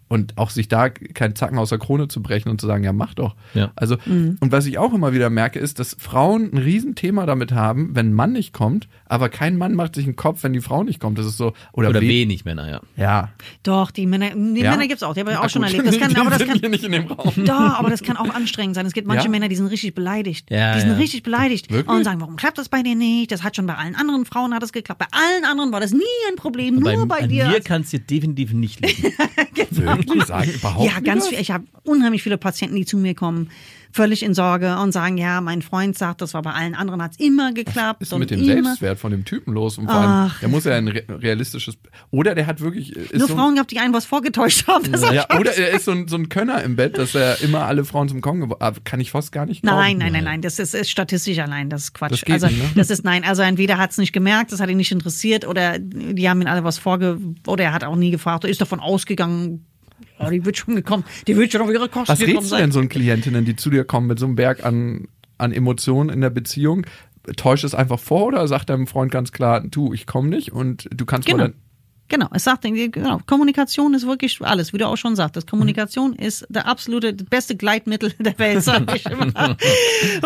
Und 0.07 0.37
auch 0.37 0.51
sich 0.51 0.69
da 0.69 0.91
keinen 0.91 1.35
Zacken 1.35 1.57
aus 1.59 1.71
der 1.71 1.79
Krone 1.79 2.09
zu 2.09 2.23
brechen 2.23 2.49
und 2.51 2.61
zu 2.61 2.67
sagen, 2.67 2.85
ja, 2.85 2.93
mach 2.93 3.15
doch. 3.15 3.35
Ja. 3.55 3.73
Also, 3.75 3.97
Mhm. 4.07 4.37
und 4.41 4.53
was 4.53 4.67
ich 4.67 4.79
auch 4.79 4.93
immer 4.93 5.13
wieder 5.13 5.31
merke, 5.31 5.59
ist, 5.59 5.79
dass 5.79 5.97
Frauen 5.99 6.51
ein 6.53 6.59
Riesenthema 6.59 7.25
damit 7.27 7.53
haben, 7.53 7.91
wenn 7.95 8.11
ein 8.11 8.13
Mann 8.15 8.33
nicht 8.33 8.53
kommt, 8.53 8.87
aber 9.07 9.29
kein 9.31 9.57
Mann 9.57 9.75
macht 9.75 9.95
sich 9.95 10.05
einen 10.05 10.15
Kopf, 10.17 10.43
wenn 10.43 10.53
die 10.53 10.61
Frau 10.61 10.85
nicht 10.85 11.01
kommt. 11.01 11.19
Das 11.19 11.27
ist 11.27 11.37
so, 11.39 11.55
oder, 11.73 11.89
Oder 11.89 12.01
we- 12.03 12.09
wenig 12.09 12.45
Männer, 12.45 12.69
ja. 12.71 12.81
Ja. 12.97 13.31
Doch, 13.63 13.91
die 13.91 14.07
Männer, 14.07 14.31
die 14.35 14.61
Ja? 14.61 14.73
Männer 14.73 14.87
gibt's 14.89 15.03
auch, 15.03 15.15
die 15.15 15.21
habe 15.21 15.33
ich 15.33 15.37
auch 15.39 15.49
schon 15.49 15.63
erlebt. 15.63 15.87
Das 15.87 15.99
kann, 15.99 16.11
Die 16.11 16.17
aber 16.17 16.31
das 16.31 16.39
sind 16.39 16.49
kann, 16.49 16.59
hier 16.61 16.69
nicht 16.69 16.85
in 16.85 16.93
dem 16.93 17.07
Raum. 17.07 17.33
Doch, 17.45 17.79
aber 17.79 17.91
das 17.91 18.03
kann 18.03 18.17
auch 18.17 18.33
anstrengend 18.35 18.75
sein. 18.77 18.85
Es 18.87 18.93
gibt 18.93 19.09
manche 19.09 19.25
Ja? 19.25 19.31
Männer, 19.31 19.49
die 19.49 19.57
sind 19.57 19.67
richtig 19.67 19.95
beleidigt. 19.95 20.51
Ja, 20.51 20.75
die 20.75 20.81
sind 20.81 20.91
ja. 20.91 20.97
richtig 20.97 21.23
beleidigt 21.23 21.71
Wirklich? 21.71 21.89
und 21.97 22.05
sagen, 22.05 22.21
warum 22.21 22.37
klappt 22.37 22.59
das 22.59 22.69
bei 22.69 22.83
dir 22.83 22.95
nicht? 22.95 23.33
Das 23.33 23.43
hat 23.43 23.57
schon 23.57 23.67
bei 23.67 23.75
allen 23.75 23.95
anderen 23.95 24.27
Frauen 24.27 24.53
hat 24.55 24.63
es 24.63 24.73
geklappt. 24.73 24.99
Bei 25.01 25.07
allen 25.13 25.45
anderen 25.45 25.73
war 25.73 25.81
das 25.81 25.93
nie 25.93 26.03
ein 26.31 26.37
Problem, 26.37 26.77
nur 26.77 27.07
bei, 27.07 27.21
an 27.23 27.29
dir. 27.29 27.49
mir 27.49 27.61
kann 27.61 27.81
es 27.83 27.91
dir 27.91 28.01
definitiv 28.01 28.53
nicht 28.53 28.81
liegen. 28.85 29.13
Wirklich 29.99 30.25
sagen 30.25 30.51
überhaupt 30.51 30.91
ja, 30.91 31.01
ganz 31.01 31.29
viel. 31.29 31.39
Ich 31.41 31.51
habe 31.51 31.65
unheimlich 31.85 32.23
viele 32.23 32.39
Patienten, 32.39 32.77
die 32.77 32.85
zu 32.85 32.97
mir 32.97 33.15
kommen, 33.15 33.51
völlig 33.95 34.25
in 34.25 34.35
Sorge 34.35 34.77
und 34.79 34.91
sagen, 34.93 35.17
ja, 35.19 35.41
mein 35.41 35.63
Freund 35.63 35.97
sagt, 35.97 36.21
das 36.21 36.35
war 36.35 36.43
bei 36.43 36.51
allen 36.51 36.75
anderen 36.75 37.01
hat's 37.01 37.17
immer 37.19 37.53
geklappt. 37.53 38.03
ist 38.03 38.13
und 38.13 38.19
mit 38.19 38.31
dem 38.31 38.41
immer. 38.43 38.65
Selbstwert 38.65 38.99
von 38.99 39.13
dem 39.13 39.25
Typen 39.25 39.55
los 39.55 39.79
und 39.79 39.87
vor 39.87 39.95
allem, 39.95 40.33
der 40.41 40.49
muss 40.49 40.65
ja 40.65 40.75
ein 40.75 40.89
re 40.89 41.05
realistisches 41.09 41.79
oder 42.11 42.35
der 42.35 42.47
hat 42.47 42.61
wirklich 42.61 42.95
ist 42.97 43.15
Nur 43.15 43.29
so, 43.29 43.37
Frauen 43.37 43.55
gehabt, 43.55 43.71
die 43.71 43.79
einen 43.79 43.95
was 43.95 44.05
vorgetäuscht 44.05 44.67
haben. 44.67 44.93
Ja, 45.13 45.27
oder 45.39 45.57
er 45.57 45.71
ist 45.71 45.85
so 45.85 45.93
ein, 45.93 46.09
so 46.09 46.17
ein 46.17 46.29
Könner 46.29 46.63
im 46.65 46.75
Bett, 46.75 46.99
dass 46.99 47.15
er 47.15 47.41
immer 47.41 47.67
alle 47.67 47.85
Frauen 47.85 48.09
zum 48.09 48.21
aber 48.25 48.75
kann 48.83 48.99
ich 49.01 49.13
fast 49.13 49.31
gar 49.31 49.47
nicht 49.47 49.63
glauben. 49.63 49.79
Nein, 49.79 49.99
nein, 49.99 50.13
nein, 50.13 50.25
nein, 50.25 50.43
das 50.43 50.59
ist, 50.59 50.75
ist 50.75 50.91
statistisch 50.91 51.39
allein, 51.39 51.71
das 51.71 51.85
ist 51.85 51.95
Quatsch. 51.95 52.25
Das 52.27 52.31
also 52.31 52.47
nicht, 52.47 52.59
ne? 52.59 52.71
das 52.75 52.91
ist 52.91 53.05
nein, 53.05 53.23
also 53.23 53.43
entweder 53.43 53.79
hat 53.79 53.93
es 53.93 53.99
nicht 53.99 54.13
gemerkt, 54.13 54.51
das 54.51 54.61
hat 54.61 54.69
ihn 54.71 54.77
nicht 54.77 54.91
interessiert 54.91 55.47
oder 55.47 55.79
die 55.79 56.29
haben 56.29 56.41
ihn 56.43 56.49
alle 56.49 56.65
was 56.65 56.79
vorge 56.79 57.21
oder 57.47 57.65
er 57.65 57.73
hat 57.73 57.85
auch 57.85 57.97
nie 57.97 58.11
gefragt, 58.11 58.43
er 58.43 58.51
ist 58.51 58.61
davon 58.61 58.81
ausgegangen, 58.81 59.67
ja, 60.19 60.31
die 60.31 60.45
wird 60.45 60.57
schon 60.57 60.77
gekommen, 60.77 61.05
die 61.27 61.37
wird 61.37 61.53
schon 61.53 61.61
auf 61.63 61.71
ihre 61.71 61.89
Kosten 61.89 62.09
Was 62.13 62.19
gekommen 62.19 62.39
rätst 62.39 62.53
du 62.53 62.57
denn 62.57 62.73
so 62.73 62.79
einen 62.81 62.89
Klientinnen, 62.89 63.45
die 63.45 63.57
zu 63.57 63.71
dir 63.71 63.85
kommen 63.85 64.07
mit 64.07 64.19
so 64.19 64.27
einem 64.27 64.37
Berg 64.37 64.65
an, 64.65 65.09
an 65.39 65.53
Emotionen 65.53 66.11
in 66.11 66.21
der 66.21 66.31
Beziehung? 66.31 66.87
Täuscht 67.37 67.65
es 67.65 67.75
einfach 67.75 67.99
vor 67.99 68.27
oder 68.27 68.47
sagt 68.49 68.69
deinem 68.69 68.87
Freund 68.87 69.11
ganz 69.11 69.33
klar, 69.33 69.63
du, 69.63 69.95
ich 69.95 70.07
komme 70.07 70.29
nicht 70.29 70.53
und 70.53 70.89
du 70.95 71.07
kannst 71.07 71.27
Genau. 71.27 71.39
mal 71.39 71.49
dann, 71.49 71.55
Genau, 72.09 72.29
es 72.33 72.45
sagt, 72.45 72.63
genau, 72.65 73.19
Kommunikation 73.27 73.95
ist 73.95 74.07
wirklich 74.07 74.39
alles, 74.43 74.73
wie 74.75 74.79
du 74.79 74.87
auch 74.87 74.97
schon 74.97 75.17
sagtest. 75.17 75.49
Kommunikation 75.49 76.13
ist 76.13 76.47
der 76.51 76.67
absolute, 76.67 77.15
das 77.15 77.27
beste 77.29 77.57
Gleitmittel 77.57 78.13
der 78.19 78.39
Welt, 78.39 78.63
sag 78.63 78.95
ich 78.95 79.07
immer. 79.07 79.33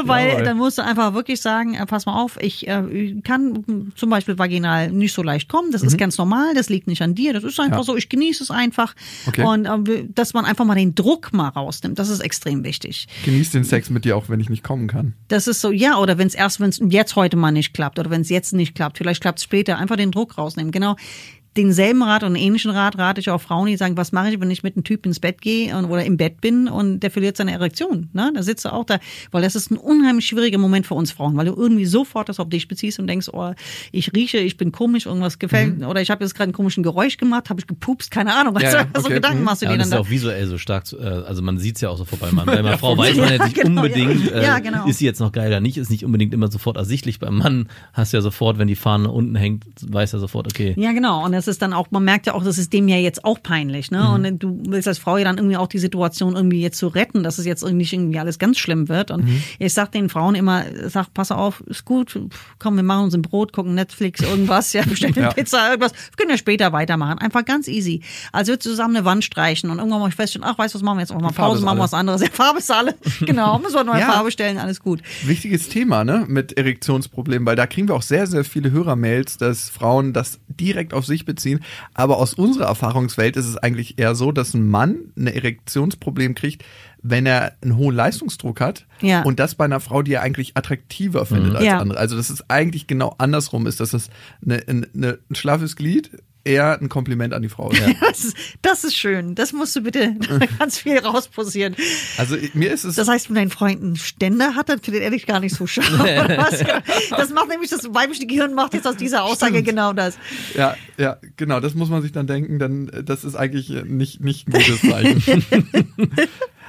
Weil 0.02 0.28
Jawohl. 0.30 0.42
dann 0.44 0.56
musst 0.56 0.78
du 0.78 0.82
einfach 0.82 1.14
wirklich 1.14 1.40
sagen, 1.40 1.74
äh, 1.74 1.86
pass 1.86 2.04
mal 2.06 2.20
auf, 2.20 2.36
ich 2.40 2.66
äh, 2.66 3.14
kann 3.22 3.92
zum 3.94 4.10
Beispiel 4.10 4.38
vaginal 4.38 4.90
nicht 4.90 5.12
so 5.12 5.22
leicht 5.22 5.48
kommen, 5.48 5.70
das 5.70 5.82
ist 5.82 5.96
ganz 5.96 6.18
normal, 6.18 6.52
das 6.54 6.68
liegt 6.68 6.88
nicht 6.88 7.00
an 7.00 7.14
dir, 7.14 7.32
das 7.32 7.44
ist 7.44 7.60
einfach 7.60 7.78
Ja. 7.78 7.84
so, 7.84 7.96
ich 7.96 8.08
genieße 8.08 8.42
es 8.42 8.50
einfach. 8.50 8.94
Okay. 9.26 9.44
Und 9.44 9.66
äh, 9.66 10.04
dass 10.12 10.34
man 10.34 10.44
einfach 10.44 10.64
mal 10.64 10.74
den 10.74 10.94
Druck 10.96 11.32
mal 11.32 11.48
rausnimmt, 11.48 11.98
das 11.98 12.08
ist 12.08 12.20
extrem 12.20 12.64
wichtig. 12.64 13.06
genieß 13.24 13.52
den 13.52 13.62
Sex 13.64 13.88
mit 13.88 14.04
dir, 14.04 14.16
auch 14.16 14.28
wenn 14.28 14.40
ich 14.40 14.50
nicht 14.50 14.64
kommen 14.64 14.88
kann. 14.88 15.14
Das 15.28 15.46
ist 15.46 15.60
so, 15.60 15.70
ja, 15.70 15.98
oder 15.98 16.18
wenn 16.18 16.26
es 16.26 16.34
erst, 16.34 16.58
wenn 16.60 16.70
es 16.70 16.80
jetzt 16.88 17.14
heute 17.14 17.36
mal 17.36 17.52
nicht 17.52 17.72
klappt 17.72 17.98
oder 18.00 18.10
wenn 18.10 18.22
es 18.22 18.28
jetzt 18.30 18.52
nicht 18.52 18.74
klappt, 18.74 18.98
vielleicht 18.98 19.20
klappt 19.22 19.38
es 19.38 19.44
später, 19.44 19.78
einfach 19.78 19.96
den 19.96 20.10
Druck 20.10 20.36
rausnehmen. 20.38 20.72
Genau. 20.72 20.96
Denselben 21.58 22.02
Rat 22.04 22.22
und 22.22 22.28
einen 22.28 22.36
ähnlichen 22.36 22.70
Rat 22.70 22.96
rate 22.98 23.20
ich 23.20 23.28
auch 23.30 23.40
Frauen, 23.40 23.66
die 23.66 23.76
sagen, 23.76 23.96
was 23.96 24.12
mache 24.12 24.30
ich, 24.30 24.40
wenn 24.40 24.50
ich 24.50 24.62
mit 24.62 24.76
einem 24.76 24.84
Typ 24.84 25.04
ins 25.04 25.18
Bett 25.18 25.42
gehe 25.42 25.76
und, 25.76 25.86
oder 25.86 26.04
im 26.04 26.16
Bett 26.16 26.40
bin 26.40 26.68
und 26.68 27.00
der 27.00 27.10
verliert 27.10 27.36
seine 27.36 27.50
Erektion. 27.52 28.08
Ne? 28.12 28.30
Da 28.34 28.42
sitzt 28.44 28.64
du 28.64 28.72
auch 28.72 28.84
da, 28.84 29.00
weil 29.32 29.42
das 29.42 29.56
ist 29.56 29.70
ein 29.72 29.76
unheimlich 29.76 30.26
schwieriger 30.26 30.58
Moment 30.58 30.86
für 30.86 30.94
uns 30.94 31.10
Frauen, 31.10 31.36
weil 31.36 31.46
du 31.46 31.54
irgendwie 31.54 31.84
sofort 31.84 32.28
das 32.28 32.38
auf 32.38 32.48
dich 32.48 32.68
beziehst 32.68 33.00
und 33.00 33.08
denkst, 33.08 33.28
oh, 33.32 33.52
ich 33.90 34.12
rieche, 34.14 34.38
ich 34.38 34.56
bin 34.56 34.70
komisch, 34.70 35.06
irgendwas 35.06 35.38
gefällt 35.40 35.84
oder 35.84 36.00
ich 36.00 36.10
habe 36.10 36.22
jetzt 36.24 36.34
gerade 36.36 36.50
ein 36.50 36.52
komisches 36.54 36.84
Geräusch 36.84 37.16
gemacht, 37.16 37.50
habe 37.50 37.58
ich 37.60 37.66
gepupst, 37.66 38.10
keine 38.12 38.34
Ahnung. 38.34 38.56
Ja, 38.60 38.66
also, 38.68 38.76
ja, 38.78 38.86
so 38.94 39.00
okay. 39.06 39.14
Gedanken 39.14 39.38
Mhm. 39.40 39.44
machst 39.44 39.62
du 39.62 39.66
Ja, 39.66 39.70
dir 39.70 39.74
und 39.74 39.78
das 39.80 39.90
dann 39.90 39.98
ist 40.00 40.04
da. 40.04 40.08
auch 40.08 40.10
visuell 40.12 40.46
so 40.46 40.58
stark, 40.58 40.84
äh, 40.92 41.02
also 41.04 41.42
man 41.42 41.58
sieht 41.58 41.74
es 41.74 41.80
ja 41.80 41.88
auch 41.90 41.98
so 41.98 42.04
vorbei. 42.04 42.28
Man, 42.30 42.46
bei 42.46 42.58
einer 42.58 42.78
Frau 42.78 42.96
weiß 42.96 43.16
man 43.16 43.30
jetzt 43.30 43.44
nicht 43.44 43.56
genau, 43.56 43.84
ja. 43.84 43.88
unbedingt, 43.88 44.30
äh, 44.30 44.44
Ja, 44.44 44.58
genau. 44.60 44.86
ist 44.86 44.98
sie 44.98 45.06
jetzt 45.06 45.18
noch 45.18 45.32
geil 45.32 45.48
oder 45.48 45.60
nicht, 45.60 45.76
ist 45.76 45.90
nicht 45.90 46.04
unbedingt 46.04 46.32
immer 46.34 46.48
sofort 46.52 46.76
ersichtlich. 46.76 47.18
Beim 47.18 47.36
Mann 47.38 47.68
hast 47.94 48.12
du 48.12 48.18
ja 48.18 48.20
sofort, 48.20 48.58
wenn 48.58 48.68
die 48.68 48.76
Fahne 48.76 49.10
unten 49.10 49.34
hängt, 49.34 49.64
weiß 49.82 50.12
er 50.12 50.20
sofort, 50.20 50.46
okay. 50.46 50.74
Ja, 50.76 50.92
genau. 50.92 51.24
Und 51.24 51.32
das 51.32 51.47
ist 51.48 51.62
dann 51.62 51.72
auch, 51.72 51.90
man 51.90 52.04
merkt 52.04 52.26
ja 52.26 52.34
auch, 52.34 52.44
das 52.44 52.58
ist 52.58 52.72
dem 52.72 52.88
ja 52.88 52.96
jetzt 52.96 53.24
auch 53.24 53.42
peinlich, 53.42 53.90
ne? 53.90 54.08
Und 54.10 54.38
du 54.38 54.62
willst 54.66 54.86
als 54.86 54.98
Frau 54.98 55.16
ja 55.16 55.24
dann 55.24 55.38
irgendwie 55.38 55.56
auch 55.56 55.66
die 55.66 55.78
Situation 55.78 56.36
irgendwie 56.36 56.60
jetzt 56.60 56.78
so 56.78 56.88
retten, 56.88 57.22
dass 57.22 57.38
es 57.38 57.44
jetzt 57.46 57.62
irgendwie 57.62 57.78
nicht 57.78 57.92
irgendwie 57.92 58.18
alles 58.18 58.38
ganz 58.38 58.58
schlimm 58.58 58.88
wird. 58.88 59.10
Und 59.10 59.28
ich 59.58 59.72
sag 59.74 59.92
den 59.92 60.08
Frauen 60.08 60.34
immer, 60.34 60.64
sag, 60.86 61.12
pass 61.14 61.30
auf, 61.32 61.60
ist 61.66 61.84
gut, 61.84 62.18
komm, 62.58 62.76
wir 62.76 62.82
machen 62.82 63.04
uns 63.04 63.14
ein 63.14 63.22
Brot, 63.22 63.52
gucken 63.52 63.74
Netflix, 63.74 64.20
irgendwas, 64.20 64.72
ja, 64.72 64.82
bestellen 64.88 65.14
Ja. 65.16 65.32
Pizza, 65.32 65.68
irgendwas. 65.70 65.92
Wir 65.92 66.16
können 66.16 66.30
ja 66.30 66.36
später 66.36 66.72
weitermachen. 66.72 67.18
Einfach 67.18 67.44
ganz 67.44 67.68
easy. 67.68 68.02
Also 68.32 68.52
wir 68.52 68.60
zusammen 68.60 68.96
eine 68.96 69.04
Wand 69.04 69.24
streichen 69.24 69.70
und 69.70 69.78
irgendwann 69.78 70.00
mal 70.00 70.10
feststellen, 70.10 70.46
ach, 70.48 70.58
weißt 70.58 70.74
du, 70.74 70.78
was 70.78 70.82
machen 70.82 70.98
wir 70.98 71.02
jetzt? 71.02 71.12
Auch 71.12 71.20
mal 71.20 71.28
Die 71.28 71.34
Farbe 71.34 71.54
Pause, 71.54 71.64
machen 71.64 71.78
wir 71.78 71.82
was 71.84 71.94
anderes. 71.94 72.20
Ja, 72.20 72.28
Farbe 72.32 72.58
ist 72.58 72.70
alle. 72.70 72.94
Genau, 73.20 73.58
müssen 73.58 73.74
wir 73.74 73.84
neue 73.84 74.00
Ja. 74.00 74.12
Farbe 74.12 74.30
stellen, 74.30 74.58
alles 74.58 74.80
gut. 74.80 75.00
Wichtiges 75.24 75.68
Thema, 75.68 76.04
ne, 76.04 76.24
mit 76.28 76.56
Erektionsproblemen, 76.56 77.46
weil 77.46 77.56
da 77.56 77.66
kriegen 77.66 77.88
wir 77.88 77.94
auch 77.94 78.02
sehr, 78.02 78.26
sehr 78.26 78.44
viele 78.44 78.70
Hörermails, 78.70 79.38
dass 79.38 79.68
Frauen 79.70 80.12
das 80.12 80.38
direkt 80.48 80.94
auf 80.94 81.04
sich 81.06 81.24
beziehen. 81.24 81.37
Aber 81.94 82.18
aus 82.18 82.34
unserer 82.34 82.66
Erfahrungswelt 82.66 83.36
ist 83.36 83.46
es 83.46 83.56
eigentlich 83.56 83.98
eher 83.98 84.14
so, 84.14 84.32
dass 84.32 84.54
ein 84.54 84.66
Mann 84.66 84.96
ein 85.16 85.26
Erektionsproblem 85.26 86.34
kriegt, 86.34 86.64
wenn 87.02 87.26
er 87.26 87.52
einen 87.62 87.76
hohen 87.76 87.94
Leistungsdruck 87.94 88.60
hat 88.60 88.86
Ja. 89.00 89.22
und 89.22 89.38
das 89.38 89.54
bei 89.54 89.64
einer 89.64 89.80
Frau, 89.80 90.02
die 90.02 90.14
er 90.14 90.22
eigentlich 90.22 90.56
attraktiver 90.56 91.26
findet 91.26 91.54
als 91.54 91.64
Ja. 91.64 91.78
andere. 91.78 91.98
Also 91.98 92.16
dass 92.16 92.30
es 92.30 92.48
eigentlich 92.50 92.86
genau 92.86 93.14
andersrum 93.18 93.66
ist, 93.66 93.80
dass 93.80 93.92
es 93.92 94.10
eine, 94.44 94.62
eine, 94.66 95.18
ein 95.30 95.34
schlaffes 95.34 95.76
Glied 95.76 96.10
eher 96.44 96.80
ein 96.80 96.88
Kompliment 96.88 97.34
an 97.34 97.42
die 97.42 97.48
Frau 97.48 97.70
ist. 97.70 97.78
Das 98.00 98.24
ist, 98.24 98.36
das 98.62 98.84
ist 98.84 98.96
schön. 98.96 99.34
Das 99.34 99.52
musst 99.52 99.76
du 99.76 99.82
bitte 99.82 100.14
ganz 100.58 100.78
viel 100.78 100.98
rausposieren. 100.98 101.76
Also 102.16 102.36
mir 102.54 102.72
ist 102.72 102.84
es 102.84 102.96
Das 102.96 103.08
heißt, 103.08 103.28
wenn 103.28 103.36
dein 103.36 103.50
Freund 103.50 103.82
einen 103.82 103.96
Ständer 103.96 104.54
hat, 104.54 104.68
dann 104.68 104.80
findet 104.80 105.02
er 105.02 105.10
dich 105.10 105.26
gar 105.26 105.40
nicht 105.40 105.54
so 105.54 105.66
scharf. 105.66 105.86
Das 107.10 107.30
macht 107.30 107.48
nämlich 107.48 107.70
das 107.70 107.92
weibliche 107.92 108.26
Gehirn 108.26 108.54
macht 108.54 108.74
jetzt 108.74 108.86
aus 108.86 108.96
dieser 108.96 109.24
Aussage 109.24 109.62
genau 109.62 109.92
das. 109.92 110.18
Ja, 110.54 110.76
ja, 110.96 111.18
genau, 111.36 111.60
das 111.60 111.74
muss 111.74 111.90
man 111.90 112.02
sich 112.02 112.12
dann 112.12 112.26
denken, 112.26 112.58
dann 112.58 112.88
äh, 112.88 113.04
das 113.04 113.24
ist 113.24 113.34
eigentlich 113.34 113.70
äh, 113.70 113.82
nicht, 113.82 114.20
nicht 114.20 114.48
ein 114.48 114.52
gutes 114.52 114.80
Zeichen. 114.80 115.44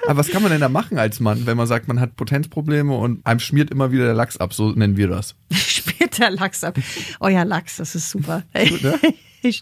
Aber 0.09 0.17
was 0.17 0.29
kann 0.29 0.41
man 0.41 0.51
denn 0.51 0.59
da 0.59 0.69
machen 0.69 0.97
als 0.97 1.19
Mann, 1.19 1.45
wenn 1.45 1.55
man 1.55 1.67
sagt, 1.67 1.87
man 1.87 1.99
hat 1.99 2.15
Potenzprobleme 2.15 2.95
und 2.95 3.23
einem 3.27 3.39
schmiert 3.39 3.69
immer 3.69 3.91
wieder 3.91 4.05
der 4.05 4.15
Lachs 4.15 4.37
ab, 4.37 4.55
so 4.55 4.71
nennen 4.71 4.97
wir 4.97 5.07
das. 5.07 5.35
Später 5.51 6.31
Lachs 6.31 6.63
ab. 6.63 6.79
Euer 7.19 7.45
Lachs, 7.45 7.77
das 7.77 7.93
ist 7.93 8.09
super. 8.09 8.43
ne? 8.53 8.99
Ich, 9.41 9.61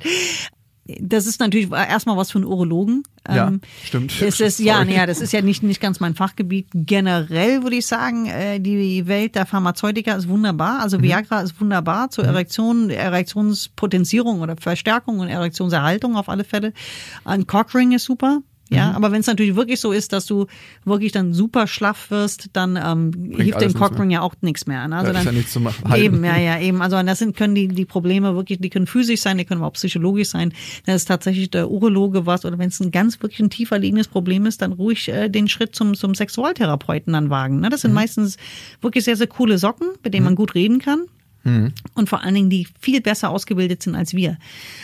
das 1.00 1.28
ist 1.28 1.40
natürlich 1.40 1.70
erstmal 1.72 2.18
was 2.18 2.32
für 2.32 2.40
einen 2.40 2.48
Urologen. 2.48 3.04
Ja, 3.28 3.50
Ähm, 3.50 3.62
stimmt. 3.84 4.22
Es 4.22 4.40
ist, 4.40 4.60
ja, 4.62 4.84
naja, 4.86 5.06
das 5.06 5.20
ist 5.20 5.34
ja 5.34 5.42
nicht, 5.42 5.62
nicht 5.62 5.82
ganz 5.82 6.00
mein 6.00 6.16
Fachgebiet. 6.16 6.68
Generell 6.74 7.62
würde 7.62 7.76
ich 7.76 7.86
sagen, 7.86 8.26
äh, 8.26 8.60
die 8.60 9.06
Welt 9.06 9.36
der 9.36 9.46
Pharmazeutika 9.46 10.14
ist 10.14 10.30
wunderbar. 10.30 10.76
Mhm. 10.76 10.82
Also 10.82 11.02
Viagra 11.02 11.42
ist 11.42 11.60
wunderbar 11.60 12.10
zur 12.10 12.24
Erektion, 12.26 12.90
Erektionspotenzierung 12.90 14.40
oder 14.40 14.56
Verstärkung 14.58 15.20
und 15.20 15.28
Erektionserhaltung 15.28 16.16
auf 16.16 16.30
alle 16.30 16.46
Fälle. 16.46 16.74
Ein 17.26 17.46
Cockring 17.46 17.92
ist 17.92 18.06
super. 18.06 18.42
Ja, 18.70 18.90
Mhm. 18.90 18.96
aber 18.98 19.12
wenn 19.12 19.22
es 19.22 19.28
natürlich 19.28 19.56
wirklich 19.56 19.80
so 19.80 19.92
ist, 19.92 20.12
dass 20.14 20.26
du 20.26 20.46
wirklich 20.84 21.12
dann 21.12 21.34
super 21.34 21.68
schlaff 21.68 22.12
wirst, 22.12 22.50
dann 22.54 22.76
ähm, 22.76 23.32
hilft 23.36 23.62
dem. 23.62 23.74
Cockring 23.74 24.10
ja 24.12 24.22
auch 24.22 24.34
nichts 24.42 24.66
mehr. 24.68 24.88
Ne? 24.88 24.96
Also 24.98 25.12
Ja, 25.14 25.18
ist 25.20 25.26
dann, 25.26 25.34
ja 25.34 25.38
nichts 25.40 25.54
zu 25.54 25.60
machen. 25.60 25.90
Halten. 25.90 26.04
Eben, 26.04 26.24
ja, 26.26 26.38
ja, 26.38 26.60
eben. 26.60 26.82
Also 26.82 27.02
das 27.02 27.20
sind, 27.20 27.36
können 27.38 27.56
die, 27.56 27.68
die 27.70 27.86
Probleme 27.86 28.36
wirklich, 28.36 28.60
die 28.60 28.70
können 28.70 28.88
physisch 28.88 29.22
sein, 29.22 29.38
die 29.38 29.46
können 29.46 29.62
auch 29.64 29.74
psychologisch 29.74 30.30
sein. 30.30 30.54
Wenn 30.86 30.96
es 30.96 31.06
tatsächlich 31.06 31.50
der 31.50 31.70
Urologe 31.72 32.26
was 32.26 32.44
oder 32.46 32.58
wenn 32.58 32.70
es 32.70 32.80
ein 32.80 32.92
ganz 32.92 33.22
wirklich 33.22 33.40
ein 33.40 33.50
tiefer 33.50 33.80
liegendes 33.80 34.08
Problem 34.08 34.46
ist, 34.46 34.62
dann 34.62 34.74
ruhig 34.74 35.08
äh, 35.10 35.30
den 35.30 35.48
Schritt 35.48 35.76
zum, 35.76 35.94
zum 35.96 36.14
Sexualtherapeuten 36.16 37.14
dann 37.14 37.30
wagen. 37.30 37.60
Ne? 37.60 37.70
Das 37.70 37.80
Mhm. 37.80 37.88
sind 37.88 37.94
meistens 37.94 38.38
wirklich 38.82 39.04
sehr, 39.06 39.16
sehr 39.16 39.28
coole 39.28 39.58
Socken, 39.58 39.88
mit 40.04 40.14
denen 40.14 40.26
man 40.26 40.36
gut 40.36 40.56
reden 40.56 40.80
kann. 40.80 41.02
Mhm. 41.44 41.72
Und 41.94 42.10
vor 42.10 42.24
allen 42.24 42.36
Dingen, 42.36 42.50
die 42.50 42.68
viel 42.80 43.00
besser 43.02 43.30
ausgebildet 43.30 43.82
sind 43.84 43.96
als 43.96 44.14
wir. 44.14 44.38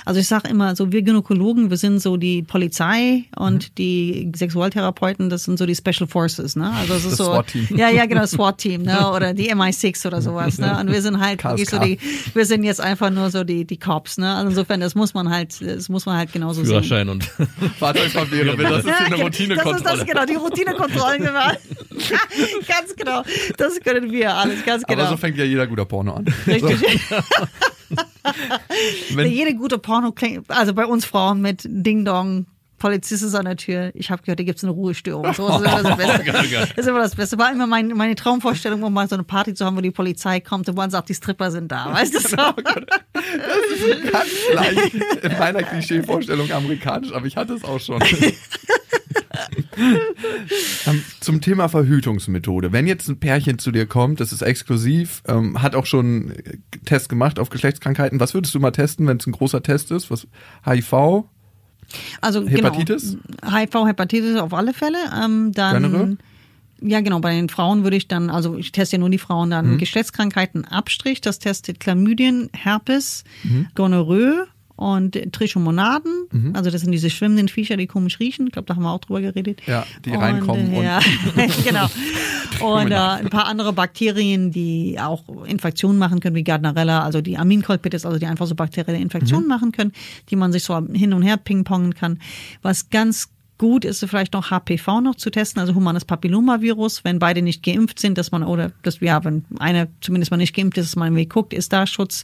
Also 0.06 0.20
ich 0.20 0.28
sage 0.28 0.48
immer, 0.50 0.76
so 0.76 0.92
wir 0.92 1.02
Gynäkologen, 1.02 1.70
wir 1.70 1.78
sind 1.78 2.00
so 2.02 2.18
die 2.18 2.42
Polizei 2.44 3.26
und 3.36 3.70
Mhm. 3.70 3.76
die 3.78 4.32
Sexualtherapeuten, 4.36 5.30
das 5.30 5.44
sind 5.44 5.58
so 5.60 5.66
die 5.66 5.76
Special 5.76 6.08
Forces, 6.08 6.56
ne? 6.56 6.72
Also 6.72 6.94
es 6.94 7.06
ist 7.06 7.12
Das 7.12 7.18
so, 7.18 7.26
SWAT-Team. 7.26 7.68
ja, 7.78 7.90
ja, 7.90 8.06
genau, 8.06 8.26
SWAT-Team, 8.26 8.84
ne? 8.84 9.12
Oder 9.14 9.34
die 9.34 9.54
MI6 9.54 10.08
oder 10.08 10.22
sowas, 10.22 10.58
ne? 10.58 10.78
Und 10.80 10.92
wir 10.92 11.02
sind 11.02 11.20
halt 11.20 11.44
wirklich 11.44 11.70
so 11.70 11.80
die, 11.80 11.98
wir 12.34 12.46
sind 12.46 12.64
jetzt 12.64 12.80
einfach 12.82 13.10
nur 13.10 13.30
so 13.30 13.44
die, 13.44 13.66
die 13.66 13.78
Cops, 13.78 14.18
ne? 14.18 14.34
Also 14.36 14.50
insofern, 14.50 14.80
das 14.80 14.96
muss 14.96 15.14
man 15.14 15.30
halt, 15.30 15.60
das 15.62 15.90
muss 15.90 16.06
man 16.06 16.18
halt 16.18 16.32
genauso 16.32 16.62
sehen. 16.64 16.68
Führerschein 16.84 17.10
und 17.10 17.24
Fahrzeugpapiere, 17.80 18.56
das 18.58 18.80
ist 18.80 18.88
Ja, 18.88 18.98
eine 18.98 19.10
Das 19.10 19.20
ist 19.20 19.24
Routinekontrolle. 19.26 19.82
das, 19.84 20.06
genau, 20.06 20.26
die 20.26 20.36
Routinekontrollen 20.36 21.22
gemacht. 21.24 21.60
ganz 22.68 22.96
genau. 22.96 23.24
Das 23.58 23.80
können 23.82 24.12
wir 24.12 24.34
alles, 24.36 24.64
ganz 24.66 24.84
genau. 24.84 25.02
Aber 25.02 25.12
so 25.12 25.18
fängt 25.18 25.38
ja 25.38 25.44
jeder 25.46 25.68
guter 25.68 25.86
Porno 25.86 26.14
an. 26.14 26.26
Richtig. 26.48 27.02
Wenn, 29.14 29.32
Jede 29.32 29.54
gute 29.56 29.78
Porno 29.78 30.12
klingt, 30.12 30.50
also 30.50 30.74
bei 30.74 30.86
uns 30.86 31.06
Frauen 31.06 31.42
mit 31.42 31.62
Ding 31.66 32.06
Dong, 32.06 32.46
Polizist 32.84 33.24
ist 33.24 33.34
an 33.34 33.46
der 33.46 33.56
Tür. 33.56 33.92
Ich 33.94 34.12
habe 34.12 34.22
gehört, 34.24 34.40
da 34.40 34.44
gibt's 34.44 34.62
eine 34.62 34.74
Ruhestörung. 34.74 35.34
So, 35.34 35.48
das 35.48 35.62
ist 35.62 35.66
immer 35.66 35.84
das 35.84 35.96
Beste. 35.98 36.24
Das 36.52 36.72
ist 36.78 36.88
immer 36.88 37.00
das 37.00 37.16
Beste. 37.16 37.38
War 37.38 37.50
immer 37.50 37.66
mein, 37.66 37.88
meine 37.90 38.14
Traumvorstellung, 38.14 38.84
um 38.84 38.92
mal 38.92 39.08
so 39.08 39.16
eine 39.16 39.24
Party 39.24 39.54
zu 39.54 39.66
haben, 39.66 39.78
wo 39.78 39.82
die 39.82 39.92
Polizei 39.92 40.42
kommt 40.42 40.68
und 40.68 40.76
man 40.76 40.90
sagt, 40.90 41.08
die 41.08 41.14
Stripper 41.14 41.50
sind 41.50 41.72
da. 41.72 41.94
Weißt 41.94 42.14
du 42.14 42.20
so? 42.20 42.36
ganz 42.36 44.30
leicht 44.54 44.96
in 44.96 45.40
meiner 45.40 45.64
Klischeevorstellung 45.70 46.52
amerikanisch, 46.52 47.14
aber 47.14 47.26
ich 47.26 47.38
hatte 47.38 47.54
es 47.54 47.64
auch 47.64 47.80
schon. 47.80 48.04
Ähm, 50.86 51.02
Zum 51.22 51.40
Thema 51.40 51.70
Verhütungsmethode. 51.70 52.74
Wenn 52.74 52.88
jetzt 52.88 53.08
ein 53.08 53.18
Pärchen 53.18 53.58
zu 53.58 53.72
dir 53.72 53.86
kommt, 53.86 54.20
das 54.20 54.34
ist 54.34 54.42
exklusiv, 54.42 55.24
ähm, 55.28 55.62
hat 55.62 55.76
auch 55.76 55.86
schon 55.86 56.32
äh, 56.32 56.58
Test 56.84 57.08
gemacht 57.08 57.40
auf 57.40 57.50
Geschlechtskrankheiten. 57.50 58.20
Was 58.20 58.34
würdest 58.34 58.54
du 58.54 58.60
mal 58.60 58.72
testen, 58.72 59.08
wenn 59.08 59.18
es 59.18 59.26
ein 59.26 59.32
großer 59.32 59.64
Test 59.64 59.92
ist? 59.92 60.12
Was 60.12 60.28
HIV? 60.66 61.24
Also 62.22 62.46
Hepatitis? 62.48 63.18
Genau. 63.42 63.56
HIV, 63.56 63.88
Hepatitis 63.88 64.36
auf 64.38 64.54
alle 64.54 64.74
Fälle. 64.74 64.98
Ähm, 65.24 65.54
dann 65.54 65.84
Gonorrhoe? 65.84 66.18
ja, 66.82 67.00
genau. 67.00 67.20
Bei 67.20 67.34
den 67.34 67.50
Frauen 67.50 67.84
würde 67.84 67.96
ich 67.96 68.08
dann, 68.08 68.30
also 68.30 68.58
ich 68.58 68.72
teste 68.74 68.98
ja 68.98 69.00
nur 69.00 69.10
die 69.10 69.18
Frauen, 69.18 69.50
dann 69.50 69.78
Geschlechtskrankheiten 69.78 70.66
Abstrich. 70.66 71.22
Das 71.22 71.40
testet 71.40 71.80
Chlamydien, 71.80 72.50
Herpes, 72.54 73.24
Gonorrhoe 73.76 74.48
und 74.92 75.18
Trichomonaden. 75.32 76.52
Also 76.54 76.70
das 76.70 76.82
sind 76.82 76.92
diese 76.92 77.10
schwimmenden 77.10 77.48
Viecher, 77.48 77.78
die 77.78 77.88
komisch 77.88 78.20
riechen. 78.20 78.48
Ich 78.48 78.54
glaube, 78.54 78.66
da 78.68 78.76
haben 78.76 78.84
wir 78.84 78.92
auch 78.92 79.00
drüber 79.00 79.22
geredet. 79.22 79.62
Ja, 79.66 79.86
die 80.06 80.12
reinkommen 80.12 80.74
äh, 80.74 80.78
und- 80.78 80.84
ja, 80.84 81.00
genau. 81.66 81.88
Und 82.62 82.92
äh, 82.92 82.96
ein 82.96 83.30
paar 83.30 83.48
andere 83.48 83.74
Bakterien, 83.74 84.52
die 84.52 84.98
auch 85.00 85.24
Infektionen 85.46 85.98
machen 85.98 86.20
können, 86.20 86.36
wie 86.36 86.44
Gardnerella, 86.44 87.04
also 87.04 87.20
die 87.20 87.36
Aminkolpitis, 87.38 88.06
also 88.06 88.20
die 88.20 88.28
einfach 88.28 88.46
so 88.46 88.54
bakterielle 88.54 89.00
Infektionen 89.00 89.48
machen 89.48 89.72
können, 89.72 89.92
die 90.30 90.36
man 90.36 90.52
sich 90.52 90.64
so 90.64 90.80
hin 90.94 91.14
und 91.14 91.24
her 91.24 91.38
pingpongen 91.38 91.96
kann. 91.96 92.20
Was 92.62 92.90
ganz 92.92 93.30
gut 93.58 93.86
ist 93.86 94.04
vielleicht 94.06 94.34
noch 94.34 94.50
HPV 94.50 95.02
noch 95.02 95.16
zu 95.16 95.30
testen, 95.30 95.62
also 95.62 95.76
humanes 95.76 96.06
Papillomavirus, 96.06 97.04
wenn 97.04 97.20
beide 97.20 97.42
nicht 97.42 97.64
geimpft 97.64 98.00
sind, 98.00 98.18
dass 98.18 98.32
man 98.32 98.44
oder 98.44 98.72
dass 98.82 99.00
ja, 99.00 99.24
wenn 99.24 99.46
einer 99.60 99.88
zumindest 100.02 100.32
mal 100.32 100.38
nicht 100.38 100.56
geimpft 100.56 100.78
ist, 100.78 100.90
dass 100.90 100.96
man 100.96 101.10
irgendwie 101.10 101.28
guckt, 101.28 101.54
ist 101.54 101.72
da 101.72 101.88
Schutz. 101.88 102.24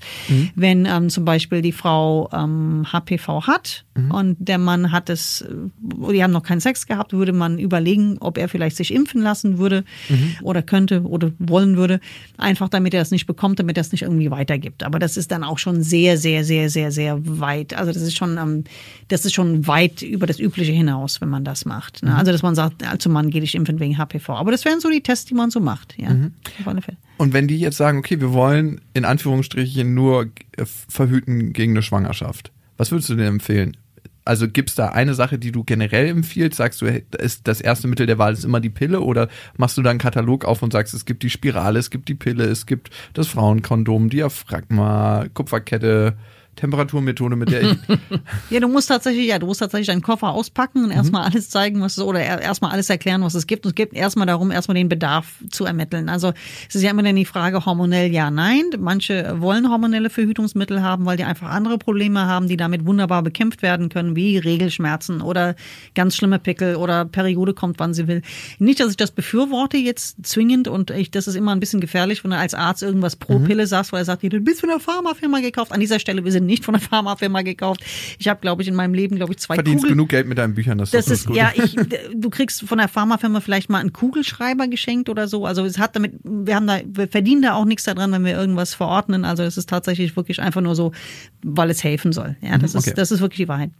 Wenn 0.55 0.85
ähm, 0.85 1.09
zum 1.09 1.25
Beispiel 1.25 1.61
die 1.61 1.71
Frau 1.71 2.29
ähm, 2.33 2.85
HPV 2.91 3.47
hat 3.47 3.85
und 4.09 4.37
der 4.39 4.57
Mann 4.57 4.91
hat 4.91 5.09
es, 5.09 5.45
die 5.79 6.23
haben 6.23 6.31
noch 6.31 6.43
keinen 6.43 6.61
Sex 6.61 6.87
gehabt, 6.87 7.13
würde 7.13 7.33
man 7.33 7.59
überlegen, 7.59 8.17
ob 8.19 8.37
er 8.37 8.49
vielleicht 8.49 8.77
sich 8.77 8.93
impfen 8.93 9.21
lassen 9.21 9.57
würde 9.57 9.83
oder 10.41 10.61
könnte 10.61 11.03
oder 11.03 11.31
wollen 11.37 11.77
würde, 11.77 11.99
einfach 12.37 12.69
damit 12.69 12.93
er 12.93 13.01
das 13.01 13.11
nicht 13.11 13.25
bekommt, 13.25 13.59
damit 13.59 13.77
er 13.77 13.81
es 13.81 13.91
nicht 13.91 14.03
irgendwie 14.03 14.31
weitergibt. 14.31 14.83
Aber 14.83 14.99
das 14.99 15.17
ist 15.17 15.31
dann 15.31 15.43
auch 15.43 15.57
schon 15.57 15.83
sehr, 15.83 16.17
sehr, 16.17 16.43
sehr, 16.43 16.69
sehr, 16.69 16.91
sehr 16.91 17.19
weit. 17.39 17.73
Also 17.73 17.91
das 17.91 18.01
ist 18.01 18.17
schon, 18.17 18.37
ähm, 18.37 18.63
das 19.07 19.25
ist 19.25 19.33
schon 19.33 19.67
weit 19.67 20.01
über 20.01 20.27
das 20.27 20.39
Übliche 20.39 20.71
hinaus, 20.71 21.18
wenn 21.21 21.29
man 21.29 21.43
das 21.43 21.65
macht. 21.65 22.03
Ne? 22.03 22.15
Also 22.15 22.31
dass 22.31 22.43
man 22.43 22.55
sagt, 22.55 22.83
zum 23.01 23.13
Mann 23.13 23.29
geht 23.29 23.43
ich 23.43 23.55
impfen 23.55 23.79
wegen 23.79 23.97
HPV. 23.97 24.33
Aber 24.33 24.51
das 24.51 24.65
wären 24.65 24.79
so 24.79 24.89
die 24.89 25.01
Tests, 25.01 25.25
die 25.25 25.33
man 25.33 25.51
so 25.51 25.59
macht. 25.59 25.95
Ja, 25.97 26.09
auf 26.59 26.67
alle 26.67 26.81
Fälle. 26.81 26.97
Und 27.17 27.33
wenn 27.33 27.47
die 27.47 27.59
jetzt 27.59 27.77
sagen, 27.77 27.97
okay, 27.97 28.19
wir 28.19 28.33
wollen 28.33 28.81
in 28.93 29.05
Anführungsstrichen 29.05 29.93
nur 29.93 30.27
verhüten 30.87 31.53
gegen 31.53 31.73
eine 31.73 31.81
Schwangerschaft, 31.81 32.51
was 32.77 32.91
würdest 32.91 33.09
du 33.09 33.15
denn 33.15 33.27
empfehlen? 33.27 33.75
Also 34.25 34.47
gibt's 34.47 34.75
da 34.75 34.89
eine 34.89 35.15
Sache, 35.15 35.39
die 35.39 35.51
du 35.51 35.63
generell 35.63 36.07
empfiehlst? 36.07 36.57
Sagst 36.57 36.81
du, 36.81 36.85
ist 36.85 37.47
das 37.47 37.61
erste 37.61 37.87
Mittel 37.87 38.05
der 38.05 38.19
Wahl 38.19 38.33
ist 38.33 38.45
immer 38.45 38.59
die 38.59 38.69
Pille 38.69 39.01
oder 39.01 39.27
machst 39.57 39.77
du 39.77 39.81
da 39.81 39.89
einen 39.89 39.97
Katalog 39.97 40.45
auf 40.45 40.61
und 40.61 40.71
sagst, 40.71 40.93
es 40.93 41.05
gibt 41.05 41.23
die 41.23 41.31
Spirale, 41.31 41.79
es 41.79 41.89
gibt 41.89 42.09
die 42.09 42.15
Pille, 42.15 42.43
es 42.43 42.67
gibt 42.67 42.91
das 43.13 43.27
Frauenkondom, 43.27 44.09
Diaphragma, 44.09 45.25
Kupferkette, 45.33 46.15
Temperaturmethode, 46.59 47.35
mit 47.35 47.51
der 47.51 47.61
ich 47.63 47.77
Ja, 48.49 48.59
du 48.59 48.67
musst 48.67 48.89
tatsächlich, 48.89 49.27
ja, 49.27 49.39
du 49.39 49.45
musst 49.47 49.59
tatsächlich 49.61 49.87
deinen 49.87 50.01
Koffer 50.01 50.29
auspacken 50.29 50.83
und 50.83 50.91
erstmal 50.91 51.23
alles 51.23 51.49
zeigen, 51.49 51.81
was 51.81 51.97
es, 51.97 52.03
oder 52.03 52.19
er- 52.21 52.41
erstmal 52.41 52.71
alles 52.71 52.89
erklären, 52.89 53.21
was 53.23 53.33
es 53.35 53.47
gibt. 53.47 53.65
Und 53.65 53.69
es 53.71 53.75
geht 53.75 53.93
erstmal 53.93 54.27
darum, 54.27 54.51
erstmal 54.51 54.75
den 54.75 54.89
Bedarf 54.89 55.35
zu 55.49 55.65
ermitteln. 55.65 56.09
Also 56.09 56.33
es 56.67 56.75
ist 56.75 56.81
ja 56.83 56.91
immer 56.91 57.03
dann 57.03 57.15
die 57.15 57.25
Frage, 57.25 57.65
hormonell 57.65 58.11
ja, 58.11 58.29
nein. 58.31 58.63
Manche 58.77 59.35
wollen 59.39 59.69
hormonelle 59.69 60.09
Verhütungsmittel 60.09 60.81
haben, 60.81 61.05
weil 61.05 61.17
die 61.17 61.23
einfach 61.23 61.49
andere 61.49 61.77
Probleme 61.77 62.25
haben, 62.25 62.47
die 62.47 62.57
damit 62.57 62.85
wunderbar 62.85 63.23
bekämpft 63.23 63.61
werden 63.61 63.89
können, 63.89 64.15
wie 64.15 64.37
Regelschmerzen 64.37 65.21
oder 65.21 65.55
ganz 65.95 66.15
schlimme 66.15 66.39
Pickel 66.39 66.75
oder 66.75 67.05
Periode 67.05 67.53
kommt, 67.53 67.79
wann 67.79 67.93
sie 67.93 68.07
will. 68.07 68.21
Nicht, 68.59 68.79
dass 68.79 68.91
ich 68.91 68.97
das 68.97 69.11
befürworte 69.11 69.77
jetzt 69.77 70.25
zwingend 70.25 70.67
und 70.67 70.91
ich, 70.91 71.11
das 71.11 71.27
ist 71.27 71.35
immer 71.35 71.53
ein 71.53 71.59
bisschen 71.59 71.79
gefährlich, 71.79 72.23
wenn 72.23 72.31
du 72.31 72.37
als 72.37 72.53
Arzt 72.53 72.83
irgendwas 72.83 73.15
pro 73.15 73.39
Pille 73.39 73.67
sagst, 73.67 73.91
weil 73.93 74.01
er 74.01 74.05
sagt, 74.05 74.23
du 74.23 74.39
bist 74.41 74.59
von 74.59 74.69
der 74.69 74.79
Pharmafirma 74.79 75.39
gekauft. 75.39 75.71
An 75.71 75.79
dieser 75.79 75.99
Stelle, 75.99 76.25
wir 76.25 76.31
sind 76.31 76.45
nicht 76.49 76.65
von 76.65 76.73
der 76.73 76.81
Pharmafirma 76.81 77.41
gekauft. 77.43 77.81
Ich 78.19 78.27
habe, 78.27 78.41
glaube 78.41 78.61
ich, 78.61 78.67
in 78.67 78.75
meinem 78.75 78.93
Leben, 78.93 79.15
glaube 79.15 79.31
ich, 79.33 79.39
zwei 79.39 79.55
verdienst 79.55 79.83
Kugel 79.83 79.91
genug 79.95 80.09
Geld 80.09 80.27
mit 80.27 80.37
deinen 80.37 80.55
Büchern. 80.55 80.77
Das, 80.77 80.91
das 80.91 81.07
ist, 81.07 81.27
gut. 81.27 81.35
ja, 81.35 81.51
ich, 81.55 81.75
du 82.13 82.29
kriegst 82.29 82.61
von 82.63 82.77
der 82.77 82.87
Pharmafirma 82.87 83.39
vielleicht 83.39 83.69
mal 83.69 83.79
einen 83.79 83.93
Kugelschreiber 83.93 84.67
geschenkt 84.67 85.09
oder 85.09 85.27
so. 85.27 85.45
Also 85.45 85.63
es 85.65 85.77
hat 85.77 85.95
damit, 85.95 86.13
wir 86.23 86.55
haben 86.55 86.67
da, 86.67 86.79
wir 86.85 87.07
verdienen 87.07 87.41
da 87.41 87.53
auch 87.53 87.65
nichts 87.65 87.83
daran, 87.85 88.11
wenn 88.11 88.25
wir 88.25 88.35
irgendwas 88.37 88.73
verordnen. 88.73 89.25
Also 89.25 89.43
es 89.43 89.57
ist 89.57 89.69
tatsächlich 89.69 90.15
wirklich 90.15 90.41
einfach 90.41 90.61
nur 90.61 90.75
so, 90.75 90.91
weil 91.43 91.69
es 91.69 91.83
helfen 91.83 92.11
soll. 92.11 92.35
Ja, 92.41 92.57
das 92.57 92.73
Mhm, 92.73 92.79
okay. 92.79 92.89
ist, 92.89 92.97
das 92.97 93.11
ist 93.11 93.21
wirklich 93.21 93.37
die 93.37 93.47
Wahrheit. 93.47 93.71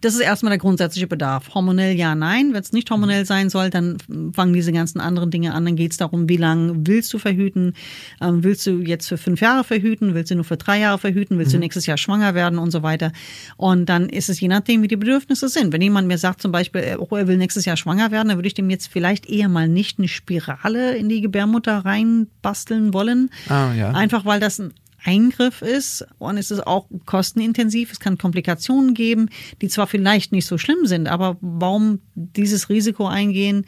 Das 0.00 0.14
ist 0.14 0.20
erstmal 0.20 0.50
der 0.50 0.58
grundsätzliche 0.58 1.06
Bedarf. 1.06 1.54
Hormonell 1.54 1.94
ja, 1.94 2.14
nein. 2.14 2.54
Wenn 2.54 2.62
es 2.62 2.72
nicht 2.72 2.90
hormonell 2.90 3.26
sein 3.26 3.50
soll, 3.50 3.68
dann 3.68 3.98
fangen 4.32 4.54
diese 4.54 4.72
ganzen 4.72 4.98
anderen 4.98 5.30
Dinge 5.30 5.52
an. 5.52 5.64
Dann 5.66 5.76
geht 5.76 5.90
es 5.90 5.98
darum, 5.98 6.28
wie 6.28 6.38
lange 6.38 6.74
willst 6.86 7.12
du 7.12 7.18
verhüten? 7.18 7.74
Ähm, 8.20 8.42
willst 8.42 8.66
du 8.66 8.80
jetzt 8.80 9.08
für 9.08 9.18
fünf 9.18 9.40
Jahre 9.40 9.62
verhüten? 9.62 10.14
Willst 10.14 10.30
du 10.30 10.36
nur 10.36 10.44
für 10.44 10.56
drei 10.56 10.78
Jahre 10.80 10.98
verhüten? 10.98 11.38
Willst 11.38 11.52
du 11.52 11.58
nächstes 11.58 11.84
Jahr 11.84 11.98
schwanger 11.98 12.34
werden 12.34 12.58
und 12.58 12.70
so 12.70 12.82
weiter? 12.82 13.12
Und 13.58 13.86
dann 13.86 14.08
ist 14.08 14.30
es 14.30 14.40
je 14.40 14.48
nachdem, 14.48 14.82
wie 14.82 14.88
die 14.88 14.96
Bedürfnisse 14.96 15.48
sind. 15.48 15.72
Wenn 15.72 15.82
jemand 15.82 16.08
mir 16.08 16.18
sagt 16.18 16.40
zum 16.40 16.50
Beispiel, 16.50 16.80
äh, 16.80 16.96
oh, 16.98 17.16
er 17.16 17.28
will 17.28 17.36
nächstes 17.36 17.66
Jahr 17.66 17.76
schwanger 17.76 18.10
werden, 18.10 18.28
dann 18.28 18.38
würde 18.38 18.48
ich 18.48 18.54
dem 18.54 18.70
jetzt 18.70 18.86
vielleicht 18.86 19.28
eher 19.28 19.48
mal 19.48 19.68
nicht 19.68 19.98
eine 19.98 20.08
Spirale 20.08 20.96
in 20.96 21.10
die 21.10 21.20
Gebärmutter 21.20 21.78
reinbasteln 21.78 22.94
wollen. 22.94 23.30
Ah, 23.48 23.74
ja. 23.74 23.90
Einfach 23.90 24.24
weil 24.24 24.40
das 24.40 24.58
ein 24.58 24.72
Eingriff 25.04 25.62
ist 25.62 26.06
und 26.18 26.36
es 26.36 26.50
ist 26.50 26.66
auch 26.66 26.86
kostenintensiv. 27.06 27.92
Es 27.92 28.00
kann 28.00 28.18
Komplikationen 28.18 28.94
geben, 28.94 29.28
die 29.60 29.68
zwar 29.68 29.86
vielleicht 29.86 30.32
nicht 30.32 30.46
so 30.46 30.58
schlimm 30.58 30.86
sind, 30.86 31.06
aber 31.06 31.36
warum 31.40 32.00
dieses 32.14 32.68
Risiko 32.68 33.06
eingehen, 33.06 33.66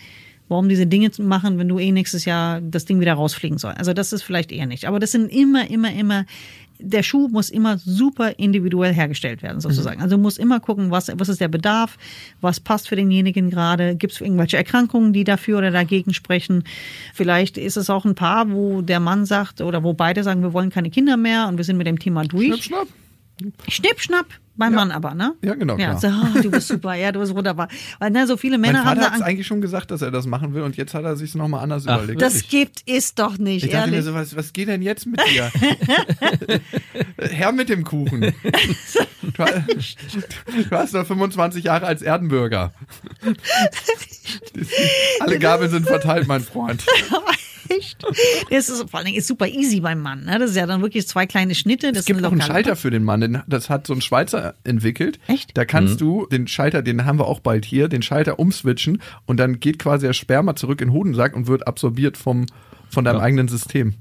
warum 0.52 0.68
diese 0.68 0.86
Dinge 0.86 1.10
zu 1.10 1.22
machen, 1.22 1.58
wenn 1.58 1.68
du 1.68 1.78
eh 1.78 1.90
nächstes 1.90 2.24
Jahr 2.24 2.60
das 2.60 2.84
Ding 2.84 3.00
wieder 3.00 3.14
rausfliegen 3.14 3.58
soll. 3.58 3.72
Also 3.72 3.92
das 3.92 4.12
ist 4.12 4.22
vielleicht 4.22 4.52
eher 4.52 4.66
nicht. 4.66 4.84
Aber 4.84 5.00
das 5.00 5.10
sind 5.10 5.32
immer, 5.32 5.68
immer, 5.68 5.92
immer, 5.92 6.26
der 6.78 7.02
Schuh 7.02 7.28
muss 7.28 7.48
immer 7.50 7.78
super 7.78 8.38
individuell 8.38 8.92
hergestellt 8.92 9.42
werden, 9.42 9.60
sozusagen. 9.60 10.02
Also 10.02 10.16
du 10.16 10.22
musst 10.22 10.38
immer 10.38 10.60
gucken, 10.60 10.90
was, 10.90 11.10
was 11.16 11.28
ist 11.28 11.40
der 11.40 11.48
Bedarf, 11.48 11.96
was 12.40 12.60
passt 12.60 12.88
für 12.88 12.96
denjenigen 12.96 13.50
gerade, 13.50 13.96
gibt 13.96 14.12
es 14.12 14.20
irgendwelche 14.20 14.56
Erkrankungen, 14.56 15.12
die 15.12 15.24
dafür 15.24 15.58
oder 15.58 15.70
dagegen 15.70 16.12
sprechen. 16.12 16.64
Vielleicht 17.14 17.56
ist 17.56 17.76
es 17.76 17.88
auch 17.88 18.04
ein 18.04 18.14
Paar, 18.14 18.50
wo 18.50 18.82
der 18.82 19.00
Mann 19.00 19.24
sagt 19.24 19.60
oder 19.60 19.82
wo 19.82 19.94
beide 19.94 20.22
sagen, 20.22 20.42
wir 20.42 20.52
wollen 20.52 20.70
keine 20.70 20.90
Kinder 20.90 21.16
mehr 21.16 21.48
und 21.48 21.56
wir 21.56 21.64
sind 21.64 21.78
mit 21.78 21.86
dem 21.86 21.98
Thema 21.98 22.24
durch. 22.24 22.46
Schnipp, 22.46 22.62
schnapp. 22.64 22.88
Schnipp, 23.68 24.00
schnapp, 24.00 24.26
beim 24.56 24.74
Mann 24.74 24.90
aber, 24.90 25.14
ne? 25.14 25.34
Ja, 25.42 25.54
genau, 25.54 25.78
Ja, 25.78 25.98
so, 25.98 26.08
oh, 26.08 26.40
du 26.42 26.50
bist 26.50 26.68
super, 26.68 26.94
ja, 26.94 27.10
du 27.10 27.20
bist 27.20 27.34
wunderbar. 27.34 27.68
Weil 27.98 28.10
ne, 28.10 28.26
so 28.26 28.36
viele 28.36 28.58
Mein 28.58 28.72
Männer 28.72 28.80
haben 28.80 28.88
Vater 28.90 29.00
da 29.00 29.06
hat 29.06 29.12
Angst. 29.14 29.24
eigentlich 29.24 29.46
schon 29.46 29.60
gesagt, 29.62 29.90
dass 29.90 30.02
er 30.02 30.10
das 30.10 30.26
machen 30.26 30.52
will 30.54 30.62
und 30.62 30.76
jetzt 30.76 30.92
hat 30.94 31.04
er 31.04 31.16
sich 31.16 31.34
nochmal 31.34 31.62
anders 31.62 31.86
Ach, 31.86 31.98
überlegt. 31.98 32.20
Das 32.20 32.46
gibt 32.48 32.82
es 32.86 33.14
doch 33.14 33.38
nicht, 33.38 33.64
ich 33.64 33.70
dachte 33.70 33.88
mir 33.90 33.96
ehrlich. 33.96 34.06
so, 34.10 34.14
was, 34.14 34.36
was 34.36 34.52
geht 34.52 34.68
denn 34.68 34.82
jetzt 34.82 35.06
mit 35.06 35.20
dir? 35.30 35.50
Herr 37.30 37.52
mit 37.52 37.68
dem 37.70 37.84
Kuchen. 37.84 38.20
Du, 39.22 39.38
hast- 39.44 39.96
du 40.70 40.76
hast 40.76 40.92
noch 40.94 41.06
25 41.06 41.64
Jahre 41.64 41.86
als 41.86 42.02
Erdenbürger. 42.02 42.72
Alle 45.20 45.38
Gabeln 45.38 45.70
sind 45.70 45.86
verteilt, 45.86 46.26
mein 46.28 46.42
Freund. 46.42 46.84
Echt? 47.78 48.04
Das 48.50 48.68
ist 48.68 48.88
vor 48.90 48.98
allen 48.98 49.06
Dingen 49.06 49.18
ist 49.18 49.26
super 49.26 49.46
easy 49.46 49.80
beim 49.80 50.00
Mann. 50.00 50.24
Ne? 50.24 50.38
Das 50.38 50.50
ist 50.50 50.56
ja 50.56 50.66
dann 50.66 50.82
wirklich 50.82 51.06
zwei 51.08 51.26
kleine 51.26 51.54
Schnitte. 51.54 51.92
Das 51.92 52.00
Es 52.00 52.06
gibt 52.06 52.24
auch 52.24 52.32
einen 52.32 52.42
Schalter 52.42 52.76
für 52.76 52.90
den 52.90 53.04
Mann, 53.04 53.42
das 53.46 53.70
hat 53.70 53.86
so 53.86 53.94
ein 53.94 54.00
Schweizer 54.00 54.54
entwickelt. 54.64 55.18
Echt? 55.26 55.56
Da 55.56 55.64
kannst 55.64 56.00
du 56.00 56.26
den 56.26 56.46
Schalter, 56.48 56.82
den 56.82 57.04
haben 57.04 57.18
wir 57.18 57.26
auch 57.26 57.40
bald 57.40 57.64
hier, 57.64 57.88
den 57.88 58.02
Schalter 58.02 58.38
umswitchen 58.38 59.00
und 59.26 59.38
dann 59.38 59.60
geht 59.60 59.78
quasi 59.78 60.06
der 60.06 60.12
Sperma 60.12 60.56
zurück 60.56 60.80
in 60.80 60.88
den 60.88 60.94
Hodensack 60.94 61.34
und 61.36 61.46
wird 61.46 61.66
absorbiert 61.66 62.16
vom, 62.16 62.46
von 62.90 63.04
deinem 63.04 63.16
Ja. 63.18 63.22
eigenen 63.22 63.48
System. 63.48 63.94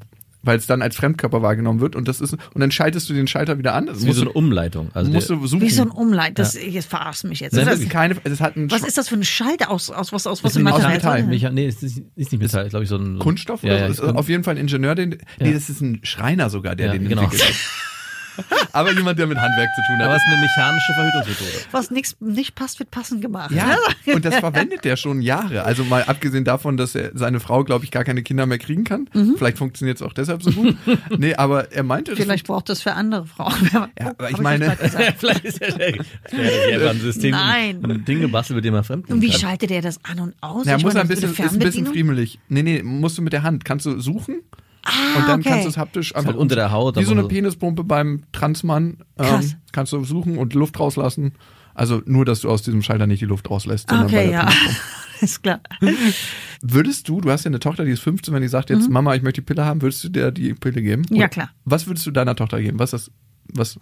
Weil 0.44 0.58
es 0.58 0.66
dann 0.66 0.82
als 0.82 0.96
Fremdkörper 0.96 1.42
wahrgenommen 1.44 1.80
wird 1.82 1.96
und 1.96 2.08
das 2.08 2.20
ist, 2.20 2.34
und 2.34 2.60
dann 2.62 2.72
schaltest 2.72 3.08
du 3.10 3.14
den 3.14 3.28
Schalter 3.28 3.58
wieder 3.60 3.76
an. 3.76 3.86
Das 3.86 3.98
ist 3.98 4.04
wie 4.04 4.08
musst, 4.08 4.20
so 4.20 4.26
eine 4.26 4.34
Umleitung. 4.34 4.90
Also 4.94 5.12
musst 5.12 5.30
du 5.30 5.46
suchen. 5.46 5.62
Wie 5.62 5.70
so 5.70 5.84
ein 5.84 5.92
Umleit. 5.92 6.40
Das, 6.40 6.56
Jetzt 6.56 6.90
verarschst 6.90 7.24
du 7.24 7.28
mich 7.28 7.42
jetzt. 7.42 7.54
Nein, 7.54 7.66
Das 7.66 7.76
ist, 7.76 7.84
ist 7.84 7.90
keine, 7.92 8.16
es 8.24 8.42
hat 8.42 8.56
einen 8.58 8.72
was 8.72 8.82
ist 8.84 8.98
das 8.98 9.08
für 9.10 9.16
ein 9.16 9.24
Schalter 9.24 9.70
aus, 9.70 9.90
aus 9.92 10.12
was, 10.12 10.26
aus 10.26 10.44
was 10.44 10.52
ist 10.54 10.58
für 10.58 10.64
Material? 10.64 10.94
Metall. 10.94 11.24
Mecha 11.24 11.50
nee, 11.52 11.68
es 11.68 11.84
ist, 11.84 12.02
ist 12.16 12.32
nicht 12.32 12.42
Metall, 12.42 12.70
glaube 12.70 12.84
ich, 12.84 12.90
so 12.90 12.98
ein 12.98 13.20
Kunststoff 13.20 13.64
ja, 13.64 13.74
oder 13.74 13.80
ja, 13.82 13.88
so? 13.88 13.94
Ist 13.94 14.02
Kun- 14.10 14.16
auf 14.18 14.30
jeden 14.30 14.44
Fall 14.44 14.56
ein 14.56 14.62
Ingenieur, 14.62 14.96
den, 14.96 15.18
nee, 15.40 15.54
das 15.54 15.70
ist 15.70 15.82
ein 15.82 16.00
Schreiner 16.04 16.50
sogar, 16.50 16.76
der 16.76 16.88
Ja, 16.88 16.94
den 16.94 17.08
genau. 17.08 17.24
entwickelt 17.24 17.48
hat. 17.50 17.56
Aber 18.74 18.92
jemand, 18.94 19.20
der 19.20 19.28
mit 19.28 19.38
Handwerk 19.38 19.70
zu 19.76 19.82
tun 19.88 20.02
Aber 20.02 20.12
hat. 20.14 20.18
es 20.18 20.24
ist 20.24 20.32
eine 20.32 20.42
mechanische 20.42 20.94
Verhütungsmethode. 20.94 21.66
Was 21.72 21.92
nix, 21.92 22.16
nicht 22.20 22.56
passt, 22.56 22.80
wird 22.80 22.92
passend 22.92 23.22
gemacht. 23.22 23.52
Ja, 23.52 23.76
ne? 24.06 24.14
und 24.16 24.24
das 24.26 24.36
verwendet 24.38 24.86
der 24.86 24.96
schon 24.96 25.22
Jahre. 25.22 25.64
Also 25.64 25.84
mal 25.84 26.04
abgesehen 26.04 26.46
davon, 26.46 26.78
dass 26.78 26.96
er 26.96 27.12
seine 27.14 27.40
Frau, 27.40 27.64
glaube 27.64 27.86
ich, 27.86 27.92
gar 27.92 28.04
keine 28.04 28.24
Kinder 28.24 28.46
mehr 28.46 28.58
kriegen 28.58 28.84
kann. 28.84 29.10
Mhm. 29.14 29.36
Vielleicht 29.38 29.58
funktioniert 29.58 29.98
es 29.98 30.02
auch 30.02 30.14
deshalb 30.14 30.44
so 30.44 30.52
gut. 30.52 30.76
Nee, 31.18 31.36
aber 31.36 31.72
er 31.72 31.84
meinte, 31.84 32.12
das 32.12 32.20
Vielleicht 32.20 32.48
braucht 32.48 32.70
das 32.70 32.82
für 32.82 32.94
andere 32.94 33.26
Frauen. 33.26 33.54
Ja, 33.74 33.90
aber 34.18 34.30
ich 34.30 34.38
meine- 34.38 34.76
gesagt? 34.76 35.16
Vielleicht 35.20 35.46
ist 35.46 35.60
ja 35.60 35.72
der, 35.72 36.80
der 36.80 36.90
ein 36.90 37.00
System, 37.00 37.32
Nein. 37.32 37.84
ein 37.84 38.06
Ding 38.06 38.22
gebastelt, 38.22 38.56
mit 38.56 38.66
dem 38.66 38.74
er 38.74 38.84
fremd 38.84 39.10
Und 39.10 39.22
wie 39.22 39.30
kann. 39.30 39.40
schaltet 39.40 39.72
er 39.72 39.82
das 39.82 40.00
an 40.04 40.20
und 40.20 40.36
aus? 40.42 40.66
Ja, 40.66 40.78
Ich 40.78 40.84
muss 40.84 40.94
meine, 40.94 41.04
ein 41.06 41.10
das 41.10 41.20
bisschen, 41.22 41.46
ist 41.46 41.54
ein 41.54 41.60
bisschen 41.60 41.86
friemelig. 41.86 42.40
Nee, 42.50 42.64
nee, 42.64 42.82
musst 42.84 43.18
du 43.18 43.22
mit 43.22 43.34
der 43.34 43.44
Hand. 43.44 43.66
Kannst 43.66 43.86
du 43.86 44.00
suchen 44.00 44.42
Ah, 44.84 45.20
und 45.20 45.28
dann 45.28 45.40
okay. 45.42 45.50
kannst 45.50 45.66
du 45.66 45.70
es 45.70 45.78
haptisch 45.78 46.16
einfach 46.16 46.30
halt 46.32 46.38
unter 46.38 46.56
der 46.56 46.72
Haut, 46.72 46.96
Wie 46.98 47.04
so 47.04 47.12
eine 47.12 47.22
so- 47.24 47.28
Penispumpe 47.28 47.84
beim 47.84 48.24
Transmann. 48.32 48.98
Ähm, 49.20 49.54
kannst 49.72 49.94
du 49.94 50.04
suchen 50.04 50.38
und 50.38 50.54
Luft 50.54 50.80
rauslassen. 50.80 51.34
Also 51.74 52.02
nur, 52.06 52.26
dass 52.26 52.42
du 52.42 52.50
aus 52.50 52.64
diesem 52.64 52.82
Schalter 52.82 53.08
nicht 53.08 53.22
die 53.22 53.26
Luft 53.26 53.50
rauslässt. 53.50 53.90
sondern 53.90 54.08
bei 54.12 54.18
Okay, 54.26 54.30
der 54.32 54.40
ja. 54.42 54.50
Ist 55.22 55.42
klar. 55.44 55.62
Würdest 56.62 57.08
du, 57.08 57.22
du 57.22 57.32
hast 57.32 57.44
ja 57.46 57.50
eine 57.50 57.60
Tochter, 57.60 57.86
die 57.86 57.92
ist 57.92 58.02
15, 58.02 58.34
wenn 58.34 58.42
die 58.42 58.48
sagt 58.48 58.70
jetzt, 58.70 58.90
Mama, 58.90 59.16
ich 59.16 59.22
möchte 59.22 59.42
die 59.42 59.46
Pille 59.46 59.66
haben, 59.66 59.82
würdest 59.82 60.04
du 60.04 60.10
dir 60.10 60.32
die 60.32 60.54
Pille 60.54 60.82
geben? 60.82 61.06
Mhm. 61.10 61.16
Ja, 61.16 61.28
klar. 61.28 61.50
Was 61.64 61.88
würdest 61.88 62.06
du 62.06 62.12
deiner 62.12 62.36
Tochter 62.36 62.62
geben? 62.62 62.78
Was 62.80 62.94
ist 62.94 63.08
das, 63.08 63.12
was, 63.78 63.80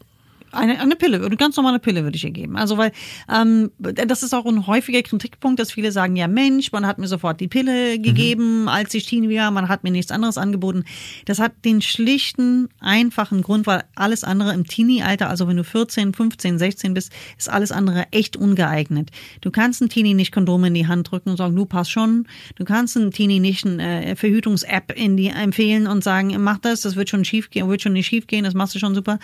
Eine, 0.52 0.80
eine 0.80 0.95
Pille, 0.95 1.24
eine 1.24 1.38
ganz 1.38 1.56
normale 1.58 1.80
Pille 1.80 2.04
würde 2.04 2.16
ich 2.16 2.24
ihr 2.24 2.32
geben. 2.32 2.58
Also 2.58 2.78
weil 2.78 2.91
ähm, 3.32 3.72
das 3.78 4.24
ist 4.24 4.34
auch 4.34 4.45
ein 4.45 4.66
häufiger 4.68 5.02
Kritikpunkt, 5.02 5.60
dass 5.60 5.72
viele 5.72 5.91
sagen, 5.91 6.16
ja 6.16 6.28
Mensch, 6.28 6.72
man 6.72 6.88
hat 6.88 6.97
mir 6.97 7.08
sofort 7.08 7.39
die 7.39 7.47
Pille 7.47 8.00
gegeben, 8.00 8.68
als 8.68 8.93
ich 8.93 9.06
Teenie 9.06 9.36
war, 9.38 9.52
man 9.52 9.70
hat 9.70 9.84
mir 9.84 9.91
nichts 9.91 10.12
anderes 10.12 10.38
angeboten. 10.38 10.86
Das 11.26 11.39
hat 11.39 11.54
den 11.66 11.82
schlichten, 11.82 12.70
einfachen 12.80 13.41
Grund, 13.41 13.68
weil 13.68 13.84
alles 13.95 14.24
andere 14.24 14.54
im 14.54 14.66
Teenie-Alter, 14.66 15.30
also 15.30 15.47
wenn 15.47 15.58
du 15.58 15.64
14, 15.64 16.14
15, 16.14 16.58
16 16.58 16.93
bist, 16.93 17.12
ist 17.38 17.50
alles 17.50 17.72
andere 17.72 18.08
echt 18.12 18.36
ungeeignet. 18.36 19.12
Du 19.41 19.52
kannst 19.52 19.82
einen 19.82 19.89
Teenie 19.89 20.14
nicht 20.14 20.32
Kondome 20.32 20.68
in 20.68 20.74
die 20.74 20.88
Hand 20.88 21.12
drücken 21.12 21.30
und 21.30 21.38
sagen, 21.38 21.56
du 21.56 21.66
passt 21.66 21.91
schon. 21.91 22.28
Du 22.56 22.66
kannst 22.66 22.97
einen 22.97 23.12
Teenie 23.12 23.39
nicht 23.39 23.66
eine 23.66 24.06
äh, 24.06 24.16
Verhütungs-App 24.16 24.93
in 24.95 25.18
die 25.18 25.28
empfehlen 25.28 25.88
und 25.88 26.04
sagen, 26.04 26.36
mach 26.39 26.58
das, 26.58 26.82
das 26.82 26.95
wird 26.95 27.10
schon 27.10 27.26
schief 27.26 27.50
gehen, 27.50 27.70
wird 27.70 27.82
schon 27.82 27.93
nicht 27.93 28.08
schief 28.08 28.28
gehen, 28.28 28.43
das 28.43 28.54
machst 28.54 28.76
du 28.76 28.80
schon 28.80 28.95
super 28.95 29.20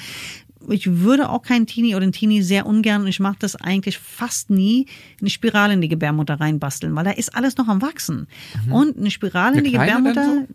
ich 0.69 0.99
würde 0.99 1.29
auch 1.29 1.41
keinen 1.41 1.65
Teenie 1.67 1.95
oder 1.95 2.03
einen 2.03 2.11
Teenie 2.11 2.41
sehr 2.41 2.65
ungern, 2.65 3.01
und 3.01 3.07
ich 3.07 3.19
mache 3.19 3.37
das 3.39 3.55
eigentlich 3.55 3.97
fast 3.97 4.49
nie, 4.49 4.85
eine 5.21 5.29
Spirale 5.29 5.73
in 5.73 5.81
die 5.81 5.87
Gebärmutter 5.87 6.39
reinbasteln, 6.39 6.95
weil 6.95 7.03
da 7.05 7.11
ist 7.11 7.35
alles 7.35 7.57
noch 7.57 7.67
am 7.67 7.81
Wachsen. 7.81 8.27
Und 8.69 8.97
eine 8.97 9.11
Spirale 9.11 9.53
in 9.53 9.59
Eine 9.59 9.63
die 9.69 9.71
kleine 9.75 10.09
Gebärmutter, 10.09 10.47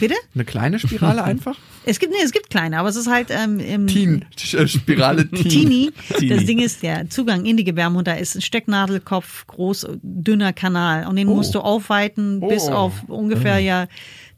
bitte? 0.00 0.14
eine 0.34 0.44
kleine 0.44 0.78
Spirale 0.78 1.22
einfach? 1.24 1.56
Es 1.84 1.98
gibt, 1.98 2.12
nee, 2.12 2.18
es 2.24 2.32
gibt 2.32 2.50
kleine, 2.50 2.78
aber 2.78 2.88
es 2.88 2.96
ist 2.96 3.08
halt 3.10 3.28
ähm, 3.30 3.58
im 3.58 3.86
Teen, 3.86 4.24
äh, 4.52 4.66
Spirale 4.66 5.26
Teen. 5.30 5.48
Teenie. 5.48 5.90
Teenie. 6.18 6.28
Das 6.34 6.44
Ding 6.44 6.58
ist, 6.60 6.82
der 6.82 7.08
Zugang 7.10 7.44
in 7.44 7.56
die 7.56 7.64
Gebärmutter 7.64 8.18
ist 8.18 8.34
ein 8.36 8.40
Stecknadelkopf, 8.42 9.46
groß, 9.46 9.86
dünner 10.02 10.52
Kanal. 10.52 11.06
Und 11.06 11.16
den 11.16 11.28
Oh. 11.28 11.34
musst 11.36 11.54
du 11.54 11.60
aufweiten 11.60 12.40
bis 12.40 12.68
Oh. 12.68 12.72
auf 12.72 13.04
ungefähr 13.08 13.58
ja 13.58 13.86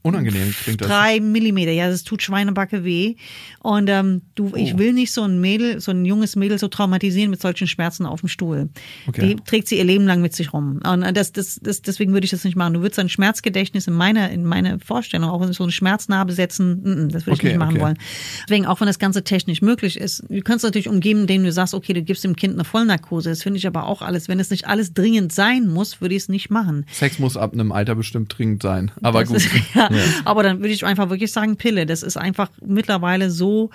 Unangenehm 0.04 0.52
klingt 0.62 0.80
das. 0.82 0.88
drei 0.88 1.18
Millimeter. 1.18 1.70
Ja, 1.72 1.88
das 1.88 2.04
tut 2.04 2.22
Schweinebacke 2.22 2.84
weh. 2.84 3.16
Und 3.60 3.88
ähm, 3.88 4.20
du, 4.34 4.50
Oh. 4.52 4.56
ich 4.56 4.76
will 4.76 4.92
nicht 4.92 5.10
so 5.12 5.22
ein 5.22 5.40
Mädel, 5.40 5.80
so 5.80 5.90
ein 5.90 6.04
junges 6.04 6.36
Mädel 6.36 6.58
so 6.58 6.68
traumatisieren 6.68 7.30
mit 7.30 7.40
solchen 7.40 7.66
Schmerzen 7.66 8.04
auf 8.04 8.20
dem 8.20 8.28
Stuhl. 8.28 8.68
Okay. 9.06 9.28
Die 9.28 9.36
trägt 9.36 9.66
sie 9.68 9.78
ihr 9.78 9.84
Leben 9.84 10.04
lang 10.06 10.20
mit 10.20 10.34
sich 10.34 10.52
rum. 10.52 10.80
Und 10.86 11.02
äh, 11.02 11.12
das, 11.14 11.32
das, 11.32 11.58
das, 11.62 11.80
deswegen 11.80 12.12
würde 12.12 12.26
ich 12.26 12.30
das 12.32 12.44
nicht 12.44 12.54
machen. 12.54 12.74
Du 12.74 12.82
würdest 12.82 12.98
ein 12.98 13.08
Schmerzgedächtnis 13.08 13.86
in 13.86 13.94
meiner, 13.94 14.30
in 14.30 14.44
meiner 14.44 14.78
Vorstellung, 14.78 15.30
auch 15.30 15.42
so 15.52 15.62
eine 15.62 15.72
Schmerznarbe 15.72 16.34
setzen, 16.34 16.82
mm, 16.82 17.04
mm, 17.06 17.08
das 17.08 17.26
würde 17.26 17.34
ich 17.36 17.40
Okay, 17.40 17.46
nicht 17.48 17.58
machen 17.58 17.76
okay. 17.76 17.84
wollen. 17.84 17.98
Deswegen, 18.46 18.66
auch 18.66 18.80
wenn 18.80 18.86
das 18.86 18.98
Ganze 18.98 19.24
technisch 19.24 19.62
möglich 19.62 19.96
ist, 19.98 20.22
du 20.28 20.40
kannst 20.42 20.64
natürlich 20.64 20.88
umgeben, 20.90 21.22
indem 21.22 21.44
du 21.44 21.50
sagst, 21.50 21.72
okay, 21.72 21.94
du 21.94 22.02
gibst 22.02 22.22
dem 22.24 22.36
Kind 22.36 22.52
eine 22.54 22.64
Vollnarkose. 22.64 23.30
Das 23.30 23.42
finde 23.42 23.56
ich 23.58 23.66
aber 23.66 23.86
auch 23.86 24.02
alles. 24.02 24.28
Wenn 24.28 24.38
es 24.38 24.50
nicht 24.50 24.66
alles 24.66 24.92
dringend 24.92 25.32
sein 25.32 25.66
muss, 25.66 26.02
würde 26.02 26.14
ich 26.14 26.22
es 26.24 26.28
nicht 26.28 26.50
machen. 26.50 26.84
Sex 26.92 27.18
muss 27.18 27.38
ab 27.38 27.54
einem 27.54 27.72
Alter 27.72 27.94
bestimmt 27.94 28.36
dringend 28.36 28.62
sein. 28.62 28.90
Aber 29.00 29.20
Das 29.20 29.28
gut. 29.28 29.36
Ist, 29.38 29.48
ja, 29.74 29.88
Aber 30.24 30.42
dann 30.42 30.60
würde 30.60 30.72
ich 30.72 30.84
einfach 30.84 31.10
wirklich 31.10 31.32
sagen, 31.32 31.56
Pille. 31.56 31.86
Das 31.86 32.02
ist 32.02 32.16
einfach 32.16 32.50
mittlerweile 32.64 33.30
so 33.30 33.70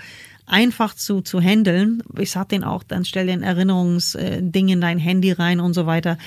einfach 0.46 0.96
zu, 0.96 1.22
zu 1.22 1.40
handeln. 1.40 2.04
Ich 2.18 2.32
sag 2.32 2.50
denen 2.50 2.64
auch, 2.64 2.84
dann 2.84 3.06
stell 3.06 3.28
dir 3.28 3.34
ein 3.34 3.44
Erinnerungsding 3.44 4.70
in 4.70 4.82
dein 4.82 4.98
Handy 4.98 5.32
rein 5.32 5.60
und 5.60 5.74
so 5.74 5.86
weiter. 5.86 6.18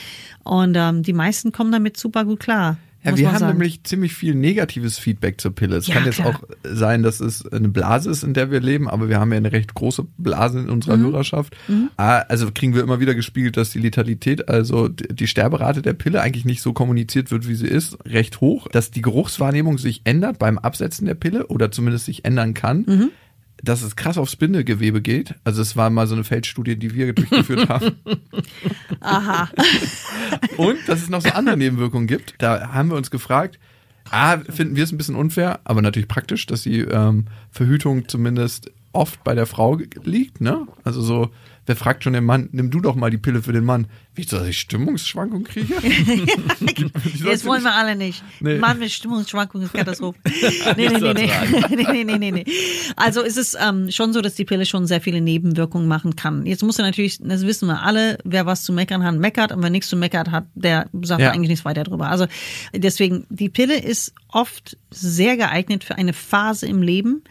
Und 0.44 0.76
ähm, 0.76 1.02
die 1.02 1.12
meisten 1.12 1.52
kommen 1.52 1.72
damit 1.72 1.96
super 1.96 2.24
gut 2.24 2.40
klar. 2.40 2.78
Ja, 3.04 3.16
wir 3.16 3.28
haben 3.32 3.38
sagen. 3.38 3.52
nämlich 3.58 3.82
ziemlich 3.84 4.14
viel 4.14 4.34
negatives 4.34 4.98
Feedback 4.98 5.40
zur 5.40 5.52
Pille. 5.54 5.76
Es 5.76 5.88
Ja, 5.88 5.94
kann 5.94 6.04
jetzt 6.04 6.16
klar. 6.16 6.28
auch 6.36 6.42
sein, 6.62 7.02
dass 7.02 7.20
es 7.20 7.44
eine 7.50 7.68
Blase 7.68 8.10
ist, 8.10 8.22
in 8.22 8.32
der 8.32 8.50
wir 8.52 8.60
leben, 8.60 8.88
aber 8.88 9.08
wir 9.08 9.18
haben 9.18 9.32
ja 9.32 9.38
eine 9.38 9.50
recht 9.50 9.74
große 9.74 10.06
Blase 10.18 10.60
in 10.60 10.68
unserer 10.70 10.96
Mhm. 10.96 11.02
Hörerschaft. 11.06 11.56
Ah, 11.96 12.18
Also 12.28 12.50
kriegen 12.54 12.74
wir 12.74 12.82
immer 12.82 13.00
wieder 13.00 13.14
gespiegelt, 13.14 13.56
dass 13.56 13.70
die 13.70 13.80
Letalität, 13.80 14.48
also 14.48 14.88
die 14.88 15.26
Sterberate 15.26 15.82
der 15.82 15.94
Pille 15.94 16.20
eigentlich 16.20 16.44
nicht 16.44 16.62
so 16.62 16.72
kommuniziert 16.72 17.30
wird, 17.32 17.48
wie 17.48 17.54
sie 17.56 17.66
ist, 17.66 17.98
recht 18.06 18.40
hoch. 18.40 18.68
Dass 18.68 18.90
die 18.92 19.02
Geruchswahrnehmung 19.02 19.78
sich 19.78 20.02
ändert 20.04 20.38
beim 20.38 20.58
Absetzen 20.58 21.06
der 21.06 21.14
Pille 21.14 21.46
oder 21.48 21.72
zumindest 21.72 22.04
sich 22.06 22.24
ändern 22.24 22.54
kann. 22.54 22.84
Mhm. 22.86 23.10
Dass 23.62 23.82
es 23.82 23.94
krass 23.96 24.18
aufs 24.18 24.36
Bindegewebe 24.36 25.00
geht. 25.00 25.34
Also 25.44 25.62
es 25.62 25.76
war 25.76 25.88
mal 25.90 26.06
so 26.06 26.14
eine 26.14 26.24
Feldstudie, 26.24 26.76
die 26.76 26.94
wir 26.94 27.12
durchgeführt 27.12 27.68
haben. 27.68 27.92
Aha. 29.00 29.48
Und 30.56 30.78
dass 30.88 31.02
es 31.02 31.08
noch 31.08 31.22
so 31.22 31.30
andere 31.30 31.56
Nebenwirkungen 31.56 32.06
gibt. 32.06 32.34
Da 32.38 32.72
haben 32.72 32.90
wir 32.90 32.96
uns 32.96 33.10
gefragt, 33.10 33.58
ah, 34.10 34.38
finden 34.38 34.74
wir 34.74 34.84
es 34.84 34.92
ein 34.92 34.98
bisschen 34.98 35.14
unfair, 35.14 35.60
aber 35.64 35.80
natürlich 35.80 36.08
praktisch, 36.08 36.46
dass 36.46 36.62
die 36.62 36.80
ähm, 36.80 37.26
Verhütung 37.50 38.08
zumindest 38.08 38.72
oft 38.92 39.22
bei 39.24 39.34
der 39.34 39.46
Frau 39.46 39.78
liegt, 40.04 40.40
ne? 40.40 40.66
Also 40.84 41.00
so 41.00 41.30
Wer 41.64 41.76
fragt 41.76 42.02
schon 42.02 42.12
den 42.12 42.24
Mann, 42.24 42.48
nimm 42.52 42.70
du 42.70 42.80
doch 42.80 42.96
mal 42.96 43.10
die 43.10 43.18
Pille 43.18 43.42
für 43.42 43.52
den 43.52 43.64
Mann. 43.64 43.86
Wieso, 44.14 44.38
dass 44.38 44.48
ich 44.48 44.58
Stimmungsschwankungen 44.60 45.44
kriege? 45.44 45.74
Jetzt 47.24 47.44
wollen 47.46 47.62
wir 47.62 47.74
alle 47.74 47.96
nicht. 47.96 48.22
Nee. 48.40 48.58
Mann 48.58 48.78
mit 48.78 48.90
Stimmungsschwankungen 48.90 49.66
ist 49.66 49.72
Katastrophe. 49.74 50.18
Nee, 50.76 50.88
nee, 50.88 51.12
nee, 51.12 51.30
nee. 51.94 52.04
nee, 52.04 52.18
nee, 52.18 52.30
nee. 52.30 52.44
Also 52.96 53.22
ist 53.22 53.36
es 53.36 53.56
ähm, 53.60 53.90
schon 53.90 54.12
so, 54.12 54.20
dass 54.20 54.34
die 54.34 54.44
Pille 54.44 54.66
schon 54.66 54.86
sehr 54.86 55.00
viele 55.00 55.20
Nebenwirkungen 55.20 55.86
machen 55.88 56.16
kann. 56.16 56.46
Jetzt 56.46 56.62
muss 56.62 56.78
er 56.78 56.84
natürlich, 56.84 57.18
das 57.20 57.42
wissen 57.46 57.68
wir 57.68 57.82
alle, 57.82 58.18
wer 58.24 58.46
was 58.46 58.64
zu 58.64 58.72
meckern 58.72 59.02
hat, 59.04 59.16
meckert. 59.16 59.52
Und 59.52 59.62
wer 59.62 59.70
nichts 59.70 59.88
zu 59.88 59.96
meckern 59.96 60.30
hat, 60.30 60.46
der 60.54 60.88
sagt 61.02 61.20
Ja. 61.20 61.30
eigentlich 61.30 61.48
nichts 61.50 61.64
weiter 61.64 61.84
drüber. 61.84 62.08
Also 62.08 62.26
deswegen, 62.74 63.26
die 63.30 63.48
Pille 63.48 63.78
ist 63.78 64.14
oft 64.28 64.76
sehr 64.90 65.36
geeignet 65.36 65.84
für 65.84 65.96
eine 65.96 66.12
Phase 66.12 66.66
im 66.66 66.82
Leben, 66.82 67.22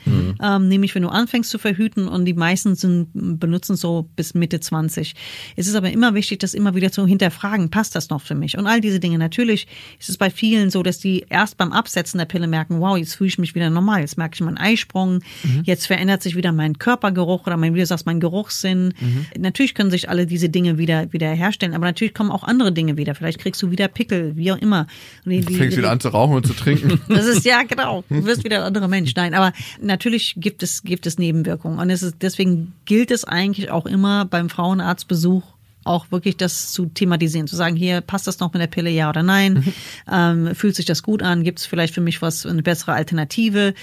ähm, 0.41 0.67
nämlich 0.67 0.93
wenn 0.95 1.01
du 1.03 1.09
anfängst 1.09 1.49
zu 1.49 1.57
verhüten 1.57 2.07
und 2.07 2.25
die 2.25 2.34
meisten 2.34 2.75
sind, 2.75 3.09
benutzen 3.13 3.75
so 3.75 4.07
bis 4.15 4.34
Mitte 4.34 4.59
20. 4.59 5.15
Es 5.55 5.67
ist 5.67 5.75
aber 5.75 5.91
immer 5.91 6.13
wichtig, 6.13 6.39
das 6.39 6.53
immer 6.53 6.70
wieder 6.76 6.91
zu 6.91 7.05
hinterfragen, 7.05 7.69
passt 7.69 7.95
das 7.95 8.09
noch 8.09 8.22
für 8.22 8.36
mich? 8.36 8.57
Und 8.57 8.67
all 8.67 8.82
diese 8.82 8.99
Dinge. 8.99 9.17
Natürlich 9.17 9.67
ist 9.99 10.09
es 10.09 10.17
bei 10.17 10.30
vielen 10.30 10.69
so, 10.69 10.84
dass 10.84 10.99
die 10.99 11.26
erst 11.30 11.57
beim 11.57 11.72
Absetzen 11.72 12.17
der 12.17 12.26
Pille 12.26 12.47
merken, 12.47 12.80
wow, 12.80 12.97
jetzt 12.97 13.15
fühle 13.15 13.28
ich 13.30 13.38
mich 13.38 13.55
wieder 13.55 13.69
normal, 13.69 14.01
jetzt 14.01 14.17
merke 14.17 14.36
ich 14.36 14.41
meinen 14.41 14.57
Eisprung, 14.57 15.19
jetzt 15.63 15.88
verändert 15.88 16.22
sich 16.24 16.36
wieder 16.36 16.51
mein 16.51 16.78
Körpergeruch 16.78 17.47
oder 17.47 17.57
mein, 17.57 17.74
wie 17.76 17.80
du 17.80 17.86
sagst, 17.86 18.05
mein 18.05 18.19
Geruchssinn. 18.19 18.93
Natürlich 19.38 19.74
können 19.76 19.91
sich 19.91 20.09
alle 20.09 20.26
diese 20.26 20.49
Dinge 20.49 20.78
wieder, 20.78 21.11
wieder 21.13 21.30
herstellen, 21.32 21.74
aber 21.74 21.86
natürlich 21.86 22.13
kommen 22.13 22.32
auch 22.32 22.43
andere 22.43 22.72
Dinge 22.72 22.97
wieder. 22.97 23.15
Vielleicht 23.15 23.39
kriegst 23.39 23.61
du 23.61 23.72
wieder 23.72 23.88
Pickel, 23.88 24.36
wie 24.36 24.51
auch 24.51 24.57
immer. 24.57 24.88
Die- 25.26 25.41
die- 25.41 25.55
Fängst 25.55 25.78
wieder 25.78 25.91
an 25.91 25.99
zu 25.99 26.09
rauchen 26.09 26.36
und 26.36 26.47
zu 26.47 26.53
trinken. 26.53 26.99
das 27.09 27.26
ist 27.26 27.45
ja 27.45 27.63
genau. 27.63 28.03
Du 28.09 28.26
wirst 28.26 28.43
wieder 28.43 28.57
ein 28.59 28.63
anderer 28.63 28.88
Mensch. 28.88 29.13
Nein, 29.15 29.34
aber 29.34 29.53
natürlich 29.82 30.36
gibt 30.38 30.63
es 30.63 30.84
gibt 30.84 31.05
es 31.07 31.17
Nebenwirkungen 31.17 31.80
und 31.80 31.89
es 31.89 32.03
ist 32.03 32.15
deswegen 32.22 32.74
gilt 32.86 33.11
es 33.11 33.24
eigentlich 33.24 33.69
auch 33.72 33.86
immer 33.86 34.26
beim 34.26 34.49
Frauenarztbesuch 34.49 35.43
auch 35.84 36.11
wirklich 36.11 36.38
das 36.38 36.71
zu 36.71 36.86
thematisieren, 36.86 37.47
zu 37.47 37.55
sagen, 37.55 37.75
hier 37.75 38.01
passt 38.01 38.27
das 38.27 38.39
noch 38.39 38.53
mit 38.53 38.61
der 38.61 38.67
Pille, 38.67 38.89
ja 38.89 39.09
oder 39.09 39.23
nein? 39.23 39.73
Ähm, 40.11 40.53
fühlt 40.53 40.75
sich 40.75 40.86
das 40.86 41.01
gut 41.03 41.23
an? 41.23 41.43
Gibt 41.43 41.59
es 41.59 41.65
vielleicht 41.65 41.93
für 41.93 42.01
mich 42.01 42.21
was 42.21 42.45
eine 42.45 42.61
bessere 42.61 42.93
Alternative? 42.93 43.73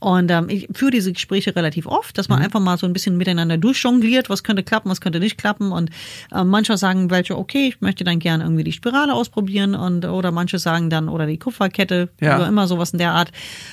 Und 0.00 0.30
ähm, 0.30 0.46
ich 0.48 0.68
führe 0.72 0.92
diese 0.92 1.12
Gespräche 1.12 1.56
relativ 1.56 1.86
oft, 1.86 2.16
dass 2.16 2.28
man 2.28 2.40
einfach 2.40 2.60
mal 2.60 2.78
so 2.78 2.86
ein 2.86 2.92
bisschen 2.92 3.16
miteinander 3.16 3.58
durchjongliert, 3.58 4.30
was 4.30 4.44
könnte 4.44 4.62
klappen, 4.62 4.88
was 4.90 5.00
könnte 5.00 5.18
nicht 5.18 5.36
klappen. 5.38 5.72
Und 5.72 5.90
äh, 6.32 6.44
manche 6.44 6.76
sagen 6.76 7.10
welche, 7.10 7.36
okay, 7.36 7.68
ich 7.68 7.80
möchte 7.80 8.04
dann 8.04 8.20
gerne 8.20 8.44
irgendwie 8.44 8.62
die 8.62 8.70
Spirale 8.72 9.12
ausprobieren 9.12 9.74
und 9.74 10.04
oder 10.04 10.30
manche 10.30 10.60
sagen 10.60 10.88
dann, 10.90 11.08
oder 11.08 11.26
die 11.26 11.38
Kupferkette, 11.38 12.10
Ja. 12.20 12.36
oder 12.36 12.46
immer 12.46 12.68
sowas 12.68 12.90
in 12.92 12.98
der 13.00 13.10
Art. 13.12 13.32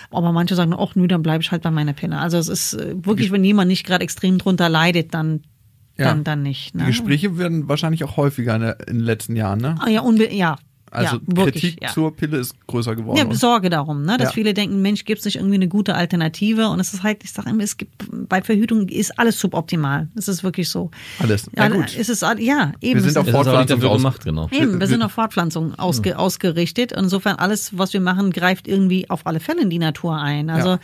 Aber 0.09 0.31
manche 0.31 0.55
sagen, 0.55 0.73
ach 0.75 0.95
nö, 0.95 1.07
dann 1.07 1.21
bleibe 1.21 1.43
ich 1.43 1.51
halt 1.51 1.61
bei 1.61 1.69
meiner 1.71 1.93
Pille. 1.93 2.17
Also 2.17 2.39
es 2.39 2.47
ist 2.47 2.73
äh, 2.73 2.95
wirklich, 3.05 3.31
wenn 3.31 3.43
jemand 3.43 3.67
nicht 3.67 3.86
gerade 3.86 4.03
extrem 4.03 4.39
drunter 4.39 4.67
leidet, 4.69 5.13
dann 5.13 5.43
Ja. 5.97 6.05
dann, 6.05 6.23
dann 6.23 6.41
nicht. 6.43 6.73
Die 6.73 6.79
Ne? 6.79 6.85
Gespräche 6.87 7.37
werden 7.37 7.67
wahrscheinlich 7.69 8.03
auch 8.03 8.17
häufiger 8.17 8.55
in, 8.55 8.97
den 8.97 8.99
letzten 8.99 9.35
Jahren, 9.35 9.59
ne? 9.59 9.75
Ah, 9.79 9.89
ja, 9.89 10.01
ja. 10.31 10.57
Also 10.95 11.17
ja, 11.17 11.21
wirklich, 11.25 11.61
Kritik 11.63 11.83
ja. 11.83 11.89
zur 11.89 12.15
Pille 12.15 12.37
ist 12.37 12.55
größer 12.67 12.95
geworden. 12.95 13.17
Ja, 13.17 13.33
Sorge 13.35 13.69
darum, 13.69 14.03
ne? 14.03 14.17
dass 14.17 14.29
Ja. 14.29 14.33
viele 14.33 14.53
denken, 14.53 14.81
Mensch, 14.81 15.05
gibt 15.05 15.19
es 15.19 15.25
nicht 15.25 15.35
irgendwie 15.35 15.55
eine 15.55 15.67
gute 15.67 15.95
Alternative? 15.95 16.69
Und 16.69 16.79
es 16.79 16.93
ist 16.93 17.03
halt, 17.03 17.23
ich 17.23 17.31
sage 17.31 17.49
immer, 17.49 17.63
es 17.63 17.77
gibt 17.77 17.91
bei 18.29 18.41
Verhütung 18.41 18.87
ist 18.89 19.17
alles 19.19 19.39
suboptimal. 19.39 20.07
Das 20.15 20.27
ist 20.27 20.43
wirklich 20.43 20.69
so. 20.69 20.91
Alles. 21.19 21.49
Ja, 21.55 21.67
gut. 21.67 21.95
Es 21.97 22.09
ist, 22.09 22.21
ja, 22.21 22.71
eben. 22.81 22.95
Wir 22.95 23.01
sind 23.01 23.11
es 23.11 23.17
auf 23.17 23.29
Fortpflanzung 23.29 23.79
gemacht, 23.79 24.23
genau. 24.23 24.47
Eben, 24.51 24.79
wir 24.79 24.87
sind 24.87 25.01
auf 25.01 25.11
Fortpflanzung 25.11 25.77
ausge, 25.77 26.17
ausgerichtet. 26.17 26.91
Insofern 26.91 27.35
alles, 27.37 27.77
was 27.77 27.93
wir 27.93 28.01
machen, 28.01 28.31
greift 28.31 28.67
irgendwie 28.67 29.09
auf 29.09 29.25
alle 29.25 29.39
Fälle 29.39 29.61
in 29.61 29.69
die 29.69 29.79
Natur 29.79 30.17
ein. 30.17 30.49
Also 30.49 30.69
Ja. 30.69 30.79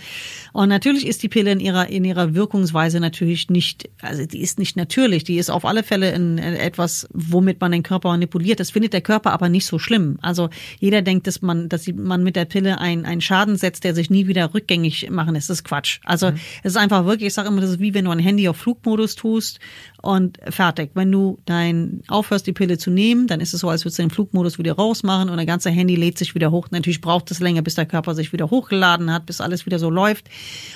und 0.54 0.70
natürlich 0.70 1.08
ist 1.08 1.24
die 1.24 1.30
Pille 1.30 1.52
in 1.52 1.60
ihrer 1.60 1.88
in 1.90 2.06
ihrer 2.06 2.34
Wirkungsweise 2.36 3.00
natürlich 3.00 3.50
nicht, 3.50 3.90
also 4.02 4.26
die 4.26 4.42
ist 4.42 4.60
nicht 4.60 4.76
natürlich. 4.78 5.24
Die 5.24 5.38
ist 5.38 5.50
auf 5.50 5.66
alle 5.66 5.84
Fälle 5.84 6.12
in, 6.12 6.38
in 6.38 6.56
etwas, 6.56 7.08
womit 7.14 7.60
man 7.62 7.72
den 7.72 7.84
Körper 7.84 8.10
manipuliert. 8.10 8.60
Das 8.60 8.72
findet 8.72 8.94
der 8.94 9.02
Körper 9.02 9.32
aber 9.32 9.50
nicht 9.50 9.66
so 9.66 9.80
schlimm. 9.80 10.01
Also 10.22 10.50
jeder 10.80 11.02
denkt, 11.02 11.28
dass 11.28 11.42
man, 11.42 11.70
dass 11.70 11.88
man 11.88 12.24
mit 12.24 12.36
der 12.36 12.46
Pille 12.46 12.80
ein- 12.80 13.06
einen 13.06 13.22
Schaden 13.22 13.56
setzt, 13.58 13.84
der 13.84 13.96
sich 13.96 14.10
nie 14.10 14.28
wieder 14.28 14.54
rückgängig 14.54 15.10
machen 15.10 15.34
lässt. 15.34 15.50
Das 15.50 15.60
ist 15.60 15.64
Quatsch. 15.64 16.00
Also 16.04 16.28
es 16.64 16.74
ist 16.74 16.78
einfach 16.78 17.06
wirklich, 17.06 17.28
ich 17.28 17.34
sage 17.34 17.48
immer, 17.50 17.62
das 17.62 17.72
ist 17.72 17.80
wie 17.80 17.94
wenn 17.94 18.06
du 18.06 18.12
ein 18.12 18.20
Handy 18.20 18.48
auf 18.50 18.58
Flugmodus 18.58 19.16
tust 19.16 19.60
und 20.02 20.40
fertig. 20.50 20.92
Wenn 20.94 21.12
du 21.12 21.40
dein 21.46 22.02
aufhörst, 22.08 22.48
die 22.48 22.54
Pille 22.54 22.78
zu 22.78 22.90
nehmen, 22.90 23.28
dann 23.28 23.40
ist 23.40 23.54
es 23.54 23.62
so, 23.62 23.70
als 23.70 23.86
würdest 23.86 24.00
du 24.00 24.04
den 24.04 24.10
Flugmodus 24.10 24.58
wieder 24.58 24.74
rausmachen 24.74 25.30
und 25.30 25.38
der 25.38 25.46
ganze 25.46 25.70
Handy 25.70 25.96
lädt 25.96 26.18
sich 26.18 26.36
wieder 26.36 26.52
hoch. 26.52 26.68
Natürlich 26.72 27.02
braucht 27.02 27.30
es 27.32 27.40
länger, 27.40 27.62
bis 27.62 27.76
der 27.76 27.86
Körper 27.86 28.16
sich 28.16 28.34
wieder 28.34 28.50
hochgeladen 28.50 29.12
hat, 29.14 29.26
bis 29.26 29.42
alles 29.42 29.66
wieder 29.66 29.80
so 29.80 29.90
läuft. 29.90 30.30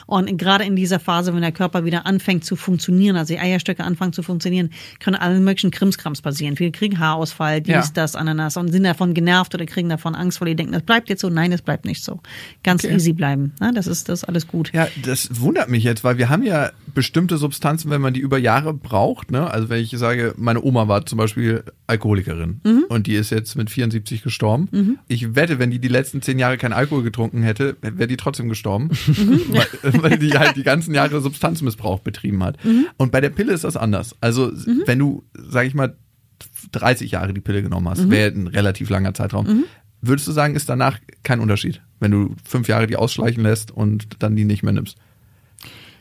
Und 0.06 0.38
gerade 0.38 0.64
in 0.64 0.76
dieser 0.76 1.00
Phase, 1.00 1.34
wenn 1.34 1.42
der 1.42 1.52
Körper 1.52 1.86
wieder 1.86 2.06
anfängt 2.06 2.46
zu 2.46 2.56
funktionieren, 2.56 3.16
also 3.16 3.34
die 3.34 3.40
Eierstöcke 3.40 3.84
anfangen 3.84 4.14
zu 4.14 4.24
funktionieren, 4.24 4.70
können 5.00 5.16
alle 5.16 5.40
möglichen 5.40 5.72
Krimskrams 5.72 6.22
passieren. 6.22 6.56
Viele 6.56 6.72
kriegen 6.72 7.00
Haarausfall, 7.00 7.62
dies, 7.62 7.74
Ja. 7.74 7.84
das, 7.94 8.16
Ananas 8.16 8.58
und 8.58 8.72
sind 8.72 8.84
davon 8.84 9.14
genervt 9.14 9.54
oder 9.56 9.66
kriegen 9.66 9.90
davon 9.90 10.16
Angst, 10.16 10.40
weil 10.42 10.50
die 10.50 10.56
denken, 10.56 10.74
das 10.74 10.84
bleibt 10.84 11.10
jetzt 11.10 11.22
so. 11.22 11.30
Nein, 11.30 11.52
es 11.52 11.62
bleibt 11.62 11.86
nicht 11.86 12.04
so. 12.04 12.20
Ganz 12.64 12.84
Okay. 12.84 12.94
easy 12.96 13.14
bleiben. 13.14 13.54
Ne? 13.60 13.72
Das 13.74 13.88
ist 13.88 14.08
das 14.10 14.20
ist 14.24 14.30
alles 14.30 14.48
gut. 14.48 14.72
Ja, 14.74 14.88
das 15.04 15.42
wundert 15.42 15.70
mich 15.70 15.84
jetzt, 15.84 16.04
weil 16.04 16.18
wir 16.18 16.30
haben 16.30 16.44
ja 16.44 16.72
bestimmte 16.96 17.38
Substanzen, 17.38 17.92
wenn 17.92 18.02
man 18.02 18.16
die 18.16 18.20
über 18.22 18.40
Jahre 18.40 18.74
braucht. 18.74 19.30
Ne? 19.30 19.48
Also 19.52 19.70
wenn 19.70 19.80
ich 19.84 19.92
sage, 19.92 20.34
meine 20.38 20.64
Oma 20.64 20.88
war 20.88 21.06
zum 21.06 21.18
Beispiel 21.20 21.64
Alkoholikerin 21.86 22.62
Mhm. 22.64 22.86
und 22.90 23.06
die 23.06 23.14
ist 23.14 23.30
jetzt 23.30 23.56
mit 23.56 23.70
74 23.70 24.24
gestorben. 24.24 24.98
Ich 25.08 25.36
wette, 25.36 25.60
wenn 25.60 25.70
die 25.70 25.78
die 25.80 25.88
letzten 25.90 26.24
zehn 26.24 26.40
Jahre 26.40 26.58
keinen 26.58 26.74
Alkohol 26.74 27.04
getrunken 27.04 27.44
hätte, 27.44 27.78
wäre 27.82 28.08
die 28.08 28.18
trotzdem 28.18 28.50
gestorben, 28.50 28.90
Mhm. 29.08 29.42
weil, 29.84 30.04
weil 30.04 30.18
die 30.18 30.32
halt 30.34 30.56
die 30.56 30.64
ganzen 30.64 30.96
Jahre 30.96 31.22
Substanzmissbrauch 31.22 32.00
betrieben 32.00 32.44
hat. 32.44 32.64
Mhm. 32.66 32.88
Und 32.98 33.12
bei 33.12 33.22
der 33.22 33.30
Pille 33.30 33.54
ist 33.54 33.64
das 33.64 33.78
anders. 33.78 34.16
Also 34.22 34.52
wenn 34.86 34.98
du, 34.98 35.24
sag 35.38 35.68
ich 35.68 35.76
mal, 35.76 35.96
30 36.72 37.12
Jahre 37.12 37.34
die 37.34 37.42
Pille 37.42 37.62
genommen 37.62 37.86
Mhm. 37.86 37.90
hast, 37.90 38.10
wäre 38.10 38.32
ein 38.32 38.48
relativ 38.48 38.90
langer 38.90 39.14
Zeitraum. 39.14 39.66
Würdest 40.02 40.28
du 40.28 40.32
sagen, 40.32 40.56
ist 40.56 40.70
danach 40.70 41.00
kein 41.24 41.40
Unterschied, 41.40 41.82
wenn 42.00 42.12
du 42.12 42.36
fünf 42.44 42.68
Jahre 42.68 42.88
die 42.88 42.96
ausschleichen 42.96 43.44
lässt 43.44 43.72
und 43.72 44.08
dann 44.24 44.36
die 44.36 44.46
nicht 44.46 44.64
mehr 44.64 44.74
nimmst? 44.74 44.98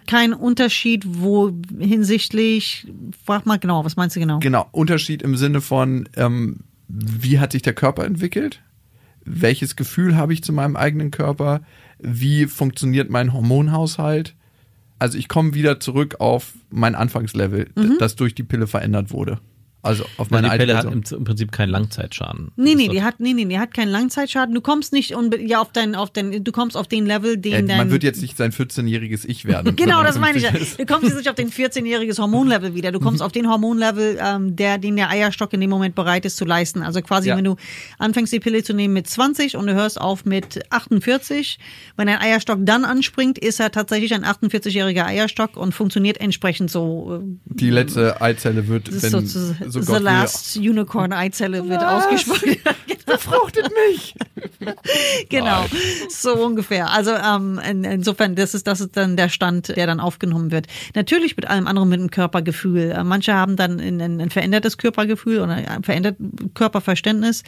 Kein 0.07 0.33
Unterschied, 0.35 1.05
wo 1.07 1.53
hinsichtlich, 1.79 2.87
frag 3.25 3.47
mal 3.47 3.59
genau, 3.59 3.85
was 3.85 3.97
meinst 3.97 4.17
du 4.17 4.21
genau? 4.21 4.39
Genau, 4.41 4.67
Unterschied 4.73 5.23
im 5.23 5.37
Sinne 5.37 5.61
von, 5.61 6.09
ähm, 6.17 6.61
wie 6.89 7.39
hat 7.39 7.53
sich 7.53 7.63
der 7.63 7.73
Körper 7.75 8.05
entwickelt? 8.05 8.61
Welches 9.25 9.77
Gefühl 9.77 10.17
habe 10.17 10.33
ich 10.35 10.43
zu 10.43 10.53
meinem 10.53 10.77
eigenen 10.77 11.11
Körper? 11.11 11.63
Wie 11.99 12.47
funktioniert 12.47 13.09
mein 13.11 13.33
Hormonhaushalt? 13.33 14.35
Also 14.99 15.19
ich 15.19 15.29
komme 15.29 15.55
wieder 15.55 15.81
zurück 15.81 16.17
auf 16.21 16.53
mein 16.71 16.95
Anfangslevel, 16.95 17.71
Mhm. 17.75 17.97
das 17.99 18.17
durch 18.17 18.35
die 18.35 18.43
Pille 18.43 18.67
verändert 18.67 19.11
wurde. 19.13 19.41
Also 19.85 20.05
auf 20.17 20.31
meine 20.31 20.47
die 20.47 20.51
alte 20.53 20.65
Pille 20.67 20.77
hat 20.79 20.85
im, 20.87 21.03
im 21.19 21.25
Prinzip 21.25 21.53
keinen 21.53 21.69
Langzeitschaden. 21.71 22.51
Nee, 22.57 22.75
nee, 22.75 22.89
die 22.89 23.03
hat, 23.03 23.21
nee, 23.21 23.33
nee, 23.35 23.45
die 23.45 23.59
hat 23.59 23.75
keinen 23.75 23.91
Langzeitschaden. 23.91 24.55
Du 24.55 24.61
kommst 24.61 24.93
nicht 24.93 25.15
ja 25.47 25.61
auf 25.61 25.73
dein, 25.73 25.95
auf 25.95 26.11
dein, 26.11 26.43
du 26.43 26.53
kommst 26.53 26.77
auf 26.77 26.89
den 26.89 27.07
Level, 27.07 27.37
den 27.37 27.53
Äh, 27.53 27.63
dein. 27.65 27.77
man 27.79 27.91
wird 27.91 28.03
jetzt 28.03 28.23
nicht 28.23 28.37
sein 28.37 28.51
14-jähriges 28.53 29.25
Ich 29.27 29.45
werden. 29.45 29.77
Genau, 29.77 30.03
das 30.03 30.19
meine 30.19 30.39
ich. 30.39 30.45
ja. 30.45 30.51
50 30.51 30.71
ist. 30.71 30.81
Du 30.81 30.87
kommst 30.87 31.09
jetzt 31.09 31.17
nicht 31.19 31.29
auf 31.29 31.35
den 31.37 31.51
14-jähriges 31.51 32.19
Hormonlevel 32.19 32.75
wieder. 32.75 32.93
Du 32.93 32.99
kommst 33.01 33.21
Mhm. 33.21 33.27
auf 33.27 33.33
den 33.33 33.49
Hormonlevel, 33.49 34.19
ähm, 34.21 34.57
der, 34.57 34.79
den 34.79 34.97
der 34.97 35.11
Eierstock 35.11 35.53
in 35.53 35.61
dem 35.61 35.71
Moment 35.71 35.95
bereit 35.95 36.25
ist 36.25 36.37
zu 36.39 36.45
leisten. 36.45 36.83
Also 36.83 37.01
quasi, 37.03 37.29
Ja. 37.29 37.37
wenn 37.37 37.45
du 37.45 37.57
anfängst, 37.99 38.33
die 38.33 38.41
Pille 38.41 38.63
zu 38.63 38.73
nehmen 38.73 38.95
mit 38.95 39.07
20 39.07 39.57
und 39.57 39.67
du 39.67 39.75
hörst 39.75 40.01
auf 40.01 40.25
mit 40.25 40.63
48, 40.73 41.59
wenn 41.97 42.07
dein 42.07 42.19
Eierstock 42.21 42.59
dann 42.63 42.85
anspringt, 42.85 43.39
ist 43.39 43.61
er 43.61 43.71
tatsächlich 43.71 44.15
ein 44.15 44.25
48-jähriger 44.25 45.05
Eierstock 45.05 45.57
und 45.57 45.73
funktioniert 45.75 46.21
entsprechend 46.21 46.71
so. 46.71 47.21
äh, 47.23 47.55
Die 47.55 47.71
letzte 47.71 48.21
Eizelle 48.21 48.69
wird, 48.69 48.91
wenn 49.03 49.27
so, 49.27 49.74
so 49.75 49.81
so 49.81 49.93
Gott 49.93 50.01
the 50.01 50.05
will, 50.05 50.13
last 50.13 50.57
Unicorn 50.57 51.13
Eizelle 51.13 51.69
wird 51.69 51.83
ausgesprochen. 51.83 52.57
befruchtet 53.07 53.71
mich. 53.89 54.15
genau, 55.29 55.67
so 56.09 56.35
ungefähr. 56.35 56.91
Also 56.91 57.13
ähm, 57.13 57.61
in, 57.69 57.85
insofern, 57.85 58.35
das 58.35 58.55
ist 58.55 58.67
das 58.67 58.81
ist 58.81 58.97
dann 58.97 59.17
der 59.17 59.29
Stand, 59.29 59.69
der 59.77 59.87
dann 59.87 60.01
aufgenommen 60.01 60.51
wird. 60.51 60.67
Natürlich 60.95 61.37
mit 61.37 61.49
allem 61.49 61.67
anderen 61.67 61.89
mit 61.89 62.01
dem 62.01 62.11
Körpergefühl. 62.11 62.91
Äh, 62.91 63.05
Manche 63.05 63.35
haben 63.35 63.57
dann 63.57 63.81
ein, 63.81 64.01
ein, 64.01 64.21
ein 64.21 64.31
verändertes 64.31 64.79
Körpergefühl 64.79 65.41
oder 65.41 65.55
ein 65.55 65.85
verändert 65.85 66.17
Körperverständnis 66.55 67.43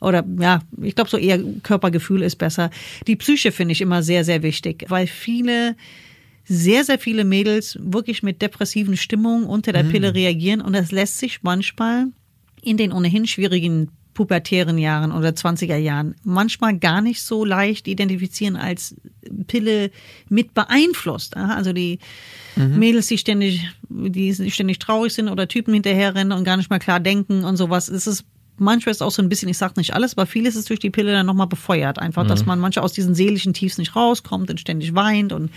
oder 0.00 0.24
ja, 0.38 0.60
ich 0.80 0.94
glaube 0.94 1.10
so 1.10 1.16
eher 1.16 1.40
Körpergefühl 1.62 2.22
ist 2.22 2.36
besser. 2.36 2.70
Die 3.06 3.16
Psyche 3.16 3.52
finde 3.52 3.72
ich 3.72 3.80
immer 3.80 4.02
sehr 4.02 4.24
sehr 4.24 4.42
wichtig, 4.42 4.86
weil 4.88 5.06
viele 5.06 5.76
sehr, 6.52 6.82
sehr 6.82 6.98
viele 6.98 7.24
Mädels 7.24 7.78
wirklich 7.80 8.24
mit 8.24 8.42
depressiven 8.42 8.96
Stimmungen 8.96 9.44
unter 9.44 9.72
der 9.72 9.84
Pille 9.84 10.14
reagieren 10.14 10.60
und 10.60 10.72
das 10.72 10.90
lässt 10.90 11.18
sich 11.18 11.44
manchmal 11.44 12.06
in 12.60 12.76
den 12.76 12.92
ohnehin 12.92 13.28
schwierigen 13.28 13.88
pubertären 14.14 14.76
Jahren 14.76 15.12
oder 15.12 15.28
20er 15.28 15.76
Jahren 15.76 16.16
manchmal 16.24 16.76
gar 16.76 17.02
nicht 17.02 17.22
so 17.22 17.44
leicht 17.44 17.86
identifizieren 17.86 18.56
als 18.56 18.96
Pille 19.46 19.92
mit 20.28 20.52
beeinflusst. 20.52 21.36
Also 21.36 21.72
die 21.72 22.00
Mädels, 22.56 23.06
die 23.06 23.18
ständig, 23.18 23.68
die 23.88 24.50
ständig 24.50 24.80
traurig 24.80 25.14
sind 25.14 25.28
oder 25.28 25.46
Typen 25.46 25.72
hinterherrennen 25.72 26.36
und 26.36 26.42
gar 26.42 26.56
nicht 26.56 26.68
mal 26.68 26.80
klar 26.80 26.98
denken 26.98 27.44
und 27.44 27.58
sowas. 27.58 27.88
Es 27.88 28.08
ist 28.08 28.24
manchmal 28.60 28.92
ist 28.92 29.02
auch 29.02 29.10
so 29.10 29.22
ein 29.22 29.28
bisschen, 29.28 29.48
ich 29.48 29.58
sage 29.58 29.74
nicht 29.76 29.94
alles, 29.94 30.16
aber 30.16 30.26
vieles 30.26 30.54
ist 30.54 30.68
durch 30.68 30.78
die 30.78 30.90
Pille 30.90 31.12
dann 31.12 31.26
nochmal 31.26 31.46
befeuert. 31.46 31.98
Einfach, 31.98 32.26
dass 32.26 32.46
man 32.46 32.60
manchmal 32.60 32.84
aus 32.84 32.92
diesen 32.92 33.14
seelischen 33.14 33.54
Tiefs 33.54 33.78
nicht 33.78 33.96
rauskommt 33.96 34.50
und 34.50 34.60
ständig 34.60 34.94
weint 34.94 35.32
und 35.32 35.50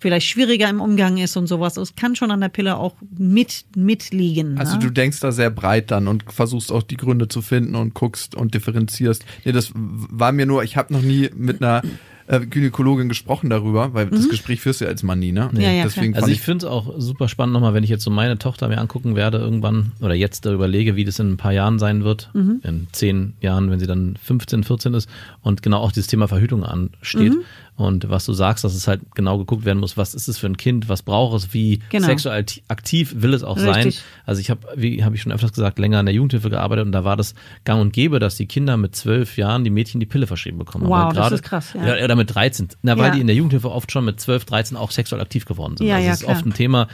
vielleicht 0.00 0.26
schwieriger 0.26 0.68
im 0.68 0.80
Umgang 0.80 1.18
ist 1.18 1.36
und 1.36 1.46
sowas. 1.46 1.76
Es 1.76 1.96
kann 1.96 2.16
schon 2.16 2.30
an 2.30 2.40
der 2.40 2.48
Pille 2.48 2.76
auch 2.76 2.94
mit, 3.16 3.64
mitliegen. 3.76 4.58
Also 4.58 4.76
ne? 4.76 4.84
du 4.84 4.90
denkst 4.90 5.20
da 5.20 5.32
sehr 5.32 5.50
breit 5.50 5.90
dann 5.90 6.08
und 6.08 6.24
versuchst 6.32 6.72
auch 6.72 6.82
die 6.82 6.96
Gründe 6.96 7.28
zu 7.28 7.42
finden 7.42 7.74
und 7.74 7.94
guckst 7.94 8.34
und 8.34 8.54
differenzierst. 8.54 9.24
Nee, 9.44 9.52
das 9.52 9.70
war 9.74 10.32
mir 10.32 10.46
nur, 10.46 10.62
ich 10.62 10.76
habe 10.76 10.92
noch 10.92 11.02
nie 11.02 11.30
mit 11.34 11.62
einer 11.62 11.82
äh, 12.26 12.40
Gynäkologin 12.40 13.08
gesprochen 13.08 13.50
darüber, 13.50 13.92
weil 13.94 14.06
das 14.06 14.28
Gespräch 14.28 14.60
führst 14.60 14.80
du 14.80 14.84
ja 14.86 14.90
als 14.90 15.02
Mann 15.02 15.18
nie, 15.18 15.32
ne? 15.32 15.50
Mhm. 15.52 15.60
Ja, 15.60 15.70
ja, 15.70 15.82
Deswegen 15.84 16.14
Also 16.14 16.26
fand 16.26 16.32
ich 16.36 16.40
finde 16.42 16.66
es 16.66 16.72
auch 16.72 16.94
super 16.98 17.28
spannend 17.28 17.52
nochmal, 17.52 17.74
wenn 17.74 17.84
ich 17.84 17.90
jetzt 17.90 18.02
so 18.04 18.10
meine 18.10 18.38
Tochter 18.38 18.68
mir 18.68 18.78
angucken 18.78 19.14
werde 19.14 19.38
irgendwann 19.38 19.92
oder 20.00 20.14
jetzt 20.14 20.46
darüber 20.46 20.66
lege, 20.68 20.96
wie 20.96 21.04
das 21.04 21.18
in 21.18 21.32
ein 21.32 21.36
paar 21.36 21.52
Jahren 21.52 21.78
sein 21.78 22.02
wird, 22.04 22.30
Mhm. 22.32 22.60
in 22.62 22.86
zehn 22.92 23.34
Jahren, 23.40 23.70
wenn 23.70 23.78
sie 23.78 23.86
dann 23.86 24.16
15, 24.22 24.64
14 24.64 24.94
ist 24.94 25.08
und 25.42 25.62
genau 25.62 25.78
auch 25.78 25.92
dieses 25.92 26.06
Thema 26.06 26.28
Verhütung 26.28 26.64
ansteht. 26.64 27.34
Mhm. 27.34 27.42
Und 27.76 28.08
was 28.08 28.24
du 28.24 28.32
sagst, 28.32 28.62
dass 28.62 28.72
es 28.72 28.86
halt 28.86 29.00
genau 29.16 29.36
geguckt 29.36 29.64
werden 29.64 29.80
muss, 29.80 29.96
was 29.96 30.14
ist 30.14 30.28
es 30.28 30.38
für 30.38 30.46
ein 30.46 30.56
Kind, 30.56 30.88
was 30.88 31.02
braucht 31.02 31.36
es, 31.36 31.52
wie 31.52 31.80
Genau. 31.90 32.06
sexuell 32.06 32.40
akti- 32.40 32.62
aktiv 32.68 33.14
will 33.18 33.34
es 33.34 33.42
auch 33.42 33.56
Richtig. 33.56 33.96
sein. 33.96 34.04
Also 34.24 34.40
ich 34.40 34.48
habe, 34.48 34.60
wie 34.76 35.02
habe 35.02 35.16
ich 35.16 35.22
schon 35.22 35.32
öfters 35.32 35.52
gesagt, 35.52 35.80
länger 35.80 35.98
in 35.98 36.06
der 36.06 36.14
Jugendhilfe 36.14 36.50
gearbeitet 36.50 36.86
und 36.86 36.92
da 36.92 37.02
war 37.02 37.16
das 37.16 37.34
gang 37.64 37.80
und 37.80 37.92
gäbe, 37.92 38.20
dass 38.20 38.36
die 38.36 38.46
Kinder 38.46 38.76
mit 38.76 38.94
zwölf 38.94 39.36
Jahren 39.36 39.64
die 39.64 39.70
Mädchen 39.70 39.98
die 39.98 40.06
Pille 40.06 40.28
verschrieben 40.28 40.58
bekommen. 40.58 40.86
Wow, 40.86 40.96
haben. 40.98 41.16
Das 41.16 41.32
ist 41.32 41.42
krass, 41.42 41.72
ja. 41.74 41.96
ja. 41.96 42.04
Oder 42.04 42.14
mit 42.14 42.32
13. 42.32 42.68
Na, 42.82 42.96
weil 42.96 43.06
Ja. 43.06 43.10
die 43.14 43.20
in 43.22 43.26
der 43.26 43.34
Jugendhilfe 43.34 43.70
oft 43.72 43.90
schon 43.90 44.04
mit 44.04 44.20
12, 44.20 44.44
13 44.44 44.76
auch 44.76 44.92
sexuell 44.92 45.20
aktiv 45.20 45.44
geworden 45.44 45.76
sind. 45.76 45.88
Ja, 45.88 45.96
also 45.96 46.06
ja, 46.06 46.12
es 46.12 46.18
ist 46.20 46.24
klar. 46.26 46.36
oft 46.36 46.46
ein 46.46 46.54
Thema 46.54 46.86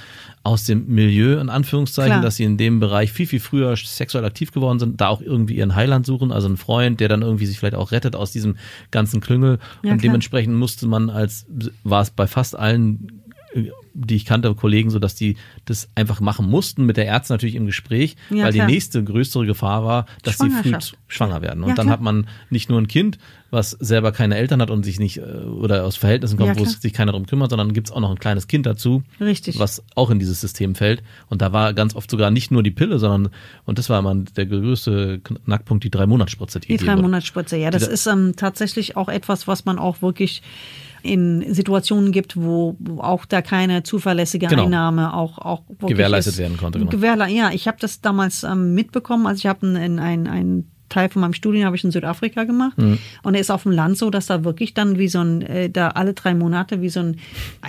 aus 0.43 0.65
dem 0.65 0.87
Milieu, 0.87 1.39
in 1.39 1.51
Anführungszeichen, 1.51 2.13
Klar. 2.13 2.23
dass 2.23 2.37
sie 2.37 2.45
in 2.45 2.57
dem 2.57 2.81
Bereich 2.81 3.13
viel, 3.13 3.27
viel 3.27 3.41
früher 3.41 3.77
sexuell 3.77 4.25
aktiv 4.25 4.53
geworden 4.53 4.79
sind, 4.79 5.01
da 5.01 5.09
auch 5.09 5.21
irgendwie 5.21 5.57
ihren 5.57 5.75
Heiland 5.75 6.07
suchen, 6.07 6.33
also 6.33 6.47
einen 6.47 6.57
Freund, 6.57 6.99
der 7.01 7.09
dann 7.09 7.21
irgendwie 7.21 7.45
sich 7.45 7.59
vielleicht 7.59 7.75
auch 7.75 7.93
rettet 7.93 8.17
aus 8.17 8.33
diesem 8.33 8.57
ganzen 8.91 9.21
Klüngel. 9.21 9.59
Ja, 9.83 9.93
und 9.93 9.99
klar. 9.99 10.11
dementsprechend 10.11 10.57
musste 10.57 10.87
man 10.87 11.11
als, 11.11 11.47
war 11.85 12.01
es 12.01 12.11
bei 12.11 12.27
fast 12.27 12.57
allen 12.57 13.23
äh, 13.55 13.71
die 13.95 14.17
ich 14.17 14.25
kannte, 14.25 14.55
Kollegen, 14.55 14.91
so 14.91 14.99
dass 14.99 15.15
die 15.15 15.37
das 15.65 15.89
einfach 15.95 16.21
machen 16.21 16.49
mussten, 16.49 16.87
mit 16.87 16.97
der 16.97 17.07
Ärztin 17.09 17.35
natürlich 17.35 17.55
im 17.57 17.67
Gespräch, 17.67 18.17
Ja, 18.31 18.45
weil 18.45 18.53
klar. 18.53 18.67
die 18.67 18.73
nächste 18.73 19.03
größere 19.03 19.47
Gefahr 19.47 19.85
war, 19.85 20.07
dass 20.23 20.39
sie 20.39 20.51
früh 20.51 20.73
schwanger 21.09 21.43
werden. 21.43 21.63
Und 21.63 21.71
Ja, 21.71 21.75
dann 21.75 21.87
klar. 21.87 21.95
hat 21.95 22.03
man 22.03 22.27
nicht 22.51 22.71
nur 22.71 22.81
ein 22.81 22.89
Kind, 22.89 23.19
was 23.51 23.71
selber 23.73 24.13
keine 24.13 24.37
Eltern 24.37 24.63
hat 24.63 24.71
und 24.71 24.85
sich 24.85 25.01
nicht, 25.01 25.17
äh, 25.19 25.23
oder 25.23 25.85
aus 25.85 25.97
Verhältnissen 25.97 26.37
kommt, 26.39 26.55
Ja, 26.57 26.59
wo 26.61 26.65
sich 26.65 26.93
keiner 26.93 27.11
darum 27.13 27.27
kümmert, 27.27 27.51
sondern 27.51 27.73
gibt's 27.73 27.91
auch 27.91 27.99
noch 28.01 28.11
ein 28.11 28.19
kleines 28.21 28.47
Kind 28.47 28.65
dazu, 28.67 29.03
Richtig. 29.21 29.59
was 29.59 29.83
auch 29.97 30.11
in 30.11 30.21
dieses 30.21 30.41
System 30.41 30.77
fällt. 30.77 31.03
Und 31.29 31.43
da 31.43 31.53
war 31.53 31.75
ganz 31.75 31.97
oft 31.97 32.09
sogar 32.11 32.31
nicht 32.31 32.53
nur 32.53 32.63
die 32.63 32.71
Pille, 32.71 33.01
sondern, 33.01 33.33
und 33.65 33.79
das 33.79 33.91
war 33.91 33.99
immer 33.99 34.15
der 34.15 34.47
größte 34.47 35.19
Knackpunkt, 35.21 35.83
die 35.83 35.91
drei 35.91 36.07
Monatsspritze. 36.07 36.61
Die 36.61 36.69
gegeben 36.69 36.87
drei. 36.87 36.97
Monatsspritze, 37.03 37.57
ja. 37.57 37.71
Das 37.71 37.87
Die- 37.89 37.93
ist 37.93 38.07
ähm, 38.07 38.35
tatsächlich 38.37 38.97
auch 38.97 39.09
etwas, 39.09 39.49
was 39.49 39.65
man 39.65 39.79
auch 39.81 40.01
wirklich 40.01 40.43
in 41.03 41.55
Situationen 41.55 42.13
gibt, 42.13 42.37
wo, 42.37 42.77
auch 42.99 43.25
da 43.25 43.43
keine 43.43 43.83
zuverlässige 43.83 44.47
Genau. 44.47 44.65
Einnahme 44.65 45.15
auch, 45.15 45.39
auch 45.39 45.63
Gewährleistet 45.81 46.35
ist. 46.35 46.39
werden 46.39 46.57
konnte, 46.57 46.79
genau. 46.79 46.91
Gewährle 46.91 47.29
ja, 47.29 47.51
ich 47.53 47.67
habe 47.69 47.77
das 47.81 48.01
damals 48.01 48.43
ähm, 48.43 48.75
mitbekommen. 48.75 49.27
Also 49.27 49.39
ich 49.41 49.47
habe 49.47 49.67
ein, 49.67 49.99
ein, 49.99 50.27
ein 50.27 50.71
Teil 50.91 51.09
von 51.09 51.23
meinem 51.23 51.33
Studium 51.33 51.65
habe 51.65 51.77
ich 51.77 51.85
in 51.85 51.91
Südafrika 51.91 52.45
gemacht 52.45 52.77
Mhm. 52.77 52.99
und 53.23 53.35
er 53.35 53.41
ist 53.41 53.51
auf 53.51 53.63
dem 53.63 53.73
Land 53.73 53.97
so, 53.97 54.11
dass 54.11 54.27
da 54.27 54.45
wirklich 54.45 54.75
dann 54.75 54.99
wie 54.99 55.09
so 55.09 55.21
ein, 55.21 55.41
äh, 55.43 55.71
da 55.71 55.89
alle 55.89 56.13
drei 56.13 56.35
Monate 56.35 56.83
wie 56.83 56.91
so 56.91 57.01
ein 57.01 57.19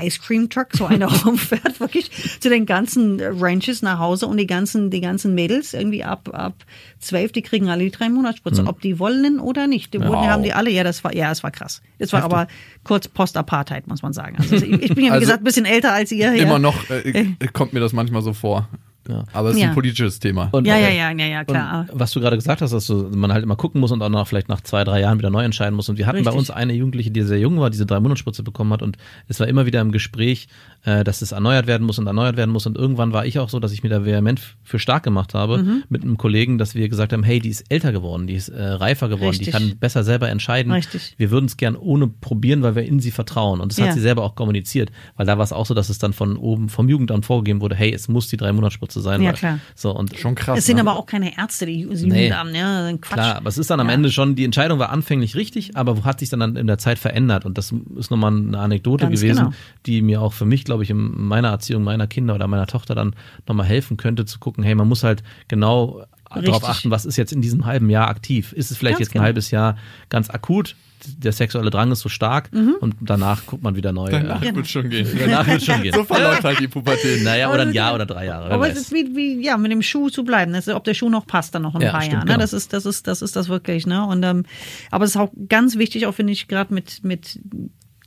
Ice 0.03 0.19
Cream 0.19 0.49
Truck 0.49 0.67
so 0.74 0.86
einer 0.86 1.05
rumfährt, 1.26 1.80
wirklich 1.80 2.11
zu 2.41 2.49
den 2.49 2.65
ganzen 2.65 3.19
äh, 3.19 3.30
Ranches 3.32 3.82
nach 3.82 3.99
Hause 3.99 4.28
und 4.28 4.36
die 4.38 4.47
ganzen, 4.47 4.89
die 4.89 4.99
ganzen 5.01 5.34
Mädels 5.36 5.74
irgendwie 5.74 6.03
ab, 6.03 6.30
ab 6.34 6.53
zwölf, 6.99 7.32
die 7.32 7.41
kriegen 7.41 7.69
alle 7.69 7.84
die 7.86 7.91
drei 7.91 8.09
Mhm. 8.09 8.15
Monatsspritze, 8.15 8.65
ob 8.67 8.82
die 8.82 8.99
wollen 8.99 9.39
oder 9.39 9.67
nicht. 9.67 9.93
Die 9.93 9.99
wurden, 9.99 10.09
Wow. 10.11 10.28
haben 10.28 10.43
die 10.43 10.53
alle, 10.53 10.69
ja, 10.72 10.84
das 10.84 11.03
war, 11.03 11.15
ja, 11.15 11.32
es 11.32 11.43
war 11.43 11.51
krass. 11.51 11.82
Es 11.99 12.11
war 12.13 12.24
aber 12.24 12.47
kurz 12.84 13.07
Post-Apartheid, 13.07 13.88
muss 13.88 14.01
man 14.01 14.11
sagen. 14.13 14.36
Also 14.39 14.55
ich, 14.55 14.63
ich 14.63 14.95
bin 14.95 15.05
ja, 15.05 15.11
wie 15.11 15.11
Also 15.11 15.19
gesagt, 15.22 15.41
ein 15.41 15.43
bisschen 15.45 15.65
älter 15.65 15.93
als 15.93 16.11
ihr. 16.11 16.34
ja. 16.36 16.43
Immer 16.43 16.57
noch 16.59 16.89
äh, 16.89 17.26
kommt 17.53 17.74
mir 17.74 17.80
das 17.80 17.93
manchmal 17.93 18.22
so 18.24 18.34
vor. 18.34 18.67
Ja. 19.12 19.24
Aber 19.34 19.49
es 19.49 19.55
ist 19.55 19.62
Ja. 19.62 19.70
ein 19.70 19.74
politisches 19.74 20.20
Thema. 20.20 20.49
Und- 20.51 20.66
Ja, 20.66 20.78
ja, 20.78 20.88
äh, 20.88 20.97
ja, 20.97 21.12
ja, 21.12 21.26
ja, 21.26 21.43
klar. 21.43 21.86
Und 21.91 21.99
was 21.99 22.12
du 22.12 22.20
gerade 22.20 22.36
gesagt 22.38 22.62
hast, 22.62 22.72
dass 22.72 22.86
du, 22.88 23.09
man 23.16 23.32
halt 23.34 23.43
immer 23.43 23.55
gucken 23.55 23.82
muss 23.82 23.91
und 23.91 24.01
auch 24.01 24.09
noch 24.09 24.28
vielleicht 24.28 24.49
nach 24.49 24.62
zwei, 24.62 24.84
drei 24.84 25.01
Jahren 25.01 25.18
wieder 25.20 25.30
neu 25.30 25.43
entscheiden 25.43 25.76
muss. 25.76 25.89
Und 25.89 25.97
wir 25.97 26.07
hatten 26.07 26.20
bei 26.24 26.30
Richtig. 26.32 26.39
uns 26.39 26.49
eine 26.51 26.74
Jugendliche, 26.74 27.12
die 27.12 27.22
sehr 27.24 27.39
jung 27.39 27.59
war, 27.59 27.70
diese 27.70 27.86
drei 27.86 27.99
Monatsspritze 27.99 28.43
bekommen 28.43 28.72
hat 28.74 28.82
und 28.82 28.97
es 29.28 29.39
war 29.39 29.47
immer 29.47 29.66
wieder 29.66 29.82
im 29.82 29.91
Gespräch, 29.91 30.47
äh, 30.84 31.03
dass 31.03 31.22
es 31.22 31.32
erneuert 31.32 31.68
werden 31.68 31.86
muss 31.86 31.99
und 31.99 32.07
erneuert 32.07 32.38
werden 32.38 32.51
muss. 32.51 32.66
Und 32.66 32.78
irgendwann 32.78 33.14
war 33.14 33.26
ich 33.26 33.38
auch 33.39 33.49
so, 33.49 33.59
dass 33.59 33.72
ich 33.72 33.84
mir 33.84 33.89
da 33.89 34.05
vehement 34.05 34.41
für 34.64 34.80
stark 34.80 35.03
gemacht 35.03 35.34
habe 35.34 35.59
Mhm. 35.59 35.84
mit 35.89 36.03
einem 36.03 36.18
Kollegen, 36.18 36.57
dass 36.57 36.74
wir 36.76 36.88
gesagt 36.89 37.14
haben, 37.14 37.24
hey, 37.24 37.39
die 37.39 37.49
ist 37.49 37.66
älter 37.70 37.91
geworden, 37.91 38.28
die 38.28 38.36
ist 38.36 38.49
äh, 38.49 38.64
reifer 38.64 39.09
geworden, 39.09 39.38
die 39.38 39.45
Richtig. 39.45 39.53
kann 39.53 39.78
besser 39.80 40.03
selber 40.03 40.30
entscheiden. 40.30 40.72
Richtig. 40.72 41.14
Wir 41.18 41.30
würden 41.32 41.45
es 41.45 41.57
gern 41.57 41.76
ohne 41.76 42.07
probieren, 42.07 42.64
weil 42.64 42.76
wir 42.76 42.84
in 42.84 42.99
sie 42.99 43.12
vertrauen. 43.12 43.59
Und 43.62 43.72
das 43.72 43.78
Ja. 43.80 43.88
hat 43.88 43.93
sie 43.93 43.99
selber 43.99 44.24
auch 44.24 44.36
kommuniziert, 44.36 44.91
weil 45.18 45.26
da 45.26 45.38
war 45.38 45.43
es 45.43 45.51
auch 45.53 45.66
so, 45.66 45.74
dass 45.74 45.89
es 45.89 45.99
dann 45.99 46.14
von 46.14 46.38
oben 46.38 46.70
vom 46.70 46.88
Jugendamt 46.89 47.26
vorgegeben 47.26 47.62
wurde, 47.62 47.76
hey, 47.76 47.93
es 47.93 48.07
muss 48.07 48.28
die 48.30 48.38
drei 48.38 48.51
Monatsspritze 48.53 49.01
sein. 49.02 49.22
Ja, 49.22 49.30
weil, 49.30 49.36
klar. 49.36 49.60
So 49.76 49.91
und 49.91 50.18
Schon 50.18 50.36
krass. 50.36 50.60
es 50.60 50.66
sind 50.66 50.76
ne? 50.76 50.82
aber 50.82 50.97
auch 50.97 51.06
keine 51.06 51.38
Ärzte, 51.38 51.66
die 51.66 51.86
die 51.88 52.06
Nee. 52.08 52.24
Jugendamt, 52.24 52.56
ja, 52.56 52.86
ein 52.88 53.02
Quatsch. 53.02 53.14
Klar, 53.14 53.36
aber 53.38 53.49
es 53.49 53.58
ist 53.58 53.70
dann 53.70 53.80
am 53.80 53.88
Ja. 53.88 53.93
Ende 53.93 54.12
schon, 54.12 54.36
die 54.36 54.45
Entscheidung 54.45 54.80
war 54.80 54.89
anfänglich 54.89 55.36
richtig, 55.36 55.76
aber 55.78 56.04
hat 56.04 56.20
sich 56.20 56.30
dann 56.30 56.56
in 56.56 56.68
der 56.68 56.78
Zeit 56.78 56.99
verändert. 56.99 57.45
Und 57.45 57.58
das 57.58 57.74
ist 57.97 58.12
nochmal 58.12 58.32
eine 58.36 58.60
Anekdote 58.60 59.06
Ganz 59.06 59.20
gewesen, 59.20 59.45
genau. 59.45 59.56
die 59.86 60.02
mir 60.02 60.22
auch 60.22 60.34
für 60.34 60.45
mich, 60.45 60.64
glaube 60.66 60.84
ich, 60.84 60.89
in 60.89 61.28
meiner 61.28 61.49
Erziehung 61.49 61.84
meiner 61.84 62.08
Kinder 62.08 62.36
oder 62.36 62.47
meiner 62.47 62.68
Tochter 62.68 62.95
dann 62.95 63.16
nochmal 63.47 63.66
helfen 63.66 63.97
könnte, 63.97 64.26
zu 64.26 64.39
gucken, 64.39 64.64
hey, 64.64 64.76
man 64.76 64.88
muss 64.88 65.04
halt 65.04 65.24
genau 65.47 66.04
darauf 66.34 66.64
achten, 66.64 66.91
was 66.91 67.06
ist 67.06 67.18
jetzt 67.18 67.34
in 67.34 67.41
diesem 67.41 67.66
halben 67.66 67.89
Jahr 67.89 68.08
aktiv. 68.08 68.54
Ist 68.54 68.72
es 68.72 68.78
vielleicht 68.78 68.93
Ganz 68.99 69.08
jetzt 69.08 69.12
genau. 69.14 69.24
ein 69.24 69.26
halbes 69.26 69.52
Jahr 69.52 69.76
ganz 70.10 70.30
akut? 70.30 70.76
Der 71.18 71.32
sexuelle 71.32 71.70
Drang 71.70 71.91
ist 71.91 71.99
so 72.02 72.10
stark 72.10 72.52
Mhm. 72.54 72.76
und 72.80 72.95
danach 73.02 73.45
guckt 73.45 73.64
man 73.64 73.76
wieder 73.76 73.91
neu. 73.91 74.10
Danach 74.10 74.41
äh, 74.43 74.56
wird 74.56 74.68
schon 74.68 74.89
gehen. 74.89 75.08
Danach 75.20 75.47
wird 75.47 75.64
schon 75.64 75.82
gehen. 75.82 75.93
So 75.95 76.04
verläuft 76.04 76.43
halt 76.43 76.60
die 76.60 76.68
Pubertät. 76.68 77.24
Naja, 77.24 77.49
oder 77.52 77.62
ein 77.64 77.68
das- 77.70 77.76
Jahr 77.76 77.93
oder 77.95 78.06
drei 78.06 78.26
Jahre. 78.26 78.52
Aber 78.52 78.64
weiß. 78.64 78.76
es 78.76 78.82
ist 78.84 78.91
wie, 78.93 79.16
wie, 79.16 79.43
ja, 79.43 79.58
mit 79.58 79.72
dem 79.72 79.82
Schuh 79.82 80.10
zu 80.10 80.24
bleiben. 80.24 80.54
Ist, 80.54 80.70
ob 80.70 80.84
der 80.84 80.93
Schuh 80.93 81.10
noch 81.10 81.26
passt 81.28 81.54
dann 81.56 81.62
noch 81.64 81.76
in 81.76 81.82
ein 81.82 81.86
Ja, 81.86 81.91
paar 81.91 82.02
stimmt, 82.02 82.14
Jahren. 82.14 82.28
Ne? 82.28 82.34
genau. 82.34 82.41
Das 82.41 82.54
ist, 82.54 82.74
das 82.74 82.86
ist, 82.86 83.08
das 83.08 83.22
ist 83.22 83.36
das 83.36 83.49
wirklich, 83.49 83.86
ne? 83.88 84.06
Und, 84.06 84.24
ähm, 84.24 84.43
aber 84.91 85.06
es 85.06 85.12
ist 85.12 85.18
auch 85.18 85.32
ganz 85.49 85.78
wichtig, 85.78 86.06
auch 86.08 86.14
finde 86.14 86.34
ich, 86.34 86.47
gerade 86.47 86.74
mit, 86.74 87.04
mit 87.04 87.39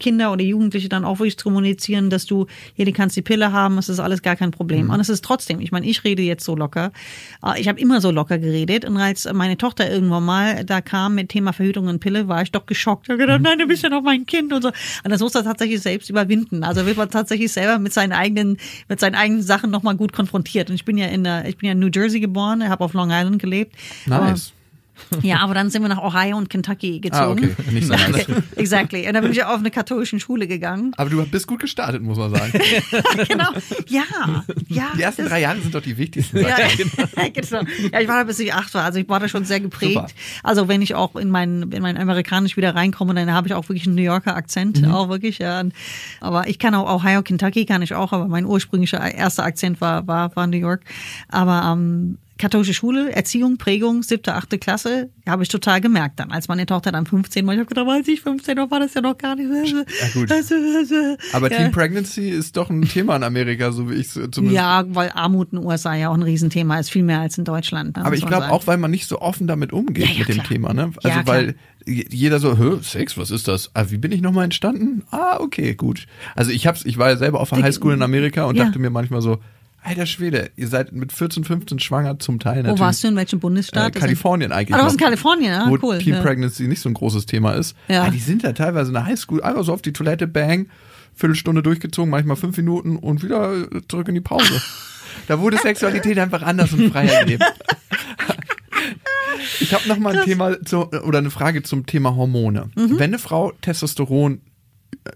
Kinder 0.01 0.33
oder 0.33 0.43
Jugendliche 0.43 0.89
dann 0.89 1.05
auch 1.05 1.19
wirklich 1.19 1.37
zu 1.39 1.45
kommunizieren, 1.45 2.11
dass 2.11 2.27
du, 2.27 2.47
hier, 2.75 2.85
du 2.85 2.93
kannst 2.93 3.17
die 3.17 3.23
Pille 3.23 3.53
haben, 3.53 3.79
es 3.79 3.89
ist 3.89 4.01
alles 4.01 4.23
gar 4.23 4.37
kein 4.37 4.49
Mhm. 4.49 4.53
Problem. 4.53 4.91
Und 4.91 5.01
es 5.01 5.09
ist 5.09 5.25
trotzdem, 5.25 5.61
ich 5.61 5.73
meine, 5.73 5.87
ich 5.87 6.05
rede 6.05 6.23
jetzt 6.23 6.45
so 6.45 6.57
locker. 6.57 6.93
Äh, 7.45 7.61
Ich 7.61 7.69
habe 7.69 7.79
immer 7.81 8.01
so 8.01 8.11
locker 8.11 8.39
geredet. 8.39 8.85
Und 8.85 8.97
als 8.97 9.29
meine 9.33 9.57
Tochter 9.59 9.91
irgendwann 9.91 10.25
mal 10.25 10.65
da 10.65 10.81
kam 10.81 11.15
mit 11.15 11.29
Thema 11.29 11.53
Verhütung 11.53 11.87
und 11.89 12.01
Pille, 12.01 12.29
war 12.29 12.43
ich 12.43 12.51
doch 12.53 12.67
geschockt. 12.67 13.05
Ich 13.07 13.11
habe 13.11 13.23
Mhm. 13.23 13.27
gedacht, 13.27 13.41
nein, 13.43 13.59
du 13.59 13.67
bist 13.67 13.83
ja 13.83 13.89
noch 13.89 14.03
mein 14.03 14.27
Kind 14.27 14.53
und 14.53 14.63
so. 14.63 14.69
Und 14.69 15.11
das 15.11 15.21
muss 15.21 15.35
er 15.35 15.45
tatsächlich 15.45 15.81
selbst 15.81 16.09
überwinden. 16.11 16.65
Also 16.65 16.87
wird 16.87 16.97
man 16.97 17.11
tatsächlich 17.11 17.53
selber 17.53 17.79
mit 17.79 17.93
seinen 17.93 18.13
eigenen, 18.13 18.57
mit 18.89 19.01
seinen 19.01 19.15
eigenen 19.15 19.43
Sachen 19.43 19.71
nochmal 19.71 19.97
gut 19.97 20.13
konfrontiert. 20.13 20.71
Und 20.71 20.77
ich 20.77 20.85
bin 20.85 20.97
ja 20.99 21.07
in 21.07 21.25
der, 21.25 21.47
ich 21.49 21.57
bin 21.59 21.67
ja 21.67 21.73
in 21.73 21.79
New 21.81 21.91
Jersey 21.95 22.21
geboren, 22.21 22.67
habe 22.69 22.83
auf 22.85 22.95
Long 22.95 23.11
Island 23.11 23.39
gelebt. 23.41 23.75
Nice. 24.07 24.53
Ja, 25.23 25.39
aber 25.41 25.55
dann 25.55 25.71
sind 25.71 25.83
wir 25.83 25.89
nach 25.89 26.03
Ohio 26.03 26.37
und 26.37 26.51
Kentucky 26.51 26.97
Ah, 26.97 27.09
gezogen. 27.09 27.57
okay. 27.59 27.71
Nicht 27.73 27.87
so 27.87 27.95
nice. 27.95 28.27
exactly. 28.57 29.07
Und 29.07 29.15
dann 29.15 29.23
bin 29.23 29.33
ich 29.33 29.45
auf 29.45 29.59
eine 29.59 29.71
katholische 29.71 30.19
Schule 30.21 30.47
gegangen. 30.47 30.93
Aber 30.97 31.09
du 31.11 31.25
bist 31.27 31.47
gut 31.47 31.61
gestartet, 31.61 32.03
muss 32.03 32.19
man 32.19 32.35
sagen. 32.35 32.53
genau. 33.29 33.51
Ja, 33.89 34.03
ja. 34.69 34.89
Die 34.97 35.03
ersten 35.03 35.27
drei 35.27 35.41
Jahre 35.41 35.61
sind 35.61 35.75
doch 35.75 35.83
die 35.83 35.97
wichtigsten. 35.97 36.39
Ja, 36.39 36.57
genau. 37.33 37.63
ja, 37.93 38.01
ich 38.01 38.09
war 38.09 38.19
da 38.19 38.25
bis 38.25 38.39
ich 38.39 38.53
acht 38.53 38.73
war. 38.75 38.85
Also 38.85 38.99
ich 38.99 39.09
war 39.09 39.21
da 39.21 39.29
schon 39.29 39.45
sehr 39.45 39.61
geprägt. 39.61 39.95
Super. 39.95 40.07
Also 40.43 40.69
wenn 40.69 40.83
ich 40.83 40.95
auch 40.95 41.17
in 41.17 41.31
mein, 41.31 41.71
in 41.73 41.83
mein 41.83 41.97
Amerikanisch 41.97 42.57
wieder 42.57 42.75
reinkomme, 42.75 43.15
dann 43.15 43.33
habe 43.33 43.49
ich 43.49 43.55
auch 43.55 43.69
wirklich 43.69 43.87
einen 43.87 43.97
New 43.97 44.03
Yorker 44.03 44.37
Akzent. 44.37 44.83
Mhm. 44.83 44.91
Auch 44.91 45.09
wirklich, 45.09 45.39
ja. 45.39 45.63
Aber 46.21 46.49
ich 46.49 46.59
kann 46.59 46.75
auch 46.75 46.93
Ohio, 47.03 47.23
Kentucky 47.23 47.65
kann 47.67 47.83
ich 47.83 47.95
auch, 47.95 48.13
aber 48.13 48.29
mein 48.29 48.45
ursprünglicher 48.47 49.01
erster 49.15 49.45
Akzent 49.45 49.81
war, 49.81 50.07
war, 50.07 50.35
war 50.37 50.47
New 50.47 50.57
York. 50.59 50.83
Aber 51.29 51.73
ähm, 51.73 52.19
katholische 52.45 52.75
Schule, 52.75 53.11
Erziehung, 53.11 53.57
Prägung, 53.57 54.03
siebte, 54.03 54.35
achte 54.35 54.59
Klasse, 54.59 55.09
habe 55.27 55.43
ich 55.45 55.49
total 55.49 55.81
gemerkt 55.81 56.21
dann. 56.21 56.31
Als 56.31 56.47
meine 56.47 56.67
Tochter 56.67 56.93
dann 56.93 57.07
15 57.07 57.47
war, 57.47 57.55
ich 57.55 57.59
habe 57.59 57.69
gedacht, 57.69 57.87
als 57.89 58.07
ich 58.07 58.21
15 58.21 58.59
war, 58.59 58.71
war 58.71 58.81
das 58.81 58.93
ja 58.93 59.01
noch 59.01 59.17
gar 59.17 59.35
nicht. 59.35 59.49
Ja, 59.49 60.09
gut. 60.13 60.31
Aber 61.33 61.51
ja. 61.51 61.57
Teen 61.57 61.73
Pregnancy 61.73 62.29
ist 62.29 62.59
doch 62.59 62.69
ein 62.69 62.83
Thema 62.83 63.17
in 63.17 63.23
Amerika, 63.23 63.73
so 63.73 63.89
wie 63.91 63.95
ich 63.95 64.09
es 64.09 64.13
zumindest. 64.13 64.53
Ja, 64.57 64.85
weil 64.89 65.11
Armut 65.15 65.53
in 65.53 65.61
den 65.61 65.67
USA 65.67 65.95
ja 65.95 66.11
auch 66.11 66.15
ein 66.15 66.23
Riesenthema 66.23 66.79
ist, 66.79 66.91
viel 66.91 67.03
mehr 67.03 67.21
als 67.21 67.39
in 67.39 67.45
Deutschland. 67.45 67.97
ne, 67.97 68.05
Aber 68.05 68.15
ich 68.15 68.27
glaube 68.27 68.51
auch, 68.51 68.67
weil 68.67 68.77
man 68.77 68.91
nicht 68.91 69.09
so 69.09 69.23
offen 69.23 69.47
damit 69.47 69.73
umgeht 69.73 70.11
Ja, 70.11 70.19
mit 70.19 70.29
dem 70.29 70.35
klar. 70.35 70.47
Thema, 70.47 70.75
ne? 70.75 70.93
Also 71.03 71.21
weil 71.25 71.55
jeder 71.87 72.41
so, 72.41 72.59
Hö, 72.59 72.79
Sex, 72.83 73.17
was 73.17 73.31
ist 73.31 73.49
das? 73.49 73.71
Ah, 73.73 73.87
wie 73.89 73.97
bin 73.97 74.13
ich 74.13 74.21
nochmal 74.21 74.45
entstanden? 74.45 75.03
Ah, 75.11 75.39
okay, 75.41 75.75
gut. 75.75 76.05
Also 76.35 76.51
ich 76.51 76.67
hab's, 76.67 76.85
ich 76.85 76.99
war 76.99 77.09
ja 77.09 77.17
selber 77.17 77.41
auf 77.41 77.49
der 77.49 77.63
Highschool 77.63 77.95
in 77.95 78.03
Amerika 78.03 78.45
und 78.45 78.59
dachte 78.59 78.79
mir 78.79 78.91
manchmal 78.91 79.23
so, 79.23 79.39
alter 79.85 80.07
Schwede, 80.07 80.51
ihr 80.57 80.69
seid 80.69 80.93
mit 80.93 81.13
14, 81.13 81.45
15 81.45 81.79
schwanger 81.79 82.19
zum 82.19 82.39
Teil 82.39 82.63
natürlich. 82.63 82.79
Wo 82.81 82.85
warst 82.85 83.05
du, 83.05 83.09
in 83.09 83.17
welchem 83.17 83.41
Bundesstaat? 83.41 83.95
Äh, 83.95 83.99
Kalifornien 84.01 84.51
eigentlich. 84.53 84.75
Ah, 84.75 84.79
du 84.79 84.85
warst 84.85 84.97
in. 84.97 85.05
Kalifornien, 85.05 85.53
ah, 85.53 85.67
wo 85.69 85.79
cool. 85.83 85.99
Teen 85.99 86.15
ja. 86.15 86.23
Pregnancy 86.23 86.67
nicht 86.67 86.81
so 86.81 86.89
ein 86.89 86.95
großes 86.95 87.27
Thema 87.27 87.53
ist. 87.53 87.77
Ja. 87.89 88.03
Aber 88.03 88.11
die 88.11 88.19
sind 88.19 88.45
da 88.45 88.53
teilweise 88.53 88.89
in 88.89 88.95
der 88.95 89.07
Highschool 89.07 89.43
einfach 89.43 89.65
so 89.65 89.73
auf 89.73 89.83
die 89.83 89.93
Toilette, 89.93 90.27
bang, 90.27 90.69
Viertelstunde 91.15 91.63
durchgezogen, 91.63 92.11
manchmal 92.11 92.37
fünf 92.37 92.57
Minuten 92.57 92.97
und 92.97 93.23
wieder 93.23 93.53
zurück 93.89 94.09
in 94.09 94.15
die 94.15 94.21
Pause. 94.21 94.61
da 95.29 95.39
wurde 95.39 95.59
Sexualität 95.59 96.19
einfach 96.19 96.43
anders 96.43 96.73
und 96.73 96.91
freier 96.91 97.25
gelebt. 97.25 97.45
Ich 99.61 99.73
habe 99.73 99.87
noch 99.89 99.99
mal 99.99 100.17
ein 100.17 100.25
Thema 100.25 100.61
zu, 100.65 100.91
oder 100.91 101.19
eine 101.19 101.31
Frage 101.31 101.63
zum 101.63 101.87
Thema 101.87 102.17
Hormone. 102.17 102.71
Mhm. 102.75 102.99
Wenn 102.99 103.11
eine 103.11 103.19
Frau 103.19 103.53
Testosteron 103.61 104.41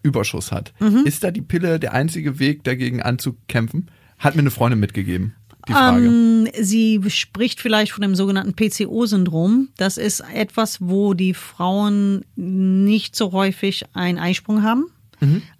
Überschuss 0.02 0.52
hat, 0.52 0.72
Mhm. 0.80 1.04
ist 1.04 1.24
da 1.24 1.30
die 1.30 1.40
Pille 1.42 1.78
der 1.78 1.92
einzige 1.92 2.38
Weg 2.38 2.64
dagegen 2.64 3.02
anzukämpfen? 3.02 3.90
Hat 4.18 4.34
mir 4.34 4.40
eine 4.40 4.50
Freundin 4.50 4.80
mitgegeben. 4.80 5.34
Die 5.68 5.72
Frage. 5.72 6.06
Ähm, 6.06 6.48
sie 6.60 7.00
spricht 7.08 7.60
vielleicht 7.60 7.92
von 7.92 8.02
dem 8.02 8.14
sogenannten 8.14 8.54
PCO-Syndrom. 8.54 9.68
Das 9.76 9.96
ist 9.98 10.22
etwas, 10.32 10.78
wo 10.80 11.14
die 11.14 11.34
Frauen 11.34 12.24
nicht 12.36 13.14
so 13.14 13.32
häufig 13.32 13.84
einen 13.92 14.18
Eisprung 14.18 14.62
haben, 14.62 14.86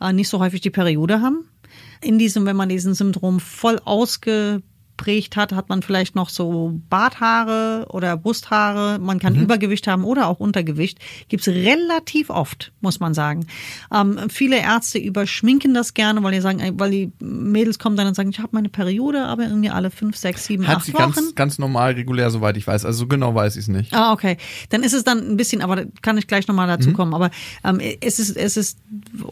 äh, 0.00 0.12
nicht 0.12 0.28
so 0.28 0.38
häufig 0.38 0.60
die 0.60 0.70
Periode 0.70 1.20
haben. 1.20 1.48
In 2.00 2.18
diesem, 2.18 2.46
wenn 2.46 2.56
man 2.56 2.68
diesen 2.68 2.94
Syndrom 2.94 3.40
voll 3.40 3.80
ausgeprägt 4.98 5.36
hat, 5.36 5.52
hat 5.52 5.68
man 5.68 5.82
vielleicht 5.82 6.14
noch 6.16 6.28
so 6.28 6.80
Barthaare 6.90 7.86
oder 7.90 8.16
Brusthaare. 8.16 8.98
Man 8.98 9.18
kann 9.18 9.34
Übergewicht 9.36 9.86
haben 9.86 10.04
oder 10.04 10.26
auch 10.26 10.40
Untergewicht. 10.40 10.98
Gibt's 11.28 11.46
relativ 11.48 12.30
oft, 12.30 12.72
muss 12.80 12.98
man 13.00 13.14
sagen. 13.14 13.46
Ähm, 13.94 14.18
viele 14.28 14.58
Ärzte 14.58 14.98
überschminken 14.98 15.72
das 15.74 15.94
gerne, 15.94 16.22
weil 16.22 16.32
die 16.32 16.40
sagen, 16.40 16.60
weil 16.78 16.90
die 16.90 17.12
Mädels 17.20 17.78
kommen 17.78 17.96
dann 17.96 18.08
und 18.08 18.14
sagen, 18.14 18.30
ich 18.30 18.38
habe 18.38 18.48
meine 18.52 18.68
Periode, 18.68 19.24
aber 19.24 19.44
irgendwie 19.44 19.70
alle 19.70 19.90
fünf, 19.90 20.16
sechs, 20.16 20.44
sieben, 20.46 20.66
Hat 20.66 20.78
acht 20.78 20.86
sie 20.86 20.94
Wochen. 20.94 21.12
ganz, 21.12 21.34
ganz 21.34 21.58
normal, 21.58 21.92
regulär, 21.92 22.30
soweit 22.30 22.56
ich 22.56 22.66
weiß. 22.66 22.84
Also 22.84 23.00
so 23.00 23.06
genau 23.06 23.34
weiß 23.34 23.54
ich 23.56 23.62
es 23.62 23.68
nicht. 23.68 23.94
Ah, 23.94 24.12
okay. 24.12 24.36
Dann 24.70 24.82
ist 24.82 24.92
es 24.94 25.04
dann 25.04 25.18
ein 25.18 25.36
bisschen, 25.36 25.62
aber 25.62 25.76
da 25.76 25.82
kann 26.02 26.18
ich 26.18 26.26
gleich 26.26 26.48
nochmal 26.48 26.66
Mhm. 26.66 26.70
dazu 26.72 26.92
kommen. 26.92 27.14
Aber 27.14 27.30
ähm, 27.64 27.80
es 28.00 28.18
ist, 28.18 28.36
es 28.36 28.56
ist, 28.56 28.78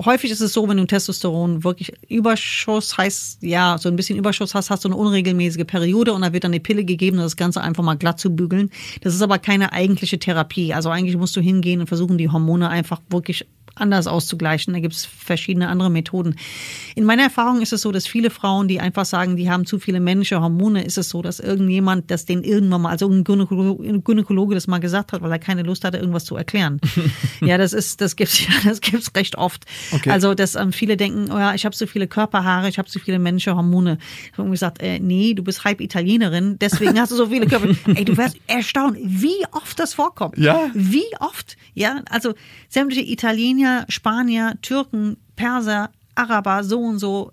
häufig 0.04 0.30
ist 0.30 0.40
es 0.40 0.52
so, 0.52 0.68
wenn 0.68 0.76
du 0.76 0.86
Testosteron 0.86 1.64
wirklich 1.64 1.92
Überschuss 2.08 2.96
heißt, 2.96 3.42
ja, 3.42 3.76
so 3.78 3.88
ein 3.88 3.96
bisschen 3.96 4.16
Überschuss 4.18 4.54
hast, 4.54 4.70
hast 4.70 4.84
du 4.84 4.88
eine 4.88 4.96
unregelmäßige 4.96 5.55
Periode 5.64 6.12
und 6.12 6.22
da 6.22 6.32
wird 6.32 6.44
dann 6.44 6.52
eine 6.52 6.60
Pille 6.60 6.84
gegeben, 6.84 7.16
um 7.18 7.22
das 7.22 7.36
Ganze 7.36 7.60
einfach 7.60 7.82
mal 7.82 7.96
glatt 7.96 8.20
zu 8.20 8.34
bügeln. 8.34 8.70
Das 9.00 9.14
ist 9.14 9.22
aber 9.22 9.38
keine 9.38 9.72
eigentliche 9.72 10.18
Therapie. 10.18 10.74
Also 10.74 10.90
eigentlich 10.90 11.16
musst 11.16 11.36
du 11.36 11.40
hingehen 11.40 11.80
und 11.80 11.86
versuchen, 11.86 12.18
die 12.18 12.28
Hormone 12.28 12.68
einfach 12.68 13.00
wirklich 13.08 13.46
anders 13.76 14.06
auszugleichen. 14.06 14.74
Da 14.74 14.80
gibt 14.80 14.94
es 14.94 15.04
verschiedene 15.04 15.68
andere 15.68 15.90
Methoden. 15.90 16.36
In 16.94 17.04
meiner 17.04 17.24
Erfahrung 17.24 17.60
ist 17.60 17.72
es 17.72 17.82
so, 17.82 17.92
dass 17.92 18.06
viele 18.06 18.30
Frauen, 18.30 18.68
die 18.68 18.80
einfach 18.80 19.04
sagen, 19.04 19.36
die 19.36 19.50
haben 19.50 19.66
zu 19.66 19.78
viele 19.78 20.00
männliche 20.00 20.40
Hormone, 20.40 20.84
ist 20.84 20.98
es 20.98 21.08
so, 21.08 21.22
dass 21.22 21.40
irgendjemand, 21.40 22.10
das 22.10 22.24
den 22.24 22.42
irgendwann 22.42 22.82
mal, 22.82 22.90
also 22.90 23.08
ein 23.08 23.22
Gynäkologe, 23.22 24.00
Gynäkologe 24.00 24.54
das 24.54 24.66
mal 24.66 24.78
gesagt 24.78 25.12
hat, 25.12 25.22
weil 25.22 25.30
er 25.30 25.38
keine 25.38 25.62
Lust 25.62 25.84
hatte, 25.84 25.98
irgendwas 25.98 26.24
zu 26.24 26.36
erklären. 26.36 26.80
ja, 27.40 27.58
das 27.58 27.72
ist, 27.72 28.00
das 28.00 28.16
gibt's 28.16 28.40
ja, 28.46 28.54
das 28.64 28.80
gibt's 28.80 29.10
recht 29.14 29.36
oft. 29.36 29.64
Okay. 29.92 30.10
Also, 30.10 30.34
dass 30.34 30.54
ähm, 30.54 30.72
viele 30.72 30.96
denken, 30.96 31.30
oh 31.30 31.38
ja, 31.38 31.54
ich 31.54 31.64
habe 31.64 31.76
so 31.76 31.86
viele 31.86 32.06
Körperhaare, 32.06 32.68
ich 32.68 32.78
habe 32.78 32.88
so 32.88 32.98
viele 32.98 33.18
männliche 33.18 33.54
Hormone. 33.54 33.98
Ich 34.32 34.38
habe 34.38 34.50
gesagt, 34.50 34.82
äh, 34.82 34.98
nee, 34.98 35.34
du 35.34 35.42
bist 35.42 35.64
halb 35.64 35.80
Italienerin, 35.80 36.58
deswegen 36.58 36.98
hast 36.98 37.12
du 37.12 37.16
so 37.16 37.26
viele 37.26 37.46
Körper. 37.46 37.68
Ey, 37.94 38.04
du 38.04 38.16
wärst 38.16 38.38
erstaunt, 38.46 38.96
wie 39.02 39.44
oft 39.52 39.78
das 39.78 39.94
vorkommt. 39.94 40.38
Ja. 40.38 40.70
Wie 40.74 41.04
oft? 41.20 41.56
Ja, 41.74 42.02
also 42.08 42.34
sämtliche 42.68 43.10
Italiener, 43.10 43.65
Spanier, 43.88 44.54
Türken, 44.62 45.16
Perser, 45.36 45.90
Araber, 46.14 46.64
so 46.64 46.80
und 46.80 46.98
so. 46.98 47.32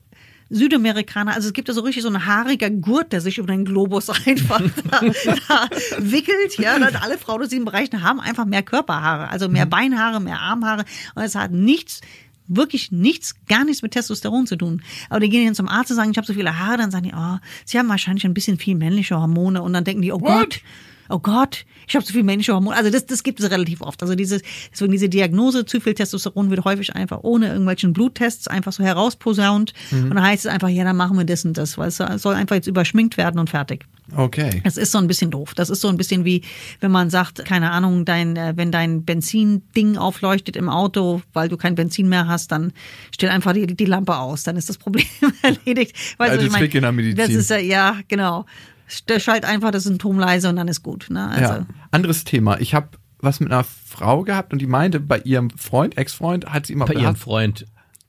Südamerikaner, 0.49 1.33
also 1.33 1.47
es 1.47 1.53
gibt 1.53 1.67
ja 1.67 1.73
so 1.73 1.81
richtig 1.81 2.03
so 2.03 2.09
ein 2.09 2.27
haariger 2.27 2.69
Gurt, 2.69 3.11
der 3.11 3.21
sich 3.21 3.39
über 3.39 3.47
den 3.47 3.65
Globus 3.65 4.09
einfach 4.27 4.61
da, 4.91 4.99
da 4.99 5.69
wickelt. 5.97 6.59
Ja, 6.59 6.75
und 6.75 7.01
alle 7.01 7.17
Frauen 7.17 7.41
aus 7.41 7.49
diesen 7.49 7.65
Bereichen 7.65 8.03
haben 8.03 8.19
einfach 8.19 8.45
mehr 8.45 8.61
Körperhaare, 8.61 9.29
also 9.29 9.49
mehr 9.49 9.65
Beinhaare, 9.65 10.19
mehr 10.19 10.39
Armhaare. 10.39 10.85
Und 11.15 11.23
es 11.23 11.33
hat 11.33 11.51
nichts 11.51 12.01
wirklich 12.47 12.91
nichts, 12.91 13.35
gar 13.47 13.63
nichts 13.63 13.81
mit 13.81 13.93
Testosteron 13.93 14.47
zu 14.47 14.57
tun. 14.57 14.81
Aber 15.09 15.19
die 15.19 15.29
gehen 15.29 15.45
dann 15.45 15.55
zum 15.55 15.67
Arzt 15.67 15.91
und 15.91 15.97
sagen, 15.97 16.11
ich 16.11 16.17
habe 16.17 16.27
so 16.27 16.33
viele 16.33 16.59
Haare, 16.59 16.77
dann 16.77 16.91
sagen 16.91 17.05
die, 17.05 17.13
oh, 17.15 17.37
sie 17.65 17.79
haben 17.79 17.89
wahrscheinlich 17.89 18.25
ein 18.25 18.33
bisschen 18.33 18.57
viel 18.57 18.75
männliche 18.75 19.19
Hormone 19.19 19.61
und 19.61 19.73
dann 19.73 19.83
denken 19.83 20.01
die, 20.01 20.11
oh 20.11 20.19
Gott, 20.19 20.61
oh 21.09 21.19
Gott, 21.19 21.65
ich 21.87 21.95
habe 21.95 22.05
zu 22.05 22.13
viel 22.13 22.23
männliche 22.23 22.53
Hormone. 22.53 22.75
Also 22.75 22.89
das, 22.89 23.05
das 23.05 23.23
gibt 23.23 23.39
es 23.39 23.49
relativ 23.51 23.81
oft. 23.81 24.01
Also 24.01 24.15
dieses, 24.15 24.41
deswegen 24.71 24.91
diese 24.91 25.09
Diagnose, 25.09 25.65
zu 25.65 25.79
viel 25.79 25.93
Testosteron 25.93 26.49
wird 26.49 26.63
häufig 26.65 26.95
einfach 26.95 27.19
ohne 27.23 27.47
irgendwelchen 27.47 27.93
Bluttests 27.93 28.47
einfach 28.47 28.73
so 28.73 28.83
herausposaunt. 28.83 29.73
Und 29.91 30.09
dann 30.09 30.21
heißt 30.21 30.45
es 30.45 30.51
einfach, 30.51 30.69
ja, 30.69 30.83
dann 30.83 30.97
machen 30.97 31.17
wir 31.17 31.25
das 31.25 31.45
und 31.45 31.57
das, 31.57 31.77
weil 31.77 31.89
es 31.89 31.97
soll 31.97 32.35
einfach 32.35 32.55
jetzt 32.55 32.67
überschminkt 32.67 33.17
werden 33.17 33.39
und 33.39 33.49
fertig. 33.49 33.85
Okay. 34.15 34.61
Das 34.63 34.77
ist 34.77 34.91
so 34.91 34.97
ein 34.97 35.07
bisschen 35.07 35.31
doof. 35.31 35.53
Das 35.55 35.69
ist 35.69 35.81
so 35.81 35.87
ein 35.87 35.97
bisschen 35.97 36.25
wie, 36.25 36.41
wenn 36.81 36.91
man 36.91 37.09
sagt, 37.09 37.45
keine 37.45 37.71
Ahnung, 37.71 38.05
dein, 38.05 38.35
äh, 38.35 38.53
wenn 38.55 38.71
dein 38.71 39.05
Benzinding 39.05 39.97
aufleuchtet 39.97 40.55
im 40.55 40.69
Auto, 40.69 41.21
weil 41.31 41.47
du 41.47 41.57
kein 41.57 41.75
Benzin 41.75 42.09
mehr 42.09 42.27
hast, 42.27 42.51
dann 42.51 42.73
stell 43.13 43.29
einfach 43.29 43.53
die, 43.53 43.65
die 43.65 43.85
Lampe 43.85 44.17
aus. 44.17 44.43
Dann 44.43 44.57
ist 44.57 44.69
das 44.69 44.77
Problem 44.77 45.05
erledigt. 45.41 45.95
Weißt 46.17 46.29
du, 46.29 46.33
Alte 46.33 46.45
ich 46.45 46.51
mein, 46.51 46.61
Trick 46.61 46.75
in 46.75 46.81
der 46.81 46.91
Medizin. 46.91 47.17
Das 47.17 47.29
ist 47.29 47.49
ja, 47.49 47.57
ja, 47.57 47.99
genau. 48.07 48.45
St- 48.89 49.19
Schalt 49.19 49.45
einfach 49.45 49.71
das 49.71 49.83
Symptom 49.83 50.19
leise 50.19 50.49
und 50.49 50.55
dann 50.55 50.67
ist 50.67 50.83
gut. 50.83 51.07
Ne? 51.09 51.27
Also, 51.29 51.53
Ja. 51.53 51.65
Anderes 51.91 52.23
Thema. 52.23 52.59
Ich 52.59 52.73
habe 52.73 52.89
was 53.19 53.39
mit 53.39 53.51
einer 53.51 53.63
Frau 53.63 54.23
gehabt 54.23 54.51
und 54.51 54.59
die 54.59 54.67
meinte, 54.67 54.99
bei 54.99 55.19
ihrem 55.19 55.49
Freund, 55.51 55.97
Ex-Freund, 55.97 56.47
hat 56.47 56.65
sie 56.65 56.73
immer 56.73 56.85
Bei 56.85 56.93
ihrem 56.95 57.15
Freund. 57.15 57.65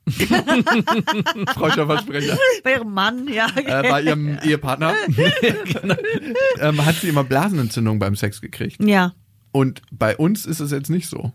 Freundschaftsversprecher. 1.53 2.37
bei 2.63 2.73
ihrem 2.73 2.93
Mann, 2.93 3.27
ja. 3.27 3.47
äh, 3.55 3.89
bei 3.89 4.01
ihrem 4.01 4.37
Ehepartner 4.43 4.93
ähm, 6.59 6.85
hat 6.85 6.95
sie 6.95 7.09
immer 7.09 7.23
Blasenentzündung 7.23 7.99
beim 7.99 8.15
Sex 8.15 8.41
gekriegt. 8.41 8.83
ja. 8.83 9.13
Und 9.51 9.81
bei 9.89 10.17
uns 10.17 10.45
ist 10.45 10.59
es 10.59 10.71
jetzt 10.71 10.89
nicht 10.89 11.07
so. 11.07 11.31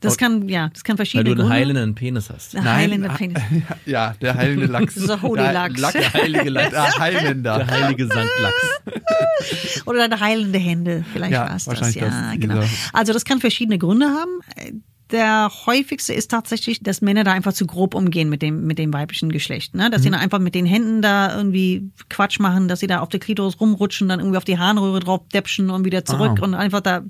Das 0.00 0.16
kann, 0.16 0.48
ja, 0.48 0.68
das 0.72 0.84
kann 0.84 0.94
Weil 0.94 1.06
verschiedene 1.06 1.24
du 1.24 1.30
einen 1.32 1.40
Gründe- 1.50 1.54
heilenden 1.54 1.94
Penis 1.94 2.30
hast. 2.30 2.56
Eine 2.56 2.72
heilende 2.74 3.08
Penis. 3.10 3.42
Ja, 3.86 4.14
der 4.20 4.34
heilende 4.34 4.66
Lachs. 4.72 4.94
Das 4.94 5.02
ist 5.04 5.08
der 5.08 5.16
der 5.18 5.52
Lachs. 5.52 5.80
Lachs. 5.80 5.92
Der 5.94 6.12
heilige 6.14 6.50
Lachs. 6.50 6.70
Der 7.58 7.66
heilige 7.66 8.06
Sankt 8.06 8.32
Lachs. 8.40 9.82
Oder 9.86 10.08
deine 10.08 10.20
heilende 10.20 10.58
Hände, 10.58 11.04
vielleicht 11.12 11.32
Ja, 11.32 11.48
war 11.48 11.56
es 11.56 11.64
das. 11.64 11.94
Ja, 11.94 12.06
das, 12.08 12.40
genau. 12.40 12.60
dieser- 12.60 12.68
Also 12.92 13.12
das 13.12 13.24
kann 13.24 13.40
verschiedene 13.40 13.78
Gründe 13.78 14.06
haben. 14.06 14.40
Der 15.10 15.50
häufigste 15.66 16.12
ist 16.12 16.30
tatsächlich, 16.30 16.82
dass 16.82 17.00
Männer 17.00 17.24
da 17.24 17.32
einfach 17.32 17.54
zu 17.54 17.66
grob 17.66 17.94
umgehen 17.94 18.28
mit 18.28 18.42
dem, 18.42 18.66
mit 18.66 18.78
dem 18.78 18.92
weiblichen 18.92 19.30
Geschlecht. 19.32 19.74
Ne? 19.74 19.88
Dass 19.90 20.02
sie 20.02 20.10
dann 20.10 20.20
einfach 20.20 20.38
mit 20.38 20.54
den 20.54 20.66
Händen 20.66 21.00
da 21.00 21.34
irgendwie 21.34 21.90
Quatsch 22.10 22.38
machen, 22.40 22.68
dass 22.68 22.80
sie 22.80 22.86
da 22.86 23.00
auf 23.00 23.08
der 23.08 23.18
Klitoris 23.18 23.58
rumrutschen, 23.60 24.08
dann 24.08 24.20
irgendwie 24.20 24.36
auf 24.36 24.44
die 24.44 24.58
Harnröhre 24.58 25.00
drauf 25.00 25.22
däpschen 25.32 25.70
und 25.70 25.84
wieder 25.86 26.04
zurück 26.04 26.38
Ah. 26.40 26.44
und 26.44 26.54
einfach 26.54 26.80
da 26.80 27.02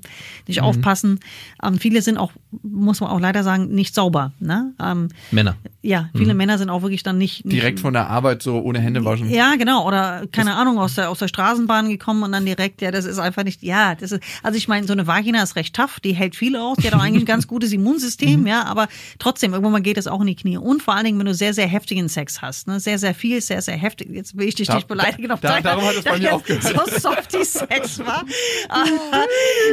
nicht 0.47 0.61
aufpassen. 0.61 1.19
Ähm, 1.61 1.77
viele 1.77 2.01
sind 2.01 2.17
auch, 2.17 2.31
muss 2.63 3.01
man 3.01 3.09
auch 3.09 3.19
leider 3.19 3.43
sagen, 3.43 3.67
nicht 3.67 3.93
sauber. 3.93 4.31
Ne? 4.39 4.73
Ähm, 4.81 5.09
Männer. 5.31 5.57
Ja, 5.81 6.09
viele 6.15 6.33
Männer 6.33 6.57
sind 6.57 6.69
auch 6.69 6.81
wirklich 6.81 7.03
dann 7.03 7.17
nicht, 7.17 7.45
nicht 7.45 7.55
Direkt 7.55 7.79
von 7.79 7.93
der 7.93 8.07
Arbeit 8.09 8.43
so 8.43 8.59
ohne 8.59 8.79
Hände 8.79 9.05
waschen. 9.05 9.29
ja, 9.29 9.55
genau. 9.55 9.87
Oder 9.87 10.23
keine 10.31 10.55
Ahnung, 10.55 10.77
aus 10.77 10.95
der, 10.95 11.09
aus 11.09 11.19
der 11.19 11.27
Straßenbahn 11.29 11.87
gekommen 11.89 12.23
und 12.23 12.31
dann 12.33 12.45
direkt, 12.45 12.81
ja, 12.81 12.91
das 12.91 13.05
ist 13.05 13.17
einfach 13.19 13.43
nicht, 13.45 13.63
ja, 13.63 13.95
das 13.95 14.11
ist, 14.11 14.21
also 14.43 14.57
ich 14.57 14.67
meine, 14.67 14.85
so 14.87 14.93
eine 14.93 15.07
Vagina 15.07 15.41
ist 15.41 15.55
recht 15.55 15.73
tough, 15.75 15.99
die 16.01 16.11
hält 16.13 16.35
viel 16.35 16.55
aus, 16.57 16.77
die 16.77 16.87
hat 16.87 16.93
auch 16.95 17.01
eigentlich 17.01 17.23
ein 17.23 17.25
ganz 17.25 17.47
gutes 17.47 17.71
Immunsystem, 17.71 18.45
ja, 18.45 18.63
aber 18.65 18.87
trotzdem, 19.19 19.53
irgendwann 19.53 19.71
mal 19.71 19.81
geht 19.81 19.97
es 19.97 20.07
auch 20.07 20.19
in 20.21 20.27
die 20.27 20.35
Knie. 20.35 20.57
Und 20.57 20.83
vor 20.83 20.95
allen 20.95 21.05
Dingen, 21.05 21.17
wenn 21.19 21.25
du 21.27 21.33
sehr, 21.33 21.53
sehr 21.53 21.67
heftigen 21.67 22.09
Sex 22.09 22.41
hast, 22.41 22.67
ne, 22.67 22.79
sehr, 22.79 22.99
sehr 22.99 23.13
viel, 23.15 23.39
sehr, 23.41 23.61
sehr 23.61 23.77
heftig, 23.77 24.09
jetzt 24.11 24.35
will 24.37 24.47
ich 24.49 24.55
dich 24.55 24.67
Da- 24.67 24.75
nicht 24.75 24.87
beleidigen 24.87 25.31
auf 25.31 25.39
da- 25.39 25.61
darum 25.61 25.85
hat 25.85 25.95
es 25.95 26.03
bei 26.03 26.17
mir 26.17 26.23
dass 26.25 26.33
aufgehört. 26.33 26.63
So 26.63 26.99
softy 26.99 27.45
Sex 27.45 27.99
war. 27.99 28.23
Aber 28.69 28.89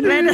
wenn, 0.02 0.28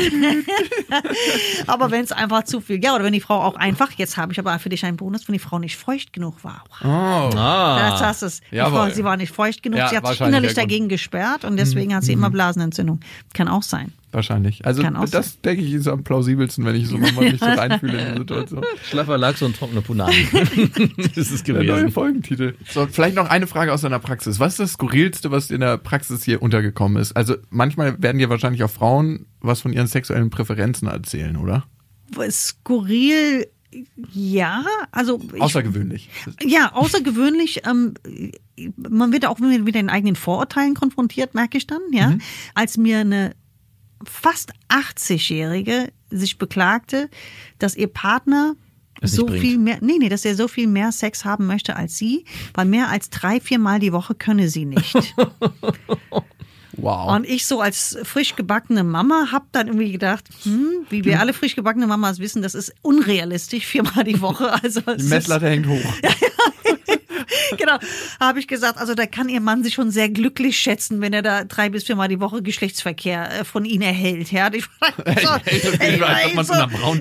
aber 1.67 1.91
wenn 1.91 2.05
es 2.05 2.13
einfach 2.13 2.45
zu 2.45 2.61
viel, 2.61 2.83
ja, 2.83 2.95
oder 2.95 3.05
wenn 3.05 3.13
die 3.13 3.21
Frau 3.21 3.41
auch 3.41 3.57
einfach, 3.57 3.93
jetzt 3.93 4.17
habe 4.17 4.33
ich 4.33 4.39
aber 4.39 4.59
für 4.59 4.69
dich 4.69 4.85
einen 4.85 4.97
Bonus, 4.97 5.27
wenn 5.29 5.33
die 5.33 5.39
Frau 5.39 5.59
nicht 5.63 5.77
feucht 5.77 6.13
genug 6.13 6.45
war. 6.45 6.65
Oh. 6.83 6.87
Ah. 6.87 7.91
Das 7.91 8.03
hast 8.03 8.23
es. 8.23 8.41
Frau, 8.51 8.91
sie 8.91 9.05
war 9.05 9.17
nicht 9.17 9.33
feucht 9.33 9.63
genug. 9.63 9.79
Ja, 9.79 9.89
sie 9.89 9.97
hat 9.97 10.07
sich 10.07 10.21
innerlich 10.21 10.55
dagegen 10.55 10.89
gesperrt 10.89 11.45
und 11.45 11.57
deswegen 11.57 11.95
hat 11.95 12.05
sie 12.05 12.13
immer 12.13 12.31
Blasenentzündung. 12.31 13.01
Kann 13.33 13.49
auch 13.49 13.63
sein. 13.63 13.93
Wahrscheinlich. 14.13 14.67
Also 14.67 14.83
das 14.83 15.41
denke 15.41 15.63
ich 15.65 15.73
ist 15.73 15.89
am 15.89 16.05
plausibelsten, 16.05 16.67
wenn 16.67 16.77
ich 16.77 16.87
so 16.87 16.99
nochmal 16.99 17.31
mich 17.31 17.41
so 17.41 17.47
reinfühle 17.47 17.99
in 17.99 18.13
die 18.13 18.19
Situation. 18.21 18.63
Schlaffer 18.85 19.17
Lachs 19.17 19.41
und 19.41 19.57
trockene 19.57 19.81
Punani. 19.81 20.15
das 21.17 21.31
ist 21.31 21.49
Der 21.49 21.55
neue 21.55 21.67
gewesen. 21.67 21.93
Folgentitel. 21.93 22.55
So, 22.69 22.87
vielleicht 22.87 23.17
noch 23.17 23.31
eine 23.31 23.47
Frage 23.47 23.73
aus 23.73 23.81
deiner 23.81 24.01
Praxis. 24.01 24.39
Was 24.39 24.53
ist 24.53 24.61
das 24.61 24.73
Skurrilste, 24.73 25.31
was 25.31 25.51
in 25.51 25.61
der 25.61 25.79
Praxis 25.79 26.25
hier 26.25 26.43
untergekommen 26.43 27.01
ist? 27.01 27.17
Also 27.17 27.37
manchmal 27.49 28.03
werden 28.03 28.19
dir 28.19 28.29
wahrscheinlich 28.29 28.63
auch 28.63 28.71
Frauen 28.71 29.25
was 29.41 29.63
von 29.63 29.73
ihren 29.73 29.87
sexuellen 29.87 30.29
Präferenzen 30.29 30.89
erzählen, 30.89 31.39
oder? 31.39 31.65
Skurril, 32.31 33.47
ja, 34.13 34.65
also 34.91 35.21
ich, 35.35 35.41
Außergewöhnlich. 35.41 36.09
ja, 36.45 36.73
außergewöhnlich. 36.73 37.63
Ähm, 37.67 37.95
man 38.77 39.13
wird 39.13 39.27
auch 39.27 39.39
mit, 39.39 39.75
den 39.75 39.89
eigenen 39.91 40.17
Vorurteilen 40.17 40.75
konfrontiert, 40.75 41.35
merke 41.35 41.59
ich 41.59 41.67
dann. 41.67 41.81
Ja, 41.93 42.11
Mhm. 42.11 42.21
als 42.55 42.77
mir 42.77 42.99
eine 42.99 43.35
fast 44.05 44.53
80-jährige 44.69 45.93
sich 46.11 46.39
beklagte, 46.39 47.09
dass 47.59 47.77
ihr 47.77 47.87
Partner 47.89 48.55
nicht 49.01 49.15
so 49.15 49.27
viel 49.27 49.59
mehr, 49.59 49.79
nee, 49.81 49.97
nee, 49.99 50.09
dass 50.09 50.25
er 50.25 50.35
so 50.37 50.47
viel 50.49 50.67
mehr 50.69 50.93
Sex 50.93 51.25
haben 51.25 51.47
möchte 51.47 51.75
als 51.75 51.97
sie, 51.97 52.25
weil 52.55 52.67
mehr 52.67 52.89
als 52.89 53.11
drei, 53.11 53.41
vier 53.41 53.59
Mal 53.59 53.81
die 53.81 53.93
Woche 53.93 54.15
könne 54.15 54.49
sie 54.49 54.65
nicht. 54.65 54.95
Wow. 56.77 57.15
Und 57.17 57.27
ich 57.27 57.47
so 57.47 57.61
als 57.61 57.99
frisch 58.03 58.35
gebackene 58.35 58.83
Mama 58.83 59.29
hab 59.31 59.51
dann 59.53 59.67
irgendwie 59.67 59.93
gedacht, 59.93 60.25
hm, 60.45 60.87
wie 60.89 61.05
wir 61.05 61.21
alle 61.21 61.33
frisch 61.33 61.55
gebackene 61.55 61.87
Mamas 61.87 62.19
wissen, 62.19 62.43
das 62.43 62.55
ist 62.55 62.75
unrealistisch, 62.83 63.67
viermal 63.67 64.05
die 64.05 64.21
Woche. 64.21 64.53
Also 64.63 64.81
die 64.81 64.91
es 64.93 65.05
ist, 65.05 65.11
Messlatte 65.11 65.49
hängt 65.49 65.67
hoch. 65.67 65.77
genau, 66.63 66.72
genau. 67.57 67.79
Habe 68.21 68.41
ich 68.41 68.47
gesagt, 68.47 68.79
also 68.79 68.95
da 68.95 69.07
kann 69.07 69.29
ihr 69.29 69.41
Mann 69.41 69.63
sich 69.63 69.75
schon 69.75 69.91
sehr 69.91 70.09
glücklich 70.09 70.59
schätzen, 70.59 71.01
wenn 71.01 71.13
er 71.13 71.23
da 71.23 71.45
drei 71.45 71.69
bis 71.71 71.85
viermal 71.85 72.09
die 72.09 72.21
Woche 72.21 72.43
Geschlechtsverkehr 72.43 73.41
äh, 73.41 73.45
von 73.45 73.65
ihnen 73.65 73.83
erhält. 73.83 74.33
Ja, 74.33 74.51
ich 74.53 74.65
war, 74.81 74.93
so, 75.07 75.73
ich 75.73 76.01
war 76.01 76.25
echt 76.25 76.47
so 76.47 76.55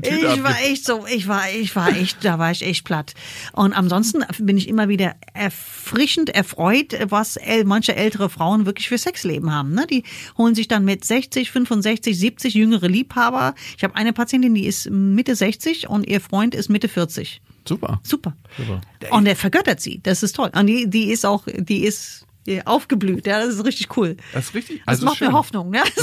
ich 0.03 0.43
war 0.43 0.61
echt 0.61 0.85
so, 0.85 1.05
ich 1.07 1.27
war, 1.27 1.43
ich 1.49 1.75
war 1.75 1.89
echt, 1.89 2.23
da 2.23 2.39
war 2.39 2.51
ich 2.51 2.63
echt 2.63 2.85
platt. 2.85 3.13
Und 3.53 3.73
ansonsten 3.73 4.23
bin 4.39 4.57
ich 4.57 4.67
immer 4.67 4.89
wieder 4.89 5.15
erfrischend 5.33 6.29
erfreut, 6.29 6.95
was 7.09 7.37
manche 7.65 7.95
ältere 7.95 8.29
Frauen 8.29 8.65
wirklich 8.65 8.89
für 8.89 8.97
Sexleben 8.97 9.53
haben. 9.53 9.73
Ne? 9.73 9.85
Die 9.89 10.03
holen 10.37 10.55
sich 10.55 10.67
dann 10.67 10.85
mit 10.85 11.05
60, 11.05 11.51
65, 11.51 12.17
70 12.17 12.53
jüngere 12.53 12.87
Liebhaber. 12.87 13.55
Ich 13.77 13.83
habe 13.83 13.95
eine 13.95 14.13
Patientin, 14.13 14.53
die 14.55 14.65
ist 14.65 14.89
Mitte 14.89 15.35
60 15.35 15.89
und 15.89 16.07
ihr 16.07 16.21
Freund 16.21 16.55
ist 16.55 16.69
Mitte 16.69 16.87
40. 16.87 17.41
Super. 17.67 17.99
Super. 18.03 18.35
Super. 18.57 18.81
Und 19.11 19.27
er 19.27 19.35
vergöttert 19.35 19.79
sie. 19.81 19.99
Das 20.03 20.23
ist 20.23 20.35
toll. 20.35 20.51
Und 20.53 20.67
die, 20.67 20.89
die 20.89 21.11
ist 21.11 21.25
auch, 21.25 21.45
die 21.47 21.83
ist 21.83 22.25
äh, 22.47 22.61
aufgeblüht. 22.65 23.27
Ja, 23.27 23.39
das 23.39 23.55
ist 23.55 23.65
richtig 23.65 23.95
cool. 23.97 24.17
Das 24.33 24.45
ist 24.45 24.55
richtig. 24.55 24.79
Das 24.79 24.87
Also 24.87 25.05
macht 25.05 25.17
schön. 25.17 25.27
mir 25.27 25.33
Hoffnung, 25.33 25.69
ne? 25.69 25.83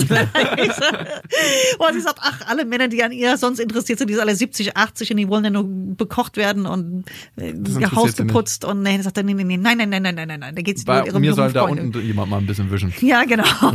und 1.79 1.95
sie 1.95 2.01
sagt, 2.01 2.21
ach, 2.23 2.43
alle 2.47 2.65
Männer, 2.65 2.87
die 2.87 3.03
an 3.03 3.11
ihr 3.11 3.37
sonst 3.37 3.59
interessiert 3.59 3.99
sind, 3.99 4.09
die 4.09 4.15
sind 4.15 4.23
alle 4.23 4.37
70, 4.37 4.77
80 4.77 5.11
und 5.11 5.17
die 5.17 5.29
wollen 5.29 5.43
ja 5.45 5.51
nur 5.51 5.65
bekocht 5.67 6.37
werden 6.37 6.67
und 6.67 7.05
äh, 7.37 7.51
ihr 7.51 7.91
Haus 7.91 8.15
geputzt 8.15 8.65
und 8.65 8.83
nee, 8.83 9.01
sagt 9.03 9.17
er, 9.17 9.25
nee, 9.25 9.35
nee, 9.35 9.43
nee, 9.43 9.57
nein, 9.57 9.79
nein, 9.79 9.89
nein, 9.89 10.03
nein, 10.03 10.15
nein, 10.15 10.29
nein, 10.29 10.41
nein, 10.41 10.55
da 10.55 10.63
geht's 10.63 10.87
nur 10.87 10.95
Bei 10.95 11.01
um 11.03 11.07
ihre 11.09 11.19
mir 11.21 11.35
soll 11.35 11.53
da 11.53 11.63
unten 11.63 11.93
jemand 12.01 12.31
mal 12.31 12.39
ein 12.39 12.47
bisschen 12.47 12.71
wischen. 12.71 12.95
Ja, 13.01 13.25
genau. 13.25 13.45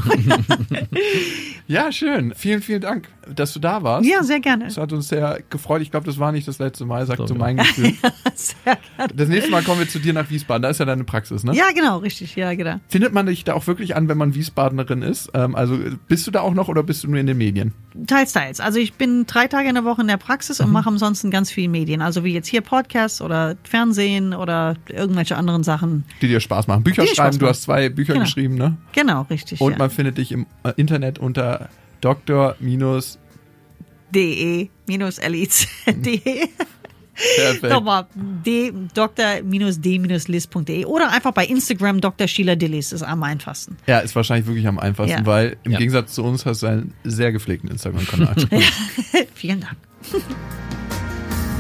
Ja, 1.66 1.92
schön. 1.94 2.34
Vielen, 2.36 2.62
vielen 2.62 2.82
Dank, 2.82 3.08
dass 3.34 3.54
du 3.54 3.60
da 3.60 3.84
warst. 3.84 4.08
ja, 4.10 4.24
sehr 4.24 4.40
gerne. 4.40 4.66
Das 4.66 4.78
hat 4.78 4.92
uns 4.94 5.08
sehr 5.08 5.40
gefreut. 5.50 5.82
Ich 5.82 5.92
glaube, 5.92 6.06
das 6.06 6.20
war 6.20 6.32
nicht 6.32 6.48
das 6.48 6.60
letzte 6.60 6.86
Mal, 6.86 7.06
sagt 7.06 7.18
So, 7.20 7.28
so 7.28 7.34
ja. 7.36 7.40
mein 7.40 7.58
Gefühl. 7.58 7.94
Sehr 8.36 8.78
gerne. 8.98 9.14
Das 9.16 9.30
nächste 9.30 9.52
Mal 9.52 9.62
kommen 9.64 9.80
wir 9.80 9.88
zu 9.88 10.00
dir 10.00 10.12
nach 10.14 10.30
Wiesbaden. 10.30 10.64
Da 10.64 10.70
ist 10.70 10.80
ja 10.80 10.86
deine 10.86 11.04
Praxis, 11.04 11.44
ne? 11.44 11.54
Ja, 11.56 11.66
genau, 11.76 12.00
richtig, 12.00 12.36
ja, 12.36 12.54
genau. 12.56 12.80
Findet 12.90 13.14
man 13.14 13.26
dich 13.28 13.44
da 13.44 13.54
auch 13.54 13.68
wirklich 13.68 13.96
an, 13.96 14.08
wenn 14.10 14.18
man 14.18 14.34
Wiesbadenerin 14.34 15.02
ist? 15.04 15.30
Ähm, 15.34 15.56
also 15.56 15.78
bist 16.08 16.26
du 16.26 16.32
da 16.32 16.42
auch 16.42 16.54
noch 16.54 16.68
oder 16.68 16.82
bist 16.84 17.04
du 17.04 17.10
nur 17.10 17.20
in 17.20 17.28
den 17.28 17.38
Medien? 17.38 17.74
Teils, 18.08 18.34
teils. 18.34 18.60
Also 18.60 18.80
ich 18.80 18.94
bin 18.94 19.26
drei 19.28 19.48
Tage 19.48 19.70
in 19.70 19.76
der 19.76 19.84
Woche 19.86 20.02
in 20.02 20.08
der 20.08 20.18
Praxis 20.18 20.60
Mhm. 20.60 20.66
und 20.66 20.72
mache 20.72 20.90
ansonsten 20.90 21.30
ganz 21.32 21.52
viel 21.52 21.70
Medien. 21.70 22.02
Also 22.02 22.24
wie 22.24 22.34
jetzt 22.34 22.48
hier 22.48 22.62
Podcasts 22.62 23.22
oder 23.22 23.56
Fernsehen 23.64 24.34
oder 24.34 24.76
irgendwelche 24.90 25.38
anderen 25.38 25.64
Sachen. 25.64 26.04
Die 26.22 26.28
dir 26.28 26.40
Spaß 26.40 26.68
machen. 26.68 26.84
Bücher 26.84 27.04
schreiben, 27.04 27.34
Spaß 27.34 27.38
du 27.38 27.48
hast 27.48 27.62
zwei 27.64 27.90
Bücher 27.90 28.14
Genau. 28.14 28.26
geschrieben, 28.26 28.56
ne? 28.56 28.78
Genau, 28.94 29.22
richtig. 29.30 29.62
Und 29.62 29.74
ja. 29.74 29.78
man 29.78 29.90
findet 29.92 30.18
dich 30.18 30.32
im 30.32 30.48
äh, 30.64 30.74
Internet 30.76 31.20
unter 31.20 31.70
Dr. 32.04 32.56
minus 32.60 33.18
de-liz.de. 34.14 34.70
Perfekt. 37.36 37.70
Nochmal, 37.72 38.08
d, 38.16 38.74
dr-d-liz.de 38.94 40.86
oder 40.86 41.12
einfach 41.12 41.32
bei 41.32 41.46
Instagram 41.46 42.02
Dr. 42.02 42.28
Sheila 42.28 42.56
Dillis 42.56 42.92
ist 42.92 43.04
am 43.04 43.22
einfachsten. 43.22 43.78
Ja, 43.86 44.00
ist 44.00 44.16
wahrscheinlich 44.16 44.48
wirklich 44.48 44.68
am 44.68 44.80
einfachsten, 44.80 45.20
Ja. 45.20 45.26
weil 45.26 45.58
im 45.64 45.74
Ja. 45.74 45.78
Gegensatz 45.78 46.14
zu 46.14 46.24
uns 46.24 46.46
hast 46.48 46.64
du 46.64 46.68
einen 46.68 46.94
sehr 47.04 47.32
gepflegten 47.32 47.70
Instagram-Kanal. 47.70 48.36
Vielen 49.36 49.60
Dank. 49.62 49.76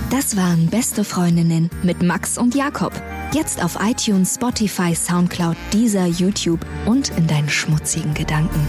Das 0.09 0.35
waren 0.35 0.65
Beste 0.67 1.03
Freundinnen 1.03 1.69
mit 1.83 2.01
Max 2.01 2.37
und 2.39 2.55
Jakob. 2.55 2.91
Jetzt 3.33 3.63
auf 3.63 3.77
iTunes, 3.79 4.33
Spotify, 4.35 4.95
Soundcloud, 4.95 5.55
Deezer, 5.71 6.07
YouTube 6.07 6.65
und 6.87 7.09
in 7.17 7.27
deinen 7.27 7.49
schmutzigen 7.49 8.13
Gedanken. 8.15 8.59